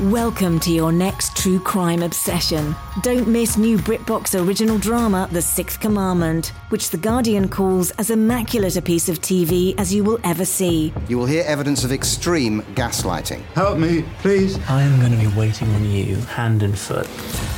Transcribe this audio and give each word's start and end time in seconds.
Welcome 0.00 0.58
to 0.60 0.72
your 0.72 0.90
next 0.90 1.36
true 1.36 1.60
crime 1.60 2.02
obsession. 2.02 2.74
Don't 3.02 3.28
miss 3.28 3.56
new 3.56 3.78
BritBox 3.78 4.36
original 4.44 4.76
drama, 4.76 5.28
The 5.30 5.40
Sixth 5.40 5.78
Commandment, 5.78 6.48
which 6.70 6.90
The 6.90 6.96
Guardian 6.96 7.48
calls 7.48 7.92
as 7.92 8.10
immaculate 8.10 8.74
a 8.74 8.82
piece 8.82 9.08
of 9.08 9.20
TV 9.20 9.72
as 9.78 9.94
you 9.94 10.02
will 10.02 10.18
ever 10.24 10.44
see. 10.44 10.92
You 11.06 11.16
will 11.16 11.26
hear 11.26 11.44
evidence 11.46 11.84
of 11.84 11.92
extreme 11.92 12.62
gaslighting. 12.74 13.42
Help 13.54 13.78
me, 13.78 14.04
please. 14.18 14.58
I 14.68 14.82
am 14.82 14.98
going 14.98 15.12
to 15.12 15.30
be 15.30 15.32
waiting 15.38 15.72
on 15.72 15.84
you, 15.84 16.16
hand 16.16 16.64
and 16.64 16.76
foot. 16.76 17.06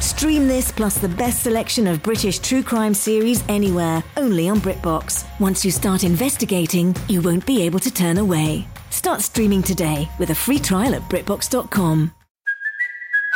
Stream 0.02 0.46
this 0.46 0.70
plus 0.70 0.98
the 0.98 1.08
best 1.08 1.42
selection 1.42 1.86
of 1.86 2.02
British 2.02 2.40
true 2.40 2.62
crime 2.62 2.92
series 2.92 3.42
anywhere, 3.48 4.04
only 4.18 4.50
on 4.50 4.60
BritBox. 4.60 5.24
Once 5.40 5.64
you 5.64 5.70
start 5.70 6.04
investigating, 6.04 6.94
you 7.08 7.22
won't 7.22 7.46
be 7.46 7.62
able 7.62 7.78
to 7.78 7.90
turn 7.90 8.18
away. 8.18 8.66
Start 8.90 9.22
streaming 9.22 9.62
today 9.62 10.06
with 10.18 10.28
a 10.28 10.34
free 10.34 10.58
trial 10.58 10.94
at 10.94 11.02
BritBox.com. 11.08 12.12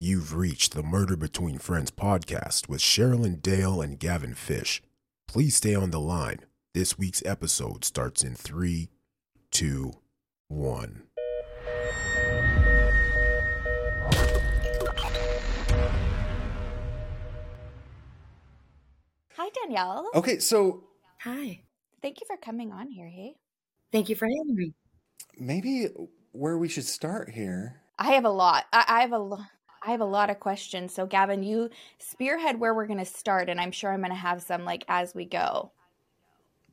You've 0.00 0.34
reached 0.34 0.74
the 0.74 0.82
Murder 0.82 1.16
Between 1.16 1.58
Friends 1.58 1.90
podcast 1.90 2.68
with 2.68 2.80
Sherrilyn 2.80 3.42
Dale 3.42 3.80
and 3.80 3.98
Gavin 3.98 4.34
Fish. 4.34 4.80
Please 5.26 5.56
stay 5.56 5.74
on 5.74 5.90
the 5.90 5.98
line. 6.00 6.40
This 6.72 6.96
week's 6.96 7.22
episode 7.26 7.84
starts 7.84 8.22
in 8.22 8.36
three, 8.36 8.90
two, 9.50 9.94
one. 10.46 11.02
Hi, 19.36 19.48
Danielle. 19.62 20.10
Okay, 20.14 20.38
so 20.38 20.84
Hi. 21.20 21.60
Thank 22.02 22.20
you 22.20 22.26
for 22.26 22.36
coming 22.36 22.72
on 22.72 22.88
here, 22.88 23.08
hey? 23.08 23.34
Thank 23.90 24.08
you 24.08 24.14
for 24.16 24.26
having 24.26 24.54
me. 24.54 24.72
maybe 25.38 25.88
where 26.32 26.58
we 26.58 26.68
should 26.68 26.84
start 26.84 27.30
here. 27.30 27.80
I 27.98 28.12
have 28.12 28.24
a 28.24 28.30
lot. 28.30 28.66
I, 28.72 28.84
I 28.86 29.00
have 29.00 29.12
a 29.12 29.18
lot. 29.18 29.46
I 29.82 29.90
have 29.92 30.00
a 30.00 30.04
lot 30.06 30.30
of 30.30 30.40
questions. 30.40 30.92
So, 30.94 31.06
Gavin, 31.06 31.42
you 31.42 31.70
spearhead 31.98 32.60
where 32.60 32.74
we're 32.74 32.86
going 32.86 32.98
to 32.98 33.04
start, 33.04 33.48
and 33.48 33.60
I'm 33.60 33.72
sure 33.72 33.92
I'm 33.92 34.00
going 34.00 34.10
to 34.10 34.16
have 34.16 34.42
some 34.42 34.64
like 34.64 34.84
as 34.88 35.14
we 35.14 35.24
go. 35.24 35.72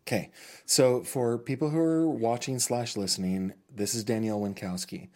Okay, 0.01 0.29
so 0.65 1.03
for 1.03 1.37
people 1.37 1.69
who 1.71 1.79
are 1.79 2.07
watching 2.07 2.59
slash 2.59 2.95
listening, 2.95 3.53
this 3.73 3.95
is 3.95 4.03
Danielle 4.03 4.39
Wienckowski. 4.39 5.09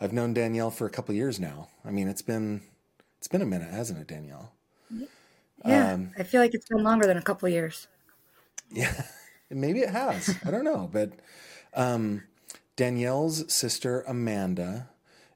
I've 0.00 0.14
known 0.14 0.32
Danielle 0.32 0.70
for 0.70 0.86
a 0.86 0.90
couple 0.90 1.14
years 1.14 1.38
now. 1.38 1.68
I 1.84 1.90
mean, 1.90 2.08
it's 2.08 2.22
been 2.22 2.62
it's 3.18 3.28
been 3.28 3.42
a 3.42 3.46
minute, 3.46 3.70
hasn't 3.70 4.00
it, 4.00 4.06
Danielle? 4.06 4.52
Yeah, 5.64 5.92
Um, 5.92 6.12
I 6.18 6.22
feel 6.22 6.40
like 6.40 6.54
it's 6.54 6.68
been 6.68 6.82
longer 6.82 7.06
than 7.06 7.18
a 7.18 7.22
couple 7.22 7.48
years. 7.48 7.86
Yeah, 8.70 9.02
maybe 9.50 9.80
it 9.80 9.90
has. 9.90 10.36
I 10.44 10.50
don't 10.50 10.64
know, 10.64 10.88
but 10.90 11.12
um, 11.74 12.22
Danielle's 12.76 13.52
sister 13.52 14.02
Amanda 14.08 14.88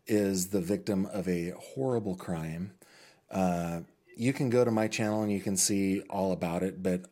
is 0.07 0.49
the 0.49 0.61
victim 0.61 1.07
of 1.07 1.29
a 1.29 1.51
horrible 1.59 2.17
crime. 2.17 2.73
Uh, 3.31 3.81
you 4.17 4.33
can 4.33 4.51
go 4.51 4.65
to 4.65 4.71
my 4.71 4.87
channel 4.87 5.23
and 5.23 5.33
you 5.33 5.41
can 5.41 5.57
see 5.57 6.01
all 6.03 6.33
about 6.33 6.63
it, 6.63 6.83
but 6.83 7.03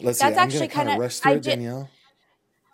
let's 0.00 0.18
That's 0.18 0.34
see. 0.34 0.40
I'm 0.40 0.46
actually 0.46 0.58
going 0.60 0.70
to 0.70 0.74
kind 0.74 0.88
of 0.90 0.98
rush 0.98 1.18
through 1.18 1.32
I 1.32 1.34
it, 1.36 1.42
did- 1.42 1.50
Danielle. 1.50 1.90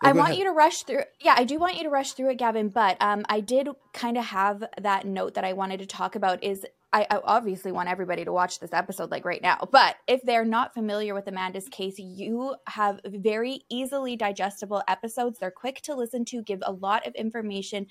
I 0.03 0.13
want 0.13 0.29
ahead. 0.29 0.39
you 0.39 0.45
to 0.45 0.51
rush 0.51 0.81
through. 0.81 1.03
Yeah, 1.19 1.35
I 1.37 1.43
do 1.43 1.59
want 1.59 1.77
you 1.77 1.83
to 1.83 1.89
rush 1.89 2.13
through 2.13 2.31
it, 2.31 2.39
Gavin. 2.39 2.69
But 2.69 2.97
um, 2.99 3.23
I 3.29 3.39
did 3.39 3.69
kind 3.93 4.17
of 4.17 4.25
have 4.25 4.63
that 4.81 5.05
note 5.05 5.35
that 5.35 5.43
I 5.43 5.53
wanted 5.53 5.79
to 5.81 5.85
talk 5.85 6.15
about. 6.15 6.43
Is 6.43 6.65
I, 6.91 7.05
I 7.07 7.19
obviously 7.23 7.71
want 7.71 7.87
everybody 7.87 8.25
to 8.25 8.31
watch 8.31 8.59
this 8.59 8.73
episode 8.73 9.11
like 9.11 9.25
right 9.25 9.43
now. 9.43 9.59
But 9.71 9.97
if 10.07 10.23
they're 10.23 10.43
not 10.43 10.73
familiar 10.73 11.13
with 11.13 11.27
Amanda's 11.27 11.69
case, 11.69 11.99
you 11.99 12.55
have 12.65 12.99
very 13.05 13.61
easily 13.69 14.15
digestible 14.15 14.81
episodes. 14.87 15.37
They're 15.37 15.51
quick 15.51 15.81
to 15.83 15.93
listen 15.93 16.25
to, 16.25 16.41
give 16.41 16.63
a 16.65 16.71
lot 16.71 17.05
of 17.05 17.13
information. 17.13 17.85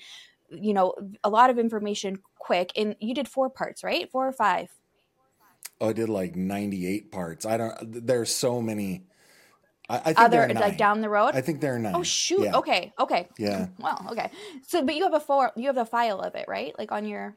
You 0.50 0.75
know, 0.75 0.94
a 1.25 1.31
lot 1.31 1.50
of 1.50 1.59
information 1.59 2.19
quick. 2.38 2.72
And 2.77 2.97
you 3.00 3.15
did 3.15 3.28
four 3.28 3.49
parts, 3.50 3.83
right? 3.84 4.11
Four 4.11 4.27
or 4.28 4.33
five. 4.33 4.69
Oh, 5.81 5.88
I 5.88 5.93
did 5.93 6.09
like 6.09 6.37
98 6.37 7.11
parts. 7.11 7.47
I 7.47 7.56
don't. 7.56 8.06
There's 8.06 8.34
so 8.34 8.60
many. 8.60 9.05
I, 9.89 9.97
I 9.97 10.00
think 10.03 10.19
Other 10.21 10.31
there 10.47 10.50
are 10.50 10.55
like 10.60 10.77
down 10.77 11.00
the 11.00 11.09
road. 11.09 11.31
I 11.34 11.41
think 11.41 11.60
there 11.60 11.75
are 11.75 11.78
nine. 11.78 11.94
Oh 11.97 12.03
shoot. 12.03 12.43
Yeah. 12.43 12.56
Okay. 12.59 12.93
Okay. 12.99 13.28
Yeah. 13.39 13.69
Well, 13.78 14.06
okay. 14.12 14.31
So, 14.66 14.84
but 14.84 14.94
you 14.94 15.05
have 15.05 15.15
a 15.15 15.21
four. 15.21 15.53
You 15.56 15.66
have 15.69 15.77
the 15.77 15.84
file 15.87 16.21
of 16.21 16.34
it, 16.34 16.44
right? 16.49 16.77
Like 16.78 16.93
on 16.93 17.06
your. 17.06 17.37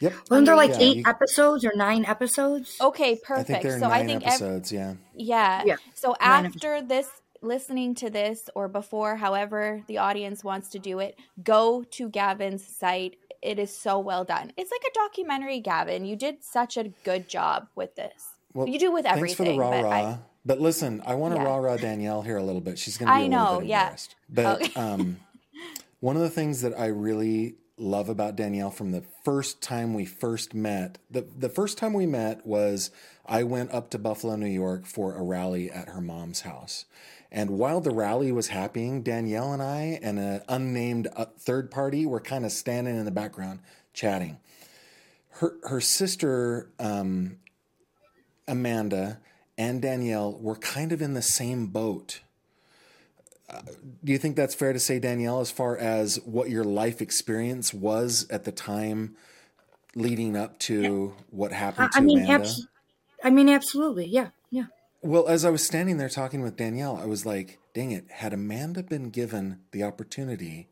Yep. 0.00 0.12
Wasn't 0.28 0.46
there 0.46 0.56
like 0.56 0.70
Yeah, 0.72 0.80
eight 0.80 0.96
you- 0.98 1.02
episodes 1.06 1.64
or 1.64 1.72
nine 1.74 2.04
episodes? 2.04 2.76
Okay, 2.80 3.12
I 3.12 3.18
perfect. 3.24 3.46
think 3.48 3.62
there 3.62 3.76
are 3.76 3.80
so 3.80 3.88
nine 3.88 4.02
I 4.02 4.06
think 4.06 4.22
ev- 4.26 4.28
episodes. 4.28 4.70
yeah. 4.72 4.94
yeah. 5.14 5.62
Yeah, 5.64 5.76
So 5.94 6.14
nine 6.20 6.44
after 6.46 6.82
this, 6.82 7.08
listening 7.42 7.94
to 7.96 8.10
this 8.10 8.48
or 8.54 8.68
before, 8.68 9.16
however 9.16 9.82
the 9.86 9.98
audience 9.98 10.42
wants 10.44 10.68
to 10.70 10.78
do 10.78 10.98
it, 10.98 11.18
go 11.42 11.84
to 11.92 12.08
Gavin's 12.08 12.66
site. 12.66 13.16
It 13.42 13.58
is 13.58 13.76
so 13.76 13.98
well 13.98 14.24
done. 14.24 14.52
It's 14.56 14.70
like 14.70 14.82
a 14.90 14.94
documentary, 14.94 15.60
Gavin. 15.60 16.04
You 16.04 16.16
did 16.16 16.42
such 16.42 16.76
a 16.76 16.88
good 17.04 17.28
job 17.28 17.68
with 17.74 17.94
this. 17.96 18.30
Well, 18.54 18.66
you 18.68 18.78
do 18.78 18.90
with 18.90 19.06
everything. 19.06 19.26
Thanks 19.26 19.36
for 19.36 19.44
the 19.44 19.58
rah 19.58 19.70
but 19.70 19.84
rah. 19.84 19.90
I, 19.90 20.18
But 20.44 20.60
listen, 20.60 21.02
I 21.06 21.14
want 21.14 21.34
to 21.34 21.40
Yeah. 21.40 21.46
rah 21.46 21.56
rah 21.56 21.76
Danielle 21.76 22.22
here 22.22 22.38
a 22.38 22.42
little 22.42 22.60
bit. 22.62 22.78
She's 22.78 22.96
going 22.96 23.08
to 23.08 23.12
be 23.12 23.16
I 23.16 23.20
a 23.20 23.28
little 23.28 23.54
know, 23.54 23.60
bit 23.60 23.68
yeah. 23.68 23.80
embarrassed. 23.82 24.14
But 24.28 24.62
Okay. 24.62 24.72
um, 24.80 25.20
one 26.00 26.16
of 26.16 26.22
the 26.22 26.30
things 26.30 26.62
that 26.62 26.78
I 26.78 26.86
really 26.86 27.56
love 27.78 28.08
about 28.08 28.36
Danielle 28.36 28.70
from 28.70 28.92
the 28.92 29.02
first 29.22 29.60
time 29.60 29.92
we 29.92 30.06
first 30.06 30.54
met, 30.54 30.96
the 31.10 31.26
the 31.36 31.50
first 31.50 31.76
time 31.76 31.92
we 31.92 32.06
met 32.06 32.46
was 32.46 32.90
I 33.26 33.42
went 33.42 33.70
up 33.72 33.90
to 33.90 33.98
Buffalo, 33.98 34.36
New 34.36 34.46
York 34.46 34.86
for 34.86 35.14
a 35.14 35.22
rally 35.22 35.70
at 35.70 35.88
her 35.88 36.00
mom's 36.00 36.40
house. 36.42 36.86
And 37.30 37.50
while 37.50 37.80
the 37.80 37.90
rally 37.90 38.32
was 38.32 38.48
happening, 38.48 39.02
Danielle 39.02 39.52
and 39.52 39.62
I 39.62 39.98
and 40.02 40.18
an 40.18 40.42
unnamed 40.48 41.08
uh, 41.16 41.26
third 41.38 41.70
party 41.70 42.06
were 42.06 42.20
kind 42.20 42.44
of 42.44 42.52
standing 42.52 42.96
in 42.96 43.04
the 43.04 43.10
background 43.10 43.60
chatting. 43.92 44.38
Her 45.30 45.56
her 45.64 45.80
sister 45.80 46.70
um, 46.78 47.38
Amanda 48.48 49.20
and 49.58 49.82
Danielle 49.82 50.32
were 50.32 50.56
kind 50.56 50.92
of 50.92 51.02
in 51.02 51.14
the 51.14 51.22
same 51.22 51.66
boat. 51.66 52.20
Uh, 53.48 53.62
do 54.04 54.12
you 54.12 54.18
think 54.18 54.36
that's 54.36 54.54
fair 54.54 54.72
to 54.72 54.78
say, 54.78 54.98
Danielle, 54.98 55.40
as 55.40 55.50
far 55.50 55.76
as 55.76 56.16
what 56.24 56.50
your 56.50 56.64
life 56.64 57.00
experience 57.00 57.72
was 57.72 58.26
at 58.28 58.44
the 58.44 58.52
time 58.52 59.16
leading 59.94 60.36
up 60.36 60.58
to 60.58 61.14
what 61.30 61.52
I, 61.52 61.56
happened 61.56 61.90
I 61.94 62.00
to 62.00 62.04
mean, 62.04 62.18
Amanda? 62.24 62.46
abs- 62.46 62.66
I 63.22 63.30
mean, 63.30 63.48
absolutely. 63.48 64.06
Yeah. 64.06 64.28
Well, 65.06 65.28
as 65.28 65.44
I 65.44 65.50
was 65.50 65.64
standing 65.64 65.98
there 65.98 66.08
talking 66.08 66.42
with 66.42 66.56
Danielle, 66.56 66.96
I 66.96 67.06
was 67.06 67.24
like, 67.24 67.58
dang 67.74 67.92
it, 67.92 68.06
had 68.10 68.32
Amanda 68.32 68.82
been 68.82 69.10
given 69.10 69.60
the 69.70 69.84
opportunity, 69.84 70.68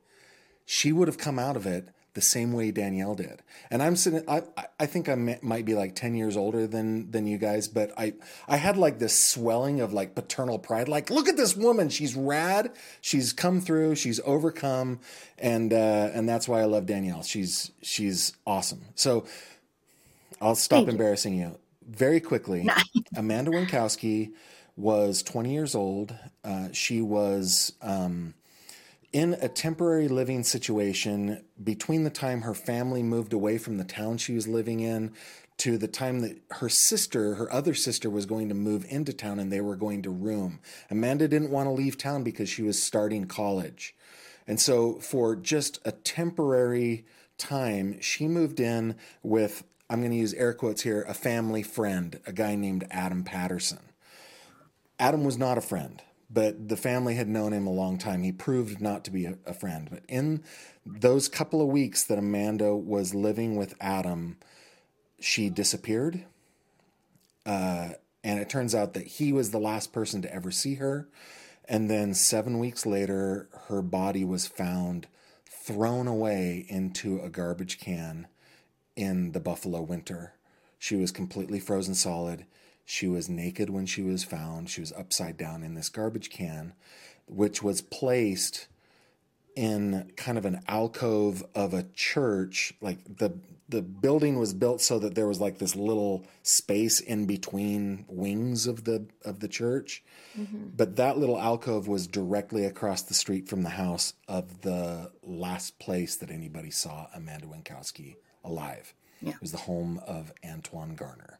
she 0.67 0.91
would 0.93 1.06
have 1.09 1.19
come 1.19 1.39
out 1.39 1.56
of 1.56 1.67
it 1.67 1.89
the 2.15 2.21
same 2.21 2.53
way 2.53 2.71
Danielle 2.71 3.15
did. 3.15 3.43
And 3.71 3.83
I'm 3.83 3.95
sitting, 3.97 4.22
I, 4.28 4.43
I- 4.81 4.87
think 4.87 5.09
I 5.09 5.39
might 5.43 5.65
be 5.65 5.75
like 5.75 5.95
10 5.97 6.15
years 6.15 6.37
older 6.37 6.67
than, 6.67 7.11
than 7.11 7.27
you 7.27 7.39
guys, 7.39 7.67
but 7.69 7.93
I, 7.99 8.15
I 8.49 8.56
had 8.56 8.77
like 8.77 8.99
this 8.99 9.25
swelling 9.31 9.81
of 9.81 9.93
like 9.93 10.15
paternal 10.15 10.59
pride. 10.59 10.89
Like, 10.89 11.11
look 11.11 11.28
at 11.28 11.37
this 11.37 11.56
woman. 11.56 11.89
She's 11.89 12.15
rad. 12.16 12.72
She's 13.01 13.33
come 13.33 13.61
through. 13.61 13.95
She's 13.97 14.21
overcome. 14.25 15.01
And, 15.39 15.72
uh, 15.72 16.11
and 16.12 16.28
that's 16.28 16.47
why 16.49 16.61
I 16.61 16.65
love 16.65 16.87
Danielle. 16.87 17.22
She's, 17.22 17.71
she's 17.83 18.33
awesome. 18.47 18.83
So 18.95 19.27
I'll 20.41 20.54
stop 20.54 20.78
Thank 20.78 20.87
you. 20.87 20.92
embarrassing 20.92 21.34
you. 21.39 21.59
Very 21.86 22.21
quickly, 22.21 22.69
Amanda 23.16 23.51
Wienckowski 23.51 24.33
was 24.77 25.22
20 25.22 25.53
years 25.53 25.75
old. 25.75 26.15
Uh, 26.42 26.69
she 26.72 27.01
was 27.01 27.72
um, 27.83 28.34
in 29.13 29.34
a 29.34 29.48
temporary 29.48 30.09
living 30.09 30.42
situation 30.42 31.45
between 31.63 32.04
the 32.04 32.10
time 32.10 32.42
her 32.42 32.54
family 32.54 33.03
moved 33.03 33.33
away 33.33 33.59
from 33.59 33.77
the 33.77 33.84
town 33.84 34.19
she 34.19 34.34
was 34.34 34.48
living 34.48 34.81
in 34.81 35.13
to 35.57 35.78
the 35.78 35.86
time 35.86 36.21
that 36.21 36.36
her 36.51 36.69
sister, 36.69 37.36
her 37.36 37.53
other 37.53 37.75
sister, 37.75 38.10
was 38.10 38.27
going 38.27 38.48
to 38.48 38.54
move 38.54 38.84
into 38.89 39.13
town 39.13 39.39
and 39.39 39.53
they 39.53 39.60
were 39.60 39.77
going 39.77 40.03
to 40.03 40.10
room. 40.10 40.59
Amanda 40.91 41.28
didn't 41.28 41.51
want 41.51 41.66
to 41.66 41.71
leave 41.71 41.97
town 41.97 42.25
because 42.25 42.48
she 42.48 42.63
was 42.63 42.83
starting 42.83 43.27
college. 43.27 43.95
And 44.47 44.60
so, 44.60 44.95
for 44.95 45.37
just 45.37 45.78
a 45.84 45.92
temporary 45.92 47.07
time, 47.39 48.01
she 48.01 48.27
moved 48.27 48.60
in 48.60 48.97
with, 49.22 49.63
I'm 49.94 50.00
going 50.00 50.10
to 50.10 50.18
use 50.18 50.34
air 50.34 50.52
quotes 50.52 50.82
here, 50.82 51.02
a 51.06 51.14
family 51.14 51.62
friend, 51.62 52.18
a 52.26 52.32
guy 52.32 52.56
named 52.56 52.84
Adam 52.91 53.22
Patterson. 53.22 53.78
Adam 54.98 55.22
was 55.22 55.38
not 55.38 55.56
a 55.56 55.60
friend, 55.60 56.02
but 56.28 56.68
the 56.68 56.76
family 56.76 57.14
had 57.14 57.28
known 57.28 57.52
him 57.52 57.68
a 57.68 57.72
long 57.72 57.96
time. 57.96 58.24
He 58.24 58.32
proved 58.32 58.80
not 58.80 59.04
to 59.04 59.12
be 59.12 59.24
a, 59.24 59.38
a 59.46 59.54
friend. 59.54 59.86
But 59.88 60.02
in 60.08 60.42
those 60.84 61.28
couple 61.28 61.62
of 61.62 61.68
weeks 61.68 62.02
that 62.02 62.18
Amanda 62.18 62.74
was 62.74 63.14
living 63.14 63.54
with 63.54 63.76
Adam, 63.80 64.38
she 65.20 65.48
disappeared. 65.48 66.24
Uh, 67.46 67.91
and 68.24 68.41
it 68.41 68.48
turns 68.48 68.74
out 68.74 68.94
that 68.94 69.06
he 69.06 69.32
was 69.32 69.52
the 69.52 69.60
last 69.60 69.92
person 69.92 70.22
to 70.22 70.34
ever 70.34 70.50
see 70.50 70.74
her. 70.74 71.08
And 71.68 71.88
then 71.88 72.14
seven 72.14 72.58
weeks 72.58 72.84
later, 72.84 73.48
her 73.68 73.80
body 73.80 74.24
was 74.24 74.44
found 74.44 75.06
thrown 75.46 76.08
away 76.08 76.66
into 76.68 77.20
a 77.20 77.30
garbage 77.30 77.78
can 77.78 78.26
in 78.96 79.32
the 79.32 79.41
Buffalo 79.41 79.82
winter. 79.82 80.34
She 80.78 80.96
was 80.96 81.10
completely 81.10 81.60
frozen 81.60 81.94
solid. 81.94 82.46
She 82.84 83.08
was 83.08 83.28
naked 83.28 83.70
when 83.70 83.86
she 83.86 84.02
was 84.02 84.24
found. 84.24 84.68
She 84.68 84.80
was 84.80 84.92
upside 84.92 85.36
down 85.36 85.62
in 85.62 85.74
this 85.74 85.88
garbage 85.88 86.30
can, 86.30 86.74
which 87.26 87.62
was 87.62 87.80
placed 87.80 88.68
in 89.56 90.10
kind 90.16 90.36
of 90.36 90.44
an 90.44 90.60
alcove 90.68 91.44
of 91.54 91.72
a 91.72 91.84
church. 91.94 92.74
Like 92.80 92.98
the 93.18 93.38
the 93.66 93.80
building 93.80 94.38
was 94.38 94.52
built 94.52 94.82
so 94.82 94.98
that 94.98 95.14
there 95.14 95.26
was 95.26 95.41
like 95.41 95.58
this 95.58 95.74
little 95.74 96.26
space 96.42 97.00
in 97.00 97.24
between 97.24 98.04
wings 98.08 98.66
of 98.66 98.84
the 98.84 99.06
of 99.24 99.41
the 99.41 99.48
church. 99.48 100.02
Mm-hmm. 100.38 100.68
But 100.76 100.96
that 100.96 101.16
little 101.16 101.41
alcove 101.41 101.88
was 101.88 102.06
directly 102.06 102.66
across 102.66 103.02
the 103.02 103.14
street 103.14 103.48
from 103.48 103.62
the 103.62 103.70
house 103.70 104.12
of 104.28 104.60
the 104.60 105.10
last 105.22 105.78
place 105.78 106.16
that 106.16 106.30
anybody 106.30 106.70
saw 106.70 107.06
Amanda 107.14 107.46
Wienckowski 107.46 108.16
alive. 108.44 108.94
Yeah. 109.20 109.30
It 109.30 109.41
was 109.41 109.52
the 109.52 109.58
home 109.58 110.00
of 110.06 110.32
Antoine 110.44 110.94
Garner. 110.94 111.38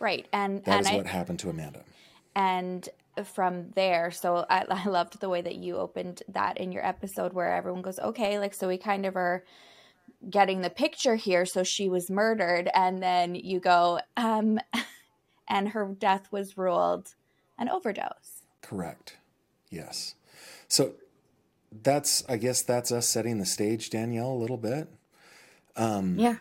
Right, 0.00 0.26
and 0.32 0.64
that 0.64 0.78
and 0.78 0.86
is 0.86 0.92
I, 0.92 0.96
what 0.96 1.06
happened 1.06 1.38
to 1.40 1.50
Amanda. 1.50 1.82
And 2.34 2.88
from 3.24 3.70
there, 3.74 4.10
so 4.10 4.44
I, 4.50 4.64
I 4.70 4.88
loved 4.88 5.20
the 5.20 5.28
way 5.28 5.40
that 5.40 5.56
you 5.56 5.76
opened 5.76 6.22
that 6.28 6.58
in 6.58 6.72
your 6.72 6.84
episode, 6.84 7.32
where 7.32 7.54
everyone 7.54 7.82
goes, 7.82 7.98
"Okay, 7.98 8.38
like 8.38 8.54
so 8.54 8.68
we 8.68 8.78
kind 8.78 9.06
of 9.06 9.16
are." 9.16 9.44
getting 10.30 10.62
the 10.62 10.70
picture 10.70 11.16
here 11.16 11.44
so 11.44 11.62
she 11.62 11.88
was 11.88 12.10
murdered 12.10 12.70
and 12.74 13.02
then 13.02 13.34
you 13.34 13.60
go 13.60 14.00
um 14.16 14.58
and 15.48 15.68
her 15.70 15.94
death 15.98 16.28
was 16.30 16.56
ruled 16.56 17.14
an 17.58 17.68
overdose 17.68 18.42
correct 18.62 19.18
yes 19.70 20.14
so 20.66 20.94
that's 21.82 22.24
i 22.28 22.36
guess 22.36 22.62
that's 22.62 22.90
us 22.90 23.06
setting 23.06 23.38
the 23.38 23.44
stage 23.44 23.90
danielle 23.90 24.32
a 24.32 24.34
little 24.34 24.56
bit 24.56 24.88
um 25.76 26.18
yeah. 26.18 26.36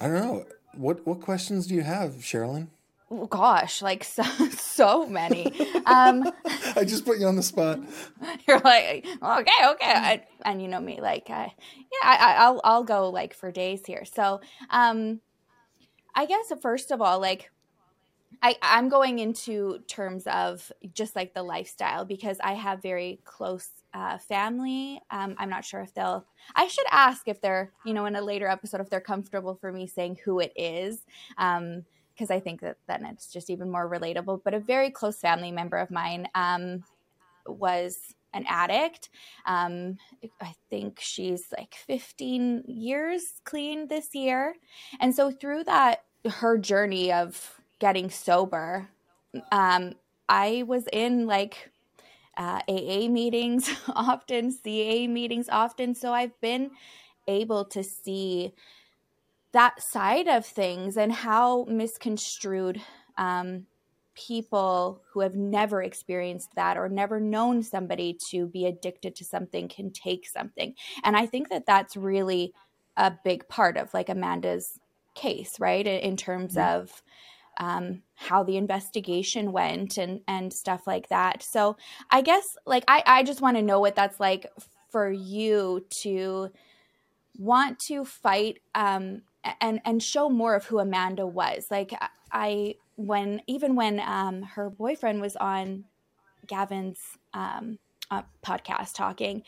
I 0.00 0.06
don't 0.06 0.14
know. 0.14 0.46
What 0.74 1.06
what 1.06 1.20
questions 1.20 1.66
do 1.66 1.74
you 1.74 1.82
have 1.82 2.12
sherrilyn? 2.20 2.68
Oh, 3.10 3.26
gosh 3.26 3.82
like 3.82 4.04
so 4.04 4.22
so 4.50 5.06
many. 5.06 5.46
Um 5.84 6.30
i 6.76 6.84
just 6.84 7.04
put 7.04 7.18
you 7.18 7.26
on 7.26 7.36
the 7.36 7.42
spot. 7.42 7.80
You're 8.46 8.60
like 8.60 9.06
okay 9.06 9.50
okay. 9.70 9.92
I, 9.92 10.22
and 10.44 10.62
you 10.62 10.68
know 10.68 10.80
me 10.80 11.00
like 11.00 11.28
I, 11.28 11.52
yeah 11.92 12.04
I, 12.04 12.34
i'll 12.38 12.60
i'll 12.64 12.84
go 12.84 13.10
like 13.10 13.34
for 13.34 13.50
days 13.50 13.82
here. 13.86 14.04
So 14.04 14.40
um 14.70 15.20
i 16.14 16.26
guess 16.26 16.52
first 16.60 16.90
of 16.90 17.00
all 17.00 17.20
like 17.20 17.50
I, 18.42 18.56
I'm 18.62 18.88
going 18.88 19.18
into 19.18 19.80
terms 19.86 20.26
of 20.26 20.70
just 20.94 21.14
like 21.14 21.34
the 21.34 21.42
lifestyle 21.42 22.04
because 22.04 22.38
I 22.40 22.54
have 22.54 22.80
very 22.80 23.20
close 23.24 23.68
uh, 23.92 24.18
family. 24.18 25.00
Um, 25.10 25.34
I'm 25.38 25.50
not 25.50 25.64
sure 25.64 25.80
if 25.80 25.92
they'll. 25.94 26.24
I 26.54 26.68
should 26.68 26.86
ask 26.90 27.28
if 27.28 27.40
they're, 27.40 27.72
you 27.84 27.92
know, 27.92 28.06
in 28.06 28.16
a 28.16 28.22
later 28.22 28.46
episode, 28.46 28.80
if 28.80 28.88
they're 28.88 29.00
comfortable 29.00 29.54
for 29.54 29.72
me 29.72 29.86
saying 29.86 30.18
who 30.24 30.40
it 30.40 30.52
is. 30.56 31.04
Um, 31.38 31.84
because 32.14 32.30
I 32.30 32.40
think 32.40 32.60
that 32.60 32.76
then 32.86 33.06
it's 33.06 33.32
just 33.32 33.48
even 33.48 33.70
more 33.70 33.88
relatable. 33.88 34.42
But 34.44 34.52
a 34.52 34.60
very 34.60 34.90
close 34.90 35.16
family 35.16 35.52
member 35.52 35.78
of 35.78 35.90
mine 35.90 36.28
um, 36.34 36.84
was 37.46 38.14
an 38.34 38.44
addict. 38.46 39.08
Um, 39.46 39.96
I 40.40 40.54
think 40.68 40.98
she's 41.00 41.46
like 41.56 41.74
15 41.74 42.64
years 42.66 43.40
clean 43.44 43.88
this 43.88 44.14
year. 44.14 44.54
And 45.00 45.14
so 45.14 45.30
through 45.30 45.64
that, 45.64 46.04
her 46.26 46.58
journey 46.58 47.10
of 47.10 47.59
getting 47.80 48.10
sober, 48.10 48.88
um, 49.50 49.94
I 50.28 50.64
was 50.66 50.86
in 50.92 51.26
like 51.26 51.70
uh, 52.36 52.60
AA 52.68 53.08
meetings 53.08 53.70
often, 53.88 54.52
CA 54.52 55.08
meetings 55.08 55.48
often. 55.50 55.94
So 55.94 56.12
I've 56.12 56.40
been 56.40 56.70
able 57.26 57.64
to 57.66 57.82
see 57.82 58.54
that 59.52 59.82
side 59.82 60.28
of 60.28 60.46
things 60.46 60.96
and 60.96 61.12
how 61.12 61.64
misconstrued 61.64 62.80
um, 63.18 63.66
people 64.14 65.02
who 65.12 65.20
have 65.20 65.34
never 65.34 65.82
experienced 65.82 66.50
that 66.54 66.76
or 66.76 66.88
never 66.88 67.18
known 67.18 67.62
somebody 67.62 68.16
to 68.30 68.46
be 68.46 68.66
addicted 68.66 69.16
to 69.16 69.24
something 69.24 69.68
can 69.68 69.90
take 69.90 70.28
something. 70.28 70.74
And 71.02 71.16
I 71.16 71.26
think 71.26 71.48
that 71.48 71.66
that's 71.66 71.96
really 71.96 72.52
a 72.96 73.12
big 73.24 73.48
part 73.48 73.76
of 73.76 73.92
like 73.94 74.08
Amanda's 74.08 74.78
case, 75.14 75.58
right? 75.58 75.86
In 75.86 76.16
terms 76.16 76.54
mm-hmm. 76.54 76.80
of 76.80 77.02
um, 77.60 78.02
how 78.16 78.42
the 78.42 78.56
investigation 78.56 79.52
went 79.52 79.98
and 79.98 80.22
and 80.26 80.52
stuff 80.52 80.86
like 80.86 81.08
that. 81.10 81.42
So 81.42 81.76
I 82.10 82.22
guess 82.22 82.56
like 82.66 82.84
I 82.88 83.02
I 83.06 83.22
just 83.22 83.40
want 83.40 83.56
to 83.58 83.62
know 83.62 83.78
what 83.78 83.94
that's 83.94 84.18
like 84.18 84.46
for 84.88 85.12
you 85.12 85.84
to 86.02 86.50
want 87.38 87.78
to 87.78 88.04
fight 88.04 88.58
um, 88.74 89.22
and 89.60 89.80
and 89.84 90.02
show 90.02 90.28
more 90.28 90.54
of 90.54 90.64
who 90.64 90.78
Amanda 90.78 91.26
was. 91.26 91.66
Like 91.70 91.92
I 92.32 92.76
when 92.96 93.42
even 93.46 93.76
when 93.76 94.00
um, 94.00 94.42
her 94.42 94.70
boyfriend 94.70 95.20
was 95.20 95.36
on 95.36 95.84
Gavin's 96.46 96.98
um, 97.34 97.78
uh, 98.10 98.22
podcast 98.42 98.94
talking, 98.94 99.42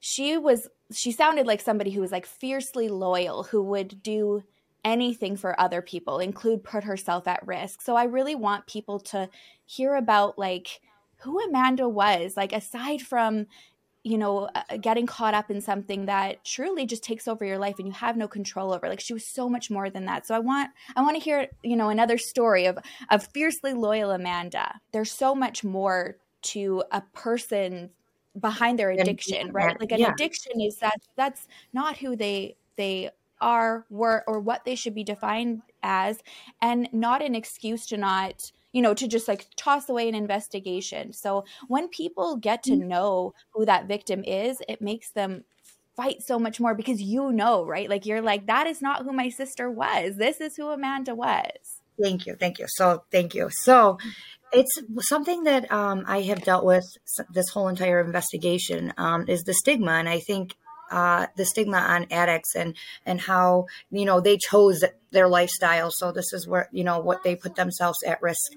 she 0.00 0.36
was 0.36 0.68
she 0.92 1.12
sounded 1.12 1.46
like 1.46 1.62
somebody 1.62 1.92
who 1.92 2.02
was 2.02 2.12
like 2.12 2.26
fiercely 2.26 2.88
loyal, 2.88 3.44
who 3.44 3.62
would 3.62 4.02
do 4.02 4.42
anything 4.84 5.36
for 5.36 5.58
other 5.60 5.82
people, 5.82 6.18
include 6.18 6.62
put 6.62 6.84
herself 6.84 7.26
at 7.26 7.46
risk. 7.46 7.80
So 7.82 7.96
I 7.96 8.04
really 8.04 8.34
want 8.34 8.66
people 8.66 9.00
to 9.00 9.28
hear 9.64 9.94
about 9.94 10.38
like 10.38 10.80
who 11.18 11.40
Amanda 11.40 11.88
was, 11.88 12.36
like 12.36 12.52
aside 12.52 13.00
from 13.00 13.46
you 14.06 14.18
know, 14.18 14.50
uh, 14.54 14.76
getting 14.76 15.06
caught 15.06 15.32
up 15.32 15.50
in 15.50 15.62
something 15.62 16.04
that 16.04 16.44
truly 16.44 16.84
just 16.84 17.02
takes 17.02 17.26
over 17.26 17.42
your 17.42 17.56
life 17.56 17.76
and 17.78 17.88
you 17.88 17.92
have 17.94 18.18
no 18.18 18.28
control 18.28 18.72
over. 18.72 18.86
Like 18.86 19.00
she 19.00 19.14
was 19.14 19.26
so 19.26 19.48
much 19.48 19.70
more 19.70 19.88
than 19.88 20.04
that. 20.04 20.26
So 20.26 20.34
I 20.34 20.40
want 20.40 20.70
I 20.94 21.00
want 21.00 21.16
to 21.16 21.22
hear, 21.22 21.48
you 21.62 21.74
know, 21.74 21.88
another 21.88 22.18
story 22.18 22.66
of 22.66 22.78
of 23.10 23.26
fiercely 23.28 23.72
loyal 23.72 24.10
Amanda. 24.10 24.78
There's 24.92 25.10
so 25.10 25.34
much 25.34 25.64
more 25.64 26.18
to 26.42 26.84
a 26.92 27.00
person 27.14 27.88
behind 28.38 28.78
their 28.78 28.90
addiction, 28.90 29.52
right? 29.52 29.80
Like 29.80 29.92
an 29.92 30.00
yeah. 30.00 30.12
addiction 30.12 30.60
is 30.60 30.76
that 30.76 31.00
that's 31.16 31.48
not 31.72 31.96
who 31.96 32.14
they 32.14 32.56
they 32.76 33.10
are, 33.44 33.84
were, 33.90 34.24
or 34.26 34.40
what 34.40 34.64
they 34.64 34.74
should 34.74 34.94
be 34.94 35.04
defined 35.04 35.62
as, 35.82 36.22
and 36.62 36.88
not 36.92 37.22
an 37.22 37.34
excuse 37.34 37.86
to 37.86 37.96
not 37.96 38.50
you 38.72 38.82
know, 38.82 38.92
to 38.92 39.06
just 39.06 39.28
like 39.28 39.46
toss 39.56 39.88
away 39.88 40.08
an 40.08 40.16
investigation. 40.16 41.12
So 41.12 41.44
when 41.68 41.86
people 41.86 42.36
get 42.36 42.64
to 42.64 42.72
mm. 42.72 42.88
know 42.88 43.32
who 43.52 43.64
that 43.66 43.86
victim 43.86 44.24
is, 44.24 44.60
it 44.68 44.82
makes 44.82 45.12
them 45.12 45.44
fight 45.96 46.22
so 46.22 46.40
much 46.40 46.58
more 46.58 46.74
because 46.74 47.00
you 47.00 47.30
know, 47.30 47.64
right? 47.64 47.88
Like 47.88 48.04
you're 48.04 48.20
like, 48.20 48.48
that 48.48 48.66
is 48.66 48.82
not 48.82 49.04
who 49.04 49.12
my 49.12 49.28
sister 49.28 49.70
was. 49.70 50.16
This 50.16 50.40
is 50.40 50.56
who 50.56 50.70
Amanda 50.70 51.14
was. 51.14 51.82
Thank 52.02 52.26
you. 52.26 52.34
Thank 52.34 52.58
you. 52.58 52.66
So, 52.68 53.04
thank 53.12 53.36
you. 53.36 53.48
So, 53.50 53.98
it's 54.52 54.80
something 55.00 55.44
that 55.44 55.70
um, 55.72 56.04
I 56.06 56.22
have 56.22 56.42
dealt 56.42 56.64
with 56.64 56.84
this 57.32 57.48
whole 57.50 57.68
entire 57.68 58.00
investigation 58.00 58.92
um, 58.96 59.26
is 59.28 59.42
the 59.42 59.54
stigma. 59.54 59.92
And 59.92 60.08
I 60.08 60.20
think 60.20 60.54
uh, 60.94 61.26
the 61.34 61.44
stigma 61.44 61.78
on 61.78 62.06
addicts 62.12 62.54
and 62.54 62.76
and 63.04 63.20
how 63.20 63.66
you 63.90 64.04
know 64.04 64.20
they 64.20 64.36
chose 64.36 64.84
their 65.10 65.26
lifestyle. 65.26 65.90
So 65.90 66.12
this 66.12 66.32
is 66.32 66.46
where 66.46 66.68
you 66.70 66.84
know 66.84 67.00
what 67.00 67.24
they 67.24 67.34
put 67.34 67.56
themselves 67.56 67.98
at 68.06 68.22
risk. 68.22 68.52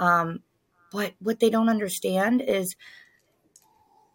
Um, 0.00 0.40
but 0.90 1.14
what 1.20 1.38
they 1.38 1.48
don't 1.48 1.68
understand 1.68 2.42
is 2.42 2.74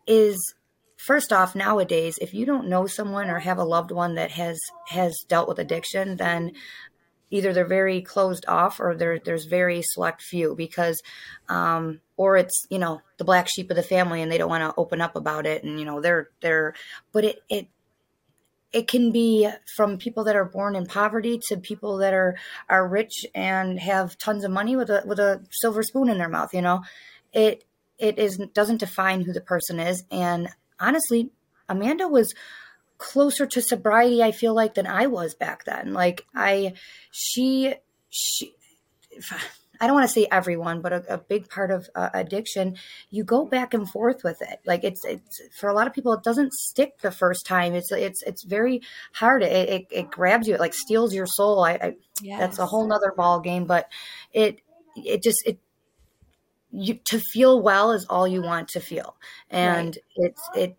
is 0.05 0.53
first 0.97 1.31
off 1.31 1.55
nowadays 1.55 2.17
if 2.19 2.33
you 2.33 2.45
don't 2.45 2.67
know 2.67 2.87
someone 2.87 3.29
or 3.29 3.39
have 3.39 3.57
a 3.57 3.63
loved 3.63 3.91
one 3.91 4.15
that 4.15 4.31
has 4.31 4.59
has 4.89 5.15
dealt 5.29 5.47
with 5.47 5.57
addiction 5.57 6.17
then 6.17 6.51
either 7.29 7.53
they're 7.53 7.65
very 7.65 8.01
closed 8.01 8.45
off 8.47 8.79
or 8.81 8.95
there's 8.95 9.45
very 9.45 9.81
select 9.81 10.21
few 10.21 10.53
because 10.55 11.01
um, 11.47 12.01
or 12.21 12.37
it's 12.37 12.67
you 12.69 12.77
know 12.77 13.01
the 13.17 13.23
black 13.23 13.47
sheep 13.47 13.71
of 13.71 13.75
the 13.75 13.81
family 13.81 14.21
and 14.21 14.31
they 14.31 14.37
don't 14.37 14.47
want 14.47 14.61
to 14.61 14.79
open 14.79 15.01
up 15.01 15.15
about 15.15 15.47
it 15.47 15.63
and 15.63 15.79
you 15.79 15.85
know 15.85 15.99
they're 15.99 16.29
they're 16.41 16.75
but 17.11 17.25
it 17.25 17.39
it 17.49 17.67
it 18.71 18.87
can 18.87 19.11
be 19.11 19.49
from 19.75 19.97
people 19.97 20.23
that 20.25 20.35
are 20.35 20.45
born 20.45 20.75
in 20.75 20.85
poverty 20.85 21.39
to 21.47 21.57
people 21.57 21.97
that 21.97 22.13
are 22.13 22.35
are 22.69 22.87
rich 22.87 23.25
and 23.33 23.79
have 23.79 24.19
tons 24.19 24.43
of 24.43 24.51
money 24.51 24.75
with 24.75 24.91
a 24.91 25.01
with 25.07 25.17
a 25.17 25.43
silver 25.49 25.81
spoon 25.81 26.09
in 26.09 26.19
their 26.19 26.29
mouth 26.29 26.53
you 26.53 26.61
know? 26.61 26.83
It 27.33 27.63
it 27.97 28.19
is 28.19 28.37
doesn't 28.53 28.77
define 28.77 29.21
who 29.21 29.33
the 29.33 29.41
person 29.41 29.79
is. 29.79 30.03
And 30.11 30.49
honestly 30.79 31.31
amanda 31.67 32.07
was 32.07 32.35
closer 32.99 33.47
to 33.47 33.63
sobriety 33.63 34.21
i 34.21 34.31
feel 34.31 34.53
like 34.53 34.75
than 34.75 34.85
i 34.85 35.07
was 35.07 35.33
back 35.33 35.65
then. 35.65 35.91
Like 35.91 36.27
i 36.35 36.73
she 37.09 37.73
she 38.11 38.53
I 39.81 39.88
don't 39.88 39.95
want 39.95 40.07
to 40.07 40.13
say 40.13 40.27
everyone, 40.31 40.81
but 40.81 40.93
a, 40.93 41.15
a 41.15 41.17
big 41.17 41.50
part 41.50 41.71
of 41.71 41.89
uh, 41.95 42.09
addiction, 42.13 42.77
you 43.09 43.23
go 43.23 43.45
back 43.45 43.73
and 43.73 43.89
forth 43.89 44.23
with 44.23 44.39
it. 44.43 44.59
Like 44.63 44.83
it's, 44.83 45.03
it's 45.03 45.41
for 45.59 45.69
a 45.69 45.73
lot 45.73 45.88
of 45.88 45.93
people, 45.93 46.13
it 46.13 46.23
doesn't 46.23 46.53
stick 46.53 47.00
the 47.01 47.11
first 47.11 47.47
time. 47.47 47.73
It's, 47.73 47.91
it's, 47.91 48.21
it's 48.21 48.43
very 48.43 48.83
hard. 49.11 49.41
It, 49.41 49.69
it, 49.69 49.88
it 49.89 50.11
grabs 50.11 50.47
you. 50.47 50.53
It 50.53 50.59
like 50.59 50.75
steals 50.75 51.15
your 51.15 51.25
soul. 51.25 51.63
I, 51.63 51.71
I 51.73 51.95
yes. 52.21 52.39
that's 52.39 52.59
a 52.59 52.67
whole 52.67 52.88
nother 52.88 53.11
ball 53.17 53.39
game, 53.39 53.65
but 53.65 53.89
it, 54.31 54.59
it 54.95 55.23
just, 55.23 55.45
it, 55.47 55.57
you 56.71 56.93
to 57.05 57.19
feel 57.19 57.59
well 57.59 57.91
is 57.91 58.05
all 58.07 58.27
you 58.27 58.41
want 58.41 58.69
to 58.69 58.79
feel. 58.79 59.17
And 59.50 59.97
right. 59.97 59.97
it's, 60.15 60.50
it, 60.55 60.77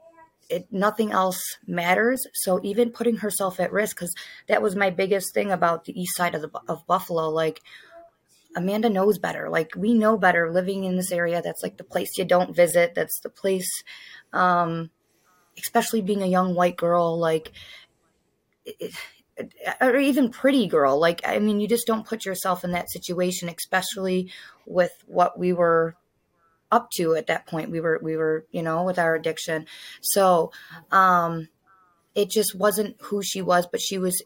it, 0.48 0.66
nothing 0.70 1.12
else 1.12 1.40
matters. 1.66 2.26
So 2.34 2.60
even 2.62 2.90
putting 2.90 3.16
herself 3.16 3.58
at 3.58 3.72
risk, 3.72 3.96
because 3.96 4.14
that 4.46 4.62
was 4.62 4.76
my 4.76 4.90
biggest 4.90 5.34
thing 5.34 5.50
about 5.50 5.86
the 5.86 6.00
east 6.00 6.16
side 6.16 6.34
of 6.34 6.42
the 6.42 6.50
of 6.68 6.86
Buffalo. 6.86 7.30
Like 7.30 7.62
Amanda 8.54 8.88
knows 8.88 9.18
better. 9.18 9.48
Like 9.48 9.72
we 9.76 9.94
know 9.94 10.18
better 10.18 10.52
living 10.52 10.84
in 10.84 10.96
this 10.96 11.12
area. 11.12 11.40
That's 11.42 11.62
like 11.62 11.76
the 11.76 11.84
place 11.84 12.18
you 12.18 12.24
don't 12.24 12.54
visit. 12.54 12.94
That's 12.94 13.20
the 13.20 13.30
place, 13.30 13.82
um, 14.32 14.90
especially 15.58 16.02
being 16.02 16.22
a 16.22 16.26
young 16.26 16.54
white 16.54 16.76
girl, 16.76 17.18
like, 17.18 17.52
it, 18.64 18.94
or 19.80 19.96
even 19.96 20.30
pretty 20.30 20.66
girl. 20.66 20.98
Like, 20.98 21.20
I 21.24 21.38
mean, 21.38 21.60
you 21.60 21.68
just 21.68 21.86
don't 21.86 22.06
put 22.06 22.24
yourself 22.24 22.64
in 22.64 22.72
that 22.72 22.90
situation, 22.90 23.48
especially 23.48 24.30
with 24.66 24.92
what 25.06 25.38
we 25.38 25.52
were 25.52 25.96
up 26.70 26.90
to 26.96 27.14
at 27.14 27.26
that 27.26 27.46
point. 27.46 27.70
We 27.70 27.80
were, 27.80 27.98
we 28.02 28.16
were, 28.16 28.46
you 28.50 28.62
know, 28.62 28.84
with 28.84 28.98
our 28.98 29.14
addiction. 29.14 29.66
So, 30.00 30.52
um, 30.90 31.48
it 32.14 32.30
just 32.30 32.54
wasn't 32.54 32.96
who 33.00 33.22
she 33.22 33.40
was, 33.40 33.66
but 33.66 33.80
she 33.80 33.98
was 33.98 34.22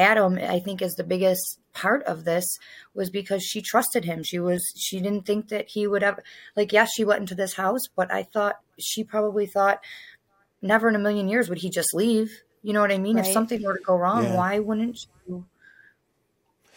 Adam, 0.00 0.38
I 0.38 0.60
think, 0.60 0.80
is 0.80 0.94
the 0.94 1.04
biggest 1.04 1.58
part 1.74 2.02
of 2.04 2.24
this 2.24 2.58
was 2.94 3.10
because 3.10 3.44
she 3.44 3.60
trusted 3.60 4.04
him. 4.04 4.22
She 4.22 4.38
was 4.38 4.62
she 4.76 4.98
didn't 4.98 5.26
think 5.26 5.48
that 5.48 5.68
he 5.68 5.86
would 5.86 6.02
ever 6.02 6.22
like 6.56 6.72
yes, 6.72 6.90
she 6.94 7.04
went 7.04 7.20
into 7.20 7.34
this 7.34 7.54
house, 7.54 7.82
but 7.94 8.10
I 8.10 8.22
thought 8.22 8.56
she 8.78 9.04
probably 9.04 9.46
thought 9.46 9.80
never 10.62 10.88
in 10.88 10.96
a 10.96 10.98
million 10.98 11.28
years 11.28 11.48
would 11.48 11.58
he 11.58 11.68
just 11.68 11.94
leave. 11.94 12.42
You 12.62 12.72
know 12.72 12.80
what 12.80 12.92
I 12.92 12.98
mean? 12.98 13.16
Right. 13.16 13.26
If 13.26 13.32
something 13.32 13.62
were 13.62 13.76
to 13.76 13.84
go 13.84 13.96
wrong, 13.96 14.24
yeah. 14.24 14.36
why 14.36 14.58
wouldn't 14.58 14.98
you 15.28 15.44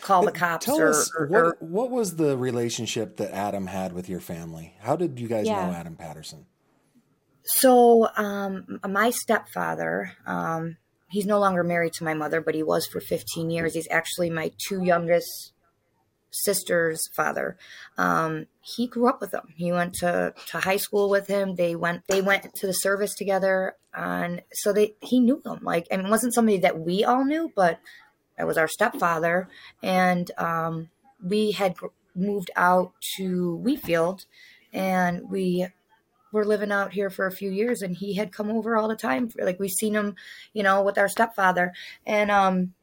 call 0.02 0.26
but 0.26 0.34
the 0.34 0.40
cops? 0.40 0.66
Tell 0.66 0.82
or, 0.82 0.90
us 0.90 1.10
or, 1.18 1.28
what 1.28 1.40
or, 1.40 1.58
what 1.62 1.92
was 1.92 2.18
the 2.18 2.38
relationship 2.38 3.18
that 3.18 3.32
Adam 3.34 3.68
had 3.68 3.94
with 3.94 4.10
your 4.10 4.20
family? 4.20 4.76
How 4.82 4.98
did 4.98 5.18
you 5.18 5.30
guys 5.30 5.48
yeah. 5.48 5.66
know 5.66 5.74
Adam 5.74 5.96
Patterson? 5.96 6.46
So, 7.46 8.10
um, 8.16 8.80
my 8.88 9.10
stepfather, 9.10 10.14
um, 10.26 10.78
he's 11.14 11.28
no 11.28 11.40
longer 11.40 11.64
married 11.64 11.94
to 11.94 12.04
my 12.04 12.16
mother, 12.16 12.42
but 12.42 12.56
he 12.56 12.64
was 12.64 12.88
for 12.88 13.00
15 13.00 13.52
years. 13.52 13.76
He's 13.76 13.88
actually 13.92 14.32
my 14.32 14.52
two 14.58 14.84
youngest 14.84 15.54
sister's 16.32 17.08
father. 17.16 17.56
Um, 18.00 18.48
he 18.62 18.88
grew 18.88 19.08
up 19.08 19.22
with 19.22 19.30
them. 19.30 19.54
He 19.56 19.72
went 19.72 19.94
to, 20.00 20.34
to 20.48 20.60
high 20.60 20.78
school 20.78 21.12
with 21.12 21.28
him. 21.28 21.54
They 21.54 21.76
went 21.76 22.08
they 22.08 22.24
went 22.24 22.56
to 22.56 22.66
the 22.66 22.74
service 22.74 23.14
together, 23.14 23.76
and 23.94 24.42
so 24.54 24.74
they 24.74 24.96
he 25.02 25.20
knew 25.20 25.40
them. 25.44 25.60
Like, 25.62 25.88
mean, 25.92 26.08
it 26.08 26.10
wasn't 26.10 26.34
somebody 26.34 26.58
that 26.58 26.80
we 26.80 27.04
all 27.04 27.24
knew, 27.24 27.52
but 27.56 27.80
it 28.40 28.46
was 28.46 28.58
our 28.58 28.68
stepfather, 28.68 29.48
and 29.84 30.32
um, 30.40 30.90
we 31.24 31.52
had 31.52 31.76
moved 32.16 32.50
out 32.56 32.94
to 33.18 33.58
Wheatfield, 33.58 34.26
and 34.74 35.30
we 35.30 35.68
were 36.34 36.44
living 36.44 36.72
out 36.72 36.92
here 36.92 37.10
for 37.10 37.28
a 37.28 37.32
few 37.32 37.50
years 37.50 37.82
and 37.82 37.96
he 37.96 38.16
had 38.16 38.34
come 38.34 38.50
over 38.50 38.76
all 38.76 38.90
the 38.90 38.96
time. 38.96 39.30
Like 39.40 39.60
we've 39.60 39.72
seen 39.72 39.94
him, 39.94 40.16
you 40.52 40.64
know, 40.64 40.82
with 40.82 40.98
our 40.98 41.08
stepfather. 41.08 41.72
And 42.06 42.30
um 42.30 42.74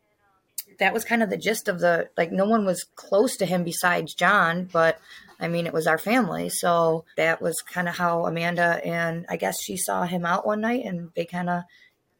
that 0.78 0.95
was 0.95 1.04
kind 1.04 1.23
of 1.23 1.28
the 1.28 1.37
gist 1.37 1.69
of 1.69 1.80
the 1.80 2.09
like 2.16 2.33
no 2.33 2.47
one 2.47 2.64
was 2.64 2.87
close 2.95 3.37
to 3.37 3.47
him 3.47 3.64
besides 3.64 4.14
John, 4.14 4.71
but 4.73 4.99
I 5.38 5.49
mean 5.49 5.66
it 5.66 5.75
was 5.75 5.87
our 5.87 5.99
family. 5.99 6.49
So 6.49 7.04
that 7.16 7.42
was 7.42 7.61
kind 7.61 7.88
of 7.88 7.97
how 7.97 8.25
Amanda 8.25 8.80
and 8.85 9.26
I 9.28 9.37
guess 9.37 9.61
she 9.61 9.76
saw 9.76 10.04
him 10.04 10.25
out 10.25 10.47
one 10.47 10.62
night 10.62 10.85
and 10.85 11.11
they 11.14 11.26
kind 11.26 11.50
of 11.50 11.64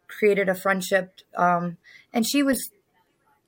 created 0.09 0.49
a 0.49 0.55
friendship. 0.55 1.21
Um 1.37 1.79
and 2.13 2.27
she 2.27 2.43
was 2.43 2.71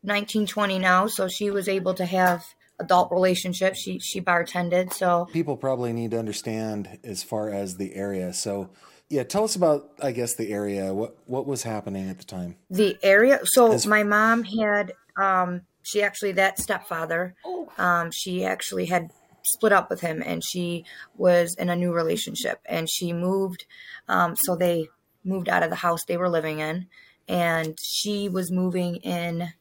19, 0.05 0.47
20 0.47 0.79
now, 0.79 1.07
so 1.07 1.29
she 1.29 1.51
was 1.51 1.69
able 1.69 1.95
to 1.95 2.07
have 2.07 2.45
adult 2.81 3.11
relationship. 3.13 3.75
She 3.75 3.99
she 3.99 4.21
bartended, 4.21 4.93
so 4.93 5.27
people 5.33 5.57
probably 5.57 5.93
need 5.93 6.13
to 6.13 6.19
understand 6.19 6.99
as 7.05 7.23
far 7.23 7.51
as 7.51 7.77
the 7.77 7.95
area. 7.95 8.33
So 8.33 8.71
yeah, 9.09 9.25
tell 9.25 9.45
us 9.45 9.57
about 9.57 9.91
I 10.03 10.13
guess 10.13 10.35
the 10.35 10.53
area. 10.53 10.93
What 10.95 11.17
what 11.27 11.47
was 11.47 11.63
happening 11.63 12.09
at 12.09 12.19
the 12.19 12.25
time? 12.25 12.57
The 12.71 12.97
area. 13.03 13.41
So 13.45 13.73
as, 13.73 13.87
my 13.87 14.03
mom 14.03 14.45
had 14.45 14.93
um 15.17 15.63
she 15.83 16.03
actually 16.03 16.33
that 16.33 16.59
stepfather 16.59 17.35
um 17.77 18.11
she 18.13 18.45
actually 18.45 18.87
had 18.87 19.11
split 19.45 19.73
up 19.73 19.91
with 19.91 20.01
him 20.01 20.23
and 20.25 20.43
she 20.43 20.85
was 21.17 21.55
in 21.57 21.69
a 21.69 21.77
new 21.77 21.93
relationship 21.93 22.61
and 22.65 22.89
she 22.89 23.13
moved 23.13 23.67
um 24.09 24.37
so 24.37 24.57
they 24.57 24.89
moved 25.25 25.49
out 25.49 25.63
of 25.63 25.71
the 25.71 25.77
house 25.77 26.05
they 26.07 26.17
were 26.17 26.29
living 26.29 26.61
in 26.61 26.87
and 27.29 27.77
she 27.83 28.29
was 28.29 28.51
moving 28.51 28.97
in 28.97 29.53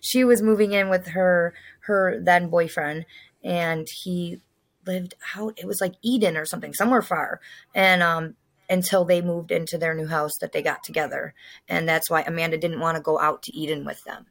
she 0.00 0.24
was 0.24 0.42
moving 0.42 0.72
in 0.72 0.88
with 0.88 1.08
her 1.08 1.54
her 1.90 2.20
then 2.22 2.48
boyfriend 2.48 3.04
and 3.42 3.88
he 4.02 4.40
lived 4.86 5.14
out 5.36 5.58
it 5.58 5.66
was 5.66 5.80
like 5.80 5.94
Eden 6.02 6.36
or 6.36 6.44
something 6.44 6.72
somewhere 6.72 7.02
far. 7.02 7.40
And 7.74 8.02
um 8.02 8.36
until 8.68 9.04
they 9.04 9.20
moved 9.20 9.50
into 9.50 9.76
their 9.76 9.94
new 9.94 10.06
house 10.06 10.38
that 10.40 10.52
they 10.52 10.62
got 10.62 10.84
together. 10.84 11.34
And 11.68 11.88
that's 11.88 12.08
why 12.08 12.22
Amanda 12.22 12.56
didn't 12.56 12.78
want 12.78 12.96
to 12.96 13.02
go 13.02 13.18
out 13.18 13.42
to 13.44 13.56
Eden 13.56 13.84
with 13.84 14.02
them. 14.04 14.26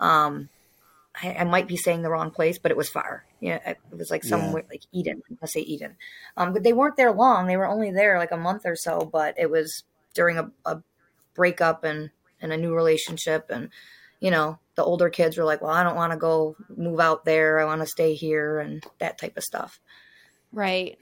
Um 0.00 0.48
I, 1.22 1.34
I 1.34 1.44
might 1.44 1.68
be 1.68 1.76
saying 1.76 2.02
the 2.02 2.10
wrong 2.10 2.30
place 2.30 2.58
but 2.58 2.70
it 2.70 2.76
was 2.76 2.88
far. 2.88 3.24
Yeah 3.40 3.60
it 3.66 3.78
was 3.90 4.10
like 4.10 4.24
somewhere 4.24 4.62
yeah. 4.62 4.70
like 4.70 4.82
Eden 4.92 5.22
let's 5.40 5.54
say 5.54 5.60
Eden. 5.60 5.96
Um 6.36 6.52
but 6.52 6.62
they 6.62 6.72
weren't 6.72 6.96
there 6.96 7.12
long. 7.12 7.46
They 7.46 7.56
were 7.56 7.68
only 7.68 7.90
there 7.90 8.18
like 8.18 8.32
a 8.32 8.36
month 8.36 8.66
or 8.66 8.76
so 8.76 9.08
but 9.10 9.34
it 9.38 9.50
was 9.50 9.84
during 10.14 10.38
a, 10.38 10.50
a 10.64 10.82
breakup 11.34 11.84
and 11.84 12.10
and 12.40 12.52
a 12.52 12.56
new 12.56 12.74
relationship 12.74 13.50
and 13.50 13.70
you 14.24 14.30
know 14.30 14.58
the 14.74 14.82
older 14.82 15.10
kids 15.10 15.36
were 15.36 15.44
like, 15.44 15.60
well, 15.60 15.70
I 15.70 15.82
don't 15.82 15.96
want 15.96 16.12
to 16.12 16.18
go 16.18 16.56
move 16.74 16.98
out 16.98 17.26
there. 17.26 17.60
I 17.60 17.66
want 17.66 17.82
to 17.82 17.86
stay 17.86 18.14
here 18.14 18.58
and 18.58 18.82
that 18.98 19.18
type 19.18 19.36
of 19.36 19.44
stuff. 19.44 19.78
Right. 20.50 20.98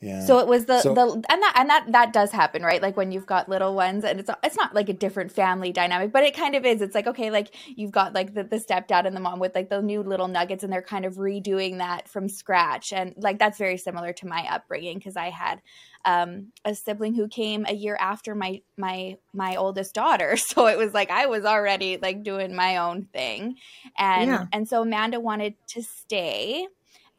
Yeah. 0.00 0.24
So 0.24 0.38
it 0.38 0.46
was 0.46 0.66
the 0.66 0.80
so, 0.80 0.94
the 0.94 1.02
and 1.28 1.42
that 1.42 1.54
and 1.56 1.70
that 1.70 1.90
that 1.90 2.12
does 2.12 2.30
happen, 2.30 2.62
right? 2.62 2.80
Like 2.80 2.96
when 2.96 3.10
you've 3.10 3.26
got 3.26 3.48
little 3.48 3.74
ones 3.74 4.04
and 4.04 4.20
it's 4.20 4.30
it's 4.44 4.56
not 4.56 4.72
like 4.72 4.88
a 4.88 4.92
different 4.92 5.32
family 5.32 5.72
dynamic, 5.72 6.12
but 6.12 6.22
it 6.22 6.36
kind 6.36 6.54
of 6.54 6.64
is. 6.64 6.80
It's 6.80 6.94
like 6.94 7.08
okay, 7.08 7.32
like 7.32 7.52
you've 7.66 7.90
got 7.90 8.14
like 8.14 8.32
the, 8.32 8.44
the 8.44 8.58
stepdad 8.58 9.06
and 9.06 9.16
the 9.16 9.20
mom 9.20 9.40
with 9.40 9.56
like 9.56 9.70
the 9.70 9.82
new 9.82 10.04
little 10.04 10.28
nuggets 10.28 10.62
and 10.62 10.72
they're 10.72 10.82
kind 10.82 11.04
of 11.04 11.14
redoing 11.14 11.78
that 11.78 12.06
from 12.06 12.28
scratch. 12.28 12.92
And 12.92 13.14
like 13.16 13.40
that's 13.40 13.58
very 13.58 13.76
similar 13.76 14.12
to 14.14 14.26
my 14.28 14.46
upbringing 14.48 14.98
because 14.98 15.16
I 15.16 15.30
had 15.30 15.60
um, 16.04 16.52
a 16.64 16.76
sibling 16.76 17.14
who 17.14 17.26
came 17.26 17.66
a 17.68 17.74
year 17.74 17.96
after 18.00 18.36
my 18.36 18.62
my 18.76 19.16
my 19.32 19.56
oldest 19.56 19.94
daughter. 19.94 20.36
So 20.48 20.66
it 20.66 20.78
was 20.78 20.94
like 20.94 21.10
I 21.10 21.26
was 21.26 21.44
already 21.44 21.98
like 21.98 22.22
doing 22.22 22.54
my 22.54 22.76
own 22.76 23.08
thing. 23.12 23.56
And 23.98 24.30
yeah. 24.30 24.46
and 24.52 24.68
so 24.68 24.82
Amanda 24.82 25.18
wanted 25.18 25.54
to 25.68 25.82
stay 25.82 26.68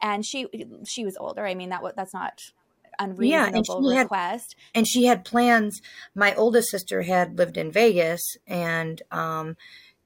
and 0.00 0.24
she 0.24 0.46
she 0.84 1.04
was 1.04 1.16
older. 1.16 1.44
I 1.46 1.54
mean 1.54 1.68
that 1.68 1.82
that's 1.94 2.14
not 2.14 2.52
unreasonable 2.98 3.92
yeah, 3.92 4.00
request. 4.00 4.56
Had, 4.58 4.78
and 4.78 4.88
she 4.88 5.04
had 5.04 5.24
plans. 5.24 5.80
My 6.14 6.34
oldest 6.34 6.70
sister 6.70 7.02
had 7.02 7.38
lived 7.38 7.56
in 7.56 7.70
Vegas 7.70 8.36
and 8.46 9.00
um, 9.10 9.56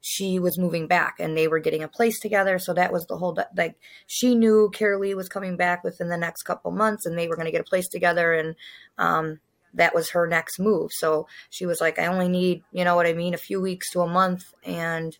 she 0.01 0.37
was 0.39 0.59
moving 0.59 0.87
back 0.87 1.15
and 1.19 1.35
they 1.35 1.47
were 1.47 1.59
getting 1.59 1.83
a 1.83 1.87
place 1.87 2.19
together. 2.19 2.59
So 2.59 2.73
that 2.73 2.93
was 2.93 3.05
the 3.07 3.17
whole, 3.17 3.37
like, 3.57 3.75
she 4.05 4.35
knew 4.35 4.71
Carolee 4.73 5.15
was 5.15 5.29
coming 5.29 5.57
back 5.57 5.83
within 5.83 6.09
the 6.09 6.17
next 6.17 6.43
couple 6.43 6.71
months 6.71 7.05
and 7.05 7.17
they 7.17 7.27
were 7.27 7.35
going 7.35 7.47
to 7.47 7.51
get 7.51 7.61
a 7.61 7.69
place 7.69 7.87
together. 7.87 8.33
And, 8.33 8.55
um, 8.97 9.39
that 9.73 9.93
was 9.93 10.11
her 10.11 10.25
next 10.25 10.57
move. 10.57 10.91
So 10.93 11.27
she 11.49 11.65
was 11.65 11.81
like, 11.81 11.99
I 11.99 12.05
only 12.05 12.29
need, 12.29 12.63
you 12.71 12.85
know 12.85 12.95
what 12.95 13.07
I 13.07 13.13
mean, 13.13 13.33
a 13.33 13.37
few 13.37 13.59
weeks 13.59 13.91
to 13.91 14.01
a 14.01 14.07
month 14.07 14.53
and 14.63 15.17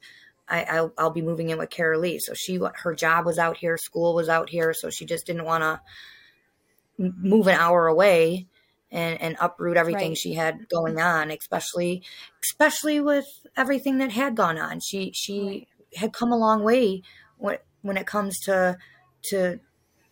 I, 0.47 0.63
I'll, 0.63 0.93
I'll 0.97 1.09
be 1.09 1.21
moving 1.21 1.49
in 1.49 1.57
with 1.57 1.71
Carolee. 1.71 2.19
So 2.21 2.33
she, 2.35 2.59
her 2.83 2.95
job 2.95 3.25
was 3.25 3.37
out 3.37 3.57
here, 3.57 3.77
school 3.77 4.13
was 4.13 4.29
out 4.29 4.49
here. 4.49 4.73
So 4.73 4.89
she 4.89 5.05
just 5.05 5.25
didn't 5.25 5.45
want 5.45 5.63
to, 5.63 5.81
move 6.97 7.47
an 7.47 7.55
hour 7.55 7.87
away 7.87 8.47
and, 8.91 9.21
and 9.21 9.35
uproot 9.41 9.77
everything 9.77 10.09
right. 10.09 10.17
she 10.17 10.33
had 10.33 10.69
going 10.69 10.99
on, 10.99 11.31
especially 11.31 12.03
especially 12.43 12.99
with 12.99 13.25
everything 13.57 13.97
that 13.97 14.11
had 14.11 14.35
gone 14.35 14.57
on. 14.57 14.79
She 14.79 15.11
she 15.13 15.41
right. 15.41 15.67
had 15.95 16.13
come 16.13 16.31
a 16.31 16.37
long 16.37 16.63
way 16.63 17.01
when 17.37 17.57
when 17.81 17.97
it 17.97 18.07
comes 18.07 18.39
to 18.41 18.77
to 19.29 19.59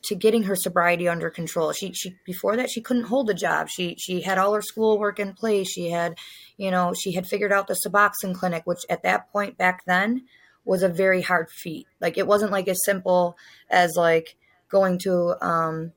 to 0.05 0.15
getting 0.15 0.43
her 0.43 0.55
sobriety 0.55 1.07
under 1.07 1.29
control. 1.29 1.71
She 1.71 1.93
she 1.93 2.15
before 2.25 2.57
that 2.57 2.69
she 2.69 2.81
couldn't 2.81 3.03
hold 3.03 3.29
a 3.29 3.33
job. 3.33 3.69
She 3.69 3.95
she 3.97 4.21
had 4.21 4.37
all 4.37 4.53
her 4.53 4.61
schoolwork 4.61 5.19
in 5.19 5.33
place. 5.33 5.71
She 5.71 5.89
had, 5.89 6.17
you 6.57 6.71
know, 6.71 6.93
she 6.93 7.13
had 7.13 7.25
figured 7.25 7.53
out 7.53 7.67
the 7.67 7.79
Suboxone 7.85 8.35
clinic, 8.35 8.63
which 8.65 8.85
at 8.89 9.03
that 9.03 9.31
point 9.31 9.57
back 9.57 9.85
then 9.85 10.25
was 10.65 10.83
a 10.83 10.89
very 10.89 11.21
hard 11.21 11.49
feat. 11.49 11.87
Like 12.01 12.17
it 12.17 12.27
wasn't 12.27 12.51
like 12.51 12.67
as 12.67 12.83
simple 12.83 13.37
as 13.69 13.95
like 13.95 14.35
going 14.69 14.97
to 14.99 15.35
um 15.45 15.93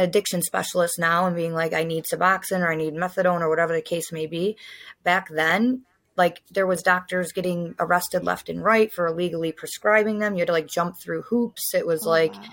addiction 0.00 0.42
specialist 0.42 0.98
now 0.98 1.26
and 1.26 1.36
being 1.36 1.54
like, 1.54 1.72
I 1.72 1.84
need 1.84 2.04
Suboxone 2.04 2.60
or 2.60 2.70
I 2.72 2.76
need 2.76 2.94
methadone 2.94 3.40
or 3.40 3.48
whatever 3.48 3.72
the 3.72 3.82
case 3.82 4.12
may 4.12 4.26
be. 4.26 4.56
Back 5.04 5.28
then, 5.28 5.82
like 6.16 6.42
there 6.50 6.66
was 6.66 6.82
doctors 6.82 7.32
getting 7.32 7.74
arrested 7.78 8.24
left 8.24 8.48
and 8.48 8.62
right 8.62 8.92
for 8.92 9.06
illegally 9.06 9.52
prescribing 9.52 10.18
them. 10.18 10.34
You 10.34 10.40
had 10.40 10.48
to 10.48 10.52
like 10.52 10.66
jump 10.66 10.96
through 11.00 11.22
hoops. 11.22 11.74
It 11.74 11.86
was 11.86 12.06
Oh, 12.06 12.10
like, 12.10 12.34
wow. 12.34 12.44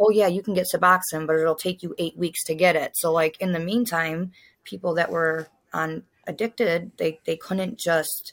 oh 0.00 0.10
yeah, 0.10 0.26
you 0.26 0.42
can 0.42 0.54
get 0.54 0.66
Suboxone, 0.72 1.26
but 1.26 1.36
it'll 1.36 1.54
take 1.54 1.82
you 1.82 1.94
eight 1.98 2.16
weeks 2.16 2.44
to 2.44 2.54
get 2.54 2.76
it. 2.76 2.96
So 2.96 3.12
like 3.12 3.40
in 3.40 3.52
the 3.52 3.60
meantime, 3.60 4.32
people 4.64 4.94
that 4.94 5.10
were 5.10 5.48
on 5.72 6.02
addicted, 6.26 6.90
they 6.98 7.20
they 7.24 7.36
couldn't 7.36 7.78
just 7.78 8.32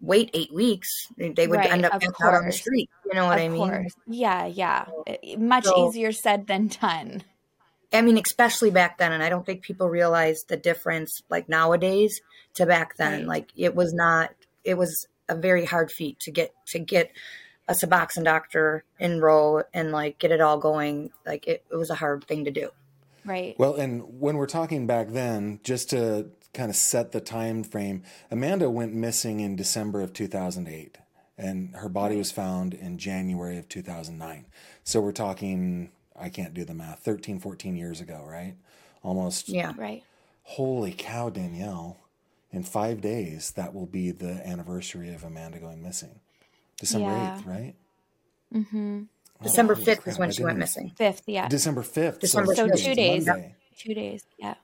wait 0.00 0.30
eight 0.34 0.52
weeks. 0.52 0.88
They 1.16 1.46
would 1.48 1.56
Right, 1.58 1.72
end 1.72 1.84
up 1.84 1.94
out 1.94 2.34
on 2.34 2.46
the 2.46 2.52
street. 2.52 2.88
You 3.06 3.14
know 3.14 3.26
what 3.26 3.38
of 3.38 3.44
I 3.44 3.48
mean? 3.48 3.58
course. 3.58 3.92
Yeah, 4.06 4.46
yeah. 4.46 4.86
Much 5.38 5.64
So- 5.64 5.88
easier 5.88 6.12
said 6.12 6.46
than 6.46 6.68
done. 6.68 7.22
I 7.92 8.02
mean, 8.02 8.18
especially 8.18 8.70
back 8.70 8.98
then, 8.98 9.12
and 9.12 9.22
I 9.22 9.28
don't 9.28 9.46
think 9.46 9.62
people 9.62 9.88
realize 9.88 10.44
the 10.48 10.56
difference, 10.56 11.22
like 11.30 11.48
nowadays 11.48 12.20
to 12.54 12.66
back 12.66 12.96
then. 12.96 13.20
Right. 13.20 13.26
Like 13.26 13.52
it 13.56 13.74
was 13.74 13.94
not. 13.94 14.30
It 14.64 14.74
was 14.74 15.06
a 15.28 15.34
very 15.34 15.64
hard 15.64 15.90
feat 15.90 16.18
to 16.20 16.30
get 16.30 16.52
to 16.68 16.78
get 16.78 17.10
a 17.68 17.72
Suboxone 17.72 18.24
doctor 18.24 18.84
enroll 18.98 19.62
and 19.72 19.92
like 19.92 20.18
get 20.18 20.30
it 20.30 20.40
all 20.40 20.58
going. 20.58 21.10
Like 21.26 21.46
it, 21.46 21.64
it 21.70 21.76
was 21.76 21.90
a 21.90 21.94
hard 21.94 22.24
thing 22.24 22.44
to 22.44 22.50
do. 22.50 22.70
Right. 23.24 23.54
Well, 23.58 23.74
and 23.74 24.20
when 24.20 24.36
we're 24.36 24.46
talking 24.46 24.86
back 24.86 25.08
then, 25.08 25.60
just 25.62 25.90
to 25.90 26.30
kind 26.54 26.70
of 26.70 26.76
set 26.76 27.12
the 27.12 27.20
time 27.20 27.62
frame, 27.62 28.02
Amanda 28.30 28.70
went 28.70 28.94
missing 28.94 29.40
in 29.40 29.54
December 29.54 30.00
of 30.00 30.14
2008, 30.14 30.96
and 31.36 31.76
her 31.76 31.90
body 31.90 32.16
was 32.16 32.32
found 32.32 32.72
in 32.72 32.96
January 32.96 33.58
of 33.58 33.68
2009. 33.68 34.46
So 34.82 35.00
we're 35.00 35.12
talking, 35.12 35.90
I 36.20 36.28
can't 36.28 36.54
do 36.54 36.64
the 36.64 36.74
math, 36.74 37.00
13, 37.00 37.38
14 37.40 37.76
years 37.76 38.00
ago, 38.00 38.24
right? 38.26 38.54
Almost. 39.02 39.48
Yeah. 39.48 39.72
right. 39.76 40.02
Holy 40.42 40.92
cow, 40.92 41.30
Danielle. 41.30 41.98
In 42.50 42.62
five 42.62 43.00
days, 43.02 43.50
that 43.52 43.74
will 43.74 43.86
be 43.86 44.10
the 44.10 44.46
anniversary 44.46 45.12
of 45.12 45.22
Amanda 45.22 45.58
going 45.58 45.82
missing. 45.82 46.20
December 46.78 47.08
Yeah. 47.10 47.38
8th, 47.42 47.46
right? 47.46 47.74
Mm-hmm. 48.54 49.02
December 49.42 49.74
fifth 49.74 50.02
crap, 50.02 50.12
is 50.14 50.18
when 50.18 50.28
I 50.30 50.32
she 50.32 50.42
went 50.42 50.54
didn't- 50.54 50.60
missing. 50.60 50.92
Fifth, 50.96 51.22
yeah. 51.26 51.48
December 51.48 51.82
5th. 51.82 52.18
December 52.20 52.54
So 52.54 52.66
fifth. 52.68 52.82
two 52.84 52.94
days. 52.94 53.26
Monday. 53.26 53.54
Two 53.76 53.94
days, 53.94 54.24
yeah. 54.38 54.54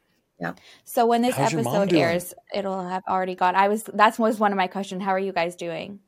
Yeah. 0.40 0.54
So 0.84 1.06
when 1.06 1.23
this 1.23 1.37
How's 1.37 1.52
episode 1.54 1.92
airs, 1.92 2.34
it'll 2.52 2.82
have 2.82 3.04
already 3.08 3.34
gone. 3.37 3.54
I 3.54 3.68
was 3.68 3.84
that 3.84 4.18
was 4.18 4.40
one 4.40 4.50
of 4.50 4.56
my 4.56 4.66
questions. 4.66 5.02
How 5.02 5.11
are 5.11 5.18
you 5.18 5.32
guys 5.32 5.54
doing? 5.54 6.00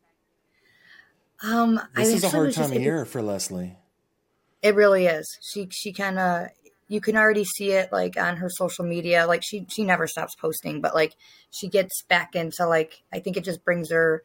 Um, 1.43 1.79
I 1.95 2.03
This 2.05 2.15
is 2.15 2.25
a 2.25 2.29
hard 2.31 2.53
time 2.55 2.73
of 2.73 2.81
year 2.81 3.05
for 3.05 3.23
Leslie. 3.23 3.77
It 4.67 4.75
really 4.75 5.07
is. 5.07 5.39
She 5.43 5.69
she 5.71 5.93
kind 5.93 6.19
of 6.19 6.49
you 6.89 7.01
can 7.01 7.17
already 7.17 7.45
see 7.45 7.71
it 7.71 7.93
like 7.93 8.17
on 8.17 8.39
her 8.39 8.51
social 8.51 8.85
media. 8.85 9.25
Like 9.25 9.45
she 9.45 9.65
she 9.69 9.85
never 9.85 10.09
stops 10.09 10.35
posting, 10.35 10.81
but 10.81 10.93
like 10.93 11.15
she 11.53 11.69
gets 11.69 12.03
back 12.03 12.35
into 12.35 12.67
like 12.67 13.05
I 13.13 13.21
think 13.21 13.37
it 13.37 13.45
just 13.45 13.65
brings 13.65 13.93
her. 13.93 14.25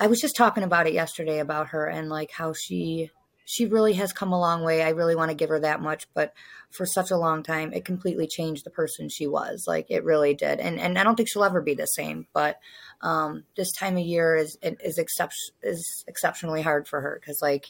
I 0.00 0.06
was 0.06 0.22
just 0.22 0.36
talking 0.36 0.62
about 0.62 0.86
it 0.86 0.94
yesterday 0.94 1.38
about 1.38 1.68
her 1.68 1.84
and 1.86 2.08
like 2.08 2.30
how 2.30 2.54
she 2.54 3.10
she 3.44 3.66
really 3.66 3.92
has 3.92 4.14
come 4.14 4.32
a 4.32 4.40
long 4.40 4.64
way. 4.64 4.82
I 4.82 4.88
really 4.88 5.14
want 5.14 5.30
to 5.30 5.36
give 5.36 5.50
her 5.50 5.60
that 5.60 5.82
much, 5.82 6.08
but 6.14 6.32
for 6.70 6.86
such 6.86 7.10
a 7.10 7.18
long 7.18 7.42
time, 7.42 7.74
it 7.74 7.84
completely 7.84 8.26
changed 8.26 8.64
the 8.64 8.70
person 8.70 9.10
she 9.10 9.26
was. 9.26 9.66
Like 9.68 9.90
it 9.90 10.02
really 10.02 10.32
did, 10.32 10.60
and 10.60 10.80
and 10.80 10.98
I 10.98 11.04
don't 11.04 11.14
think 11.14 11.28
she'll 11.28 11.44
ever 11.44 11.60
be 11.60 11.74
the 11.74 11.84
same. 11.84 12.26
But 12.32 12.58
um, 13.02 13.44
this 13.54 13.70
time 13.72 13.98
of 13.98 14.06
year 14.06 14.34
is 14.34 14.56
is 14.62 14.96
excep- 14.96 15.52
is 15.62 16.06
exceptionally 16.08 16.62
hard 16.62 16.88
for 16.88 17.02
her 17.02 17.18
because 17.20 17.42
like 17.42 17.66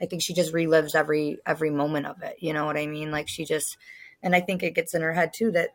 I 0.00 0.06
think 0.06 0.22
she 0.22 0.34
just 0.34 0.52
relives 0.52 0.94
every 0.94 1.38
every 1.46 1.70
moment 1.70 2.06
of 2.06 2.22
it. 2.22 2.36
You 2.40 2.52
know 2.52 2.66
what 2.66 2.76
I 2.76 2.86
mean? 2.86 3.10
Like 3.10 3.28
she 3.28 3.44
just, 3.44 3.76
and 4.22 4.34
I 4.34 4.40
think 4.40 4.62
it 4.62 4.74
gets 4.74 4.94
in 4.94 5.02
her 5.02 5.12
head 5.12 5.32
too 5.36 5.50
that 5.52 5.70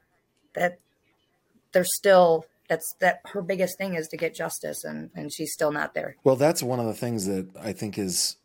that 0.54 0.80
there's 1.72 1.96
still 1.96 2.46
that's 2.68 2.96
that 3.00 3.22
her 3.34 3.42
biggest 3.42 3.78
thing 3.78 3.96
is 3.96 4.08
to 4.10 4.18
get 4.18 4.36
justice, 4.36 4.84
and 4.84 5.10
and 5.16 5.34
she's 5.34 5.54
still 5.54 5.72
not 5.72 5.94
there. 5.94 6.16
Well, 6.24 6.36
that's 6.36 6.62
one 6.62 6.80
of 6.80 6.86
the 6.86 6.94
things 6.94 7.26
that 7.26 7.48
I 7.62 7.74
think 7.74 7.98
is 7.98 8.38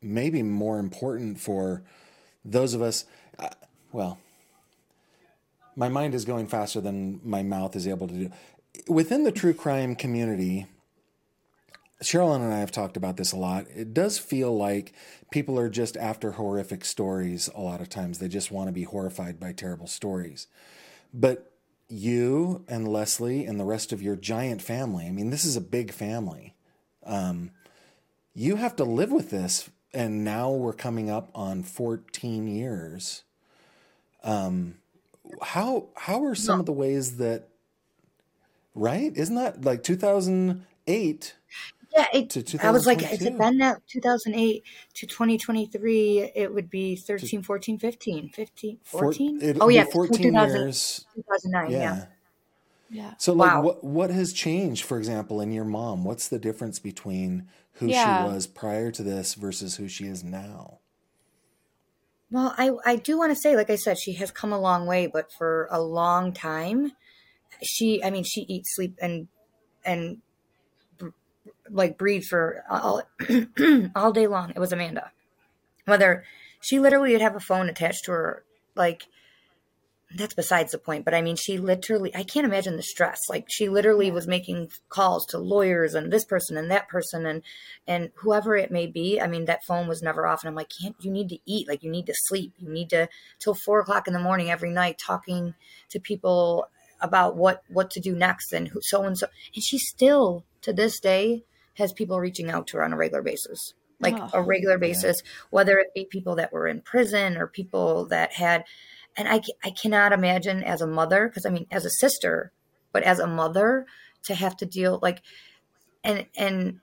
maybe 0.00 0.42
more 0.42 0.78
important 0.78 1.40
for 1.40 1.82
those 2.44 2.74
of 2.74 2.82
us. 2.82 3.04
Uh, 3.38 3.48
well, 3.92 4.18
my 5.76 5.88
mind 5.88 6.14
is 6.14 6.24
going 6.24 6.46
faster 6.46 6.80
than 6.80 7.20
my 7.24 7.42
mouth 7.42 7.76
is 7.76 7.86
able 7.86 8.08
to 8.08 8.14
do. 8.14 8.30
Within 8.88 9.24
the 9.24 9.32
true 9.32 9.54
crime 9.54 9.94
community, 9.94 10.66
Cheryl 12.02 12.34
and 12.34 12.52
I 12.52 12.58
have 12.58 12.72
talked 12.72 12.96
about 12.96 13.16
this 13.16 13.32
a 13.32 13.36
lot. 13.36 13.66
It 13.74 13.94
does 13.94 14.18
feel 14.18 14.56
like 14.56 14.92
people 15.30 15.58
are 15.58 15.70
just 15.70 15.96
after 15.96 16.32
horrific 16.32 16.84
stories 16.84 17.48
a 17.54 17.60
lot 17.60 17.80
of 17.80 17.88
times. 17.88 18.18
They 18.18 18.28
just 18.28 18.50
want 18.50 18.68
to 18.68 18.72
be 18.72 18.84
horrified 18.84 19.40
by 19.40 19.52
terrible 19.52 19.86
stories. 19.86 20.46
But 21.14 21.52
you 21.88 22.64
and 22.68 22.88
Leslie 22.88 23.46
and 23.46 23.58
the 23.58 23.64
rest 23.64 23.92
of 23.92 24.02
your 24.02 24.16
giant 24.16 24.62
family, 24.62 25.06
I 25.06 25.10
mean, 25.10 25.30
this 25.30 25.44
is 25.44 25.56
a 25.56 25.60
big 25.60 25.92
family. 25.92 26.54
Um, 27.04 27.50
you 28.34 28.56
have 28.56 28.76
to 28.76 28.84
live 28.84 29.12
with 29.12 29.30
this. 29.30 29.70
And 29.94 30.24
now 30.24 30.50
we're 30.50 30.72
coming 30.72 31.10
up 31.10 31.30
on 31.34 31.62
14 31.62 32.48
years. 32.48 33.24
Um, 34.24 34.76
how 35.42 35.88
how 35.96 36.24
are 36.24 36.34
some 36.34 36.60
of 36.60 36.66
the 36.66 36.72
ways 36.72 37.16
that 37.18 37.48
right? 38.74 39.12
Isn't 39.14 39.34
that 39.34 39.64
like 39.64 39.82
2008? 39.82 41.34
Yeah, 41.94 42.06
it, 42.14 42.30
To 42.30 42.58
I 42.62 42.70
was 42.70 42.86
like, 42.86 43.02
has 43.02 43.18
2022. 43.18 43.26
it 43.26 43.38
been 43.38 43.58
that 43.58 43.82
2008 43.88 44.64
to 44.94 45.06
2023? 45.06 46.32
It 46.34 46.54
would 46.54 46.70
be 46.70 46.96
13, 46.96 47.42
14, 47.42 47.78
15, 47.78 48.28
15, 48.30 48.78
14? 48.84 49.42
it'll 49.42 49.64
oh, 49.64 49.68
be 49.68 49.74
yeah, 49.74 49.84
14 49.84 50.32
2000 50.32 50.56
years. 50.60 51.06
2009, 51.14 51.70
yeah. 51.70 51.78
Yeah. 51.78 52.06
Yeah. 52.92 53.14
So 53.18 53.32
like 53.32 53.52
Wow. 53.52 53.62
what 53.62 53.84
what 53.84 54.10
has 54.10 54.32
changed, 54.34 54.84
for 54.84 54.98
example, 54.98 55.40
in 55.40 55.50
your 55.52 55.64
mom? 55.64 56.04
What's 56.04 56.28
the 56.28 56.38
difference 56.38 56.78
between 56.78 57.48
who 57.74 57.88
Yeah. 57.88 58.28
she 58.28 58.34
was 58.34 58.46
prior 58.46 58.90
to 58.90 59.02
this 59.02 59.34
versus 59.34 59.76
who 59.76 59.88
she 59.88 60.04
is 60.04 60.22
now? 60.22 60.78
Well, 62.30 62.54
I, 62.56 62.70
I 62.86 62.96
do 62.96 63.18
want 63.18 63.30
to 63.30 63.36
say, 63.36 63.56
like 63.56 63.68
I 63.68 63.76
said, 63.76 63.98
she 63.98 64.14
has 64.14 64.30
come 64.30 64.52
a 64.52 64.58
long 64.58 64.86
way, 64.86 65.06
but 65.06 65.30
for 65.30 65.68
a 65.70 65.80
long 65.82 66.32
time, 66.32 66.92
she, 67.62 68.02
I 68.02 68.10
mean, 68.10 68.24
she 68.24 68.42
eats, 68.48 68.74
sleep, 68.74 68.98
and, 69.02 69.28
and 69.84 70.18
br- 70.18 70.31
like 71.70 71.98
breathe 71.98 72.24
for 72.24 72.64
all, 72.68 73.02
all 73.96 74.12
day 74.12 74.26
long. 74.26 74.50
It 74.50 74.58
was 74.58 74.72
Amanda. 74.72 75.10
Whether 75.84 76.24
she 76.60 76.78
literally 76.78 77.12
would 77.12 77.20
have 77.20 77.36
a 77.36 77.40
phone 77.40 77.68
attached 77.68 78.04
to 78.04 78.12
her, 78.12 78.44
like, 78.74 79.06
that's 80.14 80.34
besides 80.34 80.72
the 80.72 80.78
point. 80.78 81.04
But 81.04 81.14
I 81.14 81.22
mean, 81.22 81.36
she 81.36 81.58
literally, 81.58 82.14
I 82.14 82.22
can't 82.22 82.46
imagine 82.46 82.76
the 82.76 82.82
stress. 82.82 83.28
Like, 83.28 83.46
she 83.48 83.68
literally 83.68 84.10
was 84.10 84.26
making 84.26 84.70
calls 84.88 85.26
to 85.26 85.38
lawyers 85.38 85.94
and 85.94 86.12
this 86.12 86.24
person 86.24 86.56
and 86.56 86.70
that 86.70 86.88
person 86.88 87.26
and, 87.26 87.42
and 87.86 88.10
whoever 88.16 88.56
it 88.56 88.70
may 88.70 88.86
be. 88.86 89.20
I 89.20 89.26
mean, 89.26 89.46
that 89.46 89.64
phone 89.64 89.88
was 89.88 90.02
never 90.02 90.26
off. 90.26 90.42
And 90.42 90.48
I'm 90.48 90.54
like, 90.54 90.70
can't 90.80 90.96
you 91.00 91.10
need 91.10 91.28
to 91.30 91.38
eat? 91.46 91.68
Like, 91.68 91.82
you 91.82 91.90
need 91.90 92.06
to 92.06 92.14
sleep. 92.14 92.52
You 92.58 92.68
need 92.68 92.90
to, 92.90 93.08
till 93.38 93.54
four 93.54 93.80
o'clock 93.80 94.06
in 94.06 94.12
the 94.12 94.20
morning 94.20 94.50
every 94.50 94.70
night, 94.70 94.98
talking 94.98 95.54
to 95.90 96.00
people 96.00 96.68
about 97.00 97.36
what, 97.36 97.62
what 97.68 97.90
to 97.92 98.00
do 98.00 98.14
next 98.14 98.52
and 98.52 98.68
who, 98.68 98.80
so 98.82 99.02
and 99.04 99.18
so. 99.18 99.26
And 99.54 99.64
she 99.64 99.78
still, 99.78 100.44
to 100.60 100.72
this 100.72 101.00
day, 101.00 101.42
has 101.74 101.92
people 101.92 102.20
reaching 102.20 102.50
out 102.50 102.66
to 102.68 102.76
her 102.76 102.84
on 102.84 102.92
a 102.92 102.96
regular 102.96 103.22
basis. 103.22 103.74
Like 104.00 104.18
Oh. 104.18 104.30
a 104.32 104.42
regular 104.42 104.78
basis, 104.78 105.22
whether 105.50 105.78
it 105.78 105.94
be 105.94 106.04
people 106.04 106.34
that 106.34 106.52
were 106.52 106.66
in 106.66 106.80
prison 106.80 107.36
or 107.36 107.46
people 107.46 108.06
that 108.06 108.32
had, 108.32 108.64
and 109.16 109.28
I, 109.28 109.40
I 109.62 109.70
cannot 109.70 110.12
imagine 110.12 110.64
as 110.64 110.80
a 110.80 110.88
mother, 110.88 111.28
because 111.28 111.46
I 111.46 111.50
mean, 111.50 111.66
as 111.70 111.84
a 111.84 111.90
sister, 111.90 112.50
but 112.90 113.04
as 113.04 113.20
a 113.20 113.28
mother 113.28 113.86
to 114.24 114.34
have 114.34 114.56
to 114.56 114.66
deal 114.66 114.98
like, 115.00 115.22
and, 116.02 116.26
and 116.36 116.80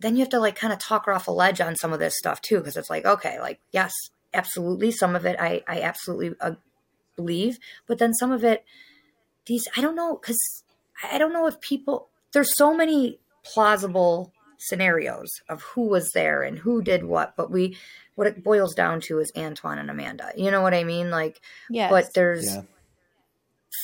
then 0.00 0.16
you 0.16 0.20
have 0.22 0.30
to 0.30 0.40
like 0.40 0.56
kind 0.56 0.72
of 0.72 0.80
talk 0.80 1.06
her 1.06 1.12
off 1.12 1.28
a 1.28 1.30
ledge 1.30 1.60
on 1.60 1.76
some 1.76 1.92
of 1.92 2.00
this 2.00 2.18
stuff 2.18 2.40
too, 2.40 2.58
because 2.58 2.76
it's 2.76 2.90
like, 2.90 3.04
okay, 3.04 3.38
like, 3.38 3.60
yes, 3.70 3.92
absolutely. 4.34 4.90
Some 4.90 5.14
of 5.14 5.24
it 5.24 5.36
I, 5.38 5.62
I 5.68 5.82
absolutely 5.82 6.34
uh, 6.40 6.56
believe, 7.14 7.60
but 7.86 7.98
then 7.98 8.12
some 8.12 8.32
of 8.32 8.42
it, 8.42 8.64
these, 9.46 9.68
I 9.76 9.80
don't 9.80 9.94
know, 9.94 10.18
because 10.20 10.64
I 11.12 11.16
don't 11.16 11.32
know 11.32 11.46
if 11.46 11.60
people, 11.60 12.08
there's 12.32 12.56
so 12.56 12.74
many 12.74 13.20
plausible 13.44 14.32
scenarios 14.58 15.28
of 15.48 15.62
who 15.62 15.88
was 15.88 16.10
there 16.12 16.42
and 16.42 16.58
who 16.58 16.82
did 16.82 17.04
what, 17.04 17.34
but 17.36 17.50
we, 17.50 17.76
what 18.14 18.26
it 18.26 18.44
boils 18.44 18.74
down 18.74 19.00
to 19.00 19.18
is 19.18 19.32
Antoine 19.36 19.78
and 19.78 19.90
Amanda. 19.90 20.32
You 20.36 20.50
know 20.50 20.60
what 20.60 20.74
I 20.74 20.84
mean? 20.84 21.10
Like, 21.10 21.40
yeah 21.70 21.88
but 21.88 22.12
there's, 22.14 22.56
Yeah. 22.56 22.62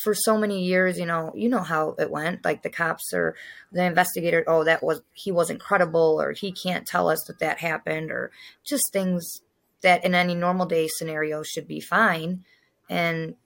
for 0.03 0.15
so 0.15 0.37
many 0.37 0.65
years, 0.65 0.99
you 0.99 1.07
know, 1.07 1.33
you 1.35 1.49
know 1.49 1.63
how 1.63 1.95
it 1.99 2.11
went. 2.11 2.45
Like 2.45 2.63
the 2.63 2.71
cops 2.71 3.15
or 3.15 3.37
the 3.73 3.85
investigator, 3.85 4.45
oh, 4.47 4.65
that 4.65 4.83
was 4.83 5.01
he 5.15 5.33
wasn't 5.33 5.61
credible, 5.61 6.21
or 6.21 6.33
he 6.33 6.53
can't 6.53 6.87
tell 6.87 7.09
us 7.09 7.23
that 7.27 7.39
that 7.39 7.59
happened, 7.59 8.11
or 8.11 8.31
just 8.65 8.93
things 8.93 9.41
that 9.83 10.05
in 10.05 10.15
any 10.15 10.35
normal 10.35 10.67
day 10.67 10.89
scenario 10.89 11.43
should 11.43 11.69
be 11.69 11.81
fine, 11.81 12.45
and 12.91 13.37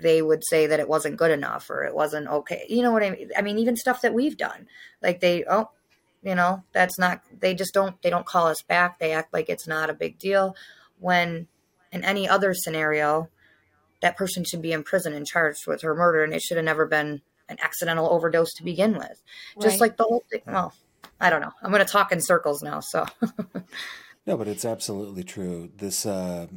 they 0.00 0.22
would 0.22 0.42
say 0.44 0.66
that 0.66 0.80
it 0.80 0.88
wasn't 0.88 1.16
good 1.16 1.30
enough 1.30 1.70
or 1.70 1.84
it 1.84 1.94
wasn't 1.94 2.28
okay. 2.28 2.66
You 2.68 2.82
know 2.82 2.92
what 2.92 3.02
I 3.02 3.10
mean? 3.10 3.30
I 3.36 3.42
mean, 3.42 3.58
even 3.58 3.76
stuff 3.76 4.02
that 4.02 4.14
we've 4.14 4.36
done, 4.36 4.66
like 5.02 5.20
they, 5.20 5.44
oh, 5.48 5.70
you 6.22 6.34
know, 6.34 6.62
that's 6.72 6.98
not. 6.98 7.22
They 7.38 7.54
just 7.54 7.74
don't. 7.74 8.00
They 8.02 8.10
don't 8.10 8.26
call 8.26 8.46
us 8.46 8.62
back. 8.62 8.98
They 8.98 9.12
act 9.12 9.32
like 9.32 9.48
it's 9.48 9.66
not 9.66 9.90
a 9.90 9.94
big 9.94 10.18
deal. 10.18 10.56
When 10.98 11.46
in 11.92 12.04
any 12.04 12.28
other 12.28 12.52
scenario, 12.54 13.28
that 14.02 14.16
person 14.16 14.44
should 14.44 14.62
be 14.62 14.72
in 14.72 14.82
prison 14.82 15.12
and 15.12 15.26
charged 15.26 15.66
with 15.66 15.82
her 15.82 15.94
murder 15.94 16.24
and 16.24 16.34
it 16.34 16.42
should 16.42 16.56
have 16.56 16.64
never 16.64 16.86
been 16.86 17.22
an 17.48 17.58
accidental 17.62 18.10
overdose 18.10 18.52
to 18.54 18.64
begin 18.64 18.94
with. 18.98 19.22
Just 19.60 19.80
like 19.80 19.96
the 19.96 20.02
whole 20.02 20.24
thing. 20.30 20.42
Well, 20.46 20.74
I 21.20 21.30
don't 21.30 21.40
know. 21.40 21.52
I'm 21.62 21.70
going 21.70 21.84
to 21.84 21.90
talk 21.90 22.12
in 22.12 22.20
circles 22.20 22.62
now. 22.62 22.80
So 22.80 23.06
No, 24.26 24.36
but 24.36 24.48
it's 24.48 24.64
absolutely 24.64 25.22
true. 25.22 25.70
This 25.76 26.04
uh, 26.04 26.48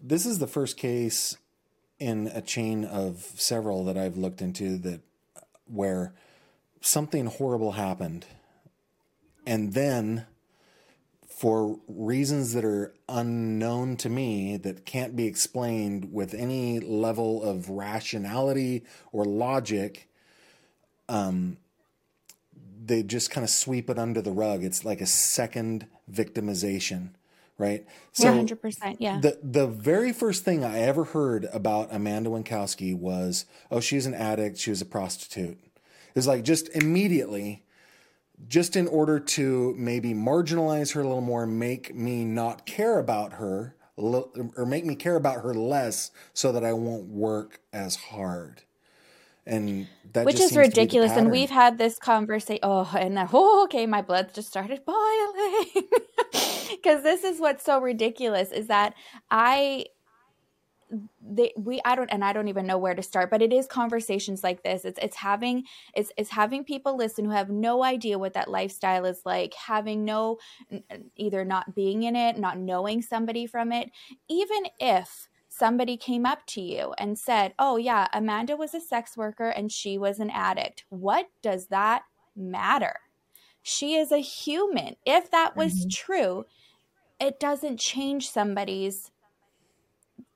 this 0.00 0.24
is 0.24 0.38
the 0.38 0.46
first 0.46 0.78
case 0.78 1.36
in 1.98 2.28
a 2.28 2.42
chain 2.42 2.84
of 2.84 3.18
several 3.36 3.84
that 3.84 3.96
I've 3.96 4.16
looked 4.16 4.42
into 4.42 4.78
that 4.78 5.00
where 5.66 6.12
something 6.80 7.26
horrible 7.26 7.72
happened, 7.72 8.26
and 9.46 9.74
then 9.74 10.26
for 11.28 11.78
reasons 11.86 12.54
that 12.54 12.64
are 12.64 12.94
unknown 13.08 13.96
to 13.98 14.08
me 14.08 14.56
that 14.56 14.86
can't 14.86 15.14
be 15.14 15.26
explained 15.26 16.12
with 16.12 16.32
any 16.32 16.80
level 16.80 17.42
of 17.42 17.68
rationality 17.68 18.82
or 19.12 19.24
logic 19.24 20.08
um, 21.08 21.58
they 22.86 23.02
just 23.02 23.30
kind 23.30 23.44
of 23.44 23.50
sweep 23.50 23.90
it 23.90 23.98
under 23.98 24.22
the 24.22 24.30
rug. 24.30 24.62
It's 24.62 24.84
like 24.84 25.00
a 25.00 25.06
second 25.06 25.86
victimization 26.10 27.10
right 27.58 27.86
Yeah, 28.18 28.32
100%, 28.34 28.96
yeah. 28.98 29.20
the 29.20 29.38
the 29.42 29.66
very 29.66 30.12
first 30.12 30.44
thing 30.44 30.64
i 30.64 30.78
ever 30.80 31.04
heard 31.04 31.46
about 31.52 31.88
amanda 31.90 32.30
wienckowski 32.30 32.96
was 32.96 33.46
oh 33.70 33.80
she's 33.80 34.06
an 34.06 34.14
addict 34.14 34.58
she 34.58 34.70
was 34.70 34.80
a 34.82 34.86
prostitute 34.86 35.58
it 35.62 36.14
was 36.14 36.26
like 36.26 36.44
just 36.44 36.68
immediately 36.76 37.62
just 38.48 38.76
in 38.76 38.86
order 38.88 39.18
to 39.18 39.74
maybe 39.78 40.12
marginalize 40.14 40.92
her 40.94 41.00
a 41.00 41.06
little 41.06 41.20
more, 41.20 41.46
make 41.46 41.94
me 41.94 42.24
not 42.24 42.66
care 42.66 42.98
about 42.98 43.34
her, 43.34 43.76
or 43.96 44.66
make 44.66 44.84
me 44.84 44.94
care 44.94 45.16
about 45.16 45.42
her 45.42 45.54
less, 45.54 46.10
so 46.34 46.52
that 46.52 46.64
I 46.64 46.72
won't 46.72 47.06
work 47.06 47.60
as 47.72 47.96
hard. 47.96 48.62
And 49.46 49.86
that 50.12 50.26
which 50.26 50.36
just 50.36 50.46
is 50.46 50.50
seems 50.50 50.66
to 50.66 50.70
be 50.70 50.74
the 50.74 50.80
ridiculous 50.80 51.12
and 51.12 51.30
we've 51.30 51.50
had 51.50 51.78
this 51.78 51.98
conversation 51.98 52.60
oh 52.62 52.90
and 52.98 53.16
then, 53.16 53.28
oh 53.32 53.64
okay 53.64 53.86
my 53.86 54.02
blood 54.02 54.34
just 54.34 54.48
started 54.48 54.84
boiling. 54.84 55.88
Because 56.68 57.04
this 57.04 57.22
is 57.22 57.40
what's 57.40 57.64
so 57.64 57.80
ridiculous 57.80 58.50
is 58.50 58.66
that 58.66 58.94
i 59.30 59.86
they, 61.20 61.52
we 61.56 61.80
I 61.84 61.96
don't 61.96 62.08
and 62.12 62.24
I 62.24 62.32
don't 62.32 62.48
even 62.48 62.66
know 62.66 62.78
where 62.78 62.94
to 62.94 63.02
start 63.02 63.30
but 63.30 63.42
it 63.42 63.52
is 63.52 63.66
conversations 63.66 64.44
like 64.44 64.62
this. 64.62 64.84
It's 64.84 64.98
it's 65.02 65.16
having 65.16 65.64
it's 65.94 66.12
it's 66.16 66.30
having 66.30 66.64
people 66.64 66.96
listen 66.96 67.24
who 67.24 67.32
have 67.32 67.50
no 67.50 67.82
idea 67.82 68.18
what 68.18 68.34
that 68.34 68.50
lifestyle 68.50 69.04
is 69.04 69.22
like 69.24 69.54
having 69.54 70.04
no 70.04 70.38
either 71.16 71.44
not 71.44 71.74
being 71.74 72.04
in 72.04 72.14
it 72.14 72.38
not 72.38 72.58
knowing 72.58 73.02
somebody 73.02 73.46
from 73.46 73.72
it. 73.72 73.90
Even 74.28 74.64
if 74.78 75.28
somebody 75.58 75.96
came 75.96 76.26
up 76.26 76.46
to 76.46 76.60
you 76.60 76.94
and 76.98 77.18
said 77.18 77.54
oh 77.58 77.76
yeah 77.76 78.06
Amanda 78.12 78.56
was 78.56 78.74
a 78.74 78.80
sex 78.80 79.16
worker 79.16 79.48
and 79.48 79.70
she 79.72 79.96
was 79.98 80.18
an 80.18 80.30
addict 80.30 80.84
what 80.88 81.28
does 81.42 81.66
that 81.68 82.02
matter 82.34 82.96
she 83.62 83.94
is 83.94 84.12
a 84.12 84.18
human 84.18 84.96
if 85.04 85.30
that 85.30 85.56
was 85.56 85.86
true 85.90 86.44
it 87.18 87.40
doesn't 87.40 87.80
change 87.80 88.28
somebody's 88.28 89.10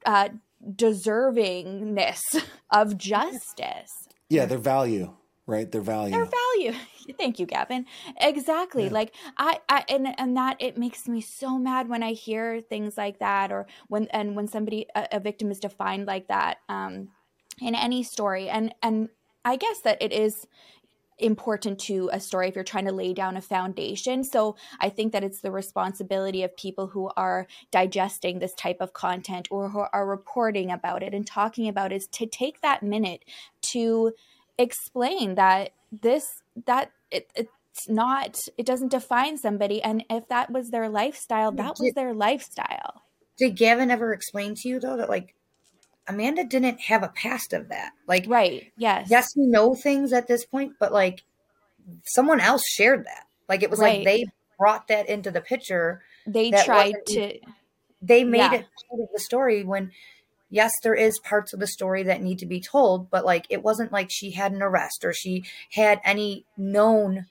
uh, 0.06 0.30
deservingness 0.66 2.20
of 2.70 2.96
justice. 2.96 3.92
yeah, 4.28 4.46
their 4.46 4.58
value, 4.58 5.14
right? 5.46 5.70
Their 5.70 5.80
value. 5.80 6.12
Their 6.12 6.26
value. 6.26 6.78
Thank 7.18 7.38
you, 7.38 7.46
Gavin. 7.46 7.86
Exactly. 8.20 8.88
Like 8.88 9.14
I, 9.36 9.60
I 9.68 9.84
and 9.88 10.14
and 10.18 10.36
that 10.36 10.56
it 10.60 10.76
makes 10.76 11.08
me 11.08 11.20
so 11.20 11.58
mad 11.58 11.88
when 11.88 12.02
I 12.02 12.12
hear 12.12 12.60
things 12.60 12.96
like 12.96 13.18
that, 13.18 13.52
or 13.52 13.66
when 13.88 14.06
and 14.08 14.36
when 14.36 14.48
somebody 14.48 14.86
a, 14.94 15.08
a 15.12 15.20
victim 15.20 15.50
is 15.50 15.60
defined 15.60 16.06
like 16.06 16.28
that 16.28 16.58
um, 16.68 17.08
in 17.60 17.74
any 17.74 18.02
story. 18.02 18.48
And 18.48 18.74
and 18.82 19.08
I 19.44 19.56
guess 19.56 19.80
that 19.80 20.00
it 20.00 20.12
is 20.12 20.46
important 21.20 21.78
to 21.78 22.08
a 22.12 22.20
story 22.20 22.48
if 22.48 22.54
you're 22.54 22.64
trying 22.64 22.86
to 22.86 22.92
lay 22.92 23.12
down 23.12 23.36
a 23.36 23.40
foundation. 23.40 24.24
So 24.24 24.56
I 24.80 24.88
think 24.88 25.12
that 25.12 25.22
it's 25.22 25.40
the 25.40 25.50
responsibility 25.50 26.42
of 26.42 26.56
people 26.56 26.88
who 26.88 27.10
are 27.16 27.46
digesting 27.70 28.38
this 28.38 28.54
type 28.54 28.78
of 28.80 28.92
content 28.92 29.48
or 29.50 29.68
who 29.68 29.84
are 29.92 30.06
reporting 30.06 30.70
about 30.70 31.02
it 31.02 31.14
and 31.14 31.26
talking 31.26 31.68
about 31.68 31.92
it 31.92 31.96
is 31.96 32.06
to 32.12 32.26
take 32.26 32.62
that 32.62 32.82
minute 32.82 33.24
to 33.72 34.12
explain 34.58 35.34
that 35.36 35.70
this 35.90 36.42
that 36.66 36.92
it, 37.10 37.30
it's 37.34 37.88
not 37.88 38.38
it 38.58 38.66
doesn't 38.66 38.90
define 38.90 39.36
somebody 39.38 39.82
and 39.82 40.04
if 40.10 40.28
that 40.28 40.50
was 40.50 40.70
their 40.70 40.88
lifestyle 40.88 41.52
that 41.52 41.76
was 41.78 41.92
their 41.94 42.12
lifestyle 42.12 43.02
did 43.38 43.56
Gavin 43.56 43.90
ever 43.90 44.12
explain 44.12 44.54
to 44.56 44.68
you 44.68 44.78
though 44.80 44.96
that 44.96 45.08
like 45.08 45.34
Amanda 46.08 46.44
didn't 46.44 46.80
have 46.80 47.02
a 47.04 47.08
past 47.08 47.52
of 47.52 47.68
that? 47.68 47.92
Like 48.08 48.24
right 48.26 48.72
yes 48.76 49.06
yes, 49.10 49.36
we 49.36 49.46
know 49.46 49.74
things 49.74 50.12
at 50.12 50.26
this 50.26 50.44
point, 50.44 50.72
but 50.80 50.92
like 50.92 51.22
someone 52.04 52.40
else 52.40 52.66
shared 52.66 53.04
that. 53.06 53.26
Like 53.48 53.62
it 53.62 53.70
was 53.70 53.78
Right. 53.78 53.98
like 53.98 54.04
they 54.04 54.26
brought 54.58 54.88
that 54.88 55.08
into 55.08 55.30
the 55.30 55.40
picture. 55.40 56.02
they 56.26 56.50
tried 56.50 56.94
to 57.08 57.38
They 58.02 58.24
made 58.24 58.38
Yeah. 58.38 58.54
it 58.54 58.66
part 58.88 59.00
of 59.02 59.08
the 59.12 59.20
story 59.20 59.62
when 59.62 59.92
yes, 60.50 60.72
there 60.82 60.94
is 60.94 61.18
parts 61.20 61.52
of 61.52 61.60
the 61.60 61.66
story 61.66 62.02
that 62.04 62.22
need 62.22 62.38
to 62.40 62.46
be 62.46 62.60
told, 62.60 63.10
but 63.10 63.24
like 63.24 63.46
it 63.50 63.62
wasn't 63.62 63.92
like 63.92 64.10
she 64.10 64.32
had 64.32 64.52
an 64.52 64.62
arrest 64.62 65.04
or 65.04 65.12
she 65.12 65.44
had 65.72 66.00
any 66.04 66.44
known 66.56 67.26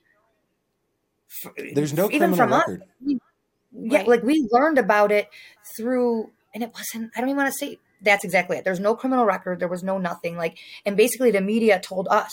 There's 1.74 1.92
no 1.92 2.10
even 2.10 2.34
criminal 2.34 2.36
from 2.36 2.52
us. 2.52 2.68
yeah, 3.72 3.98
Right. 3.98 4.08
like 4.08 4.22
we 4.22 4.48
learned 4.50 4.78
about 4.78 5.12
it 5.12 5.28
through, 5.76 6.30
and 6.54 6.62
it 6.62 6.72
wasn't, 6.74 7.12
I 7.16 7.20
don't 7.20 7.30
even 7.30 7.36
want 7.42 7.52
to 7.52 7.58
say 7.58 7.78
that's 8.02 8.24
exactly 8.24 8.56
it. 8.56 8.64
There's 8.64 8.80
no 8.80 8.96
criminal 8.96 9.24
record. 9.24 9.60
There 9.60 9.68
was 9.68 9.82
no 9.84 9.98
nothing. 9.98 10.36
Like, 10.36 10.58
and 10.84 10.96
basically 10.96 11.30
the 11.30 11.40
media 11.40 11.78
told 11.80 12.08
us 12.08 12.32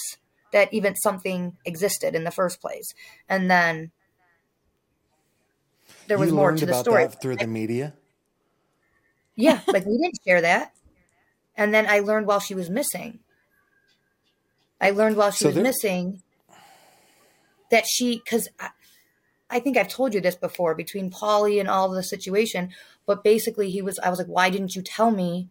that 0.51 0.73
even 0.73 0.95
something 0.95 1.57
existed 1.65 2.15
in 2.15 2.23
the 2.23 2.31
first 2.31 2.61
place. 2.61 2.93
And 3.29 3.51
then 3.51 3.91
there 6.07 6.17
was 6.17 6.29
you 6.29 6.35
more 6.35 6.51
to 6.53 6.65
the 6.65 6.71
about 6.71 6.85
story. 6.85 7.03
that 7.03 7.21
through 7.21 7.35
the 7.37 7.47
media. 7.47 7.93
Yeah, 9.35 9.61
like 9.71 9.85
we 9.85 9.97
didn't 9.97 10.19
share 10.25 10.41
that. 10.41 10.73
And 11.57 11.73
then 11.73 11.87
I 11.89 11.99
learned 11.99 12.27
while 12.27 12.39
she 12.39 12.53
was 12.55 12.69
missing. 12.69 13.19
I 14.79 14.91
learned 14.91 15.17
while 15.17 15.31
she 15.31 15.43
So 15.43 15.47
was 15.49 15.55
there- 15.55 15.63
missing 15.63 16.21
that 17.71 17.85
she, 17.87 18.21
because 18.23 18.47
I, 18.59 18.69
I 19.49 19.59
think 19.59 19.75
I've 19.75 19.87
told 19.87 20.13
you 20.13 20.21
this 20.21 20.35
before 20.35 20.75
between 20.75 21.09
Polly 21.09 21.59
and 21.59 21.67
all 21.67 21.89
the 21.89 22.03
situation, 22.03 22.69
but 23.05 23.23
basically 23.23 23.71
he 23.71 23.81
was, 23.81 23.97
I 23.99 24.09
was 24.09 24.19
like, 24.19 24.27
why 24.27 24.49
didn't 24.49 24.75
you 24.75 24.81
tell 24.83 25.09
me? 25.11 25.49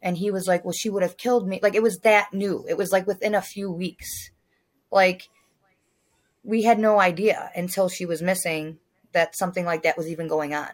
And 0.00 0.16
he 0.18 0.30
was 0.30 0.46
like, 0.46 0.64
well, 0.64 0.72
she 0.72 0.90
would 0.90 1.02
have 1.02 1.16
killed 1.16 1.46
me. 1.46 1.60
Like 1.62 1.74
it 1.74 1.82
was 1.82 1.98
that 1.98 2.32
new. 2.32 2.64
It 2.68 2.76
was 2.76 2.90
like 2.92 3.06
within 3.06 3.34
a 3.34 3.42
few 3.42 3.70
weeks. 3.70 4.30
Like 4.90 5.28
we 6.42 6.62
had 6.62 6.78
no 6.78 7.00
idea 7.00 7.50
until 7.54 7.88
she 7.88 8.04
was 8.06 8.20
missing 8.22 8.78
that 9.12 9.36
something 9.36 9.64
like 9.64 9.82
that 9.82 9.96
was 9.96 10.08
even 10.08 10.28
going 10.28 10.54
on. 10.54 10.68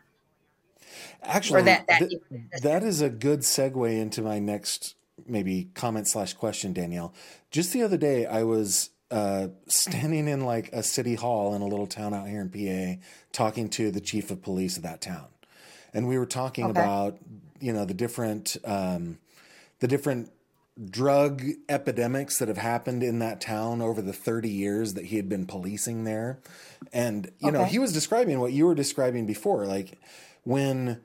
Actually, 1.23 1.63
that- 1.63 1.87
that 1.89 1.99
th- 1.99 2.23
that 2.63 2.83
is 2.83 3.01
a 3.01 3.09
good 3.11 3.41
segue 3.41 3.99
into 3.99 4.23
my 4.23 4.39
next 4.39 4.95
maybe 5.27 5.69
comment 5.75 6.09
slash 6.09 6.33
question, 6.35 6.73
Danielle. 6.73 7.13
Just 7.51 7.73
the 7.73 7.83
other 7.83 7.97
day, 7.97 8.27
I 8.27 8.43
was 8.43 8.91
uh, 9.11 9.49
standing 9.69 10.29
in 10.29 10.45
like 10.45 10.71
a 10.73 10.83
city 10.83 11.15
hall 11.17 11.55
in 11.55 11.63
a 11.63 11.67
little 11.67 11.87
town 11.87 12.15
out 12.15 12.29
here 12.29 12.41
in 12.41 12.49
PA, 12.49 13.01
talking 13.33 13.69
to 13.71 13.91
the 13.91 14.01
chief 14.01 14.31
of 14.31 14.41
police 14.43 14.77
of 14.77 14.83
that 14.85 15.01
town, 15.01 15.27
and 15.93 16.09
we 16.09 16.17
were 16.19 16.27
talking 16.27 16.67
Okay. 16.67 16.81
about 16.81 17.19
you 17.61 17.73
know 17.73 17.85
the 17.85 17.95
different 17.95 18.57
um, 18.65 19.19
the 19.81 19.89
different 19.89 20.31
drug 20.91 21.43
epidemics 21.69 22.39
that 22.39 22.49
have 22.49 22.57
happened 22.57 23.03
in 23.03 23.19
that 23.19 23.41
town 23.41 23.83
over 23.83 24.01
the 24.01 24.13
30 24.15 24.49
years 24.49 24.95
that 24.95 25.07
he 25.07 25.17
had 25.17 25.29
been 25.29 25.45
policing 25.47 26.05
there. 26.05 26.39
And, 26.93 27.31
you 27.39 27.51
know, 27.51 27.65
he 27.65 27.79
was 27.79 27.93
describing 27.93 28.41
what 28.41 28.53
you 28.53 28.65
were 28.65 28.75
describing 28.75 29.27
before. 29.27 29.67
Like 29.67 29.99
when 30.45 31.01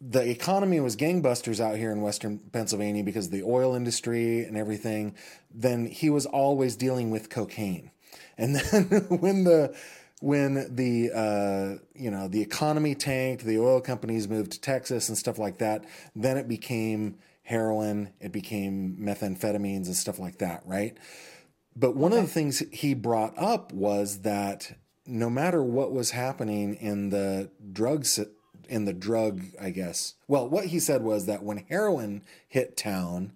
the 0.00 0.28
economy 0.28 0.80
was 0.80 0.96
gangbusters 0.96 1.60
out 1.60 1.76
here 1.76 1.92
in 1.92 2.00
Western 2.00 2.38
Pennsylvania 2.38 3.04
because 3.04 3.26
of 3.26 3.32
the 3.32 3.44
oil 3.44 3.74
industry 3.74 4.44
and 4.44 4.56
everything, 4.56 5.14
then 5.54 5.86
he 5.86 6.10
was 6.10 6.26
always 6.26 6.74
dealing 6.74 7.10
with 7.10 7.30
cocaine. 7.30 7.90
And 8.36 8.56
then 8.72 8.84
when 9.08 9.44
the 9.44 9.74
when 10.20 10.74
the 10.74 11.10
uh, 11.12 11.82
you 11.94 12.10
know 12.10 12.28
the 12.28 12.40
economy 12.40 12.94
tanked, 12.94 13.44
the 13.44 13.58
oil 13.58 13.80
companies 13.80 14.28
moved 14.28 14.52
to 14.52 14.60
Texas 14.60 15.08
and 15.08 15.16
stuff 15.16 15.38
like 15.38 15.58
that, 15.58 15.84
then 16.16 16.36
it 16.36 16.48
became 16.48 17.16
heroin, 17.42 18.12
it 18.20 18.32
became 18.32 18.96
methamphetamines 19.00 19.86
and 19.86 19.96
stuff 19.96 20.18
like 20.18 20.38
that, 20.38 20.62
right? 20.64 20.96
But 21.74 21.96
one 21.96 22.12
of 22.12 22.20
the 22.20 22.28
things 22.28 22.62
he 22.70 22.94
brought 22.94 23.36
up 23.36 23.72
was 23.72 24.20
that 24.20 24.76
no 25.06 25.28
matter 25.28 25.62
what 25.62 25.92
was 25.92 26.10
happening 26.10 26.74
in 26.76 27.10
the 27.10 27.50
drugs 27.72 28.18
in 28.68 28.84
the 28.84 28.92
drug, 28.92 29.42
I 29.60 29.70
guess. 29.70 30.14
Well, 30.28 30.48
what 30.48 30.66
he 30.66 30.78
said 30.80 31.02
was 31.02 31.26
that 31.26 31.42
when 31.42 31.58
heroin 31.68 32.22
hit 32.48 32.76
town, 32.76 33.32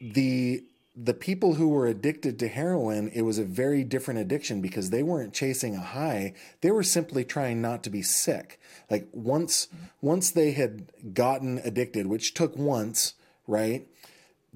the 0.00 0.64
the 0.98 1.14
people 1.14 1.54
who 1.54 1.68
were 1.68 1.86
addicted 1.86 2.38
to 2.38 2.48
heroin, 2.48 3.10
it 3.14 3.20
was 3.22 3.38
a 3.38 3.44
very 3.44 3.84
different 3.84 4.18
addiction 4.18 4.62
because 4.62 4.88
they 4.88 5.02
weren't 5.02 5.34
chasing 5.34 5.74
a 5.74 5.80
high. 5.80 6.32
They 6.62 6.70
were 6.70 6.82
simply 6.82 7.22
trying 7.22 7.60
not 7.60 7.82
to 7.82 7.90
be 7.90 8.02
sick. 8.02 8.58
Like 8.90 9.08
once 9.12 9.68
once 10.00 10.30
they 10.30 10.52
had 10.52 10.90
gotten 11.14 11.58
addicted, 11.64 12.06
which 12.06 12.34
took 12.34 12.56
once, 12.56 13.14
right? 13.46 13.86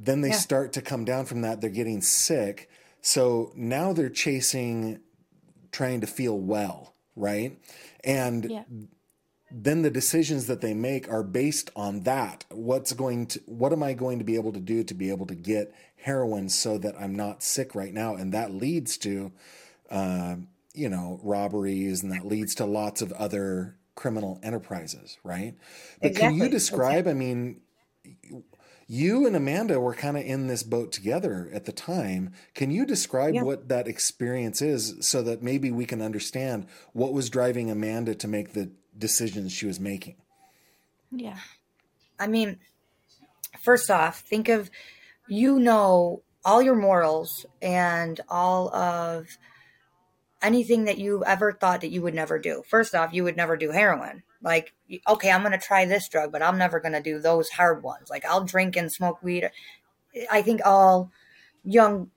then 0.03 0.23
they 0.23 0.31
Yeah. 0.31 0.37
start 0.37 0.73
to 0.73 0.81
come 0.81 1.05
down 1.05 1.27
from 1.27 1.43
that. 1.43 1.61
They're 1.61 1.69
getting 1.69 2.01
sick. 2.01 2.71
So 3.03 3.53
now 3.55 3.93
they're 3.93 4.09
chasing 4.09 5.01
trying 5.73 6.01
to 6.01 6.07
feel 6.07 6.39
well, 6.39 6.95
right? 7.17 7.59
And 8.05 8.51
Yeah. 8.51 8.65
then 9.51 9.83
the 9.83 9.91
decisions 9.91 10.47
that 10.47 10.61
they 10.61 10.75
make 10.75 11.11
are 11.11 11.23
based 11.23 11.71
on 11.77 12.03
that. 12.03 12.45
What's 12.51 12.93
going 12.93 13.27
to 13.29 13.41
what 13.47 13.73
am 13.73 13.83
I 13.83 13.95
going 13.95 14.19
to 14.19 14.25
be 14.25 14.37
able 14.37 14.53
to 14.53 14.61
do 14.61 14.85
to 14.85 14.95
be 14.95 15.11
able 15.11 15.27
to 15.27 15.35
get 15.35 15.75
heroin 15.97 16.49
so 16.49 16.79
that 16.79 16.95
I'm 17.01 17.15
not 17.15 17.43
sick 17.43 17.75
right 17.75 17.93
now? 17.93 18.15
And 18.15 18.33
that 18.33 18.53
leads 18.53 18.97
to 18.99 19.33
uh, 19.91 20.37
you 20.75 20.89
know, 20.89 21.21
robberies 21.23 22.03
and 22.03 22.13
that 22.13 22.27
leads 22.27 22.55
to 22.57 22.65
lots 22.65 23.03
of 23.03 23.13
other 23.13 23.77
criminal 23.97 24.39
enterprises, 24.43 25.19
right? 25.25 25.55
But 26.03 26.15
can 26.15 26.33
you 26.33 26.49
Exactly. 26.49 26.49
describe, 26.49 27.09
I 27.09 27.13
mean, 27.15 27.61
you 28.93 29.25
and 29.25 29.37
Amanda 29.37 29.79
were 29.79 29.95
kind 29.95 30.17
of 30.17 30.25
in 30.25 30.49
this 30.49 30.65
boat 30.65 30.91
together 30.91 31.49
at 31.55 31.65
the 31.65 31.71
time. 31.71 32.33
Can 32.57 32.73
you 32.73 32.85
describe 32.85 33.35
Yeah. 33.35 33.43
what 33.43 33.69
that 33.69 33.87
experience 33.87 34.61
is 34.61 34.97
so 35.07 35.23
that 35.23 35.45
maybe 35.45 35.71
we 35.71 35.87
can 35.87 36.03
understand 36.03 36.67
what 36.93 37.13
was 37.13 37.31
driving 37.31 37.71
Amanda 37.71 38.17
to 38.17 38.27
make 38.27 38.53
the 38.53 38.73
decisions 38.99 39.53
she 39.53 39.65
was 39.65 39.79
making? 39.79 40.17
Yeah. 41.13 41.39
I 42.19 42.27
mean, 42.27 42.59
first 43.63 43.93
off, 43.93 44.23
think 44.23 44.49
of 44.49 44.73
you 45.29 45.61
know 45.61 46.25
all 46.45 46.61
your 46.61 46.75
morals 46.75 47.47
and 47.63 48.21
all 48.29 48.75
of 48.75 49.39
anything 50.43 50.87
that 50.87 50.99
you 50.99 51.25
ever 51.25 51.53
thought 51.53 51.83
that 51.83 51.93
you 51.93 52.03
would 52.03 52.15
never 52.15 52.41
do. 52.41 52.65
First 52.67 52.97
off, 52.97 53.13
you 53.13 53.23
would 53.23 53.37
never 53.37 53.57
do 53.57 53.71
heroin. 53.71 54.25
Like, 54.43 54.73
okay, 55.09 55.31
I'm 55.31 55.43
going 55.43 55.53
to 55.53 55.59
try 55.59 55.85
this 55.85 56.09
drug, 56.09 56.33
but 56.33 56.43
I'm 56.43 56.59
never 56.59 56.81
going 56.81 56.93
to 56.93 57.03
do 57.03 57.19
those 57.19 57.51
hard 57.51 57.83
ones. 57.83 58.09
Like, 58.09 58.25
I'll 58.25 58.45
drink 58.45 58.77
and 58.77 58.91
smoke 58.91 59.23
weed. 59.23 59.51
I 60.31 60.43
think 60.43 60.61
all 60.65 61.11
young 61.65 62.11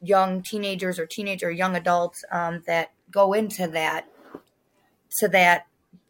young 0.00 0.42
teenagers 0.42 0.98
or 0.98 1.06
teenager 1.06 1.50
young 1.50 1.74
adults 1.74 2.24
um, 2.30 2.62
that 2.66 2.92
go 3.10 3.32
into 3.32 3.66
that 3.66 4.06
to 5.18 5.28
that 5.28 5.66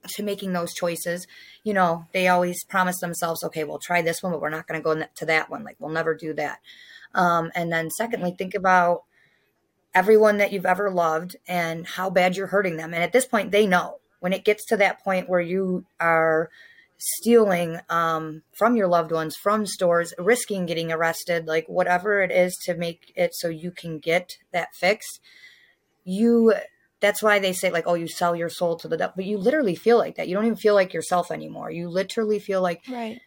to 0.07 0.23
making 0.23 0.53
those 0.53 0.75
choices 0.75 1.27
you 1.65 1.73
know 1.73 2.07
they 2.13 2.29
always 2.29 2.63
promise 2.65 3.01
themselves 3.01 3.43
okay 3.43 3.65
we'll 3.65 3.79
try 3.79 4.03
this 4.03 4.23
one 4.23 4.33
but 4.33 4.41
we're 4.41 4.51
not 4.51 4.67
going 4.67 4.79
to 4.79 4.85
go 4.85 5.07
to 5.15 5.27
that 5.27 5.49
one 5.51 5.65
like 5.65 5.77
we'll 5.79 5.91
never 5.91 6.15
do 6.15 6.35
that 6.35 6.61
um, 7.15 7.51
and 7.55 7.73
then 7.73 7.91
secondly 7.91 8.35
think 8.37 8.55
about 8.55 9.05
everyone 9.95 10.37
that 10.37 10.53
you've 10.53 10.67
ever 10.67 10.91
loved 10.91 11.37
and 11.47 11.87
how 11.87 12.11
bad 12.11 12.37
you're 12.37 12.49
hurting 12.49 12.77
them 12.77 12.93
and 12.93 13.03
at 13.03 13.13
this 13.13 13.27
point 13.27 13.51
they 13.51 13.67
know 13.67 13.99
when 14.21 14.33
it 14.33 14.45
gets 14.45 14.65
to 14.67 14.77
that 14.77 15.03
point 15.03 15.29
where 15.29 15.41
you 15.41 15.85
are 16.01 16.51
stealing 16.99 17.79
um, 17.89 18.43
from 18.53 18.77
your 18.77 18.89
loved 18.89 19.13
ones 19.13 19.37
from 19.37 19.65
stores 19.65 20.13
risking 20.19 20.67
getting 20.67 20.91
arrested 20.91 21.47
like 21.47 21.65
whatever 21.69 22.23
it 22.23 22.33
is 22.33 22.57
to 22.57 22.75
make 22.75 23.13
it 23.15 23.33
so 23.35 23.49
you 23.49 23.71
can 23.71 23.99
get 23.99 24.37
that 24.53 24.75
fixed 24.75 25.21
you 26.05 26.53
that's 27.01 27.23
why 27.23 27.39
they 27.39 27.53
say 27.53 27.71
like 27.71 27.85
oh 27.87 27.95
you 27.95 28.09
sell 28.09 28.35
your 28.35 28.49
soul 28.49 28.77
to 28.77 28.89
the 28.89 28.97
devil. 28.97 29.13
But 29.17 29.25
you 29.25 29.39
literally 29.39 29.75
feel 29.75 29.99
like 29.99 30.17
that. 30.17 30.29
You 30.29 30.35
don't 30.35 30.47
even 30.47 30.57
feel 30.57 30.75
like 30.75 30.93
yourself 30.93 31.31
anymore. 31.31 31.71
You 31.71 31.89
literally 31.89 32.39
feel 32.39 32.63
like 32.63 32.83
Right. 32.89 33.21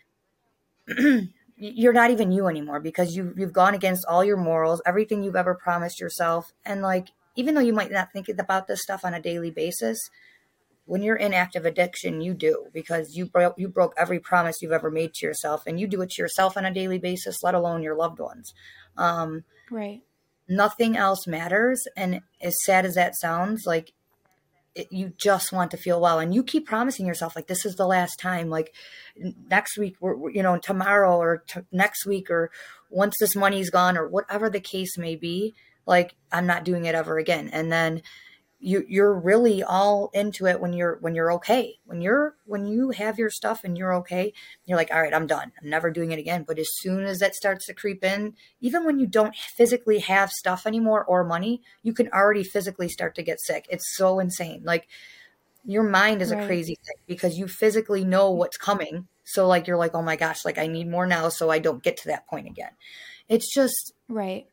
you're 1.55 1.93
not 1.93 2.11
even 2.11 2.31
you 2.31 2.47
anymore 2.47 2.79
because 2.79 3.15
you 3.15 3.33
you've 3.37 3.53
gone 3.53 3.73
against 3.73 4.05
all 4.09 4.23
your 4.23 4.37
morals, 4.37 4.81
everything 4.85 5.23
you've 5.23 5.35
ever 5.35 5.53
promised 5.53 5.99
yourself, 5.99 6.51
and 6.65 6.81
like 6.81 7.09
even 7.35 7.55
though 7.55 7.61
you 7.61 7.73
might 7.73 7.91
not 7.91 8.11
think 8.11 8.27
about 8.27 8.67
this 8.67 8.81
stuff 8.81 9.05
on 9.05 9.13
a 9.13 9.21
daily 9.21 9.51
basis, 9.51 10.09
when 10.85 11.03
you're 11.03 11.15
in 11.15 11.33
active 11.33 11.65
addiction, 11.65 12.21
you 12.21 12.33
do 12.33 12.67
because 12.73 13.15
you 13.15 13.25
broke 13.25 13.55
you 13.57 13.67
broke 13.67 13.93
every 13.97 14.19
promise 14.19 14.61
you've 14.61 14.71
ever 14.71 14.91
made 14.91 15.13
to 15.15 15.25
yourself, 15.25 15.63
and 15.67 15.79
you 15.79 15.87
do 15.87 16.01
it 16.01 16.09
to 16.11 16.21
yourself 16.21 16.57
on 16.57 16.65
a 16.65 16.73
daily 16.73 16.97
basis, 16.99 17.43
let 17.43 17.55
alone 17.55 17.83
your 17.83 17.95
loved 17.95 18.19
ones. 18.19 18.53
Um, 18.97 19.43
Right. 19.69 20.01
nothing 20.47 20.97
else 20.97 21.25
matters, 21.27 21.81
and 21.95 22.21
as 22.41 22.55
sad 22.63 22.85
as 22.85 22.95
that 22.95 23.15
sounds, 23.15 23.63
like 23.65 23.93
it, 24.75 24.87
you 24.91 25.11
just 25.17 25.51
want 25.51 25.69
to 25.71 25.77
feel 25.77 25.99
well 25.99 26.17
and 26.17 26.33
you 26.33 26.41
keep 26.43 26.65
promising 26.65 27.05
yourself 27.05 27.35
like 27.35 27.47
this 27.47 27.65
is 27.65 27.75
the 27.75 27.85
last 27.85 28.17
time 28.17 28.49
like 28.49 28.73
next 29.49 29.77
week 29.77 29.97
we're- 29.99 30.33
you 30.33 30.41
know 30.41 30.57
tomorrow 30.57 31.17
or 31.17 31.43
t- 31.45 31.59
next 31.73 32.05
week 32.05 32.31
or 32.31 32.49
once 32.89 33.13
this 33.19 33.35
money's 33.35 33.69
gone 33.69 33.97
or 33.97 34.07
whatever 34.07 34.49
the 34.49 34.61
case 34.61 34.97
may 34.97 35.13
be 35.17 35.53
like 35.85 36.15
i'm 36.31 36.47
not 36.47 36.63
doing 36.63 36.85
it 36.85 36.95
ever 36.95 37.17
again 37.17 37.49
and 37.51 37.69
then 37.69 38.01
you 38.61 38.85
you're 38.87 39.13
really 39.13 39.63
all 39.63 40.11
into 40.13 40.45
it 40.45 40.61
when 40.61 40.71
you're 40.71 40.97
when 41.01 41.15
you're 41.15 41.31
okay. 41.33 41.79
When 41.85 42.01
you're 42.01 42.35
when 42.45 42.67
you 42.67 42.91
have 42.91 43.17
your 43.17 43.29
stuff 43.29 43.63
and 43.63 43.77
you're 43.77 43.93
okay 43.95 44.33
you're 44.65 44.77
like 44.77 44.91
all 44.93 45.01
right 45.01 45.13
i'm 45.13 45.27
done. 45.27 45.51
I'm 45.61 45.69
never 45.69 45.89
doing 45.89 46.11
it 46.11 46.19
again. 46.19 46.45
But 46.47 46.59
as 46.59 46.69
soon 46.77 47.03
as 47.05 47.19
that 47.19 47.35
starts 47.35 47.65
to 47.65 47.73
creep 47.73 48.03
in 48.03 48.35
even 48.61 48.85
when 48.85 48.99
you 48.99 49.07
don't 49.07 49.35
physically 49.35 49.99
have 49.99 50.31
stuff 50.31 50.67
anymore 50.67 51.03
or 51.03 51.23
money 51.23 51.61
you 51.81 51.93
can 51.93 52.07
already 52.09 52.43
physically 52.43 52.87
start 52.87 53.15
to 53.15 53.23
get 53.23 53.41
sick. 53.41 53.65
It's 53.69 53.95
so 53.97 54.19
insane. 54.19 54.61
Like 54.63 54.87
your 55.65 55.83
mind 55.83 56.21
is 56.21 56.31
a 56.31 56.45
crazy 56.45 56.77
thing 56.85 57.03
because 57.07 57.37
you 57.37 57.47
physically 57.47 58.03
know 58.03 58.31
what's 58.31 58.57
coming. 58.57 59.07
So 59.23 59.47
like 59.47 59.67
you're 59.67 59.77
like 59.77 59.95
oh 59.95 60.03
my 60.03 60.15
gosh 60.15 60.45
like 60.45 60.57
i 60.57 60.67
need 60.67 60.89
more 60.89 61.07
now 61.07 61.29
so 61.29 61.49
i 61.49 61.59
don't 61.59 61.83
get 61.83 61.97
to 61.97 62.07
that 62.09 62.27
point 62.27 62.47
again. 62.47 62.71
It's 63.27 63.51
just 63.51 63.93
Right. 64.07 64.47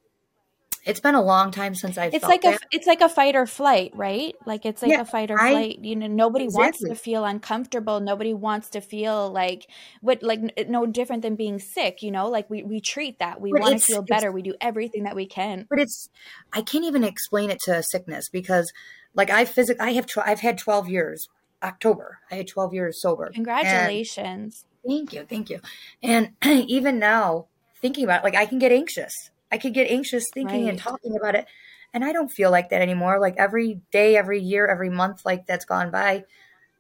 It's 0.89 1.01
been 1.01 1.15
a 1.15 1.23
long 1.23 1.51
time 1.53 1.75
since 1.75 1.97
i've 1.99 2.15
It's 2.15 2.25
like 2.25 2.45
a 2.45 2.59
it's 2.73 2.87
like 2.87 3.01
a 3.01 3.09
fight 3.09 3.37
or 3.37 3.47
flight, 3.47 3.93
right? 3.95 4.35
Like 4.47 4.67
it's 4.67 4.83
like 4.83 4.91
Yeah, 4.91 5.03
a 5.03 5.05
fight 5.05 5.31
or 5.31 5.39
I- 5.41 5.51
flight. 5.53 5.79
You 5.83 5.95
know, 5.97 6.07
nobody 6.09 6.49
wants 6.49 6.79
to 6.81 6.95
feel 6.95 7.25
uncomfortable. 7.25 8.01
Nobody 8.01 8.35
wants 8.35 8.71
to 8.71 8.81
feel 8.81 9.31
like 9.31 9.69
what 10.01 10.23
like 10.23 10.41
no 10.69 10.87
different 10.87 11.23
than 11.23 11.37
being 11.37 11.59
sick. 11.59 12.03
You 12.03 12.11
know, 12.11 12.29
like 12.29 12.49
we 12.51 12.63
we 12.63 12.81
treat 12.81 13.19
that. 13.21 13.41
We 13.41 13.53
want 13.53 13.79
to 13.79 13.85
feel 13.85 14.03
better. 14.03 14.33
We 14.33 14.43
do 14.43 14.55
everything 14.61 15.05
that 15.05 15.15
we 15.15 15.27
can. 15.27 15.67
but 15.71 15.79
it's 15.79 16.09
I 16.53 16.63
can't 16.63 16.85
even 16.85 17.05
explain 17.05 17.51
it 17.51 17.59
to 17.67 17.83
sickness 17.83 18.29
because 18.29 18.73
like 19.15 19.31
I 19.31 19.45
physic 19.45 19.77
I 19.81 19.93
have 19.93 20.07
tw- 20.07 20.19
I've 20.27 20.41
had 20.41 20.59
12 20.59 20.89
years 20.89 21.29
October 21.63 22.19
I 22.31 22.37
had 22.37 22.47
12 22.49 22.73
years 22.75 23.01
sober 23.01 23.25
And- 23.27 23.35
Congratulations. 23.35 24.65
thank 24.87 25.13
you 25.13 25.25
thank 25.29 25.51
you 25.51 25.61
and 26.03 26.31
even 26.45 26.99
now 26.99 27.47
thinking 27.81 28.05
about 28.05 28.21
it 28.21 28.25
like 28.25 28.35
I 28.37 28.47
can 28.47 28.59
get 28.59 28.73
anxious 28.73 29.31
I 29.51 29.59
could 29.59 29.75
get 29.75 29.91
anxious 29.91 30.25
thinking 30.33 30.69
and 30.69 30.79
talking 30.79 31.17
about 31.17 31.35
it 31.35 31.47
and 31.95 32.05
I 32.05 32.13
don't 32.13 32.31
feel 32.31 32.51
like 32.51 32.71
that 32.71 32.83
anymore 32.83 33.19
like 33.21 33.37
every 33.39 33.81
day 33.93 34.17
every 34.17 34.41
year 34.41 34.67
every 34.67 34.91
month 34.91 35.25
like 35.25 35.47
that's 35.47 35.65
gone 35.65 35.91
by 35.91 36.25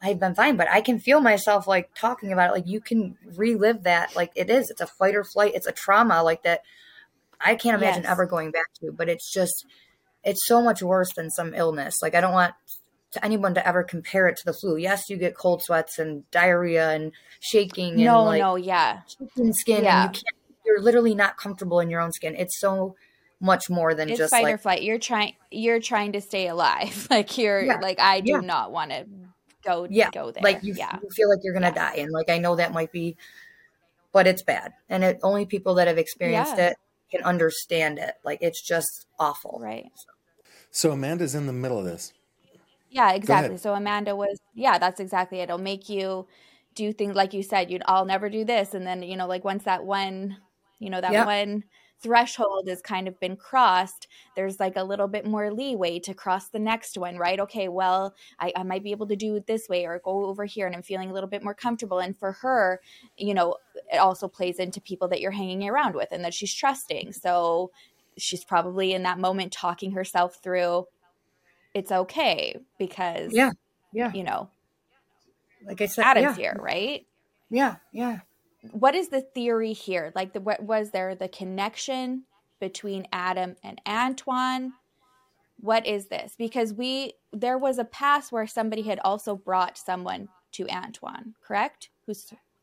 I've 0.02 0.20
been 0.20 0.34
fine 0.34 0.56
but 0.56 0.68
I 0.70 0.80
can 0.80 0.98
feel 0.98 1.20
myself 1.20 1.66
like 1.66 1.94
talking 1.94 2.32
about 2.32 2.50
it 2.50 2.52
like 2.52 2.66
you 2.66 2.80
can 2.80 3.16
relive 3.36 3.84
that 3.84 4.14
like 4.14 4.32
it 4.36 4.50
is 4.50 4.70
it's 4.70 4.80
a 4.80 4.86
fight 4.86 5.14
or 5.14 5.24
flight 5.24 5.52
it's 5.54 5.66
a 5.66 5.72
trauma 5.72 6.22
like 6.22 6.42
that 6.44 6.62
I 7.40 7.54
can't 7.54 7.76
imagine 7.80 8.02
Yes. 8.02 8.12
ever 8.12 8.26
going 8.26 8.50
back 8.50 8.66
to, 8.80 8.92
but 8.92 9.08
it's 9.08 9.32
just 9.32 9.64
it's 10.24 10.46
so 10.46 10.62
much 10.62 10.82
worse 10.82 11.12
than 11.14 11.30
some 11.30 11.54
illness. 11.54 11.94
Like 12.02 12.14
I 12.14 12.20
don't 12.20 12.32
want 12.32 12.54
to 13.12 13.24
anyone 13.24 13.54
to 13.54 13.66
ever 13.66 13.82
compare 13.84 14.28
it 14.28 14.36
to 14.38 14.44
the 14.44 14.52
flu. 14.52 14.76
Yes, 14.76 15.08
you 15.08 15.16
get 15.16 15.36
cold 15.36 15.62
sweats 15.62 15.98
and 15.98 16.28
diarrhea 16.30 16.90
and 16.90 17.12
shaking 17.40 17.92
and 17.94 18.04
No, 18.04 18.24
like 18.24 18.40
no, 18.40 18.56
yeah. 18.56 19.02
shaking 19.06 19.52
skin 19.52 19.84
Yeah. 19.84 20.04
and 20.06 20.14
you 20.16 20.20
can't 20.22 20.36
you're 20.68 20.80
literally 20.82 21.14
not 21.14 21.36
comfortable 21.38 21.80
in 21.80 21.88
your 21.88 22.00
own 22.00 22.12
skin. 22.12 22.34
It's 22.36 22.60
so 22.60 22.94
much 23.40 23.70
more 23.70 23.94
than 23.94 24.08
It's 24.10 24.18
just 24.18 24.30
fight 24.30 24.44
like 24.44 24.54
or 24.54 24.58
flight. 24.58 24.82
You're 24.82 24.98
trying 24.98 25.34
you're 25.50 25.80
trying 25.80 26.12
to 26.12 26.20
stay 26.20 26.48
alive. 26.48 27.06
Like 27.10 27.38
you're 27.38 27.62
Yeah. 27.64 27.78
like 27.80 27.98
I 27.98 28.20
do 28.20 28.32
Yeah. 28.32 28.40
not 28.40 28.70
want 28.70 28.90
to 28.90 29.06
go 29.64 29.86
yeah, 29.90 30.10
go 30.10 30.30
there. 30.30 30.42
like 30.42 30.62
you, 30.62 30.74
yeah. 30.74 30.98
you 31.02 31.08
feel 31.10 31.28
like 31.28 31.38
you're 31.42 31.54
gonna 31.54 31.68
Yeah. 31.74 31.90
die, 31.90 31.94
and 32.02 32.12
like 32.12 32.28
I 32.30 32.38
know 32.38 32.56
that 32.56 32.72
might 32.72 32.92
be, 32.92 33.16
but 34.12 34.26
it's 34.26 34.42
bad, 34.42 34.72
and 34.88 35.02
it 35.04 35.18
only 35.22 35.46
people 35.46 35.74
that 35.76 35.88
have 35.88 35.98
experienced 35.98 36.56
Yeah. 36.58 36.68
it 36.70 36.76
can 37.10 37.22
understand 37.22 37.98
it. 37.98 38.14
Like 38.24 38.38
it's 38.42 38.60
just 38.60 39.06
awful. 39.18 39.58
Right. 39.62 39.90
So 40.70 40.92
Amanda's 40.92 41.34
in 41.34 41.46
the 41.46 41.52
middle 41.52 41.78
of 41.78 41.84
this. 41.86 42.12
Yeah, 42.90 43.12
exactly. 43.12 43.58
So 43.58 43.74
Amanda 43.74 44.16
was, 44.16 44.38
yeah, 44.54 44.78
that's 44.78 44.98
exactly 45.00 45.40
it. 45.40 45.44
It'll 45.44 45.58
make 45.58 45.88
you 45.90 46.26
do 46.74 46.92
things 46.92 47.14
like 47.14 47.34
you 47.34 47.42
said. 47.42 47.70
You'd, 47.70 47.82
I'll 47.86 48.06
never 48.06 48.30
do 48.30 48.44
this, 48.44 48.74
and 48.74 48.86
then 48.86 49.02
you 49.02 49.16
know, 49.16 49.26
like 49.26 49.44
once 49.44 49.64
that 49.64 49.84
one, 49.84 50.38
you 50.78 50.90
know, 50.90 51.00
that 51.00 51.12
Yeah. 51.12 51.24
one 51.26 51.64
threshold 52.00 52.68
has 52.68 52.80
kind 52.80 53.08
of 53.08 53.18
been 53.18 53.34
crossed, 53.36 54.06
there's 54.36 54.60
like 54.60 54.76
a 54.76 54.84
little 54.84 55.08
bit 55.08 55.26
more 55.26 55.52
leeway 55.52 55.98
to 55.98 56.14
cross 56.14 56.48
the 56.48 56.58
next 56.58 56.96
one, 56.96 57.16
right? 57.18 57.40
Okay, 57.40 57.66
well, 57.68 58.14
I, 58.38 58.52
I 58.54 58.62
might 58.62 58.84
be 58.84 58.92
able 58.92 59.08
to 59.08 59.16
do 59.16 59.34
it 59.34 59.46
this 59.48 59.68
way 59.68 59.84
or 59.84 60.00
go 60.04 60.26
over 60.26 60.44
here, 60.44 60.66
and 60.68 60.76
I'm 60.76 60.82
feeling 60.82 61.10
a 61.10 61.12
little 61.12 61.28
bit 61.28 61.42
more 61.42 61.54
comfortable. 61.54 61.98
And 61.98 62.16
for 62.16 62.32
her, 62.32 62.80
you 63.16 63.34
know, 63.34 63.56
it 63.92 63.96
also 63.98 64.28
plays 64.28 64.60
into 64.60 64.80
people 64.80 65.08
that 65.08 65.20
you're 65.20 65.32
hanging 65.32 65.68
around 65.68 65.96
with 65.96 66.08
and 66.12 66.24
that 66.24 66.34
she's 66.34 66.54
trusting. 66.54 67.12
So 67.12 67.72
she's 68.16 68.44
probably 68.44 68.92
in 68.92 69.02
that 69.02 69.18
moment 69.18 69.52
talking 69.52 69.90
herself 69.92 70.36
through. 70.42 70.86
It's 71.74 71.90
okay 71.90 72.56
because 72.78 73.32
Yeah, 73.32 73.50
yeah. 73.92 74.12
you 74.12 74.22
know, 74.22 74.50
Like 75.66 75.80
I 75.80 75.86
said, 75.86 76.04
Adam's 76.04 76.30
yeah, 76.30 76.36
here, 76.36 76.56
right? 76.60 77.04
yeah, 77.50 77.76
yeah. 77.92 78.20
What 78.72 78.94
is 78.94 79.08
the 79.08 79.20
theory 79.20 79.72
here? 79.72 80.12
Like, 80.14 80.32
the, 80.32 80.40
what 80.40 80.62
was 80.62 80.90
there 80.90 81.14
the 81.14 81.28
connection 81.28 82.24
between 82.60 83.06
Adam 83.12 83.56
and 83.62 83.80
Antoine? 83.86 84.72
What 85.60 85.86
is 85.86 86.06
this? 86.06 86.34
Because 86.36 86.72
we 86.72 87.14
there 87.32 87.58
was 87.58 87.78
a 87.78 87.84
past 87.84 88.30
where 88.32 88.46
somebody 88.46 88.82
had 88.82 89.00
also 89.00 89.36
brought 89.36 89.76
someone 89.76 90.28
to 90.52 90.68
Antoine, 90.68 91.34
correct? 91.44 91.90
Who 92.06 92.14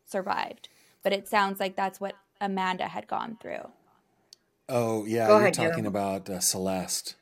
survived, 0.06 0.68
but 1.02 1.12
it 1.12 1.28
sounds 1.28 1.60
like 1.60 1.76
that's 1.76 2.00
what 2.00 2.14
Amanda 2.40 2.88
had 2.88 3.06
gone 3.06 3.36
through. 3.40 3.70
Oh 4.68 5.04
yeah, 5.04 5.28
Go 5.28 5.34
you're 5.34 5.42
ahead, 5.42 5.54
talking 5.54 5.84
Jim. 5.84 5.86
about 5.86 6.28
uh, 6.30 6.40
Celeste. 6.40 7.16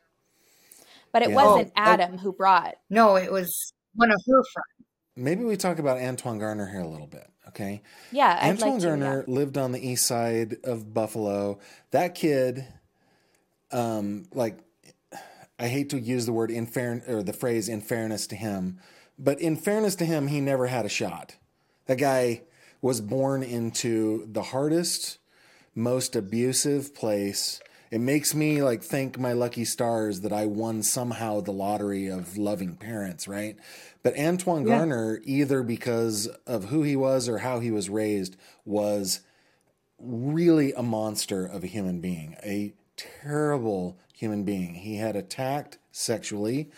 But 1.12 1.22
it 1.22 1.30
Yeah. 1.30 1.34
wasn't 1.37 1.68
Oh, 1.76 1.80
oh. 1.80 1.82
Adam 1.84 2.18
who 2.18 2.32
brought. 2.32 2.74
No, 2.88 3.16
it 3.16 3.30
was 3.32 3.72
one 3.94 4.10
of 4.10 4.20
her 4.26 4.42
friends. 4.52 4.88
Maybe 5.16 5.44
we 5.44 5.57
talk 5.57 5.79
about 5.79 5.98
Antoine 5.98 6.38
Garner 6.38 6.68
here 6.68 6.81
a 6.81 6.88
little 6.88 7.07
bit, 7.07 7.29
okay? 7.48 7.83
Yeah, 8.11 8.38
Antoine 8.42 8.72
like 8.72 8.81
to, 8.81 8.87
Garner 8.87 9.24
yeah. 9.27 9.35
lived 9.35 9.57
on 9.57 9.72
the 9.72 9.87
east 9.87 10.07
side 10.07 10.57
of 10.64 10.92
Buffalo. 10.92 11.61
That 11.92 12.14
kid, 12.14 12.66
um, 13.70 14.24
like, 14.33 14.59
I 15.59 15.68
hate 15.68 15.90
to 15.90 16.00
use 16.00 16.27
the 16.27 16.33
word 16.33 16.50
in 16.50 16.66
fair 16.66 17.03
or 17.07 17.22
the 17.22 17.33
phrase 17.33 17.68
in 17.68 17.81
fairness 17.81 18.27
to 18.29 18.37
him, 18.37 18.81
but 19.18 19.40
in 19.40 19.57
fairness 19.57 19.94
to 19.96 20.05
him, 20.05 20.27
he 20.27 20.40
never 20.40 20.66
had 20.66 20.85
a 20.85 20.88
shot. 20.88 21.37
That 21.87 21.98
guy 21.98 22.42
was 22.83 23.00
born 23.00 23.42
into 23.42 24.27
the 24.31 24.42
hardest, 24.42 25.18
most 25.74 26.16
abusive 26.16 26.94
place. 26.94 27.61
It 27.90 28.00
makes 28.00 28.35
me 28.35 28.62
like 28.62 28.83
thank 28.83 29.18
my 29.18 29.33
lucky 29.33 29.64
stars 29.64 30.22
that 30.22 30.33
I 30.33 30.46
won 30.46 30.83
somehow 30.83 31.40
the 31.40 31.53
lottery 31.53 32.09
of 32.09 32.37
loving 32.37 32.74
parents, 32.77 33.29
right? 33.29 33.57
But 34.05 34.17
Antoine 34.19 34.64
Yeah. 34.67 34.77
Garner, 34.79 35.21
either 35.25 35.64
because 35.64 36.29
of 36.47 36.67
who 36.67 36.83
he 36.83 36.95
was 36.95 37.29
or 37.29 37.38
how 37.38 37.59
he 37.59 37.73
was 37.73 37.90
raised, 37.90 38.37
was 38.64 39.21
really 39.99 40.73
a 40.75 40.83
monster 40.83 41.45
of 41.45 41.64
a 41.64 41.67
human 41.67 42.01
being, 42.01 42.37
a 42.45 42.75
terrible 42.97 43.99
human 44.12 44.45
being. 44.45 44.75
He 44.75 44.97
had 44.97 45.17
attacked 45.17 45.79
sexually 45.90 46.71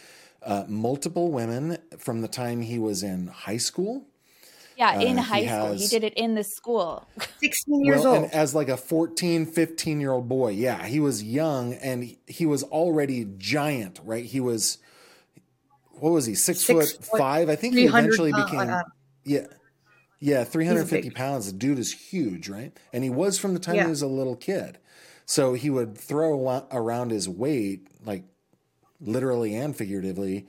uh, 0.42 0.64
multiple 0.68 1.32
women 1.32 1.78
from 1.98 2.20
the 2.22 2.28
time 2.28 2.62
he 2.62 2.78
was 2.78 3.02
in 3.02 3.26
high 3.26 3.56
school. 3.56 4.06
Yeah, 4.76 5.00
in 5.00 5.18
Uh, 5.18 5.22
high 5.22 5.40
he 5.40 5.48
school. 5.48 5.72
He 5.72 5.86
did 5.88 6.04
it 6.04 6.14
in 6.14 6.34
the 6.36 6.44
school. 6.44 7.08
16 7.42 7.84
years 7.84 8.02
well, 8.04 8.14
old. 8.14 8.24
and 8.24 8.32
as 8.34 8.54
like 8.54 8.68
a 8.68 8.76
14, 8.76 9.46
15 9.46 10.00
year 10.00 10.12
old 10.12 10.28
boy, 10.28 10.50
yeah, 10.50 10.86
he 10.86 11.00
was 11.00 11.24
young 11.24 11.74
and 11.74 12.04
he, 12.04 12.18
he 12.28 12.46
was 12.46 12.62
already 12.62 13.26
giant, 13.38 13.98
right? 14.04 14.24
He 14.24 14.38
was, 14.38 14.78
what 16.00 16.10
was 16.10 16.26
he, 16.26 16.34
six, 16.34 16.60
Six 16.60 16.92
foot, 16.92 17.04
foot, 17.04 17.18
five? 17.18 17.48
I 17.48 17.56
think 17.56 17.74
he 17.74 17.84
eventually 17.84 18.32
became, 18.32 18.68
uh, 18.70 18.82
yeah, 19.24 19.46
yeah, 20.18 20.44
350 20.44 21.10
pounds. 21.10 21.46
The 21.46 21.58
dude 21.58 21.78
is 21.78 21.92
huge, 21.92 22.48
right? 22.48 22.76
And 22.92 23.04
he 23.04 23.10
was 23.10 23.38
from 23.38 23.54
the 23.54 23.60
time 23.60 23.76
Yeah. 23.76 23.84
he 23.84 23.90
was 23.90 24.02
a 24.02 24.06
little 24.06 24.36
kid. 24.36 24.78
So 25.26 25.54
he 25.54 25.70
would 25.70 25.98
throw 25.98 26.64
around 26.70 27.10
his 27.10 27.28
weight, 27.28 27.88
like 28.04 28.24
literally 29.00 29.54
and 29.54 29.76
figuratively, 29.76 30.46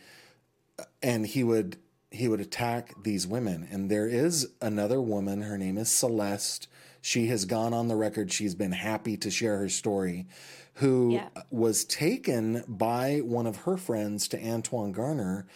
and 1.01 1.25
he 1.25 1.43
would 1.43 1.77
he 2.09 2.27
would 2.27 2.39
attack 2.39 2.93
these 3.03 3.27
women 3.27 3.67
and 3.69 3.91
there 3.91 4.07
is 4.07 4.47
another 4.61 5.01
woman 5.01 5.41
her 5.41 5.57
name 5.57 5.77
is 5.77 5.89
celeste 5.91 6.67
she 7.07 7.27
has 7.27 7.45
gone 7.45 7.73
on 7.73 7.87
the 7.87 7.95
record 7.95 8.33
she's 8.33 8.53
been 8.53 8.73
happy 8.73 9.15
to 9.15 9.31
share 9.31 9.57
her 9.59 9.69
story 9.69 10.27
who 10.75 11.13
Yeah. 11.13 11.29
was 11.49 11.85
taken 11.85 12.65
by 12.67 13.19
one 13.19 13.47
of 13.47 13.57
her 13.59 13.77
friends 13.77 14.27
to 14.27 14.43
antoine 14.45 14.91
garner 14.91 15.47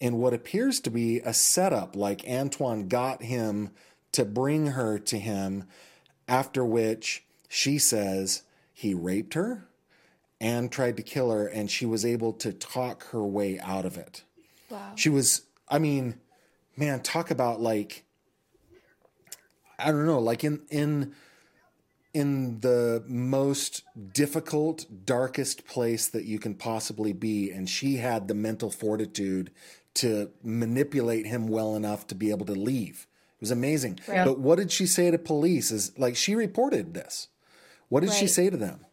in 0.00 0.18
what 0.18 0.34
appears 0.34 0.80
to 0.80 0.90
be 0.90 1.20
a 1.20 1.32
setup 1.32 1.94
like 1.94 2.24
antoine 2.28 2.88
got 2.88 3.22
him 3.22 3.70
to 4.10 4.24
bring 4.24 4.66
her 4.68 4.98
to 4.98 5.16
him 5.18 5.64
after 6.26 6.64
which 6.64 7.24
she 7.48 7.78
says 7.78 8.42
he 8.74 8.92
raped 8.92 9.34
her 9.34 9.68
and 10.40 10.72
tried 10.72 10.96
to 10.96 11.02
kill 11.04 11.30
her 11.30 11.46
and 11.46 11.70
she 11.70 11.86
was 11.86 12.04
able 12.04 12.32
to 12.32 12.52
talk 12.52 13.04
her 13.10 13.22
way 13.24 13.60
out 13.60 13.84
of 13.86 13.96
it 13.96 14.24
Wow. 14.68 14.90
she 14.96 15.08
was 15.08 15.42
i 15.68 15.78
mean 15.78 16.18
man 16.76 17.00
talk 17.00 17.30
about 17.30 17.60
like 17.60 18.02
i 19.78 19.90
don't 19.90 20.06
know 20.06 20.18
like 20.18 20.44
in 20.44 20.60
in 20.70 21.12
in 22.14 22.60
the 22.60 23.02
most 23.06 23.82
difficult 24.14 24.86
darkest 25.04 25.66
place 25.66 26.06
that 26.08 26.24
you 26.24 26.38
can 26.38 26.54
possibly 26.54 27.12
be 27.12 27.50
and 27.50 27.68
she 27.68 27.96
had 27.96 28.26
the 28.28 28.34
mental 28.34 28.70
fortitude 28.70 29.50
to 29.94 30.30
manipulate 30.42 31.26
him 31.26 31.46
well 31.48 31.74
enough 31.76 32.06
to 32.06 32.14
be 32.14 32.30
able 32.30 32.46
to 32.46 32.52
leave 32.54 33.06
it 33.34 33.40
was 33.40 33.50
amazing 33.50 33.98
Right. 34.08 34.24
but 34.24 34.38
what 34.38 34.56
did 34.56 34.70
she 34.72 34.86
say 34.86 35.10
to 35.10 35.18
police 35.18 35.70
is 35.70 35.96
like 35.98 36.16
she 36.16 36.34
reported 36.34 36.94
this 36.94 37.28
what 37.88 38.00
did 38.00 38.12
she 38.12 38.26
say 38.26 38.48
to 38.50 38.56
them 38.56 38.86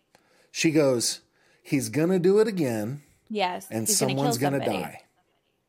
she 0.52 0.72
goes 0.72 1.22
he's 1.62 1.89
gonna 1.89 2.19
do 2.19 2.39
it 2.39 2.48
again 2.48 3.02
Yes. 3.30 3.67
and 3.72 3.88
he's 3.88 4.00
gonna 4.00 4.12
someone's 4.12 4.38
gonna 4.38 4.63
die 4.65 5.02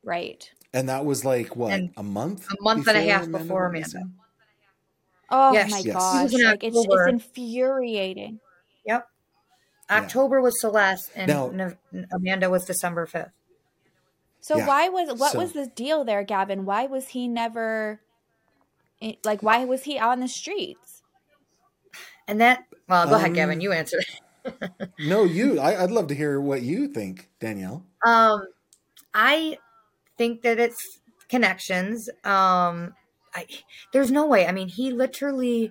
Right. 0.02 0.50
and 0.72 0.88
that 0.88 1.04
was 1.04 1.24
like 1.24 1.54
what 1.56 1.72
And 1.72 1.90
a 1.96 2.02
month, 2.02 2.46
a 2.50 2.62
month 2.62 2.86
and 2.88 2.96
a 2.98 3.02
half 3.02 3.22
Amanda 3.22 3.38
before 3.38 3.62
went 3.62 3.72
missing? 3.74 4.00
Amanda. 4.02 4.20
Oh 5.30 5.52
Yes. 5.52 5.70
my 5.70 5.78
Yes. 5.78 5.94
Gosh. 5.94 6.32
Like 6.32 6.64
it's, 6.64 6.76
it's 6.78 7.08
infuriating. 7.08 8.40
Yep. 8.86 9.08
October 9.90 10.40
was 10.40 10.60
Celeste, 10.60 11.10
and 11.14 11.28
Now- 11.28 11.48
Nov- 11.48 11.76
Amanda 12.12 12.48
was 12.50 12.64
December 12.64 13.06
5th. 13.06 13.32
So 14.40 14.56
Yeah. 14.58 14.66
why 14.66 14.88
was 14.88 15.18
what 15.18 15.32
So- 15.32 15.38
was 15.38 15.52
the 15.52 15.66
deal 15.66 16.04
there, 16.04 16.22
Gavin? 16.22 16.64
Why 16.64 16.86
was 16.86 17.08
he 17.08 17.28
never 17.28 18.00
like 19.24 19.42
why 19.42 19.64
was 19.64 19.82
he 19.84 19.98
on 19.98 20.20
the 20.20 20.28
streets? 20.28 21.02
And 22.26 22.40
that, 22.40 22.64
well, 22.88 23.06
go 23.06 23.16
ahead, 23.16 23.28
Um, 23.28 23.34
Gavin, 23.34 23.60
you 23.60 23.72
answer. 23.72 24.00
No, 24.98 25.24
you. 25.24 25.58
I, 25.58 25.82
I'd 25.84 25.90
love 25.90 26.06
to 26.08 26.14
hear 26.14 26.38
what 26.40 26.60
you 26.62 26.88
think, 26.88 27.30
Danielle. 27.40 27.82
Um, 28.06 28.46
I 29.14 29.56
think 30.18 30.42
that 30.42 30.58
it's 30.58 31.00
connections. 31.28 32.10
Um, 32.24 32.94
I, 33.34 33.46
there's 33.92 34.10
no 34.10 34.26
way. 34.26 34.46
I 34.46 34.52
mean, 34.52 34.68
he 34.68 34.92
literally 34.92 35.70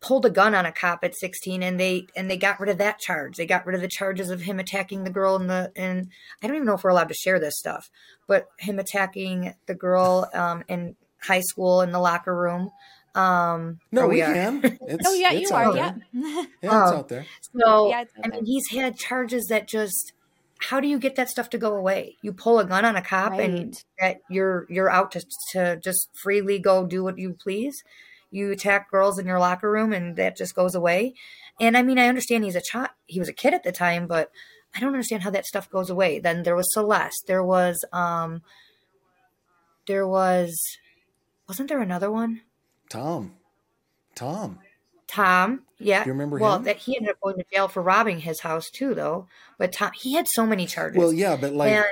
pulled 0.00 0.24
a 0.24 0.30
gun 0.30 0.54
on 0.54 0.64
a 0.64 0.72
cop 0.72 1.04
at 1.04 1.14
16 1.14 1.62
and 1.62 1.78
they 1.78 2.06
and 2.16 2.30
they 2.30 2.36
got 2.36 2.58
rid 2.58 2.70
of 2.70 2.78
that 2.78 2.98
charge 2.98 3.36
they 3.36 3.44
got 3.44 3.66
rid 3.66 3.74
of 3.74 3.82
the 3.82 3.88
charges 3.88 4.30
of 4.30 4.40
him 4.40 4.58
attacking 4.58 5.04
the 5.04 5.10
girl 5.10 5.36
in 5.36 5.46
the 5.46 5.70
and 5.76 6.08
i 6.42 6.46
don't 6.46 6.56
even 6.56 6.66
know 6.66 6.72
if 6.72 6.82
we're 6.82 6.88
allowed 6.88 7.08
to 7.08 7.12
share 7.14 7.38
this 7.38 7.58
stuff 7.58 7.90
but 8.26 8.46
him 8.58 8.78
attacking 8.78 9.52
the 9.66 9.74
girl 9.74 10.26
um 10.32 10.64
in 10.68 10.96
high 11.20 11.42
school 11.42 11.82
in 11.82 11.90
the 11.92 11.98
locker 11.98 12.34
room 12.34 12.70
um 13.14 13.78
No, 13.92 14.06
we 14.06 14.22
are. 14.22 14.32
can. 14.32 14.62
It's, 14.80 15.06
Oh 15.06 15.12
yeah, 15.12 15.32
it's 15.32 15.50
you 15.50 15.56
out 15.56 15.66
are. 15.66 15.72
there. 15.74 15.96
Yeah. 16.14 16.22
Yeah, 16.32 16.44
it's 16.62 16.92
Oh. 16.92 16.96
out 16.96 17.08
there. 17.08 17.26
So 17.42 17.88
Yeah, 17.90 18.00
it's 18.02 18.12
out 18.16 18.24
I 18.24 18.28
mean, 18.28 18.46
he's 18.46 18.70
had 18.70 18.96
charges 18.96 19.46
that 19.48 19.68
just. 19.68 20.12
How 20.60 20.80
do 20.80 20.88
you 20.88 20.98
get 20.98 21.16
that 21.16 21.30
stuff 21.30 21.50
to 21.50 21.58
go 21.58 21.74
away? 21.74 22.16
You 22.22 22.32
pull 22.32 22.58
a 22.58 22.64
gun 22.64 22.84
on 22.84 22.96
a 22.96 23.02
cop 23.02 23.32
and 23.32 23.82
that 23.98 24.20
you're 24.28 24.66
you're 24.68 24.90
out 24.90 25.12
to 25.12 25.24
to 25.52 25.76
just 25.76 26.10
freely 26.14 26.58
go 26.58 26.86
do 26.86 27.02
what 27.02 27.18
you 27.18 27.32
please. 27.32 27.82
You 28.30 28.52
attack 28.52 28.90
girls 28.90 29.18
in 29.18 29.26
your 29.26 29.38
locker 29.38 29.70
room 29.70 29.92
and 29.92 30.16
that 30.16 30.36
just 30.36 30.54
goes 30.54 30.74
away. 30.74 31.14
And 31.60 31.76
I 31.76 31.82
mean, 31.82 31.98
I 31.98 32.08
understand 32.08 32.44
he's 32.44 32.56
a 32.56 32.60
child. 32.60 32.90
He 33.06 33.18
was 33.18 33.28
a 33.28 33.32
kid 33.32 33.54
at 33.54 33.64
the 33.64 33.72
time, 33.72 34.06
but 34.06 34.30
I 34.74 34.80
don't 34.80 34.92
understand 34.92 35.22
how 35.22 35.30
that 35.30 35.46
stuff 35.46 35.68
goes 35.68 35.90
away. 35.90 36.20
Then 36.20 36.42
there 36.44 36.56
was 36.56 36.72
Celeste. 36.72 37.24
There 37.26 37.42
was 37.42 37.84
um. 37.92 38.42
There 39.86 40.06
was, 40.06 40.78
wasn't 41.48 41.68
there 41.68 41.80
another 41.80 42.12
one? 42.12 42.42
Tom. 42.88 43.32
Tom. 44.14 44.60
Tom, 45.10 45.62
yeah. 45.78 46.04
You 46.04 46.12
remember 46.12 46.38
well, 46.38 46.56
him? 46.56 46.64
that 46.64 46.76
he 46.76 46.96
ended 46.96 47.10
up 47.10 47.20
going 47.20 47.36
to 47.36 47.44
jail 47.52 47.66
for 47.66 47.82
robbing 47.82 48.20
his 48.20 48.40
house 48.40 48.70
too, 48.70 48.94
though. 48.94 49.26
But 49.58 49.72
Tom, 49.72 49.90
he 49.94 50.14
had 50.14 50.28
so 50.28 50.46
many 50.46 50.66
charges. 50.66 50.96
Well, 50.96 51.12
yeah, 51.12 51.36
but 51.36 51.52
like, 51.52 51.72
And- 51.72 51.84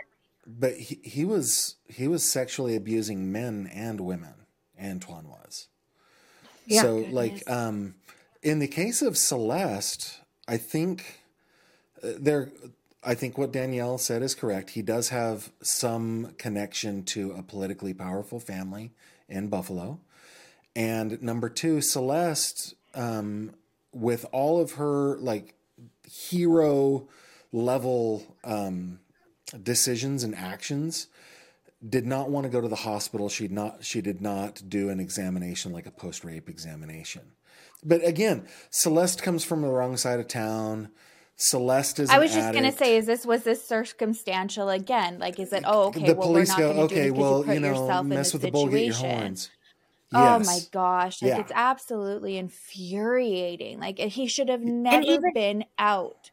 but 0.46 0.74
he, 0.74 1.00
he 1.02 1.24
was 1.24 1.76
he 1.88 2.06
was 2.06 2.22
sexually 2.24 2.76
abusing 2.76 3.32
men 3.32 3.68
and 3.72 4.00
women. 4.00 4.34
Antoine 4.80 5.28
was. 5.28 5.66
Yeah. 6.64 6.82
So, 6.82 6.96
like, 7.10 7.42
um, 7.50 7.96
in 8.42 8.60
the 8.60 8.68
case 8.68 9.02
of 9.02 9.18
Celeste, 9.18 10.20
I 10.46 10.56
think 10.56 11.20
uh, 12.02 12.12
there. 12.18 12.52
I 13.02 13.14
think 13.14 13.36
what 13.36 13.52
Danielle 13.52 13.98
said 13.98 14.22
is 14.22 14.34
correct. 14.34 14.70
He 14.70 14.82
does 14.82 15.08
have 15.08 15.50
some 15.62 16.34
connection 16.38 17.04
to 17.04 17.32
a 17.32 17.42
politically 17.42 17.94
powerful 17.94 18.38
family 18.38 18.92
in 19.28 19.48
Buffalo. 19.48 20.00
And 20.74 21.20
number 21.22 21.48
two, 21.48 21.80
Celeste, 21.80 22.74
um, 22.94 23.54
with 23.92 24.26
all 24.32 24.60
of 24.60 24.72
her 24.72 25.16
like 25.18 25.54
hero 26.04 27.08
level 27.52 28.36
um, 28.44 29.00
decisions 29.62 30.24
and 30.24 30.34
actions, 30.34 31.08
did 31.86 32.06
not 32.06 32.30
want 32.30 32.44
to 32.44 32.50
go 32.50 32.60
to 32.60 32.68
the 32.68 32.76
hospital. 32.76 33.28
She 33.28 33.48
not 33.48 33.84
she 33.84 34.00
did 34.00 34.20
not 34.20 34.62
do 34.68 34.88
an 34.90 35.00
examination 35.00 35.72
like 35.72 35.86
a 35.86 35.90
post 35.90 36.24
rape 36.24 36.48
examination. 36.48 37.22
But 37.84 38.04
again, 38.06 38.46
Celeste 38.70 39.22
comes 39.22 39.44
from 39.44 39.62
the 39.62 39.68
wrong 39.68 39.96
side 39.96 40.18
of 40.18 40.28
town. 40.28 40.88
Celeste 41.36 42.00
is. 42.00 42.10
I 42.10 42.18
was 42.18 42.34
just 42.34 42.52
gonna 42.52 42.72
say, 42.72 42.96
is 42.96 43.06
this 43.06 43.24
was 43.24 43.44
this 43.44 43.64
circumstantial 43.64 44.68
again? 44.70 45.20
Like, 45.20 45.38
is 45.38 45.52
it? 45.52 45.62
Oh, 45.64 45.88
okay. 45.88 46.00
the 46.00 46.14
well, 46.14 46.28
we're 46.30 46.34
police 46.34 46.48
not 46.48 46.58
go, 46.58 46.74
going 46.74 46.88
do 46.88 46.94
okay, 46.94 47.06
it 47.06 47.14
well, 47.14 47.46
you 47.46 47.60
know, 47.60 48.02
mess 48.02 48.32
with 48.32 48.42
the 48.42 48.50
bull, 48.50 48.66
get 48.66 48.86
your 48.86 48.92
situation. 48.94 49.36
Horns. 50.12 50.48
Oh 50.48 50.52
my 50.52 50.58
gosh! 50.72 51.22
Like 51.22 51.30
Yeah. 51.30 51.40
it's 51.40 51.52
absolutely 51.54 52.36
infuriating. 52.38 53.80
Like 53.80 53.98
he 53.98 54.26
should 54.26 54.48
have 54.48 54.62
never 54.62 55.02
even- 55.02 55.32
been 55.34 55.64
out. 55.78 56.30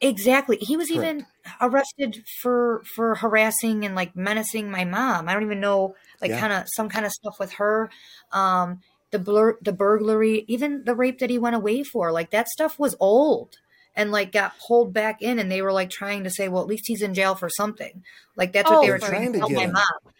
exactly. 0.00 0.56
He 0.60 0.76
was 0.76 0.90
even 0.90 1.26
arrested 1.60 2.24
for 2.40 2.82
for 2.94 3.16
harassing 3.16 3.84
and 3.84 3.94
like 3.94 4.14
menacing 4.16 4.70
my 4.70 4.84
mom. 4.84 5.28
I 5.28 5.34
don't 5.34 5.42
even 5.42 5.60
know, 5.60 5.94
like 6.20 6.30
Yeah. 6.30 6.40
kind 6.40 6.52
of 6.52 6.64
some 6.68 6.88
kind 6.88 7.04
of 7.06 7.12
stuff 7.12 7.38
with 7.40 7.54
her. 7.54 7.90
Um, 8.32 8.80
the 9.10 9.18
blur, 9.18 9.58
the 9.62 9.72
burglary, 9.72 10.44
even 10.48 10.84
the 10.84 10.94
rape 10.94 11.18
that 11.18 11.30
he 11.30 11.38
went 11.38 11.56
away 11.56 11.82
for. 11.82 12.12
Like 12.12 12.30
that 12.30 12.48
stuff 12.48 12.78
was 12.78 12.94
old 13.00 13.56
and 13.96 14.12
like 14.12 14.30
got 14.32 14.52
pulled 14.58 14.92
back 14.92 15.20
in 15.22 15.38
and 15.38 15.50
they 15.50 15.62
were 15.62 15.72
like 15.72 15.90
trying 15.90 16.22
to 16.24 16.30
say, 16.30 16.46
well, 16.48 16.62
at 16.62 16.68
least 16.68 16.84
he's 16.86 17.02
in 17.02 17.14
jail 17.14 17.34
for 17.34 17.48
something. 17.48 18.04
Like 18.36 18.52
that's 18.52 18.68
what 18.70 18.80
Oh, 18.80 18.82
they 18.82 18.90
were 18.92 18.98
trying 18.98 19.32
to 19.32 19.38
Trying 19.38 19.48
to 19.50 19.54
tell 19.54 19.66
my 19.66 19.66
mom. 19.72 20.12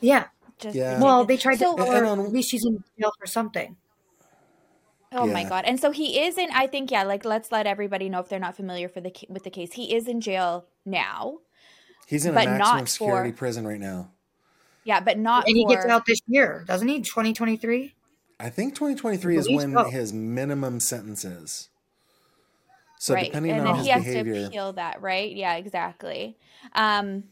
Yeah. 0.00 0.26
Just 0.64 0.74
Yeah. 0.76 1.00
Well, 1.00 1.24
they 1.24 1.36
tried 1.36 1.58
So- 1.58 1.76
to 1.76 1.82
tell 1.84 1.92
her 1.92 2.04
on- 2.06 2.20
at 2.20 2.32
least 2.32 2.50
she's 2.50 2.64
in 2.64 2.82
jail 2.98 3.12
for 3.18 3.26
something. 3.26 3.76
Oh 5.12 5.26
my 5.26 5.44
god! 5.44 5.64
And 5.64 5.78
so 5.78 5.92
he 5.92 6.20
is 6.24 6.36
in. 6.38 6.48
I 6.52 6.66
think 6.66 6.90
yeah. 6.90 7.04
Like 7.04 7.24
let's 7.24 7.52
let 7.52 7.68
everybody 7.68 8.08
know 8.08 8.18
if 8.18 8.28
they're 8.28 8.40
not 8.40 8.56
familiar 8.56 8.88
for 8.88 9.00
the 9.00 9.12
with 9.28 9.44
the 9.44 9.50
case. 9.50 9.74
He 9.74 9.94
is 9.94 10.08
in 10.08 10.20
jail 10.20 10.64
now. 10.84 11.38
He's 12.06 12.26
in 12.26 12.34
But 12.34 12.48
a 12.48 12.58
not 12.58 12.58
maximum 12.58 12.86
security 12.88 13.30
for- 13.30 13.36
prison 13.36 13.64
right 13.66 13.78
now. 13.78 14.10
Yeah, 14.82 14.98
but 15.00 15.16
not. 15.18 15.46
And 15.46 15.56
he 15.56 15.64
gets 15.66 15.86
out 15.86 16.04
this 16.04 16.18
year, 16.26 16.64
doesn't 16.66 16.88
he? 16.88 17.00
2023? 17.00 17.94
I 18.40 18.50
think 18.50 18.74
2023 18.74 19.36
is 19.38 19.48
when 19.48 19.72
so. 19.72 19.84
his 19.84 20.12
minimum 20.12 20.80
sentence 20.80 21.24
is. 21.24 21.68
So 22.98 23.14
right, 23.14 23.26
depending 23.26 23.52
and 23.52 23.60
on 23.60 23.66
then 23.66 23.76
his 23.76 23.84
he 23.86 23.90
has 23.92 24.04
behavior, 24.04 24.34
to 24.34 24.46
appeal 24.48 24.72
that, 24.74 25.00
right? 25.00 25.30
Yeah, 25.34 25.54
exactly. 25.54 26.36
Um, 26.74 27.24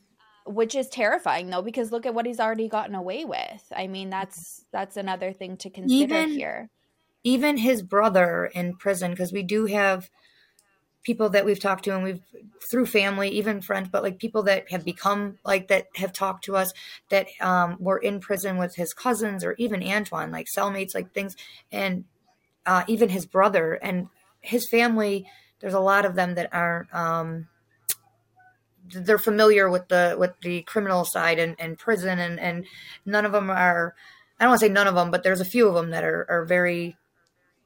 which 0.46 0.74
is 0.74 0.88
terrifying 0.88 1.50
though, 1.50 1.62
because 1.62 1.92
look 1.92 2.06
at 2.06 2.14
what 2.14 2.26
he's 2.26 2.40
already 2.40 2.68
gotten 2.68 2.94
away 2.94 3.24
with. 3.24 3.72
I 3.74 3.86
mean, 3.86 4.10
that's 4.10 4.64
that's 4.72 4.96
another 4.96 5.32
thing 5.32 5.56
to 5.58 5.70
consider 5.70 6.14
Even- 6.14 6.30
here. 6.30 6.70
even 7.24 7.56
his 7.58 7.82
brother 7.82 8.46
in 8.52 8.76
prison 8.76 9.12
because 9.12 9.32
we 9.32 9.42
do 9.42 9.66
have 9.66 10.10
people 11.04 11.28
that 11.30 11.44
we've 11.44 11.60
talked 11.60 11.84
to 11.84 11.94
and 11.94 12.04
we've 12.04 12.20
through 12.70 12.86
family 12.86 13.28
even 13.28 13.60
friends 13.60 13.88
but 13.90 14.02
like 14.02 14.18
people 14.18 14.42
that 14.44 14.70
have 14.70 14.84
become 14.84 15.36
like 15.44 15.66
that 15.68 15.86
have 15.96 16.12
talked 16.12 16.44
to 16.44 16.54
us 16.56 16.72
that 17.08 17.26
um, 17.40 17.76
were 17.80 17.98
in 17.98 18.20
prison 18.20 18.56
with 18.56 18.76
his 18.76 18.94
cousins 18.94 19.44
or 19.44 19.54
even 19.58 19.82
antoine 19.82 20.30
like 20.30 20.46
cellmates 20.56 20.94
like 20.94 21.12
things 21.12 21.36
and 21.72 22.04
uh, 22.66 22.84
even 22.86 23.08
his 23.08 23.26
brother 23.26 23.74
and 23.74 24.08
his 24.40 24.68
family 24.68 25.26
there's 25.60 25.74
a 25.74 25.80
lot 25.80 26.04
of 26.04 26.14
them 26.14 26.34
that 26.34 26.48
aren't 26.52 26.92
um, 26.94 27.48
they're 28.92 29.18
familiar 29.18 29.70
with 29.70 29.88
the 29.88 30.16
with 30.18 30.32
the 30.42 30.62
criminal 30.62 31.04
side 31.04 31.38
and, 31.38 31.56
and 31.58 31.78
prison 31.78 32.18
and 32.18 32.38
and 32.38 32.66
none 33.06 33.24
of 33.24 33.32
them 33.32 33.50
are 33.50 33.94
i 34.38 34.44
don't 34.44 34.50
want 34.50 34.60
to 34.60 34.66
say 34.66 34.72
none 34.72 34.86
of 34.86 34.94
them 34.94 35.10
but 35.10 35.22
there's 35.22 35.40
a 35.40 35.44
few 35.44 35.68
of 35.68 35.74
them 35.74 35.90
that 35.90 36.04
are 36.04 36.26
are 36.28 36.44
very 36.44 36.96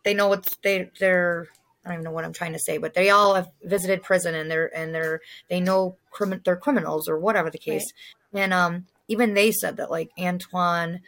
they 0.04 0.14
know 0.14 0.28
what's 0.28 0.56
they 0.62 0.90
they're 0.98 1.48
I 1.86 1.90
don't 1.90 2.00
even 2.00 2.04
know 2.04 2.10
what 2.10 2.24
I'm 2.24 2.32
trying 2.32 2.52
to 2.52 2.58
say, 2.58 2.78
but 2.78 2.94
they 2.94 3.10
all 3.10 3.34
have 3.34 3.48
visited 3.62 4.02
prison 4.02 4.34
and 4.34 4.50
they're 4.50 4.76
and 4.76 4.92
they're 4.92 5.20
they 5.48 5.60
know 5.60 5.96
crimi- 6.12 6.42
they're 6.42 6.56
criminals 6.56 7.08
or 7.08 7.18
whatever 7.18 7.48
the 7.48 7.58
case. 7.58 7.92
And 8.32 8.52
um 8.52 8.86
even 9.06 9.34
they 9.34 9.52
said 9.52 9.76
that 9.76 9.90
like 9.90 10.10
Antoine 10.18 11.00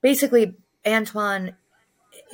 basically 0.00 0.54
Antoine 0.86 1.54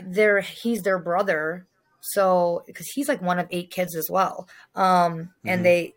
they're 0.00 0.42
he's 0.42 0.82
their 0.82 0.98
brother. 0.98 1.66
So 2.00 2.62
because 2.66 2.86
he's 2.88 3.08
like 3.08 3.20
one 3.20 3.40
of 3.40 3.48
eight 3.50 3.70
kids 3.70 3.96
as 3.96 4.08
well. 4.08 4.48
Um 4.76 5.30
and 5.44 5.64
they 5.64 5.94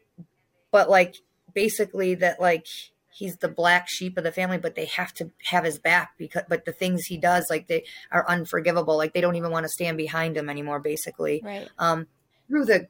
but 0.78 0.89
like 0.91 1.15
basically 1.53 2.13
that 2.13 2.39
like 2.39 2.67
he's 3.11 3.38
the 3.38 3.47
black 3.47 3.88
sheep 3.89 4.15
of 4.15 4.23
the 4.23 4.32
family 4.32 4.59
but 4.59 4.75
they 4.75 4.86
have 4.86 5.11
to 5.11 5.32
have 5.45 5.63
his 5.63 5.80
back 5.80 6.11
because 6.19 6.43
but 6.47 6.65
the 6.65 6.71
things 6.71 7.05
he 7.05 7.17
does 7.17 7.47
like 7.49 7.65
they 7.67 7.84
are 8.11 8.23
unforgivable 8.30 8.95
like 8.95 9.11
they 9.13 9.21
don't 9.21 9.36
even 9.41 9.49
want 9.49 9.63
to 9.63 9.69
stand 9.69 9.97
behind 9.97 10.38
him 10.38 10.49
anymore 10.51 10.80
basically 10.80 11.41
Right. 11.43 11.67
um 11.80 12.05
through 12.47 12.65
the 12.65 12.88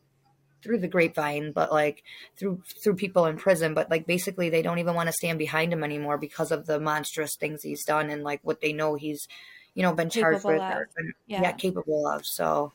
through 0.61 0.79
the 0.79 0.87
grapevine 0.89 1.53
but 1.53 1.71
like 1.71 2.03
through 2.37 2.61
through 2.83 2.95
people 2.95 3.25
in 3.25 3.37
prison 3.37 3.73
but 3.73 3.89
like 3.89 4.05
basically 4.05 4.49
they 4.49 4.61
don't 4.61 4.79
even 4.79 4.95
want 4.95 5.07
to 5.07 5.13
stand 5.13 5.39
behind 5.39 5.71
him 5.71 5.81
anymore 5.81 6.17
because 6.17 6.51
of 6.51 6.65
the 6.65 6.77
monstrous 6.77 7.37
things 7.39 7.63
he's 7.63 7.85
done 7.85 8.09
and 8.09 8.21
like 8.23 8.41
what 8.43 8.59
they 8.59 8.73
know 8.73 8.95
he's 8.95 9.29
you 9.75 9.81
know 9.83 9.93
been 9.93 10.09
charged 10.09 10.41
Capable 10.41 10.59
with 10.59 10.75
or 10.77 10.89
been, 10.97 11.13
Yeah. 11.27 11.41
yeah. 11.43 11.51
capable 11.53 12.05
of 12.05 12.25
so 12.25 12.73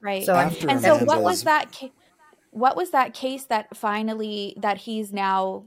Right. 0.00 0.24
so 0.24 0.34
After 0.36 0.68
and 0.70 0.80
so 0.80 0.98
what 1.10 1.22
was 1.22 1.42
that 1.44 1.72
ca- 1.72 1.90
what 2.52 2.76
was 2.76 2.90
that 2.90 3.14
case 3.14 3.44
that 3.46 3.76
finally 3.76 4.54
that 4.58 4.78
he's 4.78 5.12
now 5.12 5.64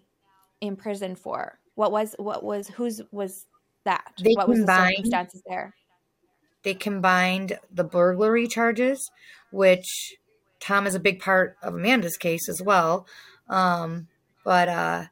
in 0.62 0.76
prison 0.76 1.16
for? 1.16 1.60
What 1.76 1.92
was 1.92 2.16
what 2.18 2.44
was 2.44 2.70
whose 2.70 3.02
was 3.12 3.46
that? 3.84 4.14
They 4.24 4.34
what 4.34 4.48
was 4.48 4.66
the 4.66 4.90
circumstances 4.90 5.44
there? 5.46 5.74
they 6.66 6.74
combined 6.74 7.58
the 7.72 7.84
burglary 7.86 8.48
charges, 8.48 9.10
which 9.52 10.18
Tom 10.60 10.86
is 10.88 10.96
a 10.96 11.00
big 11.00 11.22
part 11.22 11.56
of 11.62 11.76
Amanda's 11.76 12.18
case 12.18 12.50
as 12.50 12.62
well. 12.62 13.08
Um, 13.48 14.08
but 14.44 14.68
uh, 14.68 15.06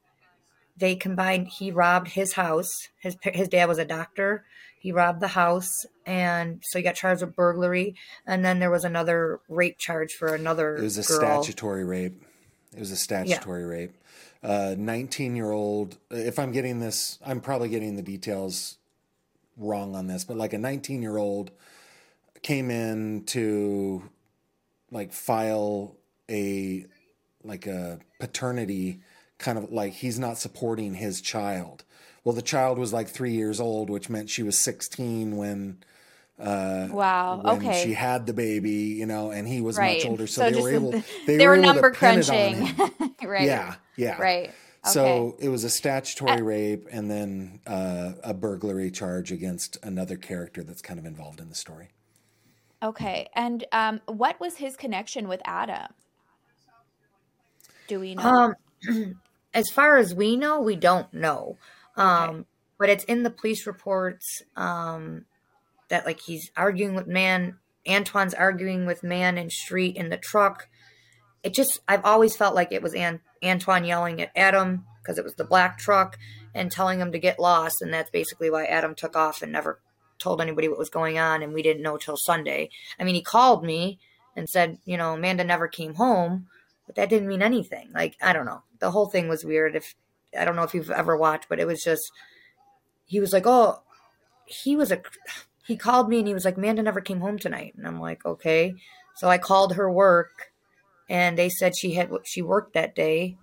they 0.76 0.96
combined. 0.96 1.48
He 1.48 1.72
robbed 1.72 2.10
his 2.10 2.34
house. 2.34 2.90
His 3.00 3.16
his 3.24 3.48
dad 3.48 3.70
was 3.70 3.78
a 3.78 3.86
doctor. 3.86 4.44
He 4.84 4.92
robbed 4.92 5.22
the 5.22 5.30
house, 5.30 5.86
and 6.06 6.62
so 6.62 6.78
he 6.78 6.84
got 6.84 6.96
charged 6.96 7.22
with 7.22 7.38
burglary. 7.38 7.96
And 8.28 8.44
then 8.44 8.60
there 8.60 8.70
was 8.70 8.84
another 8.84 9.40
rape 9.48 9.78
charge 9.78 10.12
for 10.12 10.36
another. 10.36 10.76
it 10.76 10.82
was 10.82 10.98
a 10.98 11.04
girl. 11.04 11.42
statutory 11.42 11.86
rape. 11.86 12.22
It 12.76 12.80
was 12.80 12.92
a 12.92 12.98
statutory 12.98 13.64
rape. 13.64 13.94
Uh, 14.44 14.76
19 14.78 15.38
year 15.38 15.52
old, 15.52 15.98
if 16.12 16.38
I'm 16.38 16.52
getting 16.52 16.82
this, 16.82 17.18
I'm 17.26 17.40
probably 17.40 17.70
getting 17.70 17.96
the 17.96 18.02
details 18.02 18.78
wrong 19.56 19.96
on 19.96 20.08
this, 20.08 20.26
but 20.26 20.36
like 20.36 20.52
a 20.52 20.58
19 20.58 21.02
year 21.02 21.16
old 21.16 21.52
came 22.42 22.70
in 22.70 23.24
to 23.28 24.04
like 24.92 25.14
file 25.14 25.96
a 26.30 26.86
like 27.42 27.68
a 27.68 28.00
paternity 28.20 29.00
kind 29.38 29.58
of 29.58 29.72
like 29.72 29.94
he's 29.94 30.20
not 30.20 30.38
supporting 30.38 30.96
his 30.96 31.22
child. 31.22 31.86
Well, 32.24 32.34
the 32.34 32.42
child 32.42 32.78
was 32.78 32.94
like 32.94 33.10
three 33.10 33.34
years 33.34 33.60
old, 33.60 33.90
which 33.90 34.10
meant 34.10 34.30
she 34.30 34.44
was 34.44 34.58
16 34.58 35.36
when 35.36 35.84
uh, 36.40 36.88
Wow. 36.92 37.42
when 37.44 37.58
okay. 37.58 37.84
she 37.84 37.94
had 37.94 38.26
the 38.26 38.34
baby, 38.34 38.72
you 38.72 39.06
know, 39.06 39.32
and 39.32 39.48
he 39.48 39.62
was 39.62 39.78
right. 39.78 39.98
much 39.98 40.06
older, 40.06 40.28
so, 40.28 40.44
So 40.44 40.52
they 40.52 40.62
were 40.62 40.72
able. 40.72 40.92
the- 40.92 41.04
They, 41.28 41.38
they 41.38 41.48
were, 41.48 41.56
were 41.56 41.62
number 41.62 41.92
to 41.92 42.00
pin 42.00 42.20
it 42.20 42.30
on 42.30 42.66
crunching. 42.66 43.16
right. 43.30 43.46
Yeah, 43.46 43.76
yeah. 43.96 44.22
Right. 44.22 44.50
Okay. 44.50 44.92
So 44.92 45.36
it 45.40 45.48
was 45.50 45.64
a 45.64 45.70
statutory 45.70 46.42
rape 46.42 46.88
and 46.92 47.10
then 47.10 47.62
uh, 47.66 48.14
a 48.24 48.34
burglary 48.34 48.92
charge 48.92 49.32
against 49.32 49.78
another 49.84 50.18
character 50.18 50.64
that's 50.64 50.82
kind 50.82 51.00
of 51.00 51.06
involved 51.06 51.40
in 51.40 51.48
the 51.50 51.56
story. 51.56 51.90
Okay. 52.82 53.30
And 53.34 53.64
um, 53.72 54.02
what 54.08 54.40
was 54.42 54.58
his 54.58 54.76
connection 54.76 55.30
with 55.30 55.42
Adam? 55.46 55.88
Do 57.88 58.00
we 58.02 58.16
know? 58.16 58.56
Um, 58.90 59.16
as 59.54 59.70
far 59.70 59.98
as 59.98 60.14
we 60.14 60.36
know, 60.36 60.60
we 60.60 60.76
don't 60.76 61.14
know. 61.14 61.58
Um, 61.96 62.46
but 62.78 62.90
it's 62.90 63.04
in 63.06 63.24
the 63.24 63.30
police 63.30 63.66
reports 63.68 64.42
um, 64.56 65.26
that 65.90 66.06
like 66.06 66.20
he's 66.22 66.52
arguing 66.56 66.96
with 66.96 67.08
man. 67.08 67.58
Antoine's 67.86 68.34
arguing 68.34 68.86
with 68.86 69.04
man 69.04 69.38
in 69.38 69.50
street 69.50 69.96
in 69.96 70.10
the 70.10 70.18
truck. 70.18 70.70
It 71.44 71.54
just 71.54 71.82
I've 71.88 72.06
always 72.06 72.36
felt 72.36 72.56
like 72.56 72.72
it 72.72 72.82
was 72.82 72.94
An- 72.94 73.22
Antoine 73.44 73.84
yelling 73.84 74.22
at 74.22 74.32
Adam 74.36 74.86
because 75.02 75.18
it 75.18 75.24
was 75.24 75.36
the 75.36 75.44
black 75.44 75.78
truck 75.78 76.18
and 76.54 76.72
telling 76.72 77.00
him 77.00 77.12
to 77.12 77.20
get 77.20 77.40
lost, 77.40 77.82
and 77.82 77.94
that's 77.94 78.10
basically 78.10 78.50
why 78.50 78.66
Adam 78.66 78.96
took 78.96 79.16
off 79.16 79.42
and 79.42 79.52
never 79.52 79.80
told 80.20 80.42
anybody 80.42 80.68
what 80.68 80.78
was 80.78 80.90
going 80.90 81.18
on, 81.18 81.44
and 81.44 81.54
we 81.54 81.62
didn't 81.62 81.84
know 81.84 81.98
till 81.98 82.18
Sunday. 82.18 82.70
I 83.00 83.04
mean, 83.04 83.16
he 83.16 83.22
called 83.22 83.64
me 83.64 84.00
and 84.36 84.50
said, 84.50 84.78
you 84.86 84.98
know, 84.98 85.14
Amanda 85.14 85.44
never 85.44 85.68
came 85.68 85.96
home, 85.96 86.48
but 86.86 86.96
that 86.96 87.10
didn't 87.10 87.28
mean 87.28 87.42
anything. 87.42 87.92
Like 87.94 88.16
I 88.22 88.34
don't 88.34 88.46
know, 88.46 88.64
the 88.80 88.92
whole 88.92 89.08
thing 89.08 89.28
was 89.28 89.44
weird. 89.44 89.76
If 89.76 89.96
I 90.38 90.46
don't 90.46 90.56
know 90.56 90.64
if 90.64 90.74
you've 90.74 90.92
ever 90.92 91.16
watched, 91.18 91.48
but 91.50 91.60
it 91.60 91.68
was 91.68 91.82
just 91.82 92.12
he 93.06 93.20
was 93.20 93.34
like, 93.34 93.46
oh, 93.46 93.82
he 94.46 94.76
was 94.76 94.92
a 94.92 95.02
he 95.66 95.78
called 95.78 96.10
me 96.10 96.20
and 96.20 96.28
he 96.28 96.34
was 96.34 96.46
like, 96.46 96.58
Amanda 96.58 96.84
never 96.84 97.02
came 97.02 97.22
home 97.22 97.40
tonight, 97.40 97.74
and 97.78 97.88
I'm 97.88 98.00
like, 98.00 98.26
okay. 98.26 98.76
So 99.16 99.30
I 99.30 99.38
called 99.38 99.76
her 99.76 99.92
work, 99.92 100.52
and 101.10 101.38
they 101.38 101.50
said 101.50 101.78
she 101.78 101.94
had 101.94 102.12
she 102.24 102.42
worked 102.42 102.74
that 102.74 102.96
day, 102.96 103.38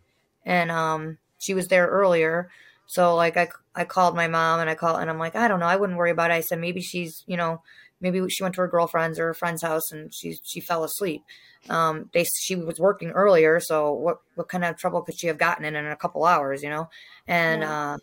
and 0.45 0.71
um 0.71 1.19
she 1.39 1.55
was 1.55 1.69
there 1.69 1.87
earlier. 1.89 2.51
So 2.87 3.15
like 3.15 3.37
I 3.37 3.49
I 3.75 3.85
called 3.85 4.17
my 4.17 4.29
mom 4.29 4.61
and 4.61 4.69
I 4.69 4.75
called 4.75 5.01
and 5.01 5.09
I'm 5.11 5.19
like 5.19 5.37
I 5.37 5.49
don't 5.49 5.61
know 5.61 5.67
I 5.67 5.77
wouldn't 5.77 5.99
worry 5.99 6.11
about 6.11 6.31
it. 6.31 6.35
I 6.35 6.41
said 6.41 6.61
maybe 6.61 6.81
she's 6.81 7.25
you 7.27 7.37
know 7.37 7.63
maybe 8.01 8.27
she 8.29 8.43
went 8.43 8.55
to 8.55 8.61
her 8.63 8.69
girlfriend's 8.69 9.19
or 9.19 9.27
her 9.27 9.35
friend's 9.35 9.63
house 9.63 9.93
and 9.93 10.13
she 10.15 10.37
she 10.43 10.61
fell 10.61 10.85
asleep. 10.85 11.23
Um, 11.69 12.09
they 12.15 12.25
she 12.39 12.57
was 12.57 12.79
working 12.79 13.11
earlier, 13.11 13.61
so 13.61 13.93
what 13.93 14.19
what 14.35 14.49
kind 14.49 14.65
of 14.65 14.77
trouble 14.77 15.03
could 15.03 15.19
she 15.19 15.27
have 15.27 15.39
gotten 15.39 15.65
in 15.65 15.77
in 15.77 15.87
a 15.87 15.97
couple 15.97 16.25
hours, 16.25 16.63
you 16.63 16.71
know? 16.71 16.89
And 17.27 17.63
uh, 17.63 17.99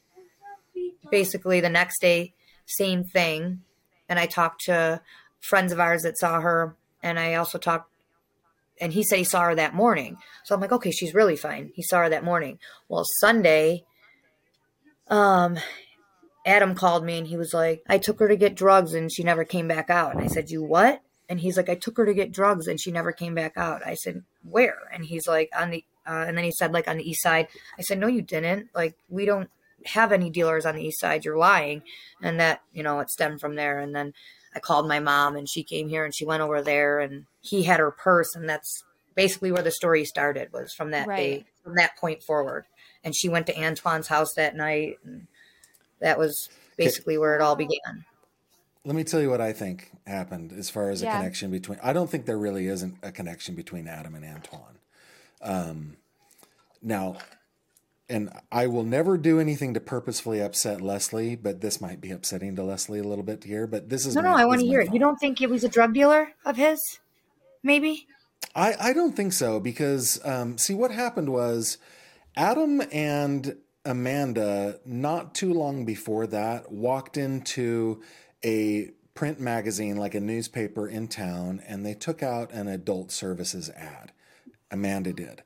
basically 1.09 1.59
the 1.59 1.69
next 1.69 1.99
day, 1.99 2.33
same 2.65 3.03
thing. 3.03 3.61
And 4.09 4.19
I 4.19 4.25
talked 4.25 4.65
to 4.65 5.01
friends 5.39 5.71
of 5.71 5.79
ours 5.79 6.03
that 6.03 6.17
saw 6.17 6.39
her, 6.39 6.75
and 7.01 7.19
I 7.19 7.35
also 7.35 7.57
talked. 7.57 7.91
And 8.79 8.93
he 8.93 9.01
said 9.01 9.17
he 9.17 9.23
saw 9.23 9.41
her 9.41 9.55
that 9.55 9.73
morning. 9.73 10.17
So 10.43 10.53
I'm 10.53 10.61
like, 10.61 10.71
okay, 10.71 10.91
she's 10.91 11.15
really 11.15 11.35
fine. 11.35 11.71
He 11.73 11.81
saw 11.81 12.03
her 12.03 12.09
that 12.09 12.23
morning. 12.23 12.59
Well, 12.87 13.05
Sunday, 13.19 13.85
um, 15.07 15.57
Adam 16.47 16.73
called 16.75 17.03
me 17.03 17.17
and 17.17 17.27
he 17.27 17.35
was 17.35 17.53
like, 17.53 17.83
I 17.87 17.97
took 17.97 18.19
her 18.19 18.29
to 18.29 18.37
get 18.37 18.55
drugs 18.55 18.93
and 18.93 19.11
she 19.11 19.21
never 19.21 19.43
came 19.43 19.67
back 19.67 19.89
out. 19.89 20.15
And 20.15 20.23
I 20.23 20.27
said, 20.27 20.49
You 20.49 20.63
what? 20.63 21.01
And 21.29 21.41
he's 21.41 21.57
like, 21.57 21.67
I 21.67 21.75
took 21.75 21.97
her 21.97 22.05
to 22.05 22.13
get 22.13 22.31
drugs 22.31 22.67
and 22.67 22.79
she 22.79 22.89
never 22.89 23.11
came 23.11 23.35
back 23.35 23.57
out. 23.57 23.85
I 23.85 23.95
said, 23.95 24.23
Where? 24.49 24.89
And 24.93 25.03
he's 25.05 25.27
like, 25.27 25.49
On 25.59 25.69
the, 25.69 25.83
uh, 26.07 26.23
and 26.25 26.37
then 26.37 26.45
he 26.45 26.51
said, 26.51 26.71
like, 26.71 26.87
on 26.87 26.95
the 26.97 27.07
east 27.07 27.21
side. 27.21 27.49
I 27.77 27.81
said, 27.81 27.99
No, 27.99 28.07
you 28.07 28.21
didn't. 28.21 28.69
Like, 28.73 28.95
we 29.09 29.25
don't 29.25 29.49
have 29.85 30.13
any 30.13 30.29
dealers 30.29 30.65
on 30.65 30.75
the 30.75 30.85
east 30.85 31.01
side. 31.01 31.25
You're 31.25 31.37
lying. 31.37 31.83
And 32.23 32.39
that, 32.39 32.61
you 32.71 32.81
know, 32.81 32.99
it 33.01 33.09
stemmed 33.09 33.41
from 33.41 33.55
there. 33.55 33.79
And 33.79 33.93
then 33.93 34.13
I 34.55 34.59
called 34.59 34.87
my 34.87 35.01
mom 35.01 35.35
and 35.35 35.49
she 35.49 35.63
came 35.63 35.89
here 35.89 36.05
and 36.05 36.15
she 36.15 36.25
went 36.25 36.41
over 36.41 36.61
there 36.61 36.99
and 36.99 37.25
he 37.41 37.63
had 37.63 37.81
her 37.81 37.91
purse. 37.91 38.35
And 38.35 38.47
that's 38.47 38.83
basically 39.15 39.51
where 39.51 39.63
the 39.63 39.71
story 39.71 40.05
started 40.05 40.53
was 40.53 40.73
from 40.73 40.91
that 40.91 41.07
Right. 41.07 41.17
day, 41.17 41.45
from 41.61 41.75
that 41.75 41.97
point 41.97 42.23
forward. 42.23 42.65
And 43.03 43.13
she 43.13 43.27
went 43.27 43.47
to 43.47 43.59
Antoine's 43.59 44.07
house 44.07 44.33
that 44.35 44.55
night. 44.55 44.97
And 45.03 45.27
that 45.99 46.17
was 46.17 46.49
basically 46.77 47.17
where 47.17 47.35
it 47.35 47.41
all 47.41 47.55
began. 47.55 48.05
Let 48.85 48.95
me 48.95 49.03
tell 49.03 49.21
you 49.21 49.29
what 49.29 49.41
I 49.41 49.51
think 49.51 49.91
happened 50.05 50.53
as 50.53 50.69
far 50.69 50.89
as 50.89 51.01
a 51.01 51.05
connection 51.05 51.51
between. 51.51 51.77
I 51.83 51.91
don't 51.91 52.09
think 52.09 52.25
there 52.25 52.37
really 52.37 52.67
isn't 52.67 52.97
a 53.03 53.11
connection 53.11 53.53
between 53.53 53.87
Adam 53.87 54.15
and 54.15 54.23
Antoine. 54.23 54.79
Um, 55.41 55.97
now, 56.81 57.17
and 58.09 58.31
I 58.49 58.67
will 58.67 58.83
never 58.83 59.17
do 59.17 59.39
anything 59.39 59.73
to 59.73 59.81
purposefully 59.81 60.41
upset 60.41 60.79
Leslie, 60.79 61.35
but 61.35 61.59
this 61.59 61.81
might 61.81 61.99
be 61.99 62.11
upsetting 62.11 62.55
to 62.55 62.63
Leslie 62.63 62.99
a 62.99 63.03
little 63.03 63.25
bit 63.25 63.43
here. 63.43 63.67
But 63.67 63.89
this 63.89 64.05
is 64.05 64.15
No, 64.15 64.21
no, 64.21 64.35
I 64.35 64.45
want 64.45 64.61
to 64.61 64.65
hear 64.65 64.79
it. 64.79 64.93
You 64.93 64.99
don't 64.99 65.17
think 65.17 65.41
it 65.41 65.49
was 65.49 65.65
a 65.65 65.69
drug 65.69 65.93
dealer 65.93 66.31
of 66.45 66.55
his? 66.55 66.99
Maybe? 67.63 68.07
I, 68.55 68.75
I 68.79 68.93
don't 68.93 69.15
think 69.15 69.33
so 69.33 69.59
because 69.59 70.23
um, 70.23 70.57
see 70.57 70.73
what 70.73 70.91
happened 70.91 71.29
was 71.29 71.77
Adam 72.37 72.81
and 72.91 73.57
Amanda 73.87 74.79
not 74.85 75.33
too 75.33 75.53
long 75.53 75.85
before 75.85 76.27
that 76.27 76.71
walked 76.71 77.17
into 77.17 78.01
a 78.43 78.91
print 79.15 79.39
magazine 79.39 79.95
like 79.97 80.13
a 80.13 80.19
newspaper 80.19 80.87
in 80.87 81.07
town 81.07 81.61
and 81.67 81.85
they 81.85 81.93
took 81.95 82.21
out 82.21 82.51
an 82.51 82.67
adult 82.67 83.11
services 83.11 83.69
ad. 83.71 84.11
Amanda 84.69 85.13
did. 85.13 85.41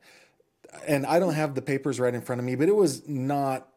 And 0.87 1.05
I 1.05 1.19
don't 1.19 1.35
have 1.35 1.55
the 1.55 1.61
papers 1.61 1.99
right 1.99 2.13
in 2.13 2.21
front 2.21 2.39
of 2.39 2.45
me, 2.45 2.55
but 2.55 2.67
it 2.67 2.75
was 2.75 3.07
not 3.07 3.67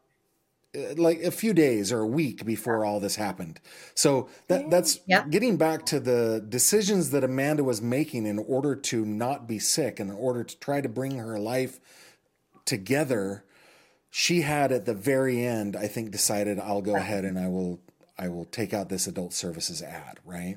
uh, 0.76 0.94
like 0.96 1.22
a 1.22 1.30
few 1.30 1.52
days 1.52 1.92
or 1.92 2.00
a 2.00 2.06
week 2.06 2.44
before 2.44 2.84
all 2.84 2.98
this 3.00 3.16
happened. 3.16 3.60
So 3.94 4.28
that 4.48 4.70
that's 4.70 5.00
Yeah. 5.06 5.26
getting 5.28 5.56
back 5.56 5.86
to 5.86 6.00
the 6.00 6.44
decisions 6.48 7.10
that 7.10 7.22
Amanda 7.22 7.62
was 7.62 7.82
making 7.82 8.26
in 8.26 8.38
order 8.38 8.74
to 8.74 9.04
not 9.04 9.46
be 9.46 9.58
sick 9.58 10.00
and 10.00 10.10
in 10.10 10.16
order 10.16 10.42
to 10.42 10.58
try 10.58 10.80
to 10.80 10.88
bring 10.88 11.18
her 11.18 11.38
life 11.38 11.80
together. 12.64 13.44
She 14.16 14.42
had 14.42 14.70
at 14.70 14.84
the 14.84 14.94
very 14.94 15.44
end, 15.44 15.74
I 15.74 15.88
think, 15.88 16.12
decided 16.12 16.60
I'll 16.60 16.82
go 16.82 16.94
ahead 16.94 17.24
and 17.24 17.36
I 17.36 17.48
will 17.48 17.80
I 18.16 18.28
will 18.28 18.44
take 18.44 18.72
out 18.72 18.88
this 18.88 19.08
adult 19.08 19.32
services 19.32 19.82
ad, 19.82 20.20
right? 20.24 20.56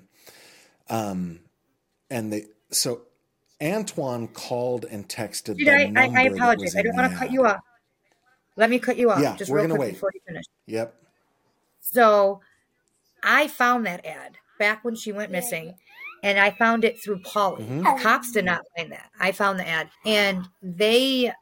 Um, 0.91 1.39
and 2.11 2.31
they 2.31 2.45
so 2.69 3.01
Antoine 3.59 4.27
called 4.27 4.85
and 4.85 5.09
texted. 5.09 5.57
Dude, 5.57 5.69
I, 5.69 5.91
I, 5.95 6.11
I 6.15 6.21
apologize. 6.25 6.75
I 6.75 6.83
don't 6.83 6.95
want 6.95 7.11
to 7.11 7.17
cut 7.17 7.31
you 7.31 7.47
off. 7.47 7.61
Let 8.57 8.69
me 8.69 8.77
cut 8.77 8.95
you 8.95 9.09
off 9.09 9.21
Yeah, 9.21 9.35
just 9.35 9.49
we're 9.49 9.57
real 9.57 9.69
gonna 9.69 9.79
quick 9.79 9.87
wait. 9.87 9.93
before 9.93 10.11
you 10.13 10.21
finish. 10.27 10.45
Yep. 10.67 10.93
So 11.81 12.41
I 13.23 13.47
found 13.47 13.87
that 13.87 14.05
ad 14.05 14.37
back 14.59 14.85
when 14.85 14.93
she 14.93 15.11
went 15.11 15.31
missing, 15.31 15.73
and 16.21 16.37
I 16.37 16.51
found 16.51 16.83
it 16.83 17.01
through 17.03 17.21
Polly. 17.21 17.63
Mm-hmm. 17.63 17.79
The 17.85 18.03
cops 18.03 18.31
did 18.33 18.45
not 18.45 18.61
find 18.77 18.91
that. 18.91 19.09
I 19.19 19.31
found 19.31 19.57
the 19.57 19.67
ad, 19.67 19.89
and 20.05 20.47
they, 20.61 21.33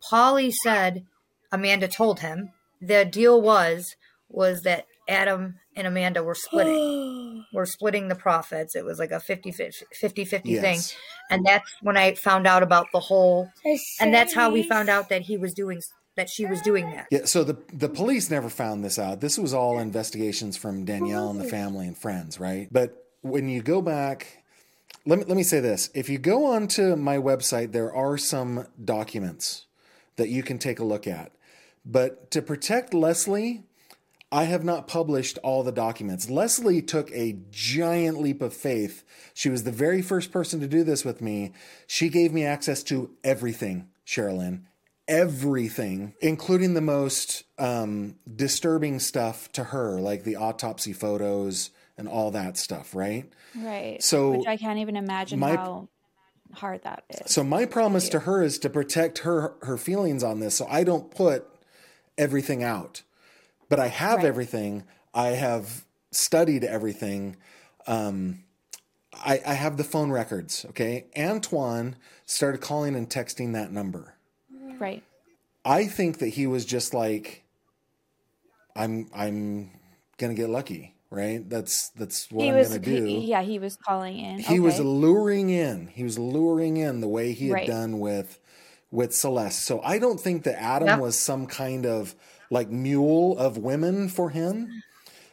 Polly 0.00 0.52
said, 0.52 1.04
Amanda 1.52 1.88
told 1.88 2.20
him 2.20 2.50
the 2.80 3.04
deal 3.04 3.40
was 3.40 3.96
was 4.28 4.62
that 4.62 4.86
Adam 5.08 5.56
and 5.76 5.86
Amanda 5.86 6.22
were 6.22 6.34
splitting. 6.34 7.44
were 7.52 7.66
splitting 7.66 8.08
the 8.08 8.14
profits. 8.14 8.74
It 8.74 8.84
was 8.84 8.98
like 8.98 9.10
a 9.10 9.20
50 9.20 9.52
50 9.52 10.24
50 10.24 10.50
Yes. 10.50 10.62
thing. 10.62 10.98
And 11.30 11.46
that's 11.46 11.70
when 11.80 11.96
I 11.96 12.14
found 12.14 12.46
out 12.46 12.62
about 12.62 12.86
the 12.92 13.00
whole 13.00 13.50
and 14.00 14.12
that's 14.12 14.34
how 14.34 14.50
we 14.50 14.62
found 14.62 14.88
out 14.88 15.08
that 15.10 15.22
he 15.22 15.36
was 15.36 15.54
doing 15.54 15.80
that 16.16 16.30
she 16.30 16.46
was 16.46 16.62
doing 16.62 16.90
that. 16.90 17.06
Yeah, 17.10 17.24
so 17.26 17.44
the 17.44 17.56
the 17.72 17.88
police 17.88 18.30
never 18.30 18.48
found 18.48 18.84
this 18.84 18.98
out. 18.98 19.20
This 19.20 19.38
was 19.38 19.52
all 19.54 19.78
investigations 19.78 20.56
from 20.56 20.84
Danielle 20.84 21.30
and 21.30 21.38
the 21.38 21.44
family 21.44 21.86
and 21.86 21.96
friends, 21.96 22.40
right? 22.40 22.68
But 22.72 23.04
when 23.20 23.48
you 23.48 23.62
go 23.62 23.82
back, 23.82 24.42
let 25.04 25.18
me 25.18 25.24
let 25.26 25.36
me 25.36 25.42
say 25.42 25.60
this: 25.60 25.90
if 25.94 26.08
you 26.08 26.18
go 26.18 26.46
onto 26.46 26.96
my 26.96 27.18
website, 27.18 27.72
there 27.72 27.94
are 27.94 28.16
some 28.16 28.66
documents 28.82 29.66
that 30.16 30.30
you 30.30 30.42
can 30.42 30.58
take 30.58 30.78
a 30.78 30.84
look 30.84 31.06
at. 31.06 31.32
But 31.86 32.32
to 32.32 32.42
protect 32.42 32.92
Leslie, 32.92 33.62
I 34.32 34.44
have 34.44 34.64
not 34.64 34.88
published 34.88 35.38
all 35.44 35.62
the 35.62 35.70
documents. 35.70 36.28
Leslie 36.28 36.82
took 36.82 37.10
a 37.12 37.38
giant 37.50 38.20
leap 38.20 38.42
of 38.42 38.52
faith. 38.52 39.04
She 39.34 39.48
was 39.48 39.62
the 39.62 39.70
very 39.70 40.02
first 40.02 40.32
person 40.32 40.58
to 40.60 40.66
do 40.66 40.82
this 40.82 41.04
with 41.04 41.22
me. 41.22 41.52
She 41.86 42.08
gave 42.08 42.32
me 42.32 42.44
access 42.44 42.82
to 42.84 43.10
everything, 43.22 43.88
Sherrilyn. 44.04 44.64
Everything, 45.06 46.14
including 46.20 46.74
the 46.74 46.80
most 46.80 47.44
um, 47.58 48.16
disturbing 48.34 48.98
stuff 48.98 49.52
to 49.52 49.62
her, 49.62 50.00
like 50.00 50.24
the 50.24 50.34
autopsy 50.34 50.92
photos 50.92 51.70
and 51.96 52.08
all 52.08 52.32
that 52.32 52.56
stuff, 52.56 52.96
right? 52.96 53.30
Right. 53.54 54.02
So, 54.02 54.32
which 54.32 54.48
I 54.48 54.56
can't 54.56 54.80
even 54.80 54.96
imagine 54.96 55.38
my- 55.38 55.54
how 55.54 55.88
hard 56.52 56.82
that 56.82 57.04
is. 57.10 57.32
So 57.32 57.44
my 57.44 57.64
promise 57.64 58.08
to 58.08 58.20
her 58.20 58.42
is 58.42 58.58
to 58.60 58.70
protect 58.70 59.18
her 59.18 59.54
her 59.62 59.76
feelings 59.76 60.24
on 60.24 60.40
this, 60.40 60.56
so 60.56 60.66
I 60.68 60.82
don't 60.82 61.10
put 61.10 61.46
everything 62.18 62.62
out. 62.62 63.02
But 63.68 63.80
I 63.80 63.88
have 63.88 64.18
Right. 64.18 64.26
everything. 64.26 64.84
I 65.14 65.28
have 65.28 65.84
studied 66.12 66.64
everything. 66.64 67.36
Um, 67.86 68.44
I, 69.14 69.40
I 69.46 69.54
have 69.54 69.76
the 69.76 69.84
phone 69.84 70.10
records. 70.10 70.64
Okay, 70.70 71.06
Antoine 71.16 71.96
started 72.26 72.60
calling 72.60 72.94
and 72.94 73.08
texting 73.08 73.52
that 73.54 73.72
number. 73.72 74.14
right. 74.78 75.02
I 75.64 75.86
think 75.86 76.18
that 76.18 76.28
he 76.28 76.46
was 76.46 76.64
just 76.64 76.94
like, 76.94 77.42
I'm 78.76 79.08
I'm 79.14 79.70
gonna 80.18 80.34
get 80.34 80.48
lucky, 80.50 80.94
right? 81.10 81.48
That's 81.48 81.88
that's 81.90 82.30
what 82.30 82.42
he 82.44 82.50
I'm 82.50 82.56
was 82.56 82.68
gonna 82.68 82.80
do. 82.80 83.04
he- 83.04 83.26
yeah, 83.26 83.42
he 83.42 83.58
was 83.58 83.76
calling 83.76 84.18
in. 84.18 84.38
He 84.38 84.60
was 84.60 84.78
luring 84.78 85.50
in. 85.50 85.88
He 85.88 86.04
was 86.04 86.18
luring 86.18 86.76
in 86.76 87.00
the 87.00 87.08
way 87.08 87.32
he 87.32 87.48
had 87.48 87.54
Right. 87.54 87.66
done 87.66 87.98
with 87.98 88.38
with 88.90 89.14
Celeste. 89.14 89.60
So 89.64 89.80
I 89.82 89.98
don't 89.98 90.20
think 90.20 90.44
that 90.44 90.60
Adam 90.60 91.00
was 91.00 91.18
some 91.18 91.46
kind 91.46 91.86
of 91.86 92.14
like 92.50 92.70
mule 92.70 93.36
of 93.38 93.58
women 93.58 94.08
for 94.08 94.30
him. 94.30 94.82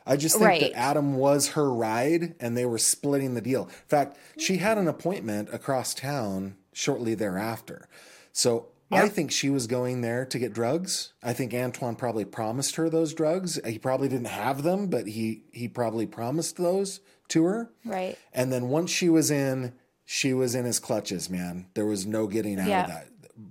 I 0.06 0.18
just 0.18 0.36
think 0.36 0.48
Right. 0.48 0.62
that 0.62 0.74
Adam 0.78 1.16
was 1.16 1.50
her 1.50 1.72
ride 1.72 2.36
and 2.40 2.58
they 2.58 2.66
were 2.66 2.78
splitting 2.78 3.36
the 3.36 3.42
deal. 3.42 3.64
In 3.66 3.88
fact, 3.88 4.18
she 4.38 4.58
had 4.58 4.78
an 4.78 4.88
appointment 4.88 5.50
across 5.54 5.94
town 5.94 6.56
shortly 6.74 7.16
thereafter. 7.16 7.88
So 8.34 8.68
I 8.92 9.08
think 9.10 9.32
she 9.32 9.50
was 9.50 9.66
going 9.66 10.02
there 10.02 10.24
to 10.26 10.38
get 10.38 10.54
drugs. 10.54 11.14
I 11.24 11.34
think 11.34 11.52
Antoine 11.54 11.96
probably 11.96 12.26
promised 12.26 12.76
her 12.76 12.90
those 12.90 13.14
drugs. 13.14 13.60
He 13.66 13.80
probably 13.80 14.08
didn't 14.08 14.28
have 14.28 14.62
them, 14.62 14.88
but 14.88 15.08
he 15.08 15.46
he 15.52 15.68
probably 15.68 16.06
promised 16.06 16.58
those 16.58 17.00
to 17.30 17.44
her. 17.46 17.72
right. 17.86 18.18
And 18.34 18.52
then 18.52 18.68
once 18.70 18.92
she 18.92 19.10
was 19.10 19.32
in, 19.32 19.74
she 20.06 20.34
was 20.34 20.54
in 20.54 20.66
his 20.66 20.78
clutches, 20.80 21.28
man. 21.30 21.68
There 21.74 21.86
was 21.88 22.06
no 22.06 22.28
getting 22.28 22.60
out 22.60 22.68
Yeah. 22.68 22.82
of 22.84 22.88
that. 22.90 23.08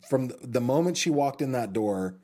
From 0.08 0.28
the- 0.28 0.38
the 0.42 0.60
moment 0.60 0.96
she 0.96 1.10
walked 1.10 1.42
in 1.42 1.52
that 1.52 1.72
door, 1.72 2.14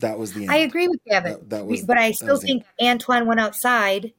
that 0.00 0.18
was 0.18 0.32
the 0.34 0.42
end. 0.42 0.50
I 0.50 0.56
agree 0.58 0.88
with 0.88 1.00
Gavin. 1.08 1.32
That- 1.32 1.50
that 1.50 1.66
was- 1.66 1.82
but 1.82 1.98
I 1.98 2.10
still 2.12 2.28
was 2.34 2.40
the 2.40 2.46
think 2.48 2.64
Antoine 2.82 3.26
went 3.26 3.40
outside. 3.40 4.12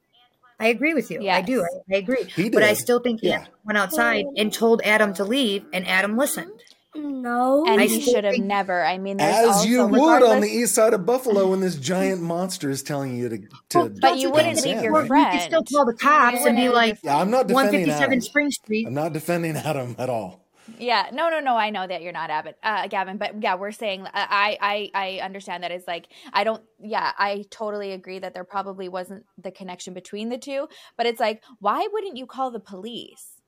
I 0.60 0.68
agree 0.68 0.92
with 0.94 1.10
you. 1.10 1.28
I 1.28 1.40
do. 1.40 1.62
I, 1.62 1.94
I 1.94 1.98
agree. 1.98 2.24
He 2.34 2.48
But 2.50 2.64
I 2.64 2.72
still 2.74 2.98
think 2.98 3.20
Yeah. 3.22 3.38
Antoine 3.40 3.52
went 3.64 3.78
outside 3.78 4.24
and 4.36 4.52
told 4.52 4.82
Adam 4.84 5.14
to 5.14 5.24
leave, 5.24 5.64
and 5.72 5.86
Adam 5.86 6.16
listened. 6.16 6.50
No. 6.96 7.64
And 7.64 7.80
I 7.80 7.84
he 7.86 8.00
should 8.00 8.24
have 8.24 8.32
think- 8.32 8.46
never. 8.46 8.82
I 8.84 8.98
mean, 8.98 9.18
there's 9.18 9.36
As 9.36 9.46
also, 9.58 9.68
you 9.68 9.86
would 9.86 10.22
on 10.24 10.40
the 10.40 10.48
east 10.48 10.74
side 10.74 10.94
of 10.94 11.06
Buffalo 11.06 11.50
when 11.50 11.60
this 11.60 11.76
giant 11.76 12.22
monster 12.22 12.70
is 12.70 12.82
telling 12.82 13.16
you 13.16 13.28
to. 13.28 13.38
to 13.68 13.88
But 14.00 14.18
you 14.18 14.30
wouldn't 14.30 14.56
leave 14.64 14.78
in, 14.78 14.82
your 14.82 14.92
right? 14.94 15.06
friend. 15.06 15.32
You 15.34 15.38
could 15.38 15.46
still 15.46 15.64
call 15.64 15.86
the 15.86 15.92
cops 15.94 16.44
and 16.44 16.56
be 16.56 16.68
like, 16.70 16.98
Yeah, 17.04 17.18
I'm 17.18 17.30
not 17.30 17.46
defending 17.46 17.82
157 17.86 18.02
Adam. 18.10 18.20
Spring 18.20 18.50
Street. 18.50 18.86
I'm 18.88 18.94
not 18.94 19.12
defending 19.12 19.56
Adam 19.56 19.94
at 19.96 20.10
all. 20.10 20.40
Yeah, 20.78 21.06
no, 21.12 21.28
no, 21.30 21.40
no. 21.40 21.56
I 21.56 21.70
know 21.70 21.86
that 21.86 22.02
you're 22.02 22.12
not 22.12 22.30
Abbott, 22.30 22.56
uh, 22.62 22.86
Gavin, 22.88 23.16
but 23.18 23.42
yeah, 23.42 23.54
we're 23.56 23.72
saying 23.72 24.06
uh, 24.06 24.10
I, 24.14 24.58
I, 24.60 24.90
I 24.94 25.24
understand 25.24 25.62
that 25.64 25.70
it's 25.70 25.86
like 25.86 26.08
I 26.32 26.44
don't. 26.44 26.62
Yeah, 26.80 27.12
I 27.18 27.44
totally 27.50 27.92
agree 27.92 28.18
that 28.18 28.34
there 28.34 28.44
probably 28.44 28.88
wasn't 28.88 29.24
the 29.42 29.50
connection 29.50 29.94
between 29.94 30.28
the 30.28 30.38
two, 30.38 30.68
but 30.96 31.06
it's 31.06 31.20
like, 31.20 31.42
why 31.58 31.86
wouldn't 31.92 32.16
you 32.16 32.26
call 32.26 32.50
the 32.50 32.60
police? 32.60 33.40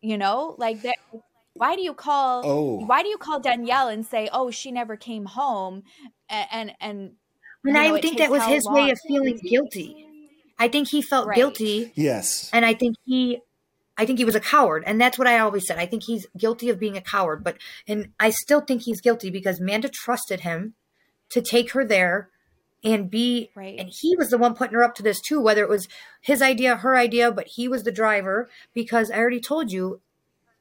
You 0.00 0.18
know, 0.18 0.54
like 0.58 0.82
that. 0.82 0.96
Why 1.54 1.76
do 1.76 1.82
you 1.82 1.94
call? 1.94 2.42
Oh. 2.44 2.84
Why 2.84 3.02
do 3.02 3.08
you 3.08 3.16
call 3.18 3.38
Danielle 3.40 3.88
and 3.88 4.04
say, 4.04 4.28
"Oh, 4.32 4.50
she 4.50 4.72
never 4.72 4.96
came 4.96 5.24
home," 5.26 5.82
and 6.28 6.48
and 6.50 6.72
and, 6.80 6.98
And 7.00 7.16
you 7.64 7.72
know, 7.72 7.94
I 7.96 8.00
think 8.00 8.18
that 8.18 8.30
was 8.30 8.44
his 8.44 8.64
long? 8.64 8.74
way 8.74 8.90
of 8.90 8.98
feeling 9.06 9.38
guilty. 9.48 9.96
I 10.58 10.68
think 10.68 10.88
he 10.88 11.00
felt 11.02 11.28
Right. 11.28 11.36
guilty, 11.36 11.92
Yes. 11.94 12.50
and 12.52 12.64
I 12.64 12.74
think 12.74 12.96
he, 13.04 13.40
I 13.96 14.06
think 14.06 14.18
he 14.18 14.24
was 14.24 14.34
a 14.34 14.40
coward, 14.40 14.82
and 14.86 15.00
that's 15.00 15.18
what 15.18 15.28
I 15.28 15.38
always 15.38 15.66
said. 15.66 15.78
I 15.78 15.86
think 15.86 16.02
he's 16.04 16.26
guilty 16.36 16.68
of 16.68 16.80
being 16.80 16.96
a 16.96 17.00
coward, 17.00 17.44
but 17.44 17.58
and 17.86 18.08
I 18.18 18.30
still 18.30 18.60
think 18.60 18.82
he's 18.82 19.00
guilty 19.00 19.30
because 19.30 19.60
Manda 19.60 19.88
trusted 19.88 20.40
him 20.40 20.74
to 21.30 21.40
take 21.40 21.72
her 21.72 21.84
there 21.84 22.30
and 22.82 23.10
be, 23.10 23.50
Right. 23.54 23.78
and 23.78 23.88
he 23.90 24.14
was 24.16 24.28
the 24.30 24.38
one 24.38 24.54
putting 24.54 24.74
her 24.74 24.84
up 24.84 24.94
to 24.96 25.02
this 25.02 25.20
too. 25.20 25.40
Whether 25.40 25.62
it 25.62 25.68
was 25.68 25.88
his 26.20 26.42
idea, 26.42 26.76
her 26.76 26.96
idea, 26.96 27.30
but 27.32 27.46
he 27.54 27.66
was 27.68 27.84
the 27.84 27.92
driver 27.92 28.50
because 28.74 29.10
I 29.10 29.16
already 29.18 29.40
told 29.40 29.72
you, 29.72 30.00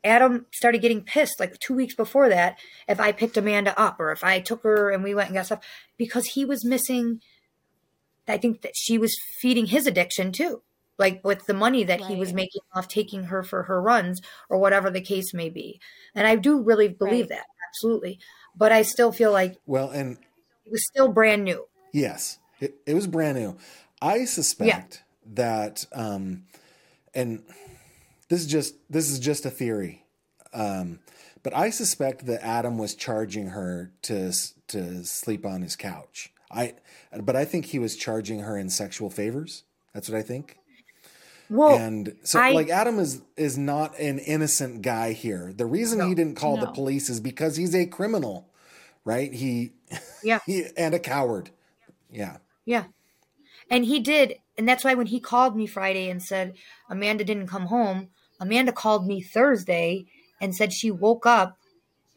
Adam 0.06 0.46
started 0.52 0.82
getting 0.82 1.02
pissed 1.02 1.40
like 1.40 1.58
two 1.60 1.74
weeks 1.74 1.96
before 1.96 2.30
that 2.30 2.58
if 2.88 3.00
I 3.00 3.12
picked 3.14 3.38
Amanda 3.38 3.78
up 3.80 4.00
or 4.00 4.12
if 4.12 4.24
I 4.24 4.40
took 4.42 4.64
her 4.64 4.90
and 4.92 5.04
we 5.04 5.16
went 5.16 5.30
and 5.30 5.36
got 5.36 5.46
stuff 5.48 5.64
because 5.98 6.28
he 6.28 6.46
was 6.46 6.66
missing. 6.66 7.22
I 8.28 8.38
think 8.38 8.62
that 8.62 8.74
she 8.76 8.98
was 8.98 9.16
feeding 9.42 9.66
his 9.68 9.86
addiction 9.86 10.32
too, 10.32 10.62
like 11.04 11.20
with 11.26 11.46
the 11.48 11.54
money 11.54 11.84
that 11.84 12.00
he 12.00 12.16
was 12.16 12.34
making 12.34 12.62
off 12.74 12.88
taking 12.88 13.26
her 13.26 13.44
for 13.44 13.64
her 13.64 13.82
runs 13.82 14.22
or 14.50 14.58
whatever 14.58 14.90
the 14.90 15.02
case 15.02 15.34
may 15.34 15.50
be. 15.50 15.82
And 16.16 16.26
I 16.26 16.38
do 16.38 16.62
really 16.62 16.88
believe 16.88 17.30
Right. 17.30 17.40
that, 17.40 17.46
absolutely. 17.70 18.20
But 18.56 18.72
I 18.72 18.84
still 18.84 19.12
feel 19.12 19.34
like 19.34 19.58
Well, 19.66 19.90
and 19.90 20.18
it 20.66 20.72
was 20.72 20.88
still 20.88 21.10
brand 21.10 21.44
new. 21.44 21.68
Yes, 21.92 22.40
it, 22.62 22.76
it 22.86 22.94
was 22.94 23.06
brand 23.06 23.38
new. 23.38 23.58
I 24.02 24.24
suspect 24.24 25.04
that, 25.26 25.86
um, 25.92 26.46
and 27.14 27.44
this 28.30 28.40
is 28.40 28.48
just 28.48 28.76
this 28.90 29.12
is 29.12 29.20
just 29.20 29.46
a 29.46 29.50
theory, 29.50 30.06
um, 30.54 31.00
but 31.44 31.54
I 31.54 31.70
suspect 31.70 32.26
that 32.28 32.42
Adam 32.46 32.78
was 32.78 32.96
charging 32.96 33.48
her 33.48 33.92
to 34.04 34.32
to 34.68 35.04
sleep 35.04 35.46
on 35.46 35.62
his 35.64 35.76
couch. 35.76 36.32
I, 36.50 36.76
but 37.22 37.36
I 37.36 37.46
think 37.46 37.66
he 37.66 37.80
was 37.80 37.96
charging 37.98 38.40
her 38.42 38.58
in 38.58 38.70
sexual 38.70 39.10
favors. 39.10 39.64
That's 39.94 40.08
what 40.10 40.18
I 40.18 40.22
think. 40.22 40.58
Well, 41.50 41.78
and 41.78 42.16
so, 42.24 42.40
I- 42.40 42.52
like 42.52 42.70
Adam 42.70 43.00
is 43.00 43.22
is 43.38 43.58
not 43.58 43.98
an 44.00 44.20
innocent 44.20 44.82
guy 44.82 45.14
here. 45.14 45.54
The 45.56 45.66
reason 45.66 46.08
he 46.08 46.16
didn't 46.16 46.36
call 46.36 46.58
the 46.58 46.68
police 46.68 47.10
is 47.10 47.20
because 47.20 47.58
he's 47.58 47.76
a 47.76 47.86
criminal, 47.86 48.50
right? 49.06 49.32
He, 49.34 49.74
yeah. 50.24 50.40
he 50.46 50.66
and 50.78 50.94
a 50.94 51.00
coward. 51.00 51.52
Yeah. 52.10 52.38
Yeah. 52.66 52.86
And 53.70 53.86
he 53.86 54.00
did. 54.00 54.36
And 54.58 54.68
that's 54.68 54.84
why 54.84 54.94
when 54.94 55.08
he 55.08 55.20
called 55.20 55.56
me 55.56 55.66
Friday 55.66 56.10
and 56.10 56.22
said 56.22 56.54
Amanda 56.90 57.24
didn't 57.24 57.48
come 57.48 57.68
home, 57.68 58.10
Amanda 58.40 58.72
called 58.72 59.08
me 59.08 59.22
Thursday 59.22 60.06
and 60.40 60.56
said 60.56 60.72
she 60.72 60.92
woke 60.92 61.26
up 61.26 61.58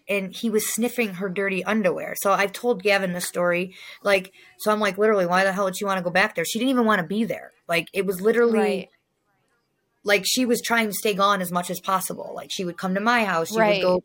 and 0.09 0.35
he 0.35 0.51
was 0.51 0.66
sniffing 0.68 1.14
her 1.14 1.29
dirty 1.29 1.64
underwear. 1.64 2.14
So 2.16 2.33
I've 2.33 2.53
told 2.53 2.83
Gavin 2.83 3.12
the 3.12 3.20
story. 3.20 3.74
Like, 4.03 4.33
so 4.59 4.70
I'm 4.70 4.81
like, 4.81 4.99
literally, 4.99 5.27
why 5.27 5.45
the 5.45 5.53
hell 5.53 5.66
did 5.66 5.77
she 5.79 5.85
want 5.85 5.99
to 5.99 6.05
go 6.05 6.11
back 6.11 6.35
there? 6.35 6.45
She 6.45 6.59
didn't 6.59 6.70
even 6.70 6.85
want 6.85 7.01
to 7.01 7.07
be 7.07 7.24
there. 7.24 7.53
Like, 7.68 7.89
it 7.93 8.07
was 8.07 8.20
literally 8.20 8.59
Right. 8.59 8.89
Like 10.07 10.22
she 10.24 10.46
was 10.46 10.62
trying 10.62 10.86
to 10.86 10.94
stay 10.94 11.14
gone 11.14 11.42
as 11.42 11.50
much 11.50 11.68
as 11.68 11.80
possible. 11.80 12.32
Like, 12.34 12.50
she 12.52 12.64
would 12.64 12.78
come 12.78 12.94
to 12.94 13.00
my 13.00 13.24
house. 13.24 13.48
She 13.48 13.57
would 13.57 13.82
go 13.82 14.02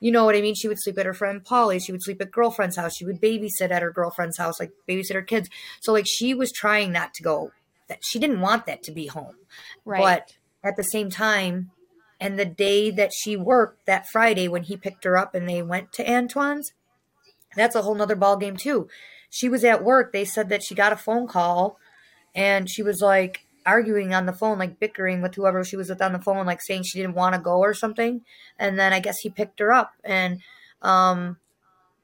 you 0.00 0.12
know 0.12 0.24
what 0.24 0.36
I 0.36 0.42
mean? 0.42 0.54
She 0.54 0.68
would 0.68 0.80
sleep 0.80 0.98
at 0.98 1.06
her 1.06 1.14
friend 1.14 1.44
Polly. 1.44 1.80
She 1.80 1.90
would 1.90 2.02
sleep 2.02 2.20
at 2.20 2.30
girlfriend's 2.30 2.76
house. 2.76 2.94
She 2.94 3.04
would 3.04 3.20
babysit 3.20 3.70
at 3.70 3.82
her 3.82 3.90
girlfriend's 3.90 4.38
house, 4.38 4.60
like 4.60 4.70
babysit 4.88 5.14
her 5.14 5.22
kids. 5.22 5.48
So 5.80 5.92
like 5.92 6.06
she 6.06 6.34
was 6.34 6.52
trying 6.52 6.92
not 6.92 7.14
to 7.14 7.22
go. 7.22 7.52
That 7.88 7.98
she 8.02 8.18
didn't 8.18 8.40
want 8.40 8.66
that 8.66 8.82
to 8.84 8.92
be 8.92 9.08
home. 9.08 9.36
Right. 9.84 10.00
But 10.00 10.36
at 10.62 10.76
the 10.76 10.84
same 10.84 11.10
time, 11.10 11.70
and 12.20 12.38
the 12.38 12.44
day 12.44 12.90
that 12.90 13.12
she 13.12 13.36
worked 13.36 13.86
that 13.86 14.08
Friday 14.08 14.46
when 14.46 14.62
he 14.62 14.76
picked 14.76 15.04
her 15.04 15.16
up 15.16 15.34
and 15.34 15.48
they 15.48 15.62
went 15.62 15.92
to 15.94 16.08
Antoine's, 16.08 16.72
that's 17.56 17.74
a 17.74 17.82
whole 17.82 17.94
nother 17.94 18.16
ball 18.16 18.36
game 18.36 18.56
too. 18.56 18.88
She 19.30 19.48
was 19.48 19.64
at 19.64 19.82
work. 19.82 20.12
They 20.12 20.24
said 20.24 20.48
that 20.50 20.62
she 20.62 20.74
got 20.74 20.92
a 20.92 20.96
phone 20.96 21.26
call 21.26 21.78
and 22.34 22.70
she 22.70 22.82
was 22.82 23.00
like 23.00 23.43
arguing 23.66 24.14
on 24.14 24.26
the 24.26 24.32
phone, 24.32 24.58
like 24.58 24.78
bickering 24.78 25.22
with 25.22 25.34
whoever 25.34 25.64
she 25.64 25.76
was 25.76 25.88
with 25.88 26.02
on 26.02 26.12
the 26.12 26.18
phone, 26.18 26.46
like 26.46 26.60
saying 26.62 26.82
she 26.82 26.98
didn't 26.98 27.14
want 27.14 27.34
to 27.34 27.40
go 27.40 27.58
or 27.58 27.74
something. 27.74 28.22
And 28.58 28.78
then 28.78 28.92
I 28.92 29.00
guess 29.00 29.18
he 29.18 29.30
picked 29.30 29.60
her 29.60 29.72
up. 29.72 29.94
And 30.04 30.40
um, 30.82 31.38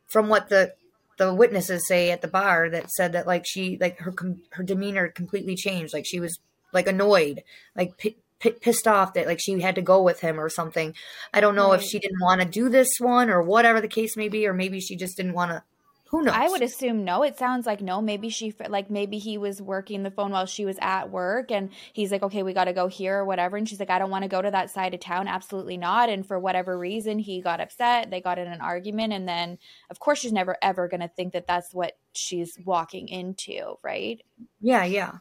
from 0.06 0.28
what 0.28 0.48
the 0.48 0.74
the 1.18 1.34
witnesses 1.34 1.86
say 1.86 2.10
at 2.10 2.22
the 2.22 2.28
bar, 2.28 2.70
that 2.70 2.90
said 2.90 3.12
that 3.12 3.26
like 3.26 3.44
she 3.46 3.76
like 3.78 3.98
her 3.98 4.12
com- 4.12 4.42
her 4.50 4.62
demeanor 4.62 5.08
completely 5.08 5.54
changed. 5.54 5.92
Like 5.92 6.06
she 6.06 6.18
was 6.18 6.38
like 6.72 6.86
annoyed, 6.86 7.42
like 7.76 7.98
pi 7.98 8.14
pi 8.42 8.50
pissed 8.60 8.88
off 8.88 9.12
that 9.14 9.26
like 9.26 9.38
she 9.40 9.60
had 9.60 9.74
to 9.74 9.82
go 9.82 10.02
with 10.02 10.20
him 10.20 10.40
or 10.40 10.48
something. 10.48 10.94
I 11.34 11.40
don't 11.40 11.54
know 11.54 11.72
if 11.72 11.82
she 11.82 11.98
didn't 11.98 12.22
want 12.22 12.40
to 12.40 12.46
do 12.46 12.68
this 12.68 12.88
one 12.98 13.28
or 13.28 13.42
whatever 13.42 13.80
the 13.80 13.88
case 13.88 14.16
may 14.16 14.28
be, 14.28 14.46
or 14.46 14.54
maybe 14.54 14.80
she 14.80 14.96
just 14.96 15.16
didn't 15.16 15.34
want 15.34 15.50
to. 15.50 15.62
Who 16.10 16.22
knows? 16.22 16.34
I 16.36 16.48
would 16.48 16.62
assume 16.62 17.04
no. 17.04 17.22
It 17.22 17.38
sounds 17.38 17.66
like 17.66 17.80
no. 17.80 18.02
Maybe 18.02 18.30
she 18.30 18.52
like 18.68 18.90
maybe 18.90 19.18
he 19.18 19.38
was 19.38 19.62
working 19.62 20.02
the 20.02 20.10
phone 20.10 20.32
while 20.32 20.44
she 20.46 20.64
was 20.64 20.76
at 20.80 21.08
work, 21.08 21.52
and 21.52 21.70
he's 21.92 22.10
like, 22.10 22.24
"Okay, 22.24 22.42
we 22.42 22.52
got 22.52 22.64
to 22.64 22.72
go 22.72 22.88
here 22.88 23.18
or 23.18 23.24
whatever." 23.24 23.56
And 23.56 23.68
she's 23.68 23.78
like, 23.78 23.90
"I 23.90 24.00
don't 24.00 24.10
want 24.10 24.24
to 24.24 24.28
go 24.28 24.42
to 24.42 24.50
that 24.50 24.70
side 24.70 24.92
of 24.92 24.98
town." 24.98 25.28
Absolutely 25.28 25.76
not. 25.76 26.08
And 26.08 26.26
for 26.26 26.36
whatever 26.40 26.76
reason, 26.76 27.20
he 27.20 27.40
got 27.40 27.60
upset. 27.60 28.10
They 28.10 28.20
got 28.20 28.40
in 28.40 28.48
an 28.48 28.60
argument, 28.60 29.12
and 29.12 29.28
then 29.28 29.58
of 29.88 30.00
course 30.00 30.18
she's 30.18 30.32
never 30.32 30.56
ever 30.60 30.88
going 30.88 31.00
to 31.00 31.06
think 31.06 31.32
that 31.32 31.46
that's 31.46 31.72
what 31.72 31.96
she's 32.12 32.58
walking 32.64 33.06
into, 33.06 33.76
right? 33.84 34.20
Yeah, 34.60 34.82
yeah. 34.82 35.12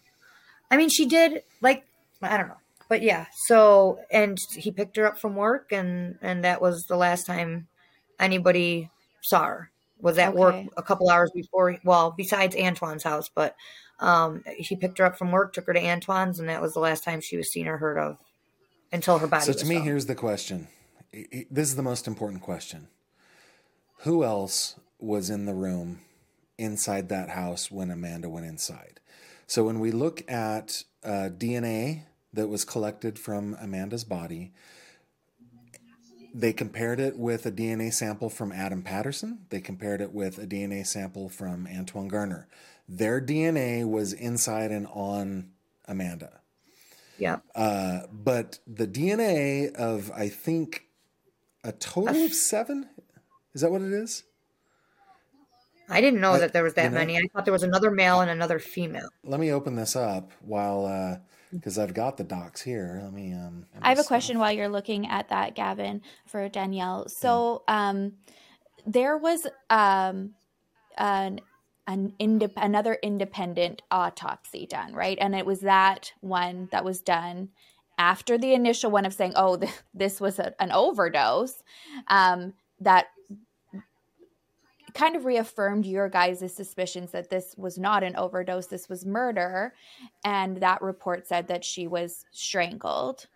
I 0.72 0.78
mean, 0.78 0.90
she 0.90 1.06
did 1.06 1.44
like 1.62 1.86
I 2.20 2.36
don't 2.36 2.48
know, 2.48 2.58
but 2.88 3.04
yeah. 3.04 3.28
So 3.46 4.00
and 4.10 4.40
he 4.56 4.72
picked 4.72 4.98
her 4.98 5.06
up 5.06 5.20
from 5.20 5.36
work, 5.36 5.72
and 5.72 6.18
and 6.24 6.44
that 6.44 6.64
was 6.64 6.86
the 6.86 6.98
last 6.98 7.28
time 7.28 7.68
anybody 8.20 8.90
saw 9.22 9.46
her. 9.46 9.72
Was 10.02 10.18
at 10.18 10.34
work 10.34 10.56
a 10.78 10.84
couple 10.84 11.10
hours 11.10 11.32
before. 11.34 11.78
Well, 11.84 12.14
besides 12.16 12.56
Antoine's 12.56 13.04
house, 13.04 13.30
but 13.34 13.56
um, 14.00 14.44
he 14.58 14.76
picked 14.76 14.98
her 15.00 15.06
up 15.06 15.18
from 15.18 15.32
work, 15.32 15.54
took 15.54 15.68
her 15.68 15.74
to 15.74 15.84
Antoine's, 15.84 16.40
and 16.40 16.48
that 16.50 16.62
was 16.62 16.74
the 16.74 16.80
last 16.80 17.04
time 17.04 17.20
she 17.22 17.36
was 17.38 17.52
seen 17.52 17.68
or 17.68 17.78
heard 17.78 17.98
of 17.98 18.18
until 18.92 19.18
her 19.20 19.28
body. 19.28 19.44
So 19.44 19.52
was 19.52 19.62
to 19.62 19.68
me, 19.68 19.76
found. 19.76 19.88
here's 19.88 20.06
the 20.06 20.16
question. 20.16 20.68
I- 21.14 21.26
I- 21.34 21.46
This 21.52 21.68
is 21.70 21.76
the 21.76 21.84
most 21.84 22.08
important 22.08 22.42
question. 22.42 22.88
Who 24.04 24.24
else 24.24 24.80
was 25.00 25.30
in 25.30 25.46
the 25.46 25.54
room 25.54 26.02
inside 26.58 27.10
that 27.10 27.30
house 27.30 27.70
when 27.70 27.92
Amanda 27.92 28.30
went 28.30 28.46
inside? 28.46 29.00
So 29.48 29.66
when 29.66 29.80
we 29.80 29.92
look 29.92 30.30
at 30.32 30.84
uh, 31.04 31.30
DNA 31.36 32.04
that 32.34 32.48
was 32.48 32.64
collected 32.64 33.18
from 33.20 33.58
Amanda's 33.60 34.04
body, 34.04 34.54
they 36.34 36.54
compared 36.54 37.00
it 37.00 37.18
with 37.18 37.46
a 37.46 37.52
DNA 37.52 37.92
sample 37.94 38.30
from 38.30 38.52
Adam 38.52 38.82
Patterson. 38.82 39.46
They 39.50 39.62
compared 39.62 40.02
it 40.02 40.14
with 40.14 40.38
a 40.38 40.46
DNA 40.48 40.86
sample 40.86 41.30
from 41.30 41.68
Antoine 41.68 42.08
Garner. 42.08 42.48
Their 42.88 43.20
DNA 43.22 43.88
was 43.88 44.14
inside 44.14 44.72
and 44.72 44.88
on 44.88 45.52
Amanda. 45.88 46.42
yeah. 47.18 47.38
Uh, 47.56 48.02
but 48.12 48.60
the 48.68 48.88
DNA 48.88 49.74
of 49.76 50.12
I 50.16 50.30
think 50.30 50.86
a 51.64 51.72
total 51.72 52.26
of 52.26 52.34
seven. 52.34 52.88
Is 53.54 53.62
that 53.62 53.72
what 53.72 53.82
it 53.82 53.92
is? 53.92 54.24
I 55.90 56.02
didn't 56.02 56.22
know 56.22 56.34
I- 56.34 56.40
that 56.40 56.54
there 56.54 56.64
was 56.64 56.76
that 56.76 56.84
you 56.86 56.90
know- 56.92 56.96
many. 56.98 57.18
I 57.18 57.22
thought 57.34 57.46
there 57.46 57.52
was 57.54 57.64
another 57.64 57.90
male 57.92 58.22
and 58.22 58.30
another 58.30 58.60
female. 58.60 59.10
Let 59.24 59.40
me 59.40 59.52
open 59.52 59.76
this 59.76 59.96
up 59.96 60.32
while 60.42 60.86
because 61.54 61.78
I've 61.78 61.94
got 61.94 62.18
the 62.18 62.24
docs 62.24 62.62
here. 62.62 63.00
Let 63.04 63.14
me. 63.14 63.34
Um, 63.34 63.66
I 63.82 63.90
have 63.90 64.00
a 64.00 64.04
question 64.04 64.40
while 64.40 64.52
you're 64.52 64.70
looking 64.70 65.08
at 65.08 65.30
that, 65.30 65.56
Gavin, 65.56 66.02
for 66.26 66.48
Danielle. 66.50 67.10
So, 67.10 67.64
um, 67.68 68.14
there 68.86 69.18
was 69.18 69.48
um, 69.70 70.34
an 70.98 71.42
an 71.88 72.14
indep- 72.20 72.54
another 72.58 72.98
independent 73.02 73.82
autopsy 73.90 74.68
done, 74.68 74.94
right? 74.94 75.18
And 75.20 75.34
it 75.36 75.46
was 75.46 75.62
that 75.62 76.14
one 76.22 76.70
that 76.72 76.86
was 76.86 77.02
done 77.02 77.50
after 77.98 78.38
the 78.38 78.54
initial 78.54 78.92
one 78.92 79.06
of 79.06 79.14
saying, 79.14 79.34
"Oh, 79.36 79.58
th- 79.58 79.74
this 79.94 80.22
was 80.22 80.40
a, 80.40 80.54
an 80.62 80.72
overdose." 80.72 81.64
Um, 82.08 82.54
that 82.82 83.08
kind 84.94 85.16
of 85.16 85.26
reaffirmed 85.26 85.86
your 85.86 86.10
guys' 86.10 86.54
suspicions 86.56 87.12
that 87.12 87.30
this 87.30 87.56
was 87.58 87.78
not 87.78 88.04
an 88.04 88.16
overdose, 88.16 88.68
this 88.68 88.90
was 88.90 89.06
murder. 89.06 89.74
And 90.24 90.58
that 90.58 90.82
report 90.82 91.28
said 91.28 91.48
that 91.48 91.66
she 91.66 91.88
was 91.88 92.26
strangled 92.32 93.28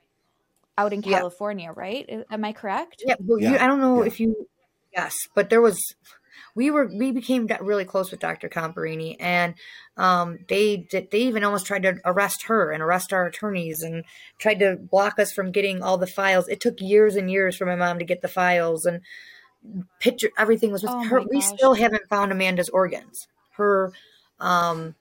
out 0.78 0.94
in 0.94 1.02
Yeah. 1.02 1.20
California, 1.20 1.72
right? 1.72 2.26
Am 2.30 2.46
I 2.46 2.54
correct? 2.54 3.04
Yeah, 3.06 3.16
well, 3.20 3.40
you, 3.40 3.58
I 3.58 3.68
don't 3.68 3.82
know 3.82 4.02
yeah. 4.02 4.08
if 4.08 4.20
you, 4.20 4.48
yes, 4.96 5.14
but 5.36 5.50
there 5.50 5.62
was, 5.62 5.80
we 6.56 6.72
were, 6.72 6.88
we 6.88 7.12
became 7.12 7.48
that 7.48 7.64
really 7.64 7.86
close 7.86 8.12
with 8.12 8.20
Dr. 8.20 8.50
Comparini, 8.50 9.16
and 9.20 9.56
um, 9.98 10.40
they 10.48 10.78
did, 10.78 11.12
they 11.12 11.20
even 11.20 11.44
almost 11.44 11.66
tried 11.66 11.84
to 11.84 12.00
arrest 12.06 12.46
her 12.48 12.72
and 12.72 12.82
arrest 12.82 13.14
our 13.14 13.26
attorneys 13.26 13.82
and 13.82 14.04
tried 14.40 14.60
to 14.60 14.76
block 14.76 15.20
us 15.20 15.32
from 15.32 15.52
getting 15.52 15.82
all 15.82 15.98
the 15.98 16.08
files. 16.08 16.48
It 16.48 16.60
took 16.60 16.80
years 16.80 17.16
and 17.16 17.30
years 17.30 17.56
for 17.56 17.66
my 17.66 17.76
mom 17.76 18.00
to 18.00 18.06
get 18.06 18.22
the 18.22 18.28
files 18.28 18.86
and 18.86 19.02
picture 20.00 20.30
everything 20.38 20.72
was 20.72 20.84
with 20.84 20.92
Oh 20.92 21.04
her. 21.04 21.22
We 21.22 21.42
still 21.42 21.74
haven't 21.74 22.08
found 22.10 22.32
Amanda's 22.32 22.70
organs. 22.70 23.28
Her, 23.58 23.94
um, 24.40 24.96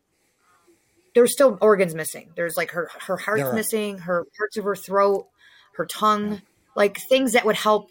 there's 1.14 1.32
still 1.32 1.58
organs 1.60 1.94
missing. 1.94 2.30
There's 2.36 2.56
like 2.56 2.70
her 2.72 2.88
her 3.06 3.16
heart's 3.16 3.42
There 3.42 3.50
are. 3.50 3.54
missing, 3.54 3.98
her 3.98 4.24
parts 4.36 4.56
of 4.56 4.64
her 4.64 4.76
throat, 4.76 5.26
her 5.76 5.86
tongue, 5.86 6.42
like 6.76 6.98
things 7.08 7.32
that 7.32 7.44
would 7.44 7.56
help 7.56 7.88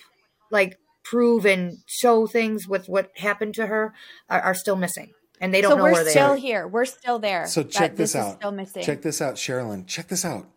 like 0.50 0.78
prove 1.04 1.46
and 1.46 1.78
show 1.86 2.28
things 2.28 2.68
with 2.68 2.88
what 2.88 3.12
happened 3.18 3.56
to 3.56 3.68
her 3.68 3.94
are, 4.30 4.42
are 4.42 4.56
still 4.56 4.76
missing. 4.76 5.12
And 5.40 5.54
they 5.54 5.62
don't 5.62 5.72
so 5.72 5.78
know 5.78 5.84
we're 5.84 5.94
where 5.94 6.04
they 6.04 6.12
are 6.12 6.14
still 6.14 6.32
are. 6.32 6.36
here. 6.36 6.68
We're 6.68 6.86
still 6.86 7.18
there. 7.18 7.48
So 7.48 7.64
check 7.64 7.96
this, 7.96 8.12
is 8.12 8.16
out. 8.16 8.36
still 8.38 8.52
missing. 8.52 8.84
Check 8.84 9.02
this 9.02 9.22
out, 9.22 9.36
Sherrilyn. 9.36 9.88
Check 9.88 10.08
this 10.08 10.24
out. 10.24 10.48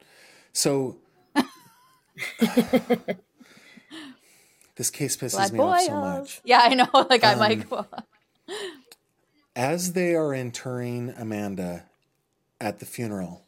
So 0.53 0.99
this 4.77 4.91
case 4.91 5.17
pisses 5.17 5.33
Blood 5.37 5.53
me 5.53 5.59
off 5.61 5.81
so 5.81 5.93
much. 6.01 6.41
Yeah, 6.45 6.61
I 6.63 6.75
know. 6.75 6.89
Like 7.11 7.25
I'm 7.25 7.35
Um, 7.35 7.39
like, 7.41 7.71
well, 7.71 7.89
As 9.57 9.93
they 9.93 10.15
are 10.15 10.35
interring 10.35 11.15
Amanda 11.17 11.85
at 12.61 12.79
the 12.81 12.87
funeral, 12.87 13.45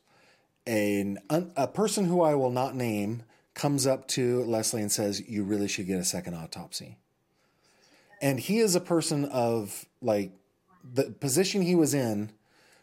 an, 0.66 1.18
a 1.30 1.66
person 1.68 2.06
who 2.06 2.22
I 2.22 2.34
will 2.34 2.50
not 2.50 2.74
name 2.76 3.22
comes 3.54 3.86
up 3.86 4.06
to 4.08 4.44
Leslie 4.44 4.82
and 4.82 4.92
says, 4.92 5.22
You 5.28 5.42
really 5.44 5.68
should 5.68 5.86
get 5.86 5.98
a 5.98 6.04
second 6.04 6.34
autopsy. 6.34 6.98
And 8.22 8.40
he 8.40 8.58
is 8.58 8.74
a 8.74 8.80
person 8.80 9.24
of 9.26 9.86
like 10.00 10.32
the 10.84 11.04
position 11.04 11.62
he 11.62 11.74
was 11.74 11.92
in 11.94 12.30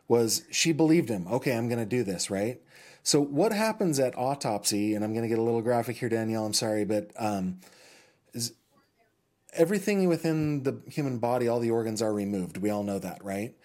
was 0.07 0.43
she 0.51 0.71
believed 0.73 1.09
him. 1.09 1.27
Okay, 1.27 1.55
I'm 1.55 1.67
going 1.69 1.79
to 1.79 1.85
do 1.85 2.03
this, 2.03 2.29
right? 2.29 2.61
So 3.03 3.19
what 3.21 3.51
happens 3.51 3.99
at 3.99 4.17
autopsy, 4.17 4.93
and 4.95 5.03
I'm 5.03 5.11
going 5.13 5.23
to 5.23 5.29
get 5.29 5.39
a 5.39 5.41
little 5.41 5.61
graphic 5.61 5.97
here, 5.97 6.09
Danielle, 6.09 6.45
I'm 6.45 6.53
sorry, 6.53 6.85
but 6.85 7.11
um, 7.17 7.59
is 8.33 8.53
everything 9.53 10.07
within 10.07 10.63
the 10.63 10.81
human 10.87 11.19
body, 11.19 11.47
all 11.47 11.59
the 11.59 11.71
organs 11.71 12.01
are 12.01 12.13
removed. 12.13 12.57
We 12.57 12.69
all 12.69 12.83
know 12.83 12.99
that, 12.99 13.23
right? 13.23 13.55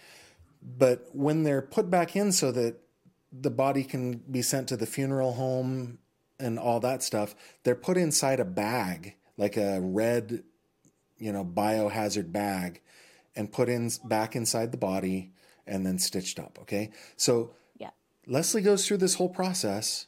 But 0.63 1.09
when 1.13 1.45
they're 1.45 1.63
put 1.63 1.91
back 1.91 2.17
in 2.17 2.33
so 2.33 2.53
that 2.53 2.77
the 3.33 3.51
body 3.51 3.85
can 3.85 4.19
be 4.31 4.43
sent 4.43 4.69
to 4.69 4.77
the 4.77 4.87
funeral 4.87 5.35
home 5.35 5.99
and 6.39 6.59
all 6.59 6.81
that 6.81 7.03
stuff, 7.03 7.35
they're 7.63 7.75
put 7.75 7.97
inside 7.97 8.41
a 8.41 8.45
bag, 8.45 9.15
like 9.37 9.57
a 9.57 9.81
red, 9.81 10.43
you 11.19 11.33
know, 11.33 11.45
biohazard 11.45 12.33
bag, 12.33 12.81
and 13.37 13.53
put 13.53 13.69
in 13.69 13.91
back 14.05 14.35
inside 14.35 14.73
the 14.73 14.79
body 14.79 15.33
and 15.67 15.87
then 15.87 15.99
stitched 15.99 16.39
up. 16.39 16.59
Okay. 16.63 16.91
So 17.17 17.55
Yeah. 17.79 17.91
Leslie 18.27 18.63
goes 18.63 18.87
through 18.87 18.99
this 18.99 19.15
whole 19.15 19.29
process 19.29 20.07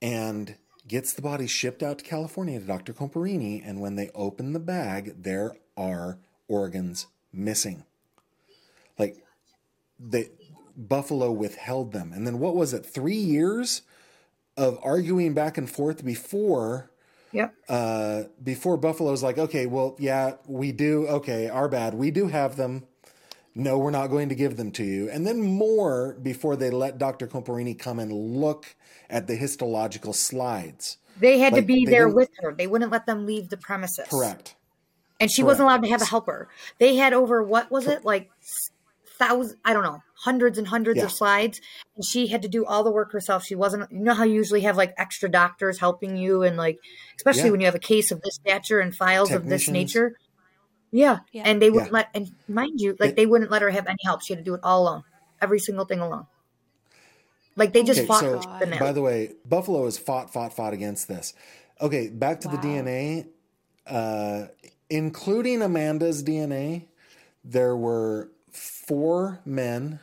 and 0.00 0.56
gets 0.86 1.12
the 1.12 1.22
body 1.22 1.46
shipped 1.46 1.82
out 1.82 1.98
to 1.98 2.04
California 2.04 2.58
to 2.58 2.66
Dr. 2.66 2.92
Comparini. 2.92 3.62
And 3.64 3.80
when 3.80 3.96
they 3.96 4.10
open 4.14 4.52
the 4.52 4.60
bag, 4.60 5.22
there 5.22 5.56
are 5.76 6.18
organs 6.48 7.06
missing. 7.32 7.84
Like 8.98 9.24
they 9.98 10.30
Buffalo 10.76 11.30
withheld 11.30 11.92
them. 11.92 12.12
And 12.12 12.26
then 12.26 12.38
what 12.38 12.56
was 12.56 12.72
it? 12.72 12.84
Three 12.86 13.14
years 13.14 13.82
of 14.56 14.78
arguing 14.82 15.34
back 15.34 15.58
and 15.58 15.68
forth 15.70 16.04
before 16.04 16.90
Yep. 17.32 17.54
uh, 17.68 18.22
before 18.42 18.76
Buffalo's 18.76 19.22
like, 19.22 19.38
okay, 19.38 19.66
well, 19.66 19.94
yeah, 20.00 20.34
we 20.46 20.72
do. 20.72 21.06
Okay, 21.06 21.48
our 21.48 21.68
bad. 21.68 21.94
We 21.94 22.10
do 22.10 22.26
have 22.26 22.56
them. 22.56 22.86
No, 23.54 23.78
we're 23.78 23.90
not 23.90 24.08
going 24.08 24.28
to 24.28 24.34
give 24.34 24.56
them 24.56 24.70
to 24.72 24.84
you. 24.84 25.10
And 25.10 25.26
then 25.26 25.40
more 25.40 26.16
before 26.22 26.56
they 26.56 26.70
let 26.70 26.98
Dr. 26.98 27.26
Comparini 27.26 27.76
come 27.78 27.98
and 27.98 28.12
look 28.12 28.76
at 29.08 29.26
the 29.26 29.34
histological 29.34 30.12
slides. 30.12 30.98
They 31.18 31.38
had 31.38 31.52
Like, 31.52 31.62
to 31.62 31.66
be 31.66 31.84
there 31.84 32.08
with 32.08 32.30
her. 32.40 32.54
They 32.54 32.66
wouldn't 32.68 32.92
let 32.92 33.06
them 33.06 33.26
leave 33.26 33.48
the 33.48 33.56
premises. 33.56 34.06
Correct. 34.08 34.54
And 35.18 35.30
she 35.30 35.42
Correct. 35.42 35.46
wasn't 35.46 35.64
allowed 35.66 35.82
to 35.82 35.88
have 35.90 36.00
a 36.02 36.06
helper. 36.06 36.48
They 36.78 36.96
had 36.96 37.12
over 37.12 37.42
what 37.42 37.70
was 37.70 37.86
it 37.86 38.04
like 38.04 38.30
thousands? 39.18 39.58
I 39.64 39.74
don't 39.74 39.82
know, 39.82 40.00
hundreds 40.14 40.56
and 40.56 40.66
hundreds 40.66 40.98
Yeah. 40.98 41.04
of 41.04 41.12
slides, 41.12 41.60
and 41.94 42.04
she 42.04 42.28
had 42.28 42.40
to 42.42 42.48
do 42.48 42.64
all 42.64 42.82
the 42.84 42.90
work 42.90 43.12
herself. 43.12 43.44
She 43.44 43.54
wasn't. 43.54 43.90
You 43.92 43.98
know 43.98 44.14
how 44.14 44.24
you 44.24 44.34
usually 44.34 44.62
have 44.62 44.78
like 44.78 44.94
extra 44.96 45.28
doctors 45.28 45.78
helping 45.78 46.16
you, 46.16 46.42
and 46.42 46.56
like 46.56 46.78
especially 47.16 47.44
Yeah. 47.46 47.50
when 47.50 47.60
you 47.60 47.66
have 47.66 47.74
a 47.74 47.80
case 47.80 48.10
of 48.10 48.22
this 48.22 48.36
stature 48.36 48.80
and 48.80 48.96
files 48.96 49.30
of 49.30 49.46
this 49.46 49.68
nature. 49.68 50.16
Yeah. 50.92 51.20
Yeah. 51.32 51.42
and 51.46 51.62
they 51.62 51.70
wouldn't 51.70 51.92
Yeah. 51.92 51.98
let. 51.98 52.08
And 52.14 52.30
mind 52.48 52.80
you, 52.80 52.96
like 52.98 53.10
It- 53.10 53.16
they 53.16 53.26
wouldn't 53.26 53.50
let 53.50 53.62
her 53.62 53.70
have 53.70 53.86
any 53.86 53.98
help. 54.04 54.22
She 54.22 54.32
had 54.32 54.38
to 54.38 54.44
do 54.44 54.54
it 54.54 54.60
all 54.62 54.82
alone, 54.82 55.04
every 55.40 55.58
single 55.58 55.84
thing 55.84 56.00
alone. 56.00 56.26
Like 57.56 57.72
they 57.72 57.82
just 57.82 58.00
Okay, 58.00 58.06
fought 58.06 58.20
so 58.20 58.38
the 58.60 58.76
by 58.78 58.92
the 58.92 59.02
way, 59.02 59.32
Buffalo 59.44 59.84
has 59.84 59.98
fought, 59.98 60.32
fought, 60.32 60.52
fought 60.54 60.72
against 60.72 61.08
this. 61.08 61.34
Okay, 61.80 62.08
back 62.08 62.40
to 62.40 62.48
the 62.48 62.56
DNA, 62.56 63.26
uh, 63.86 64.46
including 64.88 65.62
Amanda's 65.62 66.22
DNA, 66.22 66.86
there 67.44 67.76
were 67.76 68.30
four 68.50 69.40
men, 69.44 70.00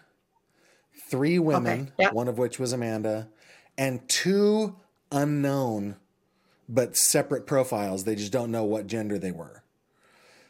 three 1.10 1.40
women, 1.40 1.92
yeah. 1.98 2.12
one 2.12 2.28
of 2.28 2.38
which 2.38 2.60
was 2.60 2.74
Amanda, 2.74 3.30
and 3.78 4.08
two 4.10 4.76
unknown 5.12 5.96
but 6.70 6.98
separate 6.98 7.46
profiles. 7.48 8.04
They 8.04 8.16
just 8.16 8.32
don't 8.32 8.52
know 8.52 8.66
what 8.66 8.88
gender 8.88 9.18
they 9.18 9.32
were. 9.32 9.64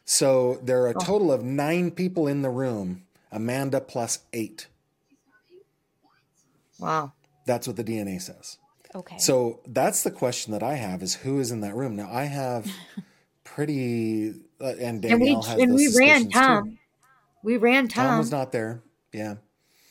So 0.08 0.58
there 0.64 0.82
are 0.84 0.88
a 0.88 0.94
total 0.94 1.34
of 1.34 1.44
nine 1.44 1.92
people 1.92 2.28
in 2.28 2.42
the 2.42 2.50
room, 2.50 3.04
Amanda 3.30 3.82
plus 3.82 4.20
eight. 4.32 4.68
wow. 6.80 7.12
That's 7.46 7.68
what 7.68 7.76
the 7.76 7.84
DNA 7.84 8.22
says. 8.22 8.58
Okay. 8.96 9.18
So 9.18 9.60
that's 9.68 10.04
the 10.04 10.12
question 10.12 10.54
that 10.54 10.64
I 10.64 10.76
have: 10.76 11.04
is 11.04 11.16
who 11.16 11.40
is 11.40 11.52
in 11.52 11.60
that 11.60 11.76
room? 11.76 11.98
Now 11.98 12.10
I 12.10 12.24
have 12.24 12.72
pretty, 13.44 14.34
uh, 14.62 14.74
and 14.80 15.04
And 15.04 15.20
we 15.22 15.28
Danielle 15.28 15.42
has 15.42 15.62
and 15.62 15.74
we 15.74 15.88
ran 15.88 16.22
suspicions, 16.22 16.34
too. 16.34 16.40
Tom. 16.40 16.78
We 17.44 17.58
ran 17.58 17.90
Tom 17.90 18.06
Tom. 18.06 18.18
was 18.20 18.32
not 18.32 18.54
there. 18.54 18.82
Yeah, 19.12 19.36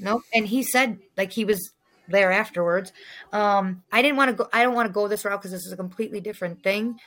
Nope. 0.00 0.22
And 0.32 0.46
he 0.46 0.62
said 0.62 0.98
like 1.18 1.30
he 1.30 1.44
was 1.44 1.72
there 2.08 2.32
afterwards. 2.32 2.90
Um, 3.34 3.82
I 3.92 4.00
didn't 4.00 4.16
want 4.16 4.30
to 4.30 4.36
go. 4.36 4.48
I 4.50 4.62
don't 4.62 4.74
want 4.74 4.86
to 4.88 4.92
go 4.94 5.08
this 5.08 5.26
route 5.26 5.40
because 5.40 5.52
this 5.52 5.66
is 5.66 5.72
a 5.72 5.76
completely 5.76 6.20
different 6.20 6.62
thing. 6.62 6.98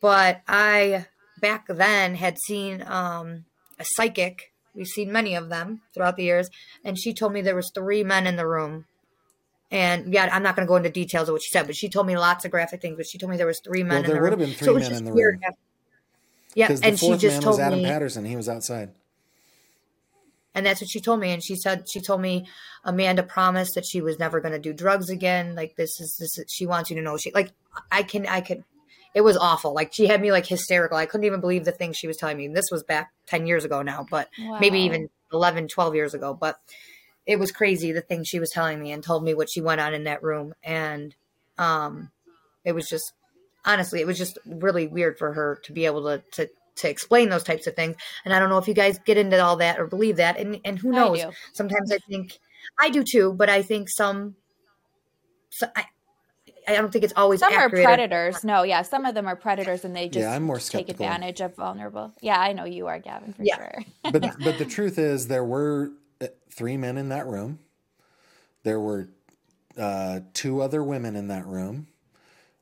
But 0.00 0.40
I 0.46 1.06
back 1.44 1.66
then 1.68 2.14
had 2.14 2.38
seen 2.38 2.82
um, 2.86 3.44
a 3.78 3.84
psychic. 3.84 4.52
We've 4.74 4.86
seen 4.86 5.12
many 5.12 5.34
of 5.34 5.50
them 5.50 5.82
throughout 5.92 6.16
the 6.16 6.24
years, 6.24 6.48
and 6.82 6.98
she 6.98 7.12
told 7.12 7.34
me 7.34 7.42
there 7.42 7.54
was 7.54 7.70
three 7.74 8.02
men 8.02 8.26
in 8.26 8.36
the 8.36 8.46
room. 8.46 8.86
And 9.70 10.12
yeah, 10.14 10.28
I'm 10.32 10.42
not 10.42 10.56
going 10.56 10.66
to 10.66 10.70
go 10.70 10.76
into 10.76 10.88
details 10.88 11.28
of 11.28 11.34
what 11.34 11.42
she 11.42 11.50
said, 11.50 11.66
but 11.66 11.76
she 11.76 11.88
told 11.90 12.06
me 12.06 12.16
lots 12.16 12.44
of 12.46 12.50
graphic 12.50 12.80
things. 12.80 12.96
But 12.96 13.06
she 13.06 13.18
told 13.18 13.30
me 13.30 13.36
there 13.36 13.46
was 13.46 13.60
three 13.60 13.82
men. 13.82 13.90
Well, 13.90 14.04
in 14.04 14.06
there 14.06 14.16
the 14.16 14.22
would 14.22 14.30
room. 14.30 14.40
have 14.40 14.48
been 14.48 14.56
three 14.58 14.74
was 14.74 14.88
men 14.88 14.98
in 14.98 15.04
the 15.04 15.12
room. 15.12 15.40
Yeah, 16.54 16.68
because 16.68 16.80
the 16.80 16.86
and 16.88 16.98
she 16.98 17.06
fourth 17.08 17.20
just 17.20 17.34
man 17.36 17.42
told 17.42 17.52
was 17.54 17.60
Adam 17.60 17.78
me, 17.80 17.84
Patterson. 17.84 18.24
He 18.24 18.36
was 18.36 18.48
outside. 18.48 18.90
and 20.54 20.64
that's 20.64 20.80
what 20.80 20.88
she 20.90 21.00
told 21.00 21.20
me 21.20 21.30
and 21.30 21.42
she 21.42 21.56
said 21.56 21.84
she 21.90 22.00
told 22.00 22.20
me 22.20 22.46
amanda 22.84 23.22
promised 23.22 23.74
that 23.74 23.84
she 23.84 24.00
was 24.00 24.18
never 24.18 24.40
going 24.40 24.52
to 24.52 24.58
do 24.58 24.72
drugs 24.72 25.10
again 25.10 25.54
like 25.54 25.74
this 25.76 26.00
is 26.00 26.16
this 26.18 26.38
is, 26.38 26.44
she 26.48 26.66
wants 26.66 26.90
you 26.90 26.96
to 26.96 27.02
know 27.02 27.16
she 27.16 27.30
like 27.32 27.52
i 27.90 28.02
can 28.02 28.26
i 28.26 28.40
could 28.40 28.62
it 29.14 29.22
was 29.22 29.36
awful. 29.36 29.72
Like 29.72 29.92
she 29.92 30.06
had 30.06 30.20
me 30.20 30.32
like 30.32 30.46
hysterical. 30.46 30.98
I 30.98 31.06
couldn't 31.06 31.24
even 31.24 31.40
believe 31.40 31.64
the 31.64 31.72
things 31.72 31.96
she 31.96 32.08
was 32.08 32.16
telling 32.16 32.36
me. 32.36 32.48
This 32.48 32.70
was 32.70 32.82
back 32.82 33.12
10 33.26 33.46
years 33.46 33.64
ago 33.64 33.80
now 33.82 34.04
but 34.10 34.28
maybe 34.60 34.80
even 34.80 35.08
11 35.32 35.68
12 35.68 35.94
years 35.94 36.14
ago. 36.14 36.34
But 36.34 36.58
it 37.24 37.38
was 37.38 37.52
crazy 37.52 37.92
the 37.92 38.00
things 38.00 38.28
she 38.28 38.40
was 38.40 38.50
telling 38.50 38.80
me 38.80 38.92
and 38.92 39.02
told 39.02 39.24
me 39.24 39.32
what 39.32 39.50
she 39.50 39.60
went 39.60 39.80
on 39.80 39.94
in 39.94 40.04
that 40.04 40.22
room. 40.22 40.54
And 40.62 41.14
um 41.58 42.10
it 42.64 42.72
was 42.72 42.88
just 42.88 43.12
honestly 43.64 44.00
it 44.00 44.06
was 44.06 44.18
just 44.18 44.38
really 44.44 44.88
weird 44.88 45.16
for 45.16 45.32
her 45.32 45.60
to 45.64 45.72
be 45.72 45.86
able 45.86 46.02
to 46.04 46.22
to 46.32 46.50
to 46.76 46.90
explain 46.90 47.28
those 47.28 47.44
types 47.44 47.68
of 47.68 47.76
things. 47.76 47.96
And 48.24 48.34
i 48.34 48.40
don't 48.40 48.50
know 48.50 48.58
if 48.58 48.66
you 48.66 48.74
guys 48.74 48.98
get 48.98 49.16
into 49.16 49.40
all 49.42 49.56
that 49.56 49.78
or 49.78 49.86
believe 49.86 50.16
that. 50.16 50.38
And 50.38 50.60
and 50.64 50.76
who 50.78 50.90
knows? 50.90 51.22
do. 51.22 51.30
sometimes 51.52 51.92
i 51.92 51.98
think 52.08 52.38
i 52.80 52.90
do 52.90 53.04
too 53.04 53.32
but 53.32 53.48
i 53.48 53.62
think 53.62 53.88
some 53.88 54.34
so 55.50 55.68
I, 55.76 55.84
I 56.68 56.74
don't 56.74 56.92
think 56.92 57.04
it's 57.04 57.12
always 57.16 57.40
some 57.40 57.52
are 57.52 57.64
accurate 57.64 57.82
or- 57.82 57.86
predators. 57.86 58.44
No, 58.44 58.62
yeah, 58.62 58.82
some 58.82 59.04
of 59.04 59.14
them 59.14 59.26
are 59.26 59.36
predators, 59.36 59.84
and 59.84 59.94
they 59.94 60.08
just 60.08 60.22
Yeah, 60.22 60.34
I'm 60.34 60.42
more 60.44 60.58
take 60.58 60.88
advantage 60.88 61.40
of 61.40 61.54
vulnerable. 61.56 62.12
Yeah, 62.20 62.38
I 62.40 62.52
know 62.52 62.64
you 62.64 62.86
are, 62.86 62.98
Gavin, 62.98 63.32
for 63.34 63.42
Yeah. 63.42 63.56
sure. 63.56 63.84
But 64.12 64.36
but 64.42 64.58
the 64.58 64.64
truth 64.66 64.98
is, 64.98 65.28
there 65.28 65.44
were 65.44 65.90
uh, 66.20 66.26
three 66.50 66.76
men 66.76 66.96
in 66.98 67.08
that 67.10 67.26
room. 67.26 67.58
There 68.62 68.80
were 68.80 69.08
uh, 69.78 70.20
two 70.32 70.62
other 70.62 70.82
women 70.82 71.16
in 71.16 71.28
that 71.28 71.46
room. 71.46 71.88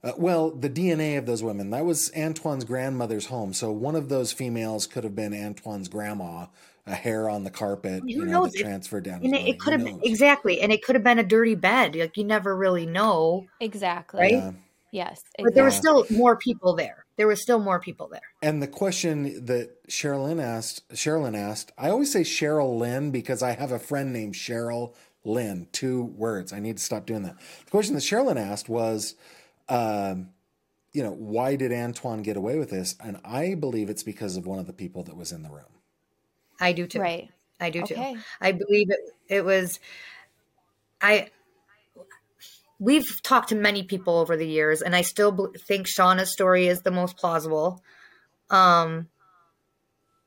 Uh, 0.04 0.12
well, 0.16 0.50
the 0.50 0.70
DNA 0.70 1.16
of 1.16 1.26
those 1.26 1.42
women, 1.44 1.70
that 1.70 1.84
was 1.84 2.10
Antoine's 2.16 2.64
grandmother's 2.64 3.26
home. 3.26 3.52
So 3.52 3.70
one 3.70 3.94
of 3.94 4.08
those 4.08 4.32
females 4.32 4.86
could 4.88 5.04
have 5.04 5.14
been 5.14 5.32
Antoine's 5.32 5.88
grandma, 5.88 6.46
a 6.86 6.94
hair 6.94 7.28
on 7.30 7.44
the 7.44 7.50
carpet, 7.50 8.02
Who 8.02 8.08
you 8.08 8.24
know, 8.24 8.42
knows? 8.42 8.52
that 8.52 8.60
It- 8.60 8.62
transferred 8.64 9.04
down. 9.04 9.24
and 9.24 9.34
it, 9.34 9.46
it 9.46 9.60
could 9.60 9.72
have 9.72 9.84
been 9.84 10.00
exactly 10.04 10.60
and 10.60 10.72
it 10.72 10.82
could 10.82 10.94
have 10.96 11.04
been 11.04 11.18
a 11.18 11.22
dirty 11.24 11.54
bed 11.54 11.94
like 11.94 12.16
you 12.16 12.24
never 12.24 12.56
really 12.56 12.86
know 12.86 13.46
exactly. 13.60 14.20
Right? 14.20 14.32
Yeah. 14.32 14.52
Yes. 14.90 15.22
but 15.38 15.54
there 15.54 15.64
were 15.64 15.70
still 15.70 16.04
more 16.10 16.36
people 16.36 16.74
there 16.74 17.06
there 17.16 17.26
were 17.26 17.36
still 17.36 17.58
more 17.60 17.80
people 17.80 18.08
there 18.08 18.20
And 18.42 18.60
the 18.62 18.66
question 18.66 19.46
that 19.46 19.82
Sherrilyn 19.88 20.42
asked, 20.42 20.86
Sherrilyn 20.90 21.36
asked, 21.36 21.72
I 21.78 21.88
always 21.90 22.12
say 22.12 22.22
Cheryl 22.22 22.76
Lynn 22.78 23.10
because 23.10 23.42
I 23.42 23.52
have 23.52 23.70
a 23.72 23.78
friend 23.78 24.12
named 24.12 24.34
Cheryl 24.34 24.94
Lynn, 25.24 25.68
two 25.72 26.02
words. 26.04 26.52
I 26.52 26.58
need 26.58 26.78
to 26.78 26.82
stop 26.82 27.06
doing 27.06 27.22
that. 27.22 27.36
The 27.64 27.70
question 27.70 27.94
that 27.94 28.00
Sherrilyn 28.00 28.36
asked 28.40 28.68
was, 28.68 29.14
um, 29.68 30.30
you 30.92 31.02
know, 31.02 31.12
why 31.12 31.54
did 31.56 31.72
Antoine 31.72 32.22
get 32.22 32.36
away 32.36 32.58
with 32.58 32.70
this? 32.70 32.96
And 33.02 33.18
I 33.24 33.54
believe 33.54 33.88
it's 33.88 34.02
because 34.02 34.36
of 34.36 34.46
one 34.46 34.58
of 34.58 34.66
the 34.66 34.72
people 34.72 35.02
that 35.04 35.16
was 35.16 35.32
in 35.32 35.42
the 35.42 35.48
room. 35.50 35.64
I 36.62 36.72
do 36.72 36.86
too. 36.86 37.00
Right. 37.00 37.28
i 37.60 37.70
do 37.70 37.82
Okay. 37.82 38.14
too 38.14 38.20
i 38.40 38.52
believe 38.52 38.90
it 38.90 39.00
it 39.28 39.44
was 39.44 39.78
i 41.00 41.28
we've 42.78 43.22
talked 43.22 43.50
to 43.50 43.54
many 43.54 43.82
people 43.82 44.16
over 44.18 44.36
the 44.36 44.46
years 44.46 44.82
and 44.82 44.96
i 44.96 45.02
still 45.02 45.52
think 45.68 45.86
shauna's 45.86 46.32
story 46.32 46.66
is 46.66 46.82
the 46.82 46.90
most 46.90 47.16
plausible. 47.16 47.82
Um 48.50 49.08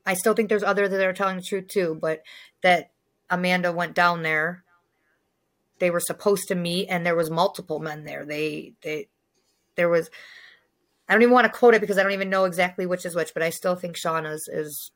i 0.05 0.13
still 0.13 0.33
think 0.33 0.49
there's 0.49 0.63
others 0.63 0.89
that 0.89 1.05
are 1.05 1.13
telling 1.13 1.37
the 1.37 1.41
truth 1.41 1.67
too 1.67 1.97
but 1.99 2.21
that 2.61 2.91
amanda 3.29 3.71
went 3.71 3.95
down 3.95 4.23
there. 4.23 4.63
They 5.79 5.89
were 5.89 5.99
supposed 5.99 6.47
to 6.47 6.55
meet 6.55 6.87
and 6.87 7.05
there 7.05 7.15
was 7.15 7.29
multiple 7.29 7.79
men 7.79 8.05
there. 8.05 8.25
They 8.25 8.73
they 8.81 9.07
there 9.75 9.89
was 9.89 10.09
i 11.09 11.13
don't 11.13 11.21
even 11.21 11.33
want 11.33 11.45
to 11.51 11.57
quote 11.59 11.73
it 11.73 11.81
because 11.81 11.97
i 11.97 12.03
don't 12.03 12.11
even 12.13 12.29
know 12.29 12.45
exactly 12.45 12.85
which 12.85 13.05
is 13.05 13.15
which 13.15 13.33
but 13.33 13.43
i 13.43 13.49
still 13.49 13.75
think 13.75 13.95
shauna's 13.97 14.47
is 14.47 14.91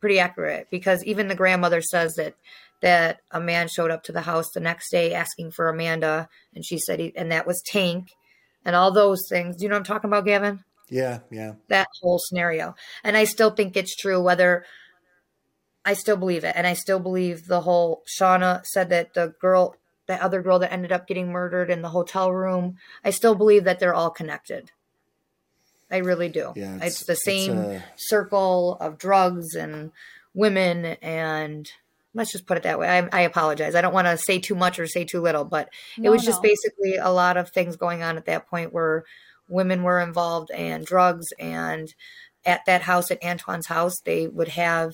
pretty 0.00 0.18
accurate 0.18 0.68
because 0.70 1.04
even 1.04 1.28
the 1.28 1.34
grandmother 1.34 1.80
says 1.80 2.14
that 2.14 2.34
that 2.80 3.20
a 3.32 3.40
man 3.40 3.66
showed 3.68 3.90
up 3.90 4.04
to 4.04 4.12
the 4.12 4.20
house 4.20 4.50
the 4.50 4.60
next 4.60 4.90
day 4.90 5.12
asking 5.12 5.50
for 5.50 5.68
amanda 5.68 6.28
and 6.54 6.64
she 6.64 6.78
said 6.78 7.00
he, 7.00 7.12
and 7.16 7.32
that 7.32 7.46
was 7.46 7.62
tank 7.66 8.12
and 8.64 8.76
all 8.76 8.92
those 8.92 9.26
things. 9.28 9.56
Do 9.56 9.64
you 9.64 9.68
know 9.68 9.76
what 9.76 9.80
I'm 9.80 9.84
talking 9.84 10.10
about, 10.10 10.24
Gavin? 10.24 10.64
Yeah, 10.90 11.20
yeah. 11.30 11.54
That 11.68 11.88
whole 12.00 12.18
scenario. 12.18 12.74
And 13.04 13.16
I 13.16 13.24
still 13.24 13.50
think 13.50 13.76
it's 13.76 13.96
true, 13.96 14.22
whether 14.22 14.64
I 15.84 15.94
still 15.94 16.16
believe 16.16 16.44
it. 16.44 16.54
And 16.56 16.66
I 16.66 16.74
still 16.74 16.98
believe 16.98 17.46
the 17.46 17.62
whole 17.62 18.02
Shauna 18.06 18.64
said 18.64 18.90
that 18.90 19.14
the 19.14 19.34
girl, 19.40 19.76
the 20.06 20.22
other 20.22 20.42
girl 20.42 20.58
that 20.58 20.72
ended 20.72 20.92
up 20.92 21.06
getting 21.06 21.30
murdered 21.30 21.70
in 21.70 21.82
the 21.82 21.90
hotel 21.90 22.32
room, 22.32 22.76
I 23.04 23.10
still 23.10 23.34
believe 23.34 23.64
that 23.64 23.78
they're 23.78 23.94
all 23.94 24.10
connected. 24.10 24.70
I 25.90 25.98
really 25.98 26.28
do. 26.28 26.52
Yeah, 26.56 26.76
it's, 26.76 26.84
it's- 26.84 27.02
the 27.04 27.12
it's 27.12 27.24
same 27.24 27.58
a- 27.58 27.84
circle 27.96 28.76
of 28.80 28.98
drugs 28.98 29.54
and 29.54 29.90
women 30.34 30.84
and 31.02 31.70
let's 32.14 32.32
just 32.32 32.46
put 32.46 32.56
it 32.56 32.62
that 32.64 32.78
way. 32.78 32.88
I, 32.88 33.08
I 33.12 33.20
apologize. 33.22 33.74
I 33.74 33.80
don't 33.80 33.94
want 33.94 34.06
to 34.06 34.16
say 34.18 34.38
too 34.38 34.54
much 34.54 34.78
or 34.78 34.86
say 34.86 35.04
too 35.04 35.20
little, 35.20 35.44
but 35.44 35.68
it 35.96 36.02
No, 36.02 36.10
was 36.10 36.24
just 36.24 36.42
no. 36.42 36.48
basically 36.48 36.96
a 36.96 37.10
lot 37.10 37.36
of 37.36 37.50
things 37.50 37.76
going 37.76 38.02
on 38.02 38.16
at 38.16 38.24
that 38.26 38.48
point 38.48 38.72
where 38.72 39.04
women 39.48 39.82
were 39.82 40.00
involved 40.00 40.50
and 40.50 40.84
drugs 40.84 41.26
and 41.38 41.94
at 42.44 42.64
that 42.66 42.82
house 42.82 43.10
at 43.10 43.22
Antoine's 43.24 43.66
house 43.66 43.94
they 44.04 44.26
would 44.26 44.48
have 44.48 44.92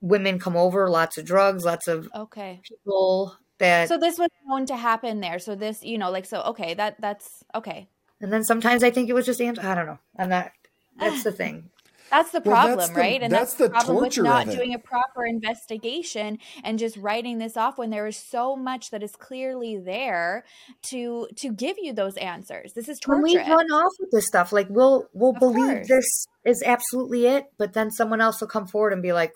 women 0.00 0.38
come 0.38 0.56
over, 0.56 0.88
lots 0.88 1.18
of 1.18 1.24
drugs, 1.24 1.64
lots 1.64 1.88
of 1.88 2.08
Okay. 2.14 2.60
people 2.68 3.36
that 3.58 3.88
So 3.88 3.98
this 3.98 4.18
was 4.18 4.28
known 4.46 4.66
to 4.66 4.76
happen 4.76 5.20
there. 5.20 5.38
So 5.38 5.54
this, 5.54 5.82
you 5.82 5.98
know, 5.98 6.10
like 6.10 6.24
so 6.26 6.40
okay, 6.42 6.74
that 6.74 7.00
that's 7.00 7.42
okay. 7.54 7.88
And 8.20 8.32
then 8.32 8.44
sometimes 8.44 8.82
I 8.82 8.90
think 8.90 9.08
it 9.08 9.14
was 9.14 9.26
just 9.26 9.40
Ant- 9.40 9.62
I 9.64 9.74
don't 9.74 9.86
know. 9.86 9.98
I'm 10.18 10.28
not 10.28 10.50
that's 10.98 11.22
the 11.24 11.32
thing. 11.32 11.70
That's 12.10 12.30
the 12.30 12.40
Well, 12.40 12.54
problem, 12.54 12.78
that's 12.78 12.88
the- 12.88 12.94
right? 13.00 13.22
And 13.22 13.30
that's 13.30 13.52
that's, 13.52 13.54
the 13.56 13.64
the 13.64 13.70
problem 13.70 13.96
with 14.00 14.16
not 14.20 14.46
of 14.48 14.54
it. 14.54 14.56
doing 14.56 14.72
a 14.72 14.78
proper 14.78 15.26
investigation 15.26 16.38
and 16.64 16.78
just 16.78 16.96
writing 16.96 17.36
this 17.36 17.54
off 17.54 17.76
when 17.76 17.90
there 17.90 18.06
is 18.06 18.16
so 18.16 18.56
much 18.56 18.88
that 18.92 19.02
is 19.02 19.14
clearly 19.14 19.76
there 19.76 20.44
to 20.84 21.28
to 21.36 21.52
give 21.52 21.76
you 21.78 21.92
those 21.92 22.16
answers. 22.16 22.72
This 22.72 22.88
is 22.88 22.98
when 23.04 23.20
we 23.20 23.34
torture. 23.36 23.50
run 23.50 23.66
off 23.70 23.92
with 24.00 24.10
this 24.10 24.26
stuff, 24.26 24.52
like 24.54 24.68
we'll 24.70 25.06
we'll 25.12 25.32
Of 25.34 25.38
believe 25.38 25.74
course. 25.84 25.88
this 25.88 26.26
is 26.46 26.62
absolutely 26.64 27.26
it, 27.26 27.44
but 27.58 27.74
then 27.74 27.90
someone 27.90 28.22
else 28.22 28.40
will 28.40 28.48
come 28.48 28.66
forward 28.66 28.94
and 28.94 29.02
be 29.02 29.12
like, 29.12 29.32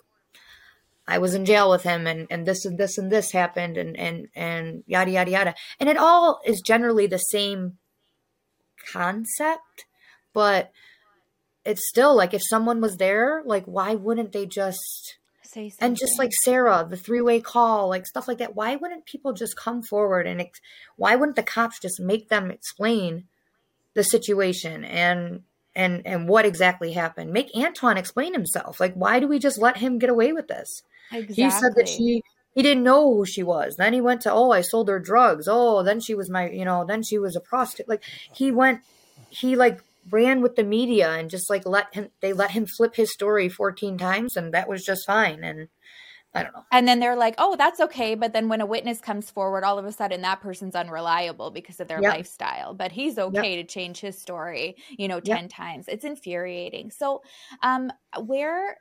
I 1.07 1.19
was 1.19 1.35
in 1.35 1.45
jail 1.45 1.69
with 1.69 1.83
him 1.83 2.07
and, 2.07 2.25
and 2.31 2.43
this 2.47 2.65
and 2.65 2.79
this 2.79 2.97
and 2.97 3.11
this 3.11 3.33
happened 3.33 3.77
and, 3.77 3.95
and 3.99 4.29
and 4.35 4.83
yada 4.87 5.11
yada 5.11 5.29
yada. 5.29 5.55
And 5.79 5.89
it 5.89 5.97
all 5.97 6.39
is 6.43 6.59
generally 6.65 7.05
the 7.05 7.19
same 7.19 7.77
concept, 8.91 9.85
but 10.33 10.71
it's 11.65 11.87
still 11.87 12.15
like 12.15 12.33
if 12.33 12.41
someone 12.43 12.81
was 12.81 12.97
there, 12.97 13.41
like 13.45 13.65
why 13.65 13.95
wouldn't 13.95 14.31
they 14.31 14.45
just 14.45 15.17
Say 15.43 15.69
something. 15.69 15.85
and 15.85 15.97
just 15.97 16.17
like 16.17 16.31
Sarah, 16.33 16.85
the 16.89 16.97
three 16.97 17.21
way 17.21 17.39
call, 17.39 17.89
like 17.89 18.07
stuff 18.07 18.27
like 18.27 18.39
that. 18.39 18.55
Why 18.55 18.75
wouldn't 18.75 19.05
people 19.05 19.33
just 19.33 19.55
come 19.55 19.83
forward 19.83 20.25
and 20.25 20.41
ex- 20.41 20.61
why 20.95 21.15
wouldn't 21.15 21.35
the 21.35 21.43
cops 21.43 21.79
just 21.79 21.99
make 21.99 22.29
them 22.29 22.49
explain 22.49 23.25
the 23.93 24.03
situation 24.03 24.83
and 24.83 25.43
and 25.75 26.01
and 26.05 26.27
what 26.27 26.45
exactly 26.45 26.93
happened? 26.93 27.31
Make 27.31 27.51
Antoine 27.55 27.97
explain 27.97 28.33
himself. 28.33 28.79
Like, 28.79 28.95
why 28.95 29.19
do 29.19 29.27
we 29.27 29.37
just 29.37 29.59
let 29.59 29.77
him 29.77 29.99
get 29.99 30.09
away 30.09 30.33
with 30.33 30.47
this? 30.47 30.81
exactly. 31.11 31.43
He 31.43 31.49
said 31.51 31.73
that 31.75 31.87
she 31.87 32.23
he 32.53 32.61
didn't 32.61 32.83
know 32.83 33.13
who 33.13 33.25
she 33.25 33.43
was. 33.43 33.75
Then 33.77 33.93
he 33.93 34.01
went 34.01 34.21
to 34.21 34.31
oh, 34.31 34.51
I 34.51 34.61
sold 34.61 34.89
her 34.89 34.99
drugs. 34.99 35.47
Oh, 35.49 35.83
then 35.83 35.99
she 35.99 36.15
was 36.15 36.29
my 36.29 36.49
you 36.49 36.65
know 36.65 36.85
then 36.85 37.03
she 37.03 37.17
was 37.17 37.35
a 37.35 37.41
prostitute. 37.41 37.89
Like 37.89 38.03
he 38.33 38.51
went 38.51 38.81
he 39.29 39.55
like 39.55 39.81
ran 40.11 40.41
with 40.41 40.55
the 40.55 40.63
media 40.63 41.09
and 41.11 41.29
just 41.29 41.49
like 41.49 41.65
let 41.65 41.93
him 41.93 42.09
they 42.21 42.33
let 42.33 42.51
him 42.51 42.65
flip 42.65 42.95
his 42.95 43.11
story 43.13 43.47
14 43.47 43.97
times 43.97 44.35
and 44.35 44.53
that 44.53 44.67
was 44.67 44.83
just 44.83 45.05
fine 45.05 45.45
and 45.45 45.69
i 46.33 46.43
don't 46.43 46.53
know 46.53 46.63
And 46.71 46.87
then 46.87 46.99
they're 46.99 47.15
like, 47.15 47.35
"Oh, 47.37 47.55
that's 47.55 47.79
okay." 47.79 48.15
But 48.15 48.33
then 48.33 48.49
when 48.49 48.59
a 48.61 48.65
witness 48.65 48.99
comes 48.99 49.29
forward, 49.29 49.63
all 49.63 49.77
of 49.77 49.85
a 49.85 49.91
sudden 49.91 50.21
that 50.21 50.41
person's 50.41 50.75
unreliable 50.75 51.51
because 51.51 51.79
of 51.79 51.87
their 51.87 52.01
Yep. 52.01 52.13
lifestyle. 52.13 52.73
But 52.73 52.91
he's 52.91 53.19
okay 53.19 53.57
to 53.57 53.63
change 53.63 53.99
his 53.99 54.19
story, 54.19 54.75
you 54.89 55.07
know, 55.07 55.19
ten 55.19 55.47
times. 55.47 55.85
It's 55.87 56.03
infuriating. 56.03 56.89
So, 56.91 57.21
um, 57.61 57.91
where, 58.19 58.77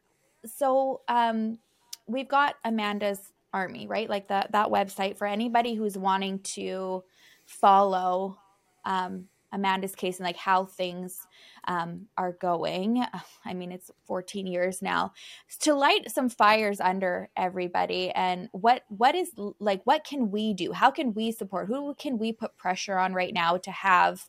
so, 0.47 1.03
um, 1.09 1.59
we've 2.07 2.29
got 2.29 2.55
Amanda's 2.65 3.32
Army, 3.53 3.87
right? 3.87 4.09
Like 4.09 4.29
that 4.29 4.53
that 4.53 4.69
website 4.69 5.17
for 5.17 5.27
anybody 5.27 5.75
who's 5.75 5.99
wanting 5.99 6.41
to 6.41 7.05
follow, 7.47 8.39
um, 8.85 9.27
Amanda's 9.53 9.95
case 9.95 10.19
and 10.19 10.27
like 10.27 10.37
how 10.37 10.65
things 10.65 11.27
um, 11.69 12.07
are 12.17 12.33
going. 12.33 13.05
I 13.45 13.55
mean, 13.55 13.71
it's 13.71 13.91
14 14.07 14.47
years 14.47 14.83
now 14.83 15.13
to 15.61 15.75
light 15.75 16.11
some 16.11 16.29
fires 16.29 16.81
under 16.81 17.29
everybody. 17.37 18.11
And 18.11 18.49
what 18.53 18.83
what 18.89 19.15
is 19.15 19.31
like 19.59 19.83
what 19.85 20.05
can 20.05 20.31
we 20.31 20.55
do? 20.55 20.73
How 20.73 20.91
can 20.91 21.15
we 21.15 21.33
support? 21.33 21.69
Who 21.69 21.95
can 21.95 22.19
we 22.19 22.33
put 22.33 22.57
pressure 22.57 22.99
on 22.99 23.13
right 23.13 23.35
now 23.35 23.57
to 23.59 23.71
have 23.71 24.29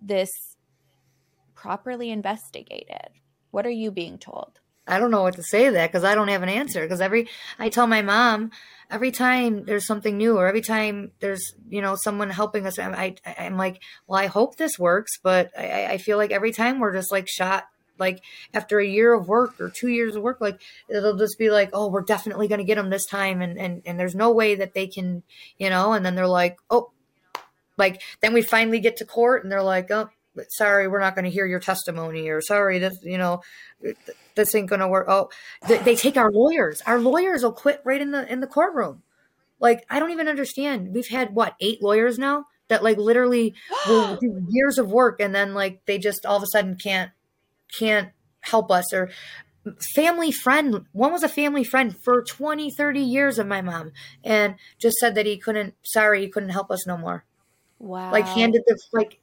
this 0.00 0.56
properly 1.54 2.10
investigated? 2.10 3.10
What 3.50 3.66
are 3.66 3.70
you 3.70 3.90
being 3.90 4.18
told? 4.18 4.59
I 4.90 4.98
don't 4.98 5.10
know 5.10 5.22
what 5.22 5.36
to 5.36 5.42
say 5.42 5.66
to 5.66 5.72
that 5.72 5.90
because 5.90 6.04
i 6.04 6.14
don't 6.14 6.28
have 6.28 6.42
an 6.42 6.48
answer 6.48 6.82
because 6.82 7.00
every 7.00 7.28
i 7.58 7.68
tell 7.68 7.86
my 7.86 8.02
mom 8.02 8.50
every 8.90 9.10
time 9.10 9.64
there's 9.64 9.86
something 9.86 10.16
new 10.16 10.36
or 10.36 10.46
every 10.46 10.60
time 10.60 11.12
there's 11.20 11.54
you 11.68 11.80
know 11.80 11.96
someone 11.96 12.30
helping 12.30 12.66
us 12.66 12.78
i'm, 12.78 12.94
I, 12.94 13.14
I'm 13.38 13.56
like 13.56 13.80
well 14.06 14.20
i 14.20 14.26
hope 14.26 14.56
this 14.56 14.78
works 14.78 15.18
but 15.22 15.50
I, 15.58 15.86
I 15.92 15.98
feel 15.98 16.18
like 16.18 16.32
every 16.32 16.52
time 16.52 16.80
we're 16.80 16.92
just 16.92 17.12
like 17.12 17.28
shot 17.28 17.64
like 17.98 18.22
after 18.54 18.80
a 18.80 18.86
year 18.86 19.12
of 19.12 19.28
work 19.28 19.60
or 19.60 19.68
two 19.68 19.88
years 19.88 20.16
of 20.16 20.22
work 20.22 20.40
like 20.40 20.60
it'll 20.88 21.16
just 21.16 21.38
be 21.38 21.50
like 21.50 21.70
oh 21.72 21.88
we're 21.88 22.00
definitely 22.00 22.48
going 22.48 22.58
to 22.58 22.64
get 22.64 22.76
them 22.76 22.90
this 22.90 23.06
time 23.06 23.42
and, 23.42 23.58
and 23.58 23.82
and 23.84 24.00
there's 24.00 24.14
no 24.14 24.32
way 24.32 24.54
that 24.54 24.74
they 24.74 24.86
can 24.86 25.22
you 25.58 25.70
know 25.70 25.92
and 25.92 26.04
then 26.04 26.14
they're 26.14 26.26
like 26.26 26.58
oh 26.70 26.90
like 27.76 28.02
then 28.20 28.32
we 28.32 28.42
finally 28.42 28.80
get 28.80 28.96
to 28.96 29.04
court 29.04 29.42
and 29.42 29.52
they're 29.52 29.62
like 29.62 29.90
oh 29.90 30.08
sorry 30.48 30.88
we're 30.88 31.00
not 31.00 31.14
going 31.14 31.24
to 31.24 31.30
hear 31.30 31.46
your 31.46 31.60
testimony 31.60 32.28
or 32.28 32.40
sorry 32.40 32.78
this 32.78 32.96
you 33.02 33.18
know 33.18 33.40
this 34.34 34.54
ain't 34.54 34.68
going 34.68 34.80
to 34.80 34.88
work. 34.88 35.06
Oh 35.08 35.30
they, 35.68 35.78
they 35.78 35.96
take 35.96 36.16
our 36.16 36.30
lawyers. 36.30 36.82
Our 36.86 36.98
lawyers 36.98 37.42
will 37.42 37.52
quit 37.52 37.80
right 37.84 38.00
in 38.00 38.10
the 38.10 38.30
in 38.30 38.40
the 38.40 38.46
courtroom. 38.46 39.02
Like 39.58 39.84
i 39.90 39.98
don't 39.98 40.10
even 40.10 40.28
understand. 40.28 40.94
We've 40.94 41.08
had 41.08 41.34
what 41.34 41.54
eight 41.60 41.82
lawyers 41.82 42.18
now 42.18 42.46
that 42.68 42.82
like 42.82 42.96
literally 42.96 43.54
will 43.88 44.16
do 44.16 44.46
years 44.48 44.78
of 44.78 44.90
work 44.90 45.20
and 45.20 45.34
then 45.34 45.54
like 45.54 45.84
they 45.86 45.98
just 45.98 46.24
all 46.24 46.36
of 46.36 46.42
a 46.42 46.46
sudden 46.46 46.76
can't 46.76 47.10
can't 47.78 48.10
help 48.40 48.70
us 48.70 48.92
or 48.94 49.10
family 49.94 50.32
friend 50.32 50.86
one 50.92 51.12
was 51.12 51.22
a 51.22 51.28
family 51.28 51.62
friend 51.62 51.94
for 52.02 52.22
20 52.22 52.70
30 52.70 53.00
years 53.00 53.38
of 53.38 53.46
my 53.46 53.60
mom 53.60 53.92
and 54.24 54.54
just 54.78 54.96
said 54.96 55.14
that 55.14 55.26
he 55.26 55.36
couldn't 55.36 55.74
sorry 55.82 56.22
he 56.22 56.28
couldn't 56.28 56.48
help 56.50 56.70
us 56.70 56.86
no 56.86 56.96
more. 56.96 57.24
Wow. 57.78 58.12
like 58.12 58.26
handed 58.26 58.62
the 58.66 58.78
like 58.92 59.20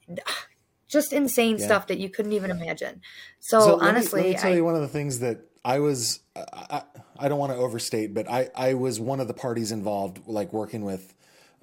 just 0.88 1.14
insane 1.14 1.58
Yeah. 1.58 1.66
stuff 1.66 1.88
that 1.88 1.98
you 2.00 2.10
couldn't 2.10 2.34
even 2.34 2.52
imagine 2.52 3.02
so, 3.40 3.76
let 3.76 3.82
me- 3.82 3.88
honestly 3.88 4.22
let 4.24 4.30
me, 4.30 4.36
tell 4.36 4.52
I, 4.52 4.56
you 4.56 4.64
one 4.64 4.76
of 4.76 4.82
the 4.82 4.88
things 4.88 5.20
that 5.20 5.42
I 5.66 5.80
was. 5.80 6.22
I, 6.36 6.44
I, 6.54 6.82
I 7.20 7.28
don't 7.28 7.40
want 7.40 7.52
to 7.52 7.58
overstate, 7.58 8.14
but 8.14 8.30
I, 8.30 8.50
I 8.56 8.74
was 8.76 9.00
one 9.00 9.20
of 9.20 9.28
the 9.28 9.34
parties 9.34 9.72
involved, 9.72 10.22
like 10.28 10.54
working 10.54 10.84
with 10.86 11.14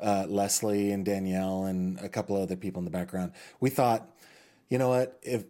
uh, 0.00 0.26
Leslie 0.28 0.90
and 0.90 1.04
Danielle 1.04 1.64
and 1.64 1.98
a 2.00 2.08
couple 2.08 2.36
other 2.36 2.56
people 2.56 2.80
in 2.80 2.84
the 2.84 2.90
background. 2.90 3.32
We 3.60 3.70
thought, 3.70 4.10
you 4.68 4.78
know 4.78 4.90
what? 4.90 5.18
If 5.22 5.44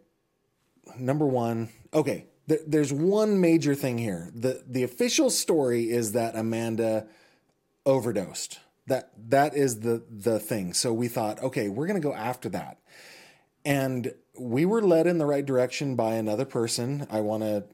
number 0.99 1.27
one, 1.27 1.71
okay, 1.93 2.27
th- 2.49 2.61
there's 2.67 2.93
one 2.93 3.41
major 3.41 3.75
thing 3.75 3.99
here. 3.99 4.31
the 4.35 4.63
The 4.69 4.83
official 4.85 5.31
story 5.31 5.91
is 5.91 6.13
that 6.13 6.37
Amanda 6.37 7.07
overdosed. 7.87 8.61
That 8.87 9.11
that 9.31 9.57
is 9.57 9.81
the 9.81 10.05
the 10.11 10.39
thing. 10.39 10.75
So 10.75 10.93
we 10.93 11.09
thought, 11.09 11.43
okay, 11.43 11.69
we're 11.69 11.87
going 11.87 12.01
to 12.01 12.07
go 12.07 12.15
after 12.15 12.51
that 12.51 12.79
and 13.65 14.13
we 14.39 14.65
were 14.65 14.83
led 14.83 15.07
in 15.07 15.19
the 15.19 15.27
right 15.27 15.45
direction 15.45 15.97
by 15.97 16.15
another 16.15 16.45
person. 16.45 17.07
I 17.11 17.21
want 17.21 17.43
to. 17.43 17.65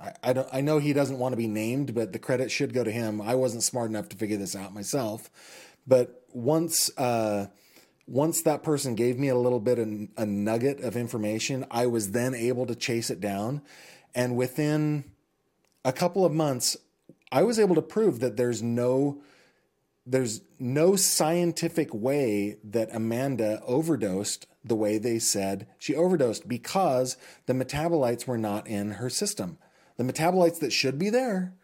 I, 0.00 0.12
I 0.22 0.32
don't. 0.32 0.48
I 0.52 0.60
know 0.60 0.78
he 0.78 0.92
doesn't 0.92 1.18
want 1.18 1.32
to 1.32 1.36
be 1.36 1.48
named, 1.48 1.94
but 1.94 2.12
the 2.12 2.18
credit 2.18 2.50
should 2.50 2.72
go 2.72 2.84
to 2.84 2.90
him. 2.90 3.20
I 3.20 3.34
wasn't 3.34 3.62
smart 3.62 3.90
enough 3.90 4.08
to 4.10 4.16
figure 4.16 4.36
this 4.36 4.56
out 4.56 4.74
myself, 4.74 5.30
but 5.86 6.24
once 6.32 6.90
uh, 6.98 7.46
once 8.06 8.42
that 8.42 8.62
person 8.62 8.94
gave 8.94 9.18
me 9.18 9.28
a 9.28 9.36
little 9.36 9.60
bit 9.60 9.78
of 9.78 9.88
a 10.16 10.26
nugget 10.26 10.80
of 10.80 10.96
information, 10.96 11.66
I 11.70 11.86
was 11.86 12.12
then 12.12 12.34
able 12.34 12.66
to 12.66 12.74
chase 12.74 13.10
it 13.10 13.20
down, 13.20 13.62
and 14.14 14.36
within 14.36 15.04
a 15.84 15.92
couple 15.92 16.24
of 16.24 16.32
months, 16.32 16.76
I 17.30 17.42
was 17.42 17.58
able 17.58 17.74
to 17.74 17.82
prove 17.82 18.20
that 18.20 18.36
there's 18.36 18.62
no 18.62 19.22
there's 20.10 20.40
no 20.58 20.96
scientific 20.96 21.92
way 21.92 22.56
that 22.64 22.88
Amanda 22.94 23.60
overdosed 23.66 24.46
the 24.64 24.74
way 24.74 24.98
they 24.98 25.18
said 25.18 25.66
she 25.78 25.94
overdosed 25.94 26.48
because 26.48 27.16
the 27.46 27.52
metabolites 27.52 28.26
were 28.26 28.38
not 28.38 28.66
in 28.66 28.92
her 28.92 29.10
system. 29.10 29.58
The 29.96 30.04
metabolites 30.04 30.60
that 30.60 30.72
should 30.72 30.98
be 30.98 31.10
there 31.10 31.54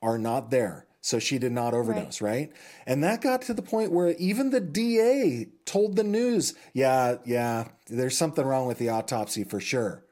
are 0.00 0.18
not 0.18 0.50
there. 0.50 0.86
So 1.00 1.18
she 1.18 1.38
did 1.38 1.50
not 1.50 1.74
overdose, 1.74 2.20
right? 2.20 2.52
And 2.86 3.02
that 3.02 3.22
got 3.22 3.42
to 3.42 3.54
the 3.54 3.62
point 3.62 3.90
where 3.90 4.10
even 4.18 4.50
the 4.50 4.60
DA 4.60 5.48
told 5.64 5.96
the 5.96 6.04
news, 6.04 6.54
yeah, 6.72 7.16
yeah, 7.24 7.68
there's 7.88 8.16
something 8.16 8.44
wrong 8.44 8.68
with 8.68 8.78
the 8.78 8.88
autopsy 8.88 9.42
for 9.42 9.60
sure. 9.60 10.04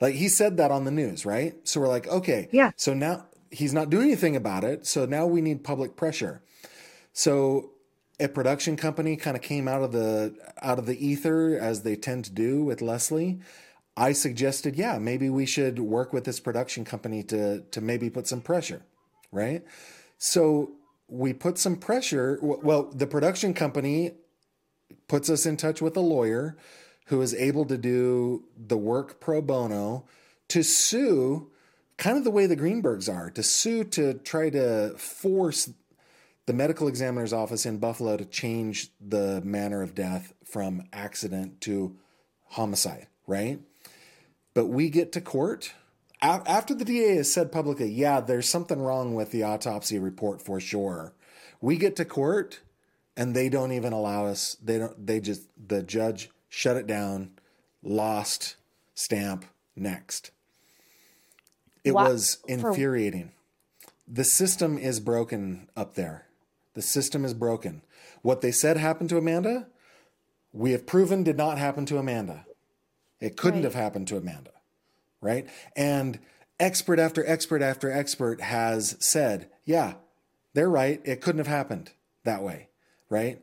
Like 0.00 0.16
he 0.16 0.28
said 0.28 0.56
that 0.56 0.72
on 0.72 0.84
the 0.84 0.90
news, 0.90 1.24
right? 1.24 1.54
So 1.66 1.80
we're 1.80 1.88
like, 1.88 2.08
okay, 2.08 2.48
Yeah. 2.50 2.72
So 2.76 2.92
now 2.92 3.26
he's 3.50 3.72
not 3.72 3.88
doing 3.88 4.06
anything 4.06 4.34
about 4.34 4.64
it. 4.64 4.84
So 4.84 5.06
now 5.06 5.26
we 5.26 5.40
need 5.40 5.62
public 5.62 5.96
pressure. 5.96 6.42
So 7.16 7.70
a 8.20 8.28
production 8.28 8.76
company 8.76 9.16
kind 9.16 9.38
of 9.38 9.42
came 9.42 9.68
out 9.68 9.82
of 9.82 9.90
the 9.90 10.36
out 10.60 10.78
of 10.78 10.84
the 10.84 11.02
ether 11.02 11.58
as 11.58 11.80
they 11.80 11.96
tend 11.96 12.26
to 12.26 12.30
do 12.30 12.62
with 12.62 12.82
Leslie, 12.82 13.40
I 13.96 14.12
suggested, 14.12 14.76
yeah, 14.76 14.98
maybe 14.98 15.30
we 15.30 15.46
should 15.46 15.78
work 15.78 16.12
with 16.12 16.24
this 16.24 16.40
production 16.40 16.84
company 16.84 17.22
to 17.22 17.62
to 17.70 17.80
maybe 17.80 18.10
put 18.10 18.26
some 18.26 18.42
pressure, 18.42 18.82
right? 19.32 19.64
So 20.18 20.72
we 21.08 21.32
put 21.32 21.56
some 21.56 21.76
pressure. 21.76 22.38
Well, 22.42 22.90
the 22.92 23.06
production 23.06 23.54
company 23.54 24.12
puts 25.08 25.30
us 25.30 25.46
in 25.46 25.56
touch 25.56 25.80
with 25.80 25.96
a 25.96 26.00
lawyer 26.00 26.58
who 27.06 27.22
is 27.22 27.32
able 27.32 27.64
to 27.64 27.78
do 27.78 28.44
the 28.58 28.76
work 28.76 29.20
pro 29.20 29.40
bono 29.40 30.04
to 30.48 30.62
sue 30.62 31.50
kind 31.96 32.18
of 32.18 32.24
the 32.24 32.30
way 32.30 32.44
the 32.44 32.58
Greenbergs 32.58 33.10
are, 33.10 33.30
to 33.30 33.42
sue 33.42 33.84
to 33.84 34.12
try 34.12 34.50
to 34.50 34.90
force 34.98 35.70
the 36.46 36.52
medical 36.52 36.88
examiner's 36.88 37.32
office 37.32 37.66
in 37.66 37.78
Buffalo 37.78 38.16
to 38.16 38.24
change 38.24 38.90
the 39.00 39.40
manner 39.42 39.82
of 39.82 39.94
death 39.94 40.32
from 40.44 40.84
accident 40.92 41.60
to 41.62 41.96
homicide, 42.50 43.08
right? 43.26 43.60
But 44.54 44.66
we 44.66 44.88
get 44.88 45.12
to 45.12 45.20
court 45.20 45.72
after 46.22 46.74
the 46.74 46.84
DA 46.84 47.16
has 47.16 47.32
said 47.32 47.52
publicly, 47.52 47.90
yeah, 47.90 48.20
there's 48.20 48.48
something 48.48 48.80
wrong 48.80 49.14
with 49.14 49.30
the 49.30 49.42
autopsy 49.42 49.98
report 49.98 50.40
for 50.40 50.60
sure. 50.60 51.14
We 51.60 51.76
get 51.76 51.96
to 51.96 52.04
court 52.04 52.60
and 53.16 53.34
they 53.34 53.48
don't 53.48 53.72
even 53.72 53.92
allow 53.92 54.26
us. 54.26 54.56
They 54.62 54.78
don't. 54.78 55.06
They 55.06 55.20
just 55.20 55.48
the 55.56 55.82
judge 55.82 56.30
shut 56.48 56.76
it 56.76 56.86
down, 56.86 57.32
lost, 57.82 58.56
stamp, 58.94 59.44
next. 59.74 60.30
It 61.84 61.92
was 61.92 62.38
infuriating. 62.48 63.32
The 64.08 64.24
system 64.24 64.76
is 64.76 65.00
broken 65.00 65.68
up 65.76 65.94
there. 65.94 66.25
The 66.76 66.82
system 66.82 67.24
is 67.24 67.32
broken. 67.32 67.80
What 68.20 68.42
they 68.42 68.52
said 68.52 68.76
happened 68.76 69.08
to 69.08 69.16
Amanda, 69.16 69.66
we 70.52 70.72
have 70.72 70.86
proven 70.86 71.22
did 71.22 71.38
not 71.38 71.56
happen 71.56 71.86
to 71.86 71.96
Amanda. 71.96 72.44
It 73.18 73.38
couldn't 73.38 73.60
right. 73.60 73.64
have 73.64 73.74
happened 73.74 74.08
to 74.08 74.18
Amanda, 74.18 74.50
right? 75.22 75.48
And 75.74 76.20
expert 76.60 76.98
after 76.98 77.26
expert 77.26 77.62
after 77.62 77.90
expert 77.90 78.42
has 78.42 78.94
said, 79.00 79.48
yeah, 79.64 79.94
they're 80.52 80.68
right. 80.68 81.00
It 81.06 81.22
couldn't 81.22 81.38
have 81.38 81.46
happened 81.46 81.92
that 82.24 82.42
way, 82.42 82.68
right? 83.08 83.40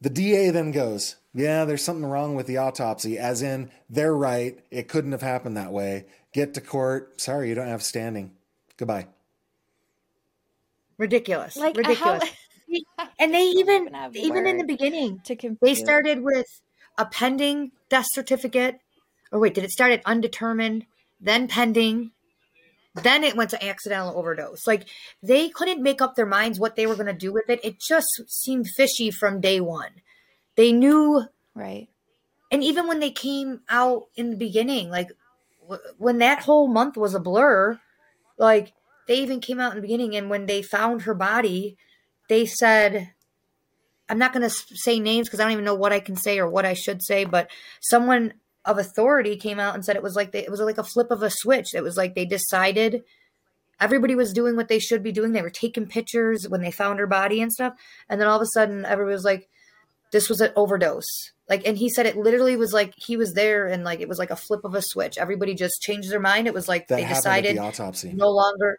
The 0.00 0.08
DA 0.10 0.48
then 0.48 0.72
goes, 0.72 1.16
yeah, 1.34 1.66
there's 1.66 1.84
something 1.84 2.06
wrong 2.06 2.34
with 2.36 2.46
the 2.46 2.56
autopsy, 2.56 3.18
as 3.18 3.42
in, 3.42 3.70
they're 3.90 4.16
right. 4.16 4.58
It 4.70 4.88
couldn't 4.88 5.12
have 5.12 5.20
happened 5.20 5.58
that 5.58 5.72
way. 5.72 6.06
Get 6.32 6.54
to 6.54 6.62
court. 6.62 7.20
Sorry, 7.20 7.50
you 7.50 7.54
don't 7.54 7.68
have 7.68 7.82
standing. 7.82 8.32
Goodbye. 8.78 9.08
Ridiculous. 10.96 11.56
Like 11.56 11.76
ridiculous. 11.76 12.22
How- 12.22 12.30
and 13.18 13.34
they 13.34 13.44
even 13.56 13.88
even 14.14 14.46
in 14.46 14.58
the 14.58 14.64
beginning 14.64 15.20
to 15.24 15.56
they 15.60 15.74
started 15.74 16.22
with 16.22 16.46
a 16.98 17.06
pending 17.06 17.72
death 17.88 18.06
certificate. 18.12 18.80
Or 19.30 19.40
wait 19.40 19.54
did 19.54 19.64
it 19.64 19.70
start 19.70 19.92
at 19.92 20.04
undetermined 20.04 20.86
then 21.22 21.48
pending 21.48 22.10
then 22.94 23.24
it 23.24 23.36
went 23.36 23.48
to 23.50 23.64
accidental 23.64 24.18
overdose. 24.18 24.66
Like 24.66 24.86
they 25.22 25.48
couldn't 25.48 25.82
make 25.82 26.02
up 26.02 26.14
their 26.14 26.26
minds 26.26 26.58
what 26.58 26.76
they 26.76 26.86
were 26.86 26.94
going 26.94 27.06
to 27.06 27.14
do 27.14 27.32
with 27.32 27.48
it. 27.48 27.60
It 27.64 27.80
just 27.80 28.22
seemed 28.28 28.68
fishy 28.68 29.10
from 29.10 29.40
day 29.40 29.60
one. 29.60 30.02
They 30.56 30.72
knew 30.72 31.24
right. 31.54 31.88
And 32.50 32.62
even 32.62 32.86
when 32.86 33.00
they 33.00 33.10
came 33.10 33.62
out 33.70 34.08
in 34.14 34.30
the 34.30 34.36
beginning 34.36 34.90
like 34.90 35.08
w- 35.62 35.80
when 35.96 36.18
that 36.18 36.42
whole 36.42 36.68
month 36.68 36.96
was 36.96 37.14
a 37.14 37.20
blur 37.20 37.80
like 38.36 38.74
they 39.08 39.16
even 39.16 39.40
came 39.40 39.58
out 39.58 39.72
in 39.72 39.76
the 39.76 39.82
beginning 39.82 40.14
and 40.14 40.28
when 40.28 40.44
they 40.46 40.60
found 40.60 41.02
her 41.02 41.14
body 41.14 41.78
they 42.28 42.46
said, 42.46 43.12
I'm 44.08 44.18
not 44.18 44.32
going 44.32 44.48
to 44.48 44.50
say 44.50 45.00
names 45.00 45.28
because 45.28 45.40
I 45.40 45.44
don't 45.44 45.52
even 45.52 45.64
know 45.64 45.74
what 45.74 45.92
I 45.92 46.00
can 46.00 46.16
say 46.16 46.38
or 46.38 46.48
what 46.48 46.66
I 46.66 46.74
should 46.74 47.02
say, 47.02 47.24
but 47.24 47.50
someone 47.80 48.34
of 48.64 48.78
authority 48.78 49.36
came 49.36 49.58
out 49.58 49.74
and 49.74 49.84
said 49.84 49.96
it 49.96 50.02
was 50.02 50.14
like 50.14 50.32
they, 50.32 50.44
it 50.44 50.50
was 50.50 50.60
like 50.60 50.78
a 50.78 50.84
flip 50.84 51.10
of 51.10 51.22
a 51.22 51.30
switch. 51.30 51.74
It 51.74 51.82
was 51.82 51.96
like 51.96 52.14
they 52.14 52.24
decided 52.24 53.02
everybody 53.80 54.14
was 54.14 54.32
doing 54.32 54.56
what 54.56 54.68
they 54.68 54.78
should 54.78 55.02
be 55.02 55.12
doing. 55.12 55.32
They 55.32 55.42
were 55.42 55.50
taking 55.50 55.86
pictures 55.86 56.48
when 56.48 56.60
they 56.60 56.70
found 56.70 56.98
her 56.98 57.06
body 57.06 57.42
and 57.42 57.52
stuff, 57.52 57.74
and 58.08 58.20
then 58.20 58.28
all 58.28 58.36
of 58.36 58.42
a 58.42 58.46
sudden 58.46 58.84
everybody 58.84 59.14
was 59.14 59.24
like, 59.24 59.48
"This 60.12 60.28
was 60.28 60.40
an 60.40 60.52
overdose." 60.56 61.32
Like, 61.48 61.66
and 61.66 61.76
he 61.76 61.88
said 61.88 62.06
it 62.06 62.16
literally 62.16 62.56
was 62.56 62.72
like 62.72 62.94
he 62.96 63.16
was 63.16 63.34
there 63.34 63.66
and 63.66 63.84
like 63.84 64.00
it 64.00 64.08
was 64.08 64.18
like 64.18 64.30
a 64.30 64.36
flip 64.36 64.64
of 64.64 64.74
a 64.74 64.82
switch. 64.82 65.18
Everybody 65.18 65.54
just 65.54 65.82
changed 65.82 66.10
their 66.10 66.20
mind. 66.20 66.46
It 66.46 66.54
was 66.54 66.68
like 66.68 66.88
that 66.88 66.96
they 66.96 67.06
decided 67.06 67.56
the 67.56 67.62
autopsy 67.62 68.12
no 68.12 68.30
longer 68.30 68.78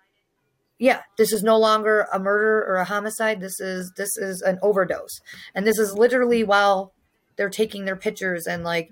yeah, 0.79 1.01
this 1.17 1.31
is 1.31 1.43
no 1.43 1.57
longer 1.57 2.07
a 2.11 2.19
murder 2.19 2.65
or 2.67 2.75
a 2.75 2.85
homicide. 2.85 3.39
This 3.39 3.59
is 3.59 3.91
this 3.95 4.17
is 4.17 4.41
an 4.41 4.59
overdose. 4.61 5.21
And 5.55 5.65
this 5.65 5.79
is 5.79 5.93
literally 5.93 6.43
while 6.43 6.93
they're 7.35 7.49
taking 7.49 7.85
their 7.85 7.95
pictures 7.95 8.47
and 8.47 8.63
like 8.63 8.89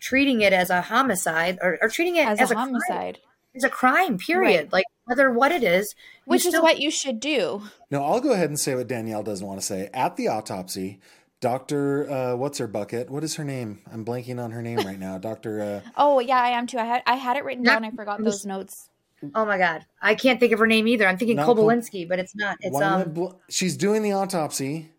treating 0.00 0.40
it 0.40 0.52
as 0.52 0.70
a 0.70 0.82
homicide 0.82 1.58
or, 1.62 1.78
or 1.80 1.88
treating 1.88 2.16
it 2.16 2.26
as, 2.26 2.40
as 2.40 2.50
a, 2.50 2.54
a, 2.54 2.56
homicide. 2.56 3.14
Crime. 3.14 3.26
It's 3.54 3.64
a 3.64 3.70
crime, 3.70 4.18
period. 4.18 4.64
Right. 4.64 4.72
Like 4.72 4.84
whether 5.04 5.30
what 5.30 5.52
it 5.52 5.62
is, 5.62 5.94
which 6.24 6.42
still- 6.42 6.54
is 6.54 6.62
what 6.62 6.80
you 6.80 6.90
should 6.90 7.20
do. 7.20 7.62
No, 7.90 8.04
I'll 8.04 8.20
go 8.20 8.32
ahead 8.32 8.48
and 8.48 8.58
say 8.58 8.74
what 8.74 8.88
Danielle 8.88 9.22
doesn't 9.22 9.46
want 9.46 9.60
to 9.60 9.66
say. 9.66 9.90
At 9.92 10.16
the 10.16 10.28
autopsy, 10.28 11.00
Doctor, 11.40 12.08
uh, 12.08 12.36
what's 12.36 12.58
her 12.58 12.68
bucket? 12.68 13.10
What 13.10 13.24
is 13.24 13.34
her 13.34 13.44
name? 13.44 13.80
I'm 13.92 14.04
blanking 14.04 14.42
on 14.42 14.52
her 14.52 14.62
name 14.62 14.78
right 14.78 14.98
now. 14.98 15.18
Doctor. 15.18 15.60
Uh, 15.60 15.90
oh 15.96 16.20
yeah, 16.20 16.40
I 16.40 16.50
am 16.50 16.68
too. 16.68 16.78
I 16.78 16.84
had 16.84 17.02
I 17.04 17.16
had 17.16 17.36
it 17.36 17.44
written 17.44 17.64
down. 17.64 17.84
I 17.84 17.90
forgot 17.90 18.22
those 18.22 18.46
notes. 18.46 18.88
Oh 19.34 19.44
my 19.44 19.58
god, 19.58 19.86
I 20.00 20.14
can't 20.14 20.40
think 20.40 20.52
of 20.52 20.58
her 20.58 20.66
name 20.66 20.88
either. 20.88 21.06
I'm 21.06 21.16
thinking 21.16 21.36
Kobalinski, 21.36 22.08
but 22.08 22.18
it's 22.18 22.34
not. 22.34 22.56
It's 22.60 22.78
um. 22.80 23.12
Bl- 23.12 23.32
she's 23.48 23.76
doing 23.76 24.02
the 24.02 24.12
autopsy, 24.12 24.90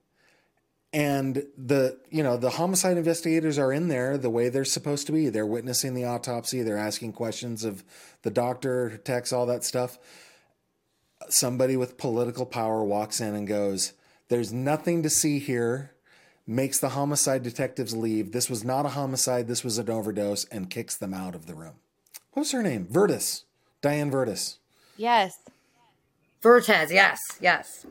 and 0.94 1.44
the 1.58 2.00
you 2.10 2.24
know 2.24 2.38
the 2.38 2.52
homicide 2.52 2.98
investigators 2.98 3.58
are 3.58 3.74
in 3.74 3.88
there 3.88 4.18
the 4.18 4.30
way 4.30 4.50
they're 4.50 4.66
supposed 4.66 5.08
to 5.08 5.12
be. 5.12 5.30
They're 5.30 5.46
witnessing 5.46 5.94
the 5.94 6.06
autopsy. 6.06 6.62
They're 6.62 6.78
asking 6.78 7.14
questions 7.14 7.64
of 7.64 7.84
the 8.22 8.32
doctor, 8.32 8.98
techs, 8.98 9.34
all 9.34 9.46
that 9.48 9.64
stuff. 9.64 9.98
Somebody 11.30 11.78
with 11.78 11.98
political 11.98 12.46
power 12.46 12.84
walks 12.84 13.20
in 13.20 13.36
and 13.36 13.48
goes, 13.48 13.94
"There's 14.30 14.54
nothing 14.54 15.04
to 15.04 15.10
see 15.10 15.40
here." 15.40 15.92
Makes 16.46 16.80
the 16.80 16.90
homicide 16.90 17.42
detectives 17.42 17.96
leave. 17.96 18.34
This 18.34 18.50
was 18.50 18.66
not 18.66 18.86
a 18.86 18.90
homicide. 18.90 19.48
This 19.48 19.64
was 19.64 19.78
an 19.78 19.90
overdose, 19.90 20.44
and 20.46 20.70
kicks 20.70 20.94
them 20.94 21.14
out 21.14 21.36
of 21.36 21.46
the 21.46 21.56
room. 21.56 21.76
What 22.34 22.42
was 22.42 22.52
her 22.52 22.62
name? 22.62 22.86
Vertes. 22.90 23.46
Diane 23.84 24.10
Vertes. 24.10 24.58
Yes. 24.98 25.38
Vertes, 26.42 26.92
yes, 26.92 27.20
yes. 27.40 27.86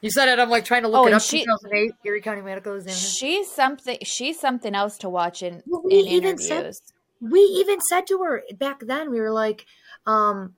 You 0.00 0.10
said 0.10 0.28
it. 0.28 0.38
I'm 0.38 0.50
like 0.50 0.64
trying 0.64 0.82
to 0.82 0.88
look 0.88 1.00
oh, 1.00 1.06
it 1.06 1.14
up. 1.14 1.22
She, 1.22 1.44
2008 1.44 1.92
Erie 2.04 2.20
County 2.20 2.42
Medical 2.42 2.74
Examiner. 2.74 2.96
She's 2.96 3.50
something. 3.50 3.98
She's 4.04 4.38
something 4.38 4.74
else 4.74 4.98
to 4.98 5.08
watch 5.08 5.42
in, 5.42 5.62
well, 5.66 5.82
we 5.82 5.94
in 5.94 6.06
even 6.06 6.30
interviews. 6.30 6.80
Said, 6.84 7.30
we 7.32 7.40
even 7.40 7.80
said 7.88 8.06
to 8.08 8.18
her 8.22 8.42
back 8.58 8.80
then. 8.80 9.10
We 9.10 9.18
were 9.18 9.30
like, 9.30 9.64
um, 10.06 10.54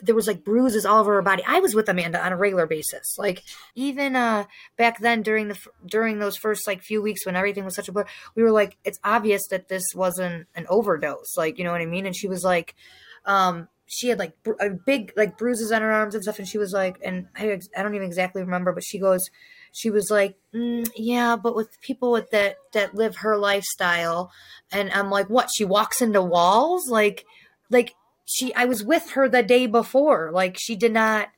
there 0.00 0.14
was 0.14 0.28
like 0.28 0.44
bruises 0.44 0.86
all 0.86 1.00
over 1.00 1.14
her 1.14 1.22
body. 1.22 1.42
I 1.44 1.58
was 1.58 1.74
with 1.74 1.88
Amanda 1.88 2.24
on 2.24 2.32
a 2.32 2.36
regular 2.36 2.66
basis. 2.66 3.16
Like 3.18 3.42
even 3.74 4.14
uh 4.14 4.44
back 4.76 5.00
then 5.00 5.22
during 5.22 5.48
the 5.48 5.58
during 5.84 6.20
those 6.20 6.36
first 6.36 6.68
like 6.68 6.82
few 6.82 7.02
weeks 7.02 7.26
when 7.26 7.34
everything 7.34 7.64
was 7.64 7.74
such 7.74 7.88
a 7.88 7.92
blur, 7.92 8.06
we 8.36 8.44
were 8.44 8.52
like, 8.52 8.76
it's 8.84 9.00
obvious 9.02 9.42
that 9.50 9.68
this 9.68 9.82
wasn't 9.94 10.46
an 10.54 10.66
overdose. 10.68 11.36
Like 11.36 11.58
you 11.58 11.64
know 11.64 11.72
what 11.72 11.80
I 11.80 11.86
mean? 11.86 12.06
And 12.06 12.14
she 12.14 12.28
was 12.28 12.44
like, 12.44 12.76
um, 13.24 13.68
she 13.92 14.08
had 14.08 14.18
like 14.18 14.34
a 14.58 14.70
big 14.70 15.12
like 15.16 15.36
bruises 15.36 15.70
on 15.70 15.82
her 15.82 15.92
arms 15.92 16.14
and 16.14 16.22
stuff 16.22 16.38
and 16.38 16.48
she 16.48 16.56
was 16.56 16.72
like 16.72 16.98
and 17.04 17.26
I, 17.36 17.60
I 17.76 17.82
don't 17.82 17.94
even 17.94 18.06
exactly 18.06 18.42
remember 18.42 18.72
but 18.72 18.82
she 18.82 18.98
goes 18.98 19.28
she 19.70 19.90
was 19.90 20.10
like 20.10 20.36
mm, 20.54 20.88
yeah 20.96 21.36
but 21.36 21.54
with 21.54 21.78
people 21.82 22.10
with 22.10 22.30
that 22.30 22.56
that 22.72 22.94
live 22.94 23.16
her 23.16 23.36
lifestyle 23.36 24.32
and 24.70 24.90
i'm 24.92 25.10
like 25.10 25.28
what 25.28 25.50
she 25.54 25.64
walks 25.64 26.00
into 26.00 26.22
walls? 26.22 26.88
Like 26.88 27.26
like 27.68 27.94
she 28.24 28.54
i 28.54 28.64
was 28.64 28.82
with 28.82 29.10
her 29.10 29.28
the 29.28 29.42
day 29.42 29.66
before. 29.66 30.30
Like 30.32 30.56
she 30.58 30.74
did 30.74 30.92
not 30.92 31.28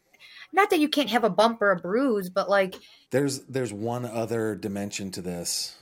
not 0.53 0.71
that 0.71 0.79
you 0.79 0.89
can't 0.89 1.11
have 1.11 1.25
a 1.25 1.31
bump 1.31 1.61
or 1.61 1.73
a 1.73 1.77
bruise 1.77 2.31
but 2.31 2.49
like 2.49 2.77
there's 3.11 3.41
there's 3.47 3.73
one 3.73 4.05
other 4.05 4.55
dimension 4.55 5.11
to 5.11 5.23
this 5.23 5.77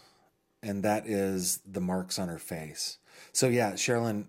and 0.63 0.83
that 0.85 1.07
is 1.07 1.61
the 1.67 1.83
marks 1.83 2.19
on 2.19 2.29
her 2.29 2.39
face. 2.39 2.97
So 3.33 3.49
yeah 3.49 3.73
sherrilyn 3.73 4.29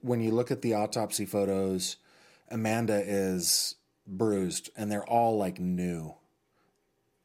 when 0.00 0.20
you 0.20 0.30
look 0.30 0.50
at 0.50 0.62
the 0.62 0.74
autopsy 0.74 1.26
photos, 1.26 1.96
Amanda 2.50 3.02
is 3.04 3.76
bruised, 4.06 4.70
and 4.76 4.90
they're 4.90 5.08
all 5.08 5.36
like 5.36 5.58
new. 5.58 6.14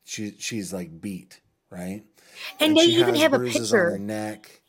She 0.04 0.36
she's 0.39 0.74
like 0.74 1.02
beat, 1.02 1.41
right? 1.70 2.04
And, 2.60 2.70
and 2.70 2.78
they 2.78 2.86
even 2.86 3.16
have 3.16 3.34
a 3.34 3.39
picture 3.39 3.88
on 3.88 3.91
her 3.93 4.00
neck. 4.00 4.62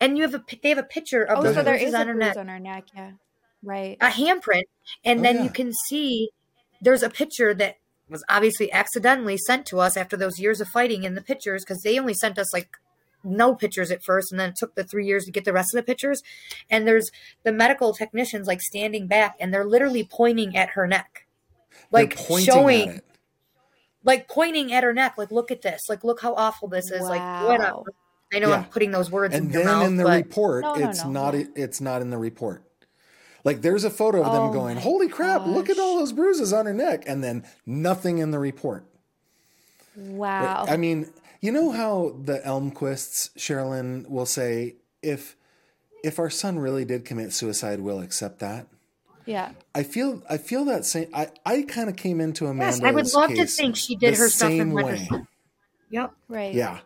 And 0.00 0.16
you 0.16 0.22
have 0.24 0.34
a 0.34 0.42
they 0.62 0.68
have 0.70 0.78
a 0.78 0.82
picture 0.82 1.22
of 1.22 1.38
oh, 1.38 1.42
the 1.42 1.54
so 1.54 1.62
there 1.62 1.74
is 1.74 1.94
on 1.94 2.06
her 2.06 2.14
neck. 2.14 2.36
on 2.36 2.48
her 2.48 2.58
neck, 2.58 2.84
yeah, 2.94 3.12
right. 3.62 3.96
A 4.00 4.08
handprint, 4.08 4.64
and 5.04 5.20
oh, 5.20 5.22
then 5.22 5.36
yeah. 5.36 5.42
you 5.44 5.50
can 5.50 5.72
see 5.88 6.30
there's 6.80 7.02
a 7.02 7.10
picture 7.10 7.54
that 7.54 7.76
was 8.08 8.24
obviously 8.28 8.70
accidentally 8.72 9.36
sent 9.36 9.66
to 9.66 9.80
us 9.80 9.96
after 9.96 10.16
those 10.16 10.38
years 10.38 10.60
of 10.60 10.68
fighting 10.68 11.04
in 11.04 11.14
the 11.14 11.22
pictures 11.22 11.64
because 11.64 11.82
they 11.82 11.98
only 11.98 12.14
sent 12.14 12.38
us 12.38 12.52
like 12.52 12.68
no 13.26 13.54
pictures 13.54 13.90
at 13.90 14.02
first 14.02 14.30
and 14.32 14.40
then 14.40 14.50
it 14.50 14.56
took 14.56 14.74
the 14.74 14.84
three 14.84 15.06
years 15.06 15.24
to 15.24 15.30
get 15.32 15.44
the 15.44 15.52
rest 15.52 15.74
of 15.74 15.78
the 15.78 15.82
pictures 15.82 16.22
and 16.70 16.86
there's 16.86 17.10
the 17.44 17.52
medical 17.52 17.92
technicians 17.92 18.46
like 18.46 18.60
standing 18.62 19.06
back 19.06 19.34
and 19.40 19.52
they're 19.52 19.64
literally 19.64 20.04
pointing 20.04 20.56
at 20.56 20.70
her 20.70 20.86
neck 20.86 21.26
like 21.90 22.16
showing 22.40 23.00
like 24.04 24.28
pointing 24.28 24.72
at 24.72 24.84
her 24.84 24.94
neck, 24.94 25.18
like 25.18 25.32
look 25.32 25.50
at 25.50 25.62
this, 25.62 25.82
like 25.88 26.04
look 26.04 26.20
how 26.22 26.32
awful 26.34 26.68
this 26.68 26.90
is, 26.92 27.02
like 27.02 27.20
whatever. 27.44 27.74
Wow. 27.74 27.84
I 28.32 28.38
know 28.38 28.48
Yeah. 28.50 28.56
I'm 28.58 28.64
putting 28.66 28.90
those 28.92 29.10
words 29.10 29.34
and 29.34 29.46
in 29.46 29.52
your 29.52 29.64
then 29.64 29.72
mouth, 29.72 29.86
in 29.86 29.96
the 29.96 30.04
but 30.04 30.24
report 30.24 30.62
No, 30.62 30.74
no, 30.74 30.88
it's 30.88 31.04
no, 31.04 31.10
not 31.10 31.34
it's 31.34 31.80
not 31.80 32.02
in 32.02 32.10
the 32.10 32.18
report 32.18 32.64
like 33.44 33.62
there's 33.62 33.84
a 33.84 33.90
photo 33.90 34.22
of 34.22 34.32
them 34.32 34.42
Oh 34.44 34.52
going 34.52 34.76
holy 34.78 35.08
crap 35.08 35.46
look 35.46 35.70
at 35.70 35.78
all 35.78 35.98
those 35.98 36.12
bruises 36.12 36.52
on 36.52 36.66
her 36.66 36.74
neck 36.74 37.04
and 37.06 37.22
then 37.22 37.44
nothing 37.64 38.18
in 38.18 38.32
the 38.32 38.38
report 38.40 38.84
Wow. 39.96 40.66
i 40.68 40.76
mean 40.76 41.08
you 41.40 41.52
know 41.52 41.72
how 41.72 42.16
the 42.22 42.40
elmquists 42.40 43.30
sherrilyn 43.36 44.08
will 44.08 44.26
say 44.26 44.76
if 45.02 45.36
if 46.04 46.18
our 46.18 46.30
son 46.30 46.58
really 46.58 46.84
did 46.84 47.04
commit 47.04 47.32
suicide 47.32 47.80
we'll 47.80 48.00
accept 48.00 48.38
that 48.40 48.66
yeah. 49.26 49.50
I 49.74 49.82
feel 49.82 50.22
I 50.30 50.38
feel 50.38 50.64
that 50.66 50.84
same 50.84 51.08
I, 51.12 51.28
I 51.44 51.62
kind 51.62 51.88
of 51.88 51.96
came 51.96 52.20
into 52.20 52.46
Amanda's 52.46 52.78
yes, 52.78 52.88
I 52.88 52.92
would 52.92 53.12
love 53.12 53.34
to 53.34 53.46
think 53.46 53.74
she 53.74 53.96
did 53.96 54.14
the 54.14 54.18
her 54.18 54.28
stuff 54.28 54.48
same 54.48 54.60
and 54.60 54.72
way. 54.72 55.08
Yep. 55.90 56.14
Right. 56.28 56.54
Yeah. 56.54 56.80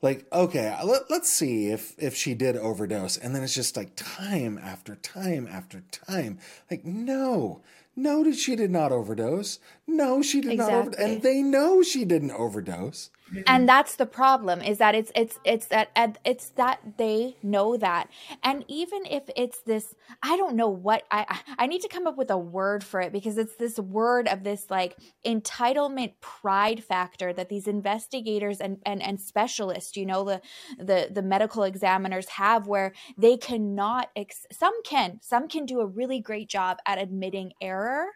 Like, 0.00 0.26
okay, 0.32 0.76
let, 0.84 1.10
let's 1.10 1.28
see 1.28 1.68
if 1.68 1.94
if 1.98 2.14
she 2.14 2.34
did 2.34 2.56
overdose. 2.56 3.16
And 3.16 3.34
then 3.34 3.42
it's 3.42 3.54
just 3.54 3.76
like 3.76 3.92
time 3.96 4.58
after 4.62 4.94
time 4.96 5.48
after 5.50 5.82
time. 5.90 6.38
Like, 6.70 6.84
no. 6.84 7.62
No, 7.96 8.22
did 8.22 8.36
she 8.36 8.54
did 8.54 8.70
not 8.70 8.92
overdose. 8.92 9.58
No, 9.86 10.22
she 10.22 10.40
did 10.40 10.56
not 10.56 10.70
overdose. 10.70 10.94
Exactly. 10.94 11.14
And 11.14 11.22
they 11.22 11.42
know 11.42 11.82
she 11.82 12.04
didn't 12.04 12.30
overdose. 12.30 13.10
Mm-hmm. 13.28 13.42
and 13.46 13.68
that's 13.68 13.96
the 13.96 14.06
problem 14.06 14.62
is 14.62 14.78
that 14.78 14.94
it's 14.94 15.12
it's 15.14 15.38
it's 15.44 15.66
that 15.66 15.90
it's 16.24 16.48
that 16.50 16.80
they 16.96 17.36
know 17.42 17.76
that. 17.76 18.08
And 18.42 18.64
even 18.68 19.04
if 19.06 19.24
it's 19.36 19.60
this 19.60 19.94
i 20.22 20.36
don't 20.36 20.56
know 20.56 20.68
what 20.68 21.02
i 21.10 21.26
i 21.28 21.38
I 21.58 21.66
need 21.66 21.82
to 21.82 21.88
come 21.88 22.06
up 22.06 22.16
with 22.16 22.30
a 22.30 22.38
word 22.38 22.84
for 22.84 23.00
it 23.00 23.12
because 23.12 23.36
it's 23.36 23.56
this 23.56 23.78
word 23.78 24.28
of 24.28 24.44
this 24.44 24.66
like 24.70 24.96
entitlement 25.26 26.12
pride 26.20 26.82
factor 26.82 27.32
that 27.32 27.48
these 27.48 27.66
investigators 27.66 28.60
and 28.60 28.78
and, 28.86 29.02
and 29.02 29.20
specialists 29.20 29.96
you 29.96 30.06
know 30.06 30.24
the 30.24 30.40
the 30.78 31.08
the 31.10 31.22
medical 31.22 31.64
examiners 31.64 32.28
have 32.28 32.66
where 32.66 32.92
they 33.16 33.36
cannot 33.36 34.08
ex- 34.16 34.46
some 34.52 34.82
can 34.82 35.18
some 35.22 35.48
can 35.48 35.66
do 35.66 35.80
a 35.80 35.86
really 35.86 36.20
great 36.20 36.48
job 36.48 36.78
at 36.86 36.98
admitting 36.98 37.52
error 37.60 38.06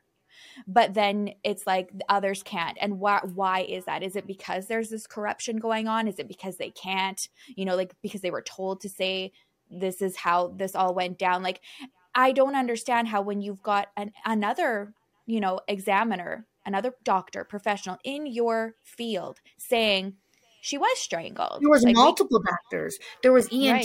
but 0.66 0.94
then 0.94 1.34
it's 1.44 1.66
like 1.66 1.90
others 2.08 2.42
can't. 2.42 2.78
And 2.80 2.98
why 2.98 3.20
why 3.34 3.60
is 3.60 3.84
that? 3.84 4.02
Is 4.02 4.16
it 4.16 4.26
because 4.26 4.66
there's 4.66 4.90
this 4.90 5.06
corruption 5.06 5.56
going 5.58 5.88
on? 5.88 6.08
Is 6.08 6.18
it 6.18 6.28
because 6.28 6.56
they 6.56 6.70
can't? 6.70 7.28
You 7.54 7.64
know 7.64 7.76
like 7.76 7.94
because 8.02 8.20
they 8.20 8.30
were 8.30 8.42
told 8.42 8.80
to 8.82 8.88
say 8.88 9.32
this 9.70 10.02
is 10.02 10.16
how 10.16 10.48
this 10.48 10.74
all 10.74 10.94
went 10.94 11.18
down. 11.18 11.42
Like 11.42 11.60
i 12.14 12.32
don't 12.32 12.56
understand 12.56 13.08
how 13.08 13.22
when 13.22 13.40
you've 13.40 13.62
got 13.62 13.88
an, 13.96 14.12
another 14.24 14.94
you 15.26 15.40
know 15.40 15.60
examiner 15.68 16.46
another 16.64 16.94
doctor 17.04 17.44
professional 17.44 17.98
in 18.04 18.26
your 18.26 18.74
field 18.82 19.40
saying 19.58 20.14
she 20.64 20.78
was 20.78 20.96
strangled 20.98 21.58
There 21.60 21.68
was 21.68 21.82
Like, 21.82 21.96
we- 21.96 22.02
multiple 22.02 22.40
doctors. 22.40 22.96
There 23.22 23.32
was 23.32 23.48
Right. 23.52 23.84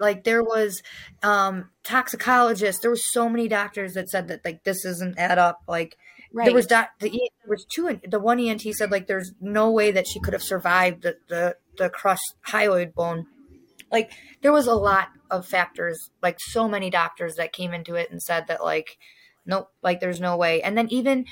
Like 0.00 0.24
there 0.24 0.42
was 0.42 0.82
um 1.22 1.70
toxicologists. 1.84 2.82
There 2.82 2.90
was 2.90 3.10
so 3.12 3.28
many 3.28 3.46
doctors 3.48 3.94
that 3.94 4.10
said 4.10 4.28
that 4.28 4.44
like 4.44 4.64
this 4.64 4.82
doesn't 4.82 5.18
add 5.18 5.38
up. 5.38 5.60
Like 5.68 5.96
there 6.34 6.52
was 6.52 6.64
Right. 6.64 6.68
doc, 6.70 6.90
the 7.00 7.08
there 7.10 7.48
was 7.48 7.64
two. 7.72 8.00
The 8.06 8.18
one 8.20 8.38
ENT 8.40 8.62
said 8.74 8.90
like 8.90 9.06
there's 9.06 9.32
no 9.40 9.70
way 9.70 9.92
that 9.92 10.06
she 10.08 10.20
could 10.20 10.32
have 10.34 10.42
survived 10.42 11.02
the 11.02 11.16
the 11.28 11.56
the 11.78 11.88
crushed 11.88 12.34
hyoid 12.48 12.92
bone. 12.94 13.26
Like 13.92 14.10
there 14.42 14.52
was 14.52 14.66
a 14.66 14.74
lot 14.74 15.08
of 15.30 15.46
factors. 15.46 16.10
Like 16.20 16.38
so 16.40 16.68
many 16.68 16.90
doctors 16.90 17.36
that 17.36 17.52
came 17.52 17.72
into 17.72 17.94
it 17.94 18.10
and 18.10 18.20
said 18.20 18.48
that 18.48 18.62
like 18.62 18.98
nope, 19.46 19.70
like 19.82 20.00
there's 20.00 20.20
no 20.20 20.36
way. 20.36 20.60
And 20.62 20.76
then 20.76 20.88
even 20.90 21.26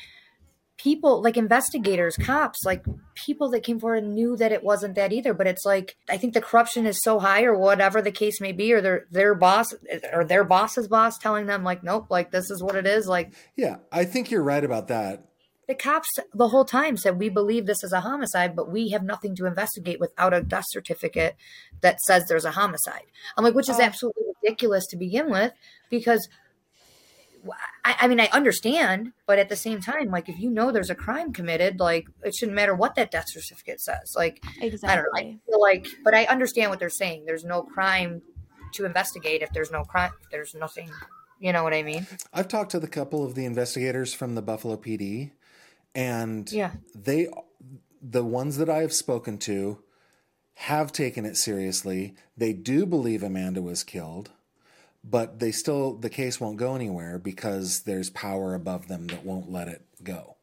people 0.78 1.22
like 1.22 1.36
investigators, 1.36 2.16
cops, 2.16 2.64
like 2.64 2.84
people 3.14 3.50
that 3.50 3.62
came 3.62 3.80
forward 3.80 4.04
knew 4.04 4.36
that 4.36 4.52
it 4.52 4.62
wasn't 4.62 4.94
that 4.94 5.12
either. 5.12 5.32
But 5.34 5.46
it's 5.46 5.64
like 5.64 5.96
I 6.08 6.16
think 6.16 6.34
the 6.34 6.40
corruption 6.40 6.86
is 6.86 7.02
so 7.02 7.18
high, 7.18 7.44
or 7.44 7.56
whatever 7.56 8.02
the 8.02 8.12
case 8.12 8.40
may 8.40 8.52
be, 8.52 8.72
or 8.72 8.80
their 8.80 9.06
their 9.10 9.34
boss 9.34 9.74
or 10.12 10.24
their 10.24 10.44
boss's 10.44 10.88
boss 10.88 11.18
telling 11.18 11.46
them 11.46 11.64
like, 11.64 11.82
nope, 11.82 12.06
like 12.10 12.30
this 12.30 12.50
is 12.50 12.62
what 12.62 12.76
it 12.76 12.86
is. 12.86 13.06
Like 13.06 13.32
Yeah, 13.56 13.76
I 13.92 14.04
think 14.04 14.30
you're 14.30 14.42
right 14.42 14.64
about 14.64 14.88
that. 14.88 15.24
the 15.68 15.74
cops 15.74 16.08
the 16.32 16.48
whole 16.48 16.64
time 16.64 16.96
said 16.96 17.18
we 17.18 17.28
believe 17.28 17.66
this 17.66 17.82
is 17.82 17.92
a 17.92 18.00
homicide, 18.02 18.54
but 18.54 18.70
we 18.70 18.90
have 18.90 19.02
nothing 19.02 19.34
to 19.36 19.46
investigate 19.46 19.98
without 19.98 20.32
a 20.34 20.42
death 20.42 20.64
certificate 20.68 21.34
that 21.80 22.00
says 22.02 22.24
there's 22.28 22.44
a 22.44 22.52
homicide. 22.52 23.02
I'm 23.36 23.42
like, 23.44 23.54
which 23.54 23.68
is 23.68 23.80
Oh. 23.80 23.82
absolutely 23.82 24.22
ridiculous 24.42 24.86
to 24.88 24.96
begin 24.96 25.30
with, 25.30 25.52
because 25.90 26.28
I, 27.84 27.97
I 28.01 28.09
mean, 28.09 28.20
I 28.20 28.28
understand, 28.32 29.12
but 29.26 29.38
at 29.38 29.49
the 29.49 29.57
same 29.57 29.80
time, 29.80 30.11
like 30.11 30.28
if 30.28 30.38
you 30.38 30.51
know 30.51 30.70
there's 30.72 30.90
a 30.90 30.94
crime 30.94 31.32
committed, 31.32 31.80
like 31.80 32.07
it 32.22 32.34
shouldn't 32.34 32.57
matter 32.57 32.74
what 32.74 32.94
that 32.97 33.11
death 33.11 33.26
certificate 33.28 33.80
says. 33.80 34.14
Like 34.16 34.42
exactly 34.61 34.88
I 34.88 34.97
don't 34.97 35.05
know. 35.05 35.30
I 35.32 35.51
feel 35.51 35.61
like, 35.61 35.86
but 36.05 36.14
I 36.14 36.24
understand 36.26 36.70
what 36.70 36.78
they're 36.78 36.90
saying. 36.90 37.24
There's 37.26 37.44
no 37.44 37.62
crime 37.62 38.22
to 38.74 38.84
investigate 38.84 39.42
if 39.42 39.51
there's 39.53 39.70
no 39.70 39.82
crime. 39.82 40.11
If 40.24 40.30
there's 40.30 40.55
nothing. 40.55 40.90
You 41.38 41.53
know 41.53 41.62
what 41.62 41.74
I 41.74 41.82
mean? 41.82 42.07
I've 42.32 42.49
talked 42.49 42.70
to 42.70 42.80
the 42.80 42.88
couple 42.88 43.24
of 43.24 43.34
the 43.34 43.44
investigators 43.44 44.14
from 44.14 44.34
the 44.34 44.42
Buffalo 44.42 44.76
PD, 44.76 45.32
and 45.94 46.51
Yeah. 46.51 46.70
they, 46.94 47.28
the 48.01 48.24
ones 48.24 48.57
that 48.57 48.70
I 48.70 48.78
have 48.78 48.92
spoken 48.94 49.36
to, 49.40 49.82
have 50.55 50.92
taken 50.92 51.26
it 51.26 51.36
seriously. 51.36 52.14
They 52.38 52.55
do 52.55 52.86
believe 52.86 53.22
Amanda 53.22 53.61
was 53.61 53.84
killed, 53.84 54.30
but 55.09 55.38
they 55.38 55.52
still 55.52 55.94
the 55.94 56.11
case 56.11 56.40
won't 56.40 56.57
go 56.57 56.74
anywhere 56.74 57.18
because 57.18 57.80
there's 57.82 58.11
power 58.11 58.54
above 58.54 58.88
them 58.88 59.07
that 59.09 59.24
won't 59.24 59.50
let 59.50 59.68
it 59.68 59.82
go. 60.02 60.36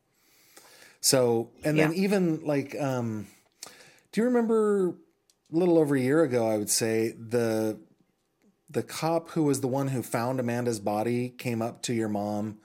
So, 1.01 1.49
and 1.65 1.77
then 1.77 1.93
even 1.93 2.45
like, 2.45 2.79
um, 2.79 3.27
do 4.13 4.21
you 4.21 4.25
remember 4.25 4.89
a 4.89 4.93
little 5.51 5.77
over 5.77 5.95
a 5.95 5.99
year 5.99 6.23
ago? 6.23 6.47
I 6.47 6.57
would 6.57 6.69
say 6.69 7.11
the 7.11 7.77
the 8.69 8.83
cop 8.83 9.29
who 9.31 9.43
was 9.43 9.59
the 9.61 9.67
one 9.67 9.89
who 9.89 10.01
found 10.01 10.39
Amanda's 10.39 10.79
body 10.79 11.29
came 11.29 11.61
up 11.61 11.81
to 11.83 11.93
your 11.93 12.09
mom 12.09 12.57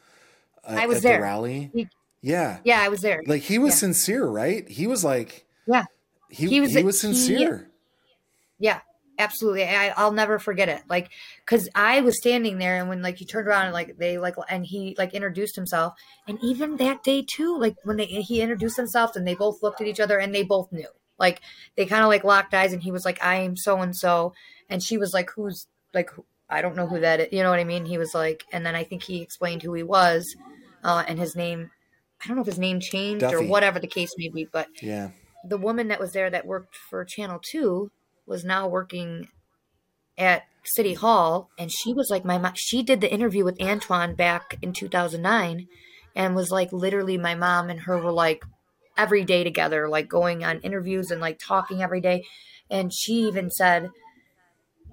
uh, 0.64 0.76
I 0.78 0.86
was 0.86 0.98
at 0.98 1.02
there. 1.02 1.16
the 1.18 1.22
rally. 1.22 1.70
He- 1.74 1.88
yeah, 2.20 2.58
Yeah, 2.64 2.80
I 2.80 2.88
was 2.88 3.00
there. 3.00 3.22
like 3.26 3.42
he 3.42 3.58
was 3.58 3.74
Yeah. 3.74 3.78
sincere, 3.78 4.26
right? 4.26 4.68
He 4.68 4.86
was 4.86 5.04
like 5.04 5.44
Yeah. 5.66 5.84
he 6.30 6.46
He 6.46 6.54
he 6.54 6.60
was- 6.60 6.74
was, 6.82 7.02
he- 7.02 7.14
sincere. 7.14 7.68
Yeah, 8.60 8.80
absolutely. 9.18 9.64
I, 9.64 9.88
I'll 9.96 10.12
never 10.12 10.38
forget 10.38 10.68
it. 10.68 10.82
Like, 10.88 11.10
cause 11.46 11.68
I 11.74 12.00
was 12.00 12.16
standing 12.18 12.58
there 12.58 12.78
and 12.78 12.88
when 12.88 13.02
like 13.02 13.16
he 13.18 13.24
turned 13.24 13.48
around 13.48 13.64
and 13.66 13.74
like 13.74 13.98
they 13.98 14.18
like, 14.18 14.36
and 14.48 14.64
he 14.64 14.94
like 14.98 15.14
introduced 15.14 15.56
himself 15.56 15.94
and 16.26 16.38
even 16.42 16.76
that 16.76 17.02
day 17.02 17.24
too, 17.28 17.58
like 17.58 17.76
when 17.84 17.96
they, 17.96 18.06
he 18.06 18.40
introduced 18.40 18.76
himself 18.76 19.16
and 19.16 19.26
they 19.26 19.34
both 19.34 19.62
looked 19.62 19.80
at 19.80 19.86
each 19.86 20.00
other 20.00 20.18
and 20.18 20.34
they 20.34 20.42
both 20.42 20.70
knew, 20.72 20.88
like 21.18 21.40
they 21.76 21.86
kind 21.86 22.02
of 22.02 22.08
like 22.08 22.24
locked 22.24 22.54
eyes 22.54 22.72
and 22.72 22.82
he 22.82 22.92
was 22.92 23.04
like, 23.04 23.22
I 23.22 23.36
am 23.36 23.56
so 23.56 23.80
and 23.80 23.94
so. 23.94 24.32
And 24.68 24.82
she 24.82 24.98
was 24.98 25.12
like, 25.12 25.30
who's 25.34 25.66
like, 25.92 26.10
I 26.48 26.62
don't 26.62 26.76
know 26.76 26.86
who 26.86 27.00
that 27.00 27.20
is. 27.20 27.28
You 27.32 27.42
know 27.42 27.50
what 27.50 27.58
I 27.58 27.64
mean? 27.64 27.84
He 27.84 27.98
was 27.98 28.14
like, 28.14 28.44
and 28.52 28.64
then 28.64 28.74
I 28.74 28.84
think 28.84 29.02
he 29.02 29.20
explained 29.20 29.62
who 29.62 29.74
he 29.74 29.82
was, 29.82 30.34
uh, 30.84 31.04
and 31.06 31.18
his 31.18 31.34
name, 31.36 31.70
I 32.22 32.26
don't 32.26 32.36
know 32.36 32.42
if 32.42 32.46
his 32.46 32.58
name 32.58 32.80
changed 32.80 33.24
or 33.32 33.42
whatever 33.42 33.78
the 33.78 33.86
case 33.86 34.10
may 34.16 34.28
be, 34.28 34.46
but 34.50 34.68
Yeah, 34.82 35.10
the 35.44 35.58
woman 35.58 35.88
that 35.88 36.00
was 36.00 36.12
there 36.12 36.30
that 36.30 36.46
worked 36.46 36.76
for 36.76 37.04
Channel 37.04 37.40
2 37.42 37.90
was 38.28 38.44
now 38.44 38.68
working 38.68 39.28
at 40.16 40.42
City 40.64 40.94
Hall 40.94 41.48
and 41.58 41.72
she 41.72 41.92
was 41.94 42.10
like 42.10 42.24
my 42.24 42.38
mom 42.38 42.52
she 42.54 42.82
did 42.82 43.00
the 43.00 43.12
interview 43.12 43.44
with 43.44 43.60
Antoine 43.62 44.14
back 44.14 44.58
in 44.60 44.72
2009 44.72 45.66
and 46.14 46.34
was 46.36 46.50
like 46.50 46.72
literally 46.72 47.16
my 47.16 47.34
mom 47.34 47.70
and 47.70 47.80
her 47.80 47.96
were 47.98 48.12
like 48.12 48.44
every 48.96 49.24
day 49.24 49.44
together 49.44 49.88
like 49.88 50.08
going 50.08 50.44
on 50.44 50.60
interviews 50.60 51.10
and 51.10 51.20
like 51.20 51.38
talking 51.38 51.82
every 51.82 52.00
day 52.00 52.24
and 52.70 52.92
she 52.92 53.12
even 53.28 53.48
said 53.50 53.88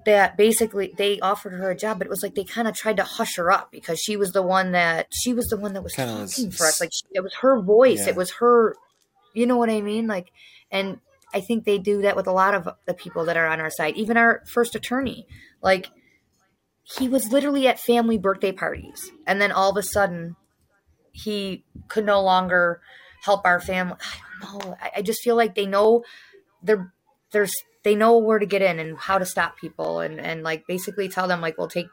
that 0.06 0.36
basically 0.36 0.94
they 0.96 1.18
offered 1.20 1.52
her 1.52 1.70
a 1.70 1.76
job 1.76 1.98
but 1.98 2.06
it 2.06 2.10
was 2.10 2.22
like 2.22 2.34
they 2.36 2.44
kind 2.44 2.68
of 2.68 2.74
tried 2.74 2.96
to 2.96 3.02
hush 3.02 3.36
her 3.36 3.50
up 3.50 3.70
because 3.72 3.98
she 3.98 4.16
was 4.16 4.30
the 4.32 4.42
one 4.42 4.70
that 4.72 5.08
she 5.12 5.34
was 5.34 5.46
the 5.48 5.56
one 5.56 5.72
that 5.72 5.82
was 5.82 5.94
Kinda 5.94 6.12
talking 6.12 6.46
was- 6.46 6.56
for 6.56 6.66
us 6.66 6.80
like 6.80 6.90
she, 6.92 7.02
it 7.12 7.22
was 7.24 7.34
her 7.40 7.60
voice 7.60 8.04
Yeah. 8.04 8.10
it 8.10 8.16
was 8.16 8.30
her 8.34 8.76
you 9.34 9.44
know 9.44 9.58
what 9.58 9.68
I 9.68 9.82
mean? 9.82 10.06
Like, 10.06 10.32
and 10.70 10.98
I 11.34 11.40
think 11.40 11.64
they 11.64 11.78
do 11.78 12.02
that 12.02 12.16
with 12.16 12.26
a 12.26 12.32
lot 12.32 12.54
of 12.54 12.68
the 12.86 12.94
people 12.94 13.24
that 13.24 13.36
are 13.36 13.46
on 13.46 13.60
our 13.60 13.70
side. 13.70 13.96
Even 13.96 14.16
our 14.16 14.42
first 14.46 14.74
attorney, 14.74 15.26
like, 15.62 15.90
he 16.82 17.08
was 17.08 17.32
literally 17.32 17.66
at 17.66 17.80
family 17.80 18.16
birthday 18.16 18.52
parties, 18.52 19.10
and 19.26 19.40
then 19.40 19.50
all 19.50 19.70
of 19.70 19.76
a 19.76 19.82
sudden, 19.82 20.36
he 21.12 21.64
could 21.88 22.06
no 22.06 22.22
longer 22.22 22.80
help 23.22 23.44
our 23.44 23.60
family. 23.60 23.96
I 24.00 24.46
don't 24.46 24.64
know. 24.64 24.76
I, 24.80 24.90
I 24.96 25.02
just 25.02 25.22
feel 25.22 25.34
like 25.34 25.54
they 25.54 25.66
know 25.66 26.04
they're 26.62 26.92
there's 27.32 27.52
they 27.82 27.96
know 27.96 28.18
where 28.18 28.38
to 28.38 28.46
get 28.46 28.62
in 28.62 28.78
and 28.78 28.96
how 28.96 29.18
to 29.18 29.26
stop 29.26 29.58
people, 29.58 30.00
and 30.00 30.20
and 30.20 30.42
like 30.42 30.66
basically 30.66 31.08
tell 31.08 31.26
them 31.26 31.40
like, 31.40 31.58
we'll 31.58 31.68
take. 31.68 31.88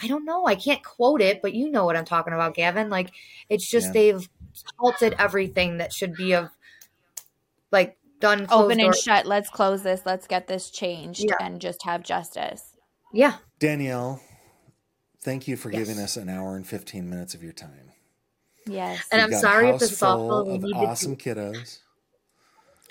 I 0.00 0.06
don't 0.06 0.24
know. 0.24 0.46
I 0.46 0.54
can't 0.54 0.84
quote 0.84 1.20
it, 1.20 1.42
but 1.42 1.54
you 1.54 1.68
know 1.68 1.84
what 1.84 1.96
I'm 1.96 2.04
talking 2.04 2.32
about, 2.32 2.54
Gavin. 2.54 2.88
Like, 2.88 3.10
it's 3.48 3.68
just 3.68 3.88
Yeah. 3.88 3.92
they've 3.92 4.28
halted 4.76 5.16
everything 5.18 5.78
that 5.78 5.92
should 5.92 6.14
be 6.14 6.34
of 6.34 6.50
like 7.72 7.98
done 8.20 8.46
closed 8.46 8.64
open 8.64 8.80
and 8.80 8.92
door- 8.92 9.00
shut 9.00 9.26
let's 9.26 9.48
close 9.50 9.82
this 9.82 10.02
let's 10.04 10.26
get 10.26 10.46
this 10.46 10.70
changed 10.70 11.24
Yeah. 11.28 11.36
and 11.40 11.60
just 11.60 11.82
have 11.84 12.02
justice 12.02 12.76
Yeah, 13.12 13.34
Danielle, 13.58 14.20
thank 15.22 15.48
you 15.48 15.56
for 15.56 15.70
Yes. 15.70 15.86
giving 15.88 16.02
us 16.02 16.16
an 16.16 16.28
hour 16.28 16.56
and 16.56 16.66
fifteen 16.66 17.08
minutes 17.08 17.34
of 17.34 17.42
your 17.42 17.52
time. 17.52 17.92
yes 18.66 19.06
And 19.10 19.20
You've 19.20 19.24
I'm 19.24 19.30
got 19.30 19.36
a 19.36 19.40
sorry 19.40 19.68
if 19.70 19.78
the 19.80 19.86
house 19.88 19.98
full 19.98 20.08
softball 20.28 20.54
of 20.54 20.62
needed 20.62 20.78
to- 20.78 20.86
awesome 20.86 21.16
kiddos. 21.16 21.78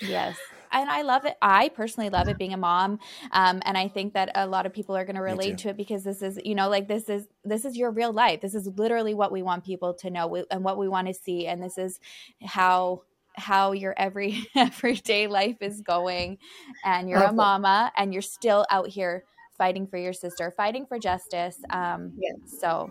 Yes. 0.00 0.36
And 0.70 0.88
I 0.90 1.00
love 1.02 1.24
it. 1.24 1.34
I 1.40 1.70
personally 1.70 2.10
love 2.10 2.28
it 2.28 2.36
being 2.36 2.52
a 2.52 2.56
mom. 2.58 2.98
Um, 3.32 3.62
and 3.64 3.76
I 3.78 3.88
think 3.88 4.12
that 4.14 4.30
a 4.34 4.46
lot 4.46 4.66
of 4.66 4.72
people 4.74 4.94
are 4.96 5.04
going 5.06 5.16
to 5.16 5.22
relate 5.22 5.56
to 5.58 5.70
it 5.70 5.76
because 5.78 6.04
this 6.04 6.20
is, 6.20 6.38
you 6.44 6.54
know, 6.54 6.68
like 6.68 6.88
this 6.88 7.08
is, 7.08 7.26
this 7.42 7.64
is 7.64 7.74
your 7.76 7.90
real 7.90 8.12
life. 8.12 8.42
This 8.42 8.54
is 8.54 8.66
literally 8.76 9.14
what 9.14 9.32
we 9.32 9.42
want 9.42 9.64
people 9.64 9.94
to 9.94 10.10
know 10.10 10.44
and 10.50 10.62
what 10.62 10.76
we 10.76 10.86
want 10.86 11.08
to 11.08 11.14
see. 11.14 11.46
And 11.46 11.62
this 11.62 11.78
is 11.78 11.98
how, 12.44 13.02
how 13.38 13.72
your 13.72 13.94
every 13.96 14.46
everyday 14.56 15.26
life 15.26 15.56
is 15.60 15.80
going 15.80 16.38
and 16.84 17.08
you're 17.08 17.22
a 17.22 17.32
mama 17.32 17.92
and 17.96 18.12
you're 18.12 18.22
still 18.22 18.66
out 18.70 18.88
here 18.88 19.24
fighting 19.56 19.86
for 19.86 19.96
your 19.96 20.12
sister, 20.12 20.52
fighting 20.56 20.86
for 20.86 20.98
justice. 20.98 21.56
Um, 21.70 22.12
yeah. 22.18 22.32
So 22.60 22.90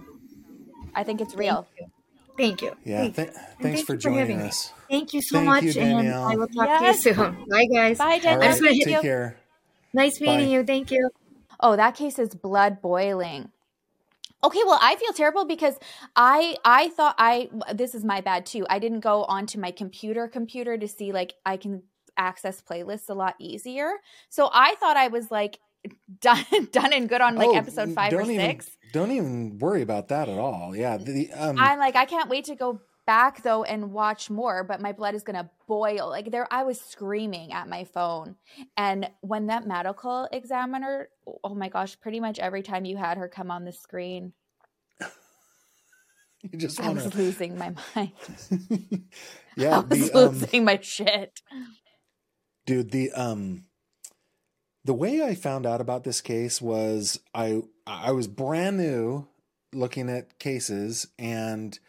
I 0.96 1.04
think 1.04 1.22
it's 1.22 1.36
real. 1.36 1.68
Thank 2.38 2.62
you. 2.62 2.76
Yeah. 2.84 3.10
Thank 3.10 3.16
th- 3.16 3.30
thanks 3.62 3.82
for 3.84 3.96
joining 3.98 4.42
us. 4.42 4.72
Thank 4.90 5.14
you 5.14 5.22
so 5.22 5.38
Thank 5.38 5.46
much. 5.48 5.64
you, 5.64 5.82
and 5.82 5.98
Danielle. 5.98 6.24
I 6.24 6.36
will 6.36 6.48
talk 6.48 6.68
Yes. 6.68 7.02
to 7.04 7.10
you 7.10 7.16
soon. 7.16 7.46
Bye, 7.50 7.66
guys. 7.74 7.98
Bye, 7.98 8.06
All 8.06 8.20
Danielle. 8.20 8.40
right. 8.40 8.50
Nice 8.50 8.60
Take 8.60 8.72
meeting 8.78 8.94
you. 8.94 9.02
care. 9.02 9.38
Nice 9.94 10.22
meeting 10.22 10.38
Bye. 10.48 10.52
you. 10.54 10.64
Thank 10.64 10.92
you. 10.92 11.10
Oh, 11.60 11.76
that 11.76 11.96
case 11.96 12.20
is 12.20 12.30
blood 12.36 12.82
boiling. 12.82 13.50
Okay, 14.48 14.62
well, 14.66 14.80
I 14.82 14.96
feel 14.96 15.14
terrible 15.14 15.46
because 15.46 15.76
I 16.16 16.56
I 16.64 16.90
thought 16.90 17.16
I 17.18 17.50
this 17.74 17.94
is 17.94 18.04
my 18.06 18.22
bad 18.22 18.46
too. 18.46 18.66
I 18.70 18.80
didn't 18.80 19.02
go 19.02 19.24
onto 19.26 19.60
my 19.60 19.72
computer 19.72 20.28
computer 20.28 20.78
to 20.78 20.88
see 20.88 21.12
like 21.12 21.34
I 21.46 21.58
can 21.58 21.84
access 22.18 22.62
playlists 22.62 23.10
a 23.10 23.14
lot 23.14 23.36
easier. 23.40 23.90
So 24.30 24.50
I 24.54 24.76
thought 24.76 24.96
I 24.98 25.08
was 25.10 25.30
like 25.32 25.60
done 26.22 26.46
done 26.72 26.94
and 26.94 27.08
good 27.10 27.22
on 27.22 27.36
like 27.36 27.50
Oh, 27.50 27.56
episode 27.56 27.94
5 27.94 28.14
or 28.14 28.18
don't 28.18 28.32
even- 28.32 28.46
6. 28.52 28.70
Don't 28.94 29.12
even 29.12 29.60
worry 29.60 29.82
about 29.82 30.08
that 30.08 30.30
at 30.30 30.40
all. 30.40 30.74
Yeah. 30.76 30.96
The, 30.98 31.30
um, 31.34 31.58
I'm 31.60 31.78
like 31.78 31.96
I 31.98 32.06
can't 32.06 32.30
wait 32.30 32.46
to 32.46 32.56
go 32.56 32.80
back 33.08 33.42
though 33.42 33.64
and 33.64 33.92
watch 33.92 34.30
more, 34.30 34.64
but 34.64 34.80
my 34.82 34.92
blood 34.92 35.16
is 35.16 35.24
going 35.24 35.38
to 35.38 35.50
boil. 35.68 36.10
Like 36.10 36.30
there 36.30 36.48
I 36.54 36.62
was 36.64 36.80
screaming 36.80 37.52
at 37.54 37.68
my 37.68 37.86
phone. 37.86 38.36
And 38.78 39.10
when 39.22 39.48
that 39.48 39.66
medical 39.66 40.28
examiner, 40.32 41.10
oh 41.44 41.56
my 41.56 41.70
gosh, 41.70 42.00
pretty 42.00 42.20
much 42.20 42.38
every 42.38 42.62
time 42.62 42.86
you 42.86 42.98
had 42.98 43.18
her 43.18 43.28
come 43.28 43.50
on 43.50 43.66
the 43.66 43.72
screen, 43.74 44.34
you 46.44 46.60
just 46.60 46.80
I 46.80 46.90
was 46.90 47.16
losing 47.16 47.58
my 47.58 47.74
mind. 47.96 48.12
Yeah. 49.58 49.78
I 49.78 49.80
was 49.80 50.12
The, 50.12 50.18
um, 50.20 50.38
losing 50.40 50.66
my 50.66 50.80
shit. 50.80 51.42
dude 52.68 52.92
the 52.92 53.12
um 53.14 53.64
the 54.86 54.94
way 54.94 55.24
i 55.24 55.34
found 55.34 55.66
out 55.66 55.82
about 55.82 56.04
this 56.04 56.22
case 56.22 56.62
was 56.62 57.20
i 57.34 57.62
i 57.88 58.12
was 58.12 58.28
brand 58.28 58.78
new 58.78 59.28
looking 59.74 60.10
at 60.12 60.38
cases 60.38 61.08
and 61.18 61.80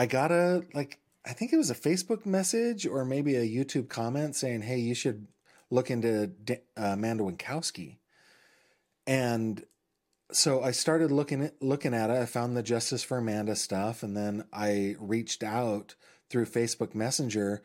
i 0.00 0.06
got 0.06 0.32
a 0.32 0.62
like 0.74 0.98
i 1.26 1.32
think 1.32 1.52
it 1.52 1.56
was 1.56 1.70
a 1.70 1.74
facebook 1.74 2.24
message 2.24 2.86
or 2.86 3.04
maybe 3.04 3.36
a 3.36 3.46
youtube 3.46 3.88
comment 3.88 4.34
saying 4.34 4.62
hey 4.62 4.78
you 4.78 4.94
should 4.94 5.26
look 5.70 5.90
into 5.90 6.32
uh, 6.48 6.54
amanda 6.76 7.22
wienckowski 7.22 7.98
and 9.06 9.64
so 10.32 10.62
i 10.62 10.70
started 10.70 11.10
looking 11.10 11.42
at 11.44 11.62
looking 11.62 11.94
at 11.94 12.10
it 12.10 12.16
i 12.16 12.24
found 12.24 12.56
the 12.56 12.62
justice 12.62 13.02
for 13.02 13.18
amanda 13.18 13.54
stuff 13.54 14.02
and 14.02 14.16
then 14.16 14.44
i 14.52 14.96
reached 14.98 15.42
out 15.42 15.94
through 16.28 16.46
facebook 16.46 16.94
messenger 16.94 17.62